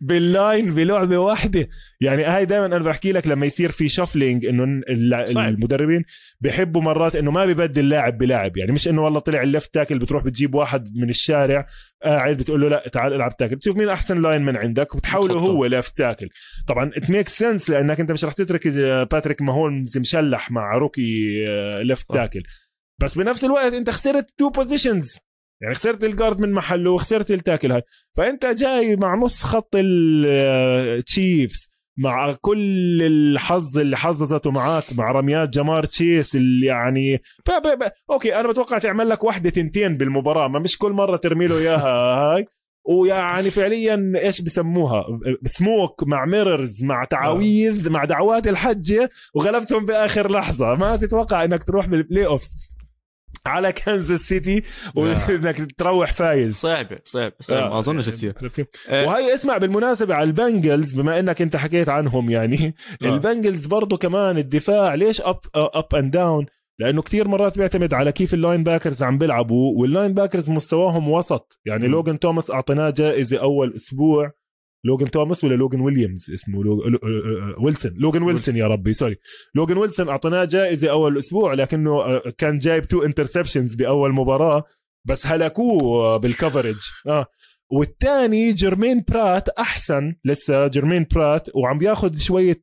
بال 0.00 0.25
line 0.25 0.74
بلعبة 0.74 1.18
واحدة. 1.18 1.68
يعني 2.00 2.24
هاي 2.24 2.44
دائما 2.44 2.66
أنا 2.66 2.78
بحكي 2.78 3.12
لك 3.12 3.26
لما 3.26 3.46
يصير 3.46 3.70
في 3.70 3.88
shuffling 3.88 4.46
إنه 4.46 4.82
المدربين 4.88 6.04
بيحبوا 6.40 6.82
مرات 6.82 7.16
إنه 7.16 7.30
ما 7.30 7.46
ببدل 7.46 7.88
لاعب 7.88 8.18
بلاعب. 8.18 8.56
يعني 8.56 8.72
مش 8.72 8.88
إنه 8.88 9.02
والله 9.02 9.20
طلع 9.20 9.42
ال 9.42 9.48
left 9.48 9.74
tackle 9.74 9.98
بتروح 9.98 10.24
بتجيب 10.24 10.54
واحد 10.54 10.96
من 10.96 11.08
الشارع 11.10 11.66
قاعد 12.04 12.36
بتقول 12.36 12.60
له 12.60 12.68
لا 12.68 12.88
تعال 12.92 13.12
العب 13.12 13.36
tackle. 13.36 13.56
بتشوف 13.56 13.76
مين 13.76 13.88
أحسن 13.88 14.22
line 14.22 14.42
من 14.42 14.56
عندك؟ 14.56 14.94
وبتحوله 14.94 15.38
هو 15.38 15.66
left 15.66 15.98
tackle 15.98 16.28
طبعا 16.68 16.90
it 16.96 17.10
make 17.10 17.28
sense 17.28 17.70
لأنك 17.70 18.00
أنت 18.00 18.12
مش 18.12 18.24
رح 18.24 18.32
تترك 18.32 18.68
باتريك 19.12 19.42
ماهولمز 19.42 19.98
مشلح 19.98 20.50
مع 20.50 20.76
rookie 20.76 21.44
left 21.82 22.12
tackle 22.12 22.42
بس 23.00 23.18
بنفس 23.18 23.44
الوقت 23.44 23.72
أنت 23.72 23.90
خسرت 23.90 24.26
two 24.36 24.50
positions 24.50 25.18
يعني 25.62 25.74
خسرت 25.74 26.04
ال 26.04 26.10
guard 26.10 26.40
من 26.40 26.52
محله 26.52 26.90
وخسرت 26.90 27.30
ال 27.30 27.36
tackle 27.36 27.72
هاي. 27.72 27.82
فأنت 28.16 28.46
جاي 28.46 28.96
مع 28.96 29.14
نص 29.14 29.42
خط 29.42 29.70
ال 29.74 30.02
Chiefs 30.02 31.70
مع 31.98 32.32
كل 32.32 33.02
الحظ 33.02 33.78
اللي 33.78 33.96
حظظته 33.96 34.50
معك 34.50 34.84
مع 34.96 35.10
رميات 35.12 35.48
جمار 35.48 35.84
تشيس 35.84 36.36
اللي 36.36 36.66
يعني 36.66 37.16
ب 37.16 37.50
ب 37.50 37.78
ب 37.78 37.90
okay 38.10 38.40
أنا 38.40 38.48
بتوقع 38.48 38.78
تعمل 38.78 39.08
لك 39.08 39.24
وحدة 39.24 39.50
تنتين 39.50 39.96
بالمباراة 39.96 40.48
ما 40.48 40.58
مش 40.58 40.78
كل 40.78 40.92
مرة 40.92 41.16
ترمي 41.16 41.46
له 41.46 41.58
إياها 41.58 42.14
هاي. 42.34 42.46
ويعني 42.88 43.50
فعليا 43.50 44.12
إيش 44.16 44.40
بسموها؟ 44.40 45.04
smoke 45.46 46.02
مع 46.02 46.24
mirrors 46.24 46.84
مع 46.84 47.04
تعاويذ 47.04 47.90
مع 47.90 48.04
دعوات 48.04 48.48
الحجة 48.48 49.10
وغلبتهم 49.34 49.84
بآخر 49.84 50.30
لحظة. 50.30 50.74
ما 50.74 50.96
تتوقع 50.96 51.44
إنك 51.44 51.64
تروح 51.64 51.86
بال 51.86 52.26
playoffs 52.26 52.56
على 53.46 53.72
كنزاس 53.72 54.20
سيتي 54.20 54.62
وإنك 54.94 55.72
تروح 55.78 56.12
فايز. 56.12 56.54
صعبة 56.54 56.98
صعبة 57.04 57.34
صعبة. 57.40 57.68
ما 57.68 57.78
أظنش 57.78 58.06
تصير. 58.06 58.34
آه. 58.88 59.06
وهي 59.06 59.34
اسمع 59.34 59.56
بالمناسبة 59.56 60.14
على 60.14 60.24
ال 60.24 60.33
Bengals 60.33 60.94
بما 60.94 61.20
إنك 61.20 61.42
أنت 61.42 61.56
حكيت 61.56 61.88
عنهم 61.88 62.30
يعني 62.30 62.74
آه. 63.02 63.06
ال 63.06 63.14
Bengals 63.14 63.66
برضو 63.66 63.98
كمان 63.98 64.38
الدفاع 64.38 64.94
ليش 64.94 65.20
up 65.20 65.38
up 65.54 65.94
and 65.94 66.10
down 66.12 66.46
لأنه 66.78 67.02
كثير 67.02 67.28
مرات 67.28 67.58
بيعتمد 67.58 67.94
على 67.94 68.12
كيف 68.12 68.34
ال 68.34 68.64
linebackers 68.64 69.02
عم 69.02 69.18
بيلعبوا 69.18 69.80
وال 69.80 70.14
linebackers 70.14 70.50
مستواهم 70.50 71.08
وسط. 71.08 71.60
يعني 71.66 71.88
م. 71.88 71.90
لوجن 71.90 72.18
توماس 72.18 72.50
أعطيناه 72.50 72.90
جائزة 72.90 73.38
أول 73.38 73.76
أسبوع. 73.76 74.32
لوجن 74.84 75.10
توماس 75.10 75.44
ولا 75.44 75.54
لوجن 75.54 75.80
ويليامز؟ 75.80 76.30
اسمه 76.34 76.64
لو... 76.64 76.82
ويلسون. 77.64 77.92
لوجن 77.96 78.22
ويلسون 78.22 78.56
يا 78.56 78.66
ربي 78.66 78.92
sorry. 78.92 79.16
لوجن 79.54 79.76
ويلسون 79.76 80.08
اعطيناه 80.08 80.44
جائزة 80.44 80.90
أول 80.90 81.18
أسبوع 81.18 81.54
لكنه 81.54 82.18
كان 82.18 82.58
جايب 82.58 82.84
two 82.84 83.02
interceptions 83.02 83.74
بأول 83.74 84.12
مباراة 84.12 84.64
بس 85.04 85.26
هلكوه 85.26 86.16
بال 86.16 86.28
coverage 86.28 86.78
آه. 87.08 87.26
والثاني 87.72 88.52
جيرمين 88.52 89.04
برات 89.08 89.48
أحسن 89.48 90.14
لسه 90.24 90.66
جيرمين 90.66 91.06
برات 91.14 91.48
وعم 91.54 91.78
بياخذ 91.78 92.18
شوية 92.18 92.62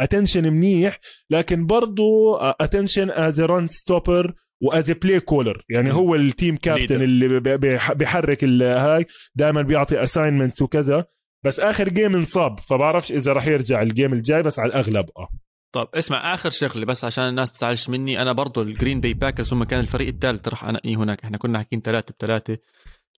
attention 0.00 0.52
منيح 0.52 1.00
لكن 1.30 1.66
برضه 1.66 2.38
attention 2.40 3.10
as 3.10 3.40
run 3.40 3.66
stopper 3.66 4.34
و 4.62 4.71
as 4.71 4.90
play 4.90 5.20
caller 5.20 5.62
يعني 5.68 5.92
هو 5.92 6.14
ال 6.14 6.22
team 6.22 6.56
captain 6.56 7.02
اللي 7.02 7.58
بيحرك 7.94 8.44
هاي 8.62 9.06
دائما 9.34 9.62
بيعطي 9.62 10.02
assignments 10.02 10.62
وكذا. 10.62 11.04
بس 11.46 11.60
آخر 11.60 11.88
game 11.88 12.14
انصاب 12.16 12.60
فبعرفش 12.60 13.12
إذا 13.12 13.32
راح 13.32 13.46
يرجع 13.46 13.82
ال 13.82 13.88
game 13.88 14.12
الجاي 14.12 14.42
بس 14.42 14.58
على 14.58 14.68
الأغلب 14.68 15.06
آه. 15.16 15.28
طب 15.72 15.88
اسمع 15.94 16.34
آخر 16.34 16.50
شغلة 16.50 16.86
بس 16.86 17.04
عشان 17.04 17.28
الناس 17.28 17.52
تزعلش 17.52 17.88
مني 17.88 18.22
أنا 18.22 18.32
برضو 18.32 18.62
ال 18.62 18.68
Green 18.68 19.00
Bay 19.00 19.14
Packers 19.14 19.52
هم 19.52 19.64
كان 19.64 19.80
الفريق 19.80 20.08
الثالث 20.08 20.48
راح 20.48 20.64
انقيه 20.64 20.96
هناك 20.96 21.24
إحنا 21.24 21.38
كنا 21.38 21.58
حاكين 21.58 21.80
ثلاثة 21.80 22.14
بثلاثه 22.18 22.58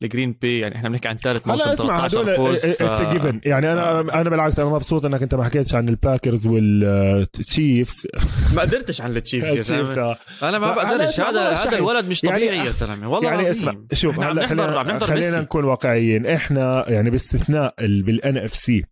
ال 0.02 0.07
Green 0.07 0.32
Bay 0.32 0.58
يعني 0.58 0.76
إحنا 0.76 0.88
بنحكي 0.88 1.08
عن 1.08 1.16
ثالث 1.16 1.46
موسم 1.46 1.62
هلا 1.62 1.72
اسمع 1.72 2.04
هدول 2.04 2.30
it's 2.56 3.02
given 3.12 3.40
يعني 3.44 3.72
أنا 3.72 3.90
آه. 3.90 4.00
أنا 4.00 4.30
بالعكس 4.30 4.58
أنا 4.58 4.68
مبسوط 4.68 5.04
إنك 5.04 5.22
أنت 5.22 5.34
ما 5.34 5.44
حكيتش 5.44 5.74
عن 5.74 5.88
ال 5.88 5.95
Packers 5.96 6.46
وال 6.46 6.86
Chiefs 6.86 8.06
ما 8.54 8.62
قدرتش 8.62 9.00
عن 9.00 9.16
ال 9.16 9.22
Chiefs 9.22 9.56
يا 9.56 9.60
زلمة. 9.84 10.00
آه. 10.02 10.16
أنا 10.42 10.58
ما 10.58 10.74
بقدرش. 10.74 11.20
هذا 11.20 11.52
هذا 11.52 11.76
الولد 11.78 12.04
مش 12.04 12.20
طبيعي 12.20 12.46
يعني 12.46 12.66
يا 12.66 12.70
زلمة. 12.70 13.10
والله 13.10 13.30
يعني 13.30 13.50
اسمع 13.50 13.74
شوف 13.92 14.20
هلا 14.20 14.46
خلينا, 14.46 14.98
خلينا 14.98 15.40
نكون 15.40 15.64
واقعيين. 15.64 16.26
إحنا 16.26 16.84
يعني 16.90 17.10
باستثناء 17.10 17.74
بال 17.78 18.36
NFC 18.36 18.84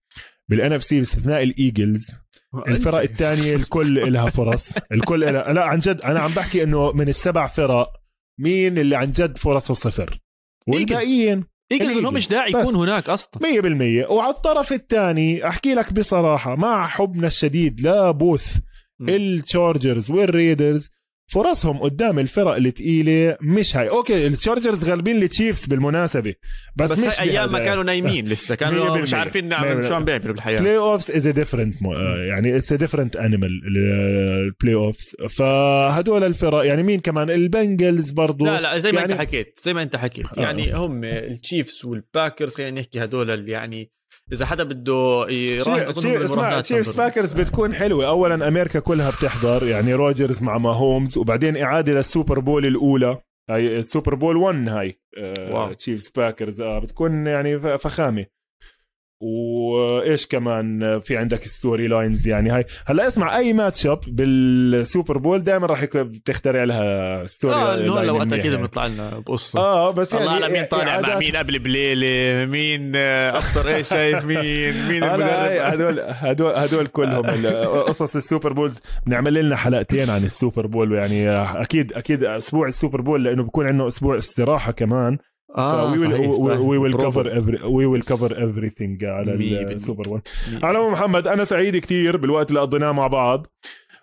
بال 0.48 0.72
NFC 0.72 0.98
باستثناء 0.98 1.42
ال 1.42 1.50
Eagles. 1.50 2.06
الفرق 2.68 3.00
الثانية 3.00 3.56
الكل 3.56 4.12
لها 4.12 4.30
فرص. 4.30 4.74
الكل 4.92 5.24
إلها 5.24 5.52
لا 5.52 5.64
عن 5.64 5.78
جد 5.78 6.00
أنا 6.00 6.20
عم 6.20 6.30
بحكي 6.30 6.62
إنه 6.62 6.92
من 6.92 7.08
السبع 7.08 7.46
فرق 7.46 7.92
مين 8.40 8.78
اللي 8.78 8.96
عن 8.96 9.12
جد 9.12 9.38
فرصه 9.38 9.74
صفر؟ 9.74 10.18
والباقيين 10.66 11.44
Eagles 11.72 11.92
لهم 11.98 12.14
مش 12.14 12.28
داعي 12.28 12.50
يكون 12.50 12.74
هناك 12.76 13.08
أصلا؟ 13.08 13.42
100% 14.06 14.10
وعلى 14.10 14.30
الطرف 14.30 14.72
الثاني 14.72 15.48
أحكي 15.48 15.74
لك 15.74 15.92
بصراحة 15.92 16.56
مع 16.56 16.86
حبنا 16.86 17.26
الشديد 17.26 17.80
ل 17.80 17.96
both 17.96 18.56
ال 19.00 19.13
Chargers 19.13 20.10
وال 20.10 20.28
Raiders 20.28 20.90
فرصهم 21.26 21.78
قدام 21.78 22.18
الفرق 22.18 22.54
الثقيله 22.56 23.36
مش 23.40 23.76
هاي. 23.76 23.88
Okay 23.88 24.26
ال 24.26 24.33
Chargers 24.33 24.84
غالبين 24.84 25.22
ال 25.22 25.29
Chiefs 25.29 25.66
بالمناسبة 25.66 26.34
بس, 26.76 26.90
بس 26.92 26.98
مش 26.98 27.20
أيام 27.20 27.52
ما 27.52 27.58
كانوا 27.58 27.82
نايمين 27.82 28.28
لسه 28.32 28.54
كانوا 28.54 28.98
مش 28.98 29.14
عارفين 29.14 29.48
نعمل 29.48 29.86
شو 29.86 29.94
عم 29.94 30.04
بيعملوا 30.04 30.32
بالحياة. 30.32 30.60
play 30.60 30.76
offs 30.76 31.10
is 31.10 31.26
different 31.28 31.74
يعني 32.28 32.56
it's 32.56 32.72
different 32.72 33.16
animal 33.16 33.60
ال 33.66 34.74
playoffs 34.74 35.16
فهدول 35.30 36.24
الفرق 36.24 36.66
يعني 36.66 36.82
مين 36.82 37.00
كمان؟ 37.00 37.30
ال 37.30 37.40
Bengals 37.40 38.10
برضو. 38.10 38.44
لا 38.44 38.60
لا 38.60 38.78
زي 38.78 38.92
ما 38.92 39.00
يعني 39.00 39.12
انت 39.12 39.20
حكيت 39.20 39.60
زي 39.62 39.74
ما 39.74 39.82
انت 39.82 39.96
حكيت. 39.96 40.26
يعني 40.36 40.74
آه. 40.74 40.86
هم 40.86 41.04
ال 41.04 41.16
Chiefs 41.16 41.84
وال 41.84 42.00
Packers 42.00 42.54
خلينا 42.54 42.80
نحكي 42.80 43.04
هدول 43.04 43.48
يعني 43.48 43.90
إذا 44.32 44.46
حدا 44.46 44.64
بده 44.64 45.26
يروح 45.30 45.78
اسمع 45.78 46.60
Chiefs 46.60 46.92
Packers 46.92 47.32
بتكون 47.32 47.74
حلوة. 47.74 48.08
اولا 48.08 48.48
أمريكا 48.48 48.80
كلها 48.80 49.10
بتحضر 49.10 49.66
يعني 49.66 49.94
روجرز 49.94 50.42
مع 50.42 50.58
ماهومز 50.58 51.18
وبعدين 51.18 51.56
إعادة 51.56 51.92
لل 51.92 52.05
Super 52.05 52.38
Bowl 52.40 52.66
الأولى. 52.66 53.18
هاي 53.50 53.78
ال 53.78 53.84
Super 53.84 54.14
Bowl 54.14 54.36
1 54.36 54.68
هاي 54.68 55.00
آه 55.18 55.72
Chiefs 55.72 56.10
Packers 56.10 56.60
آه 56.60 56.78
بتكون 56.78 57.26
يعني 57.26 57.78
فخامة. 57.78 58.26
وإيش 59.20 60.26
كمان 60.26 61.00
في 61.00 61.16
عندك 61.16 61.42
storylines 61.42 62.28
يعني؟ 62.28 62.50
هاي 62.50 62.64
هلا 62.86 63.08
اسمع 63.08 63.36
أي 63.36 63.52
matchup 63.52 63.86
بال 63.86 64.00
Super 64.06 65.18
Bowl 65.18 65.44
دائما 65.44 65.66
راح 65.66 65.84
تخترع 66.24 66.64
لها 66.64 67.24
story 67.24 67.54
آه 67.54 67.76
line 67.76 68.06
لو 68.06 68.22
أكيد 68.22 68.44
يعني. 68.44 68.56
بنطلع 68.56 68.86
لنا 68.86 69.18
بقصة. 69.18 69.60
آه 69.60 69.90
بس 69.90 70.12
يعني 70.12 70.36
الله 70.36 70.48
مين 70.48 70.64
طالع 70.64 71.00
مع 71.00 71.18
مين 71.18 71.36
قبل 71.36 71.58
بليلة 71.58 72.44
مين 72.44 72.96
ابصر 72.96 73.68
إيش 73.68 73.88
شايف 73.88 74.24
مين 74.24 74.88
مين 74.88 75.02
هدول 75.02 76.00
هدول 76.00 76.50
هدول 76.50 76.86
كلهم 76.86 77.26
قصص 77.86 78.16
ال 78.16 78.22
Super 78.22 78.52
Bowls. 78.52 78.80
بنعمل 79.06 79.34
لنا 79.34 79.56
حلقتين 79.56 80.10
عن 80.10 80.24
السوبر 80.24 80.66
بول 80.66 80.92
يعني 80.92 81.30
أكيد 81.62 81.92
أكيد 81.92 82.24
أسبوع 82.24 82.68
السوبر 82.68 83.00
بول 83.00 83.24
لأنه 83.24 83.42
بكون 83.42 83.66
عندنا 83.66 83.88
أسبوع 83.88 84.18
استراحة 84.18 84.72
كمان. 84.72 85.18
آه 85.56 85.92
we 85.92 86.78
will 86.78 86.92
cover 86.92 87.28
we 87.64 87.86
will 87.86 88.02
cover 88.02 88.38
everything 88.38 89.04
على 89.04 89.34
السوبر 89.72 90.08
بول 90.08 90.90
محمد 90.90 91.28
أنا 91.28 91.44
سعيد 91.44 91.76
كثير 91.76 92.16
بالوقت 92.16 92.48
اللي 92.48 92.60
قضيناه 92.60 92.92
مع 92.92 93.06
بعض 93.06 93.46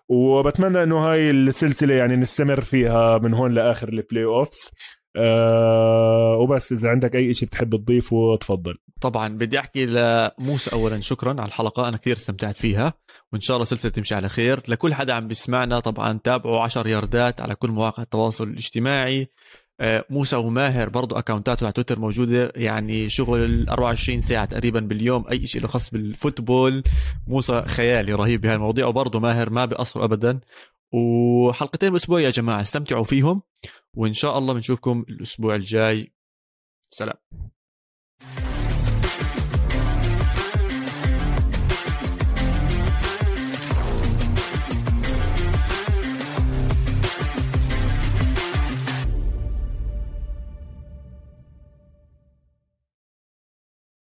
وبتمنى 0.09 0.83
إنه 0.83 0.97
هاي 0.97 1.31
السلسلة 1.31 1.95
يعني 1.95 2.15
نستمر 2.15 2.61
فيها 2.61 3.17
من 3.17 3.33
هون 3.33 3.53
لآخر 3.53 3.89
ال 3.89 4.23
playoffs 4.23 4.69
أه 5.15 6.37
وبس 6.37 6.71
إذا 6.71 6.89
عندك 6.89 7.15
أي 7.15 7.33
شيء 7.33 7.47
بتحب 7.47 7.75
تضيفه 7.75 8.35
تفضل 8.35 8.75
طبعا 9.01 9.27
بدي 9.27 9.59
أحكي 9.59 9.85
لموسى 9.85 10.71
اولا 10.73 10.99
شكرا 10.99 11.29
على 11.29 11.45
الحلقة 11.45 11.87
أنا 11.87 11.97
كثير 11.97 12.15
استمتعت 12.17 12.55
فيها 12.55 12.93
وإن 13.33 13.41
شاء 13.41 13.57
الله 13.57 13.65
سلسلة 13.65 13.91
تمشي 13.91 14.15
على 14.15 14.29
خير. 14.29 14.61
لكل 14.67 14.93
حدا 14.93 15.13
عم 15.13 15.27
بيسمعنا 15.27 15.79
طبعا 15.79 16.19
تابعوا 16.23 16.61
10 16.61 16.87
ياردات 16.87 17.41
على 17.41 17.55
كل 17.55 17.69
مواقع 17.69 18.03
التواصل 18.03 18.47
الاجتماعي. 18.47 19.27
موسى 20.09 20.35
وماهر 20.35 20.89
برضو 20.89 21.15
اكونتاته 21.15 21.63
على 21.63 21.73
تويتر 21.73 21.99
موجودة 21.99 22.51
يعني 22.55 23.09
شغل 23.09 23.69
24 23.69 24.21
ساعة 24.21 24.45
تقريبا 24.45 24.79
باليوم 24.79 25.27
أي 25.31 25.47
شيء 25.47 25.61
له 25.61 25.67
خاص 25.67 25.91
بالفوتبول. 25.91 26.83
موسى 27.27 27.61
خيالي 27.61 28.13
رهيب 28.13 28.41
بهاي 28.41 28.55
المواضيع 28.55 28.87
وبرضه 28.87 29.19
ماهر 29.19 29.49
ما 29.49 29.65
بيقصر 29.65 30.03
ابدا. 30.03 30.39
وحلقتين 30.93 31.89
بالأسبوع 31.89 32.21
يا 32.21 32.29
جماعة 32.29 32.61
استمتعوا 32.61 33.03
فيهم 33.03 33.41
وإن 33.93 34.13
شاء 34.13 34.37
الله 34.37 34.53
بنشوفكم 34.53 35.05
الأسبوع 35.09 35.55
الجاي. 35.55 36.13
سلام. 36.89 37.15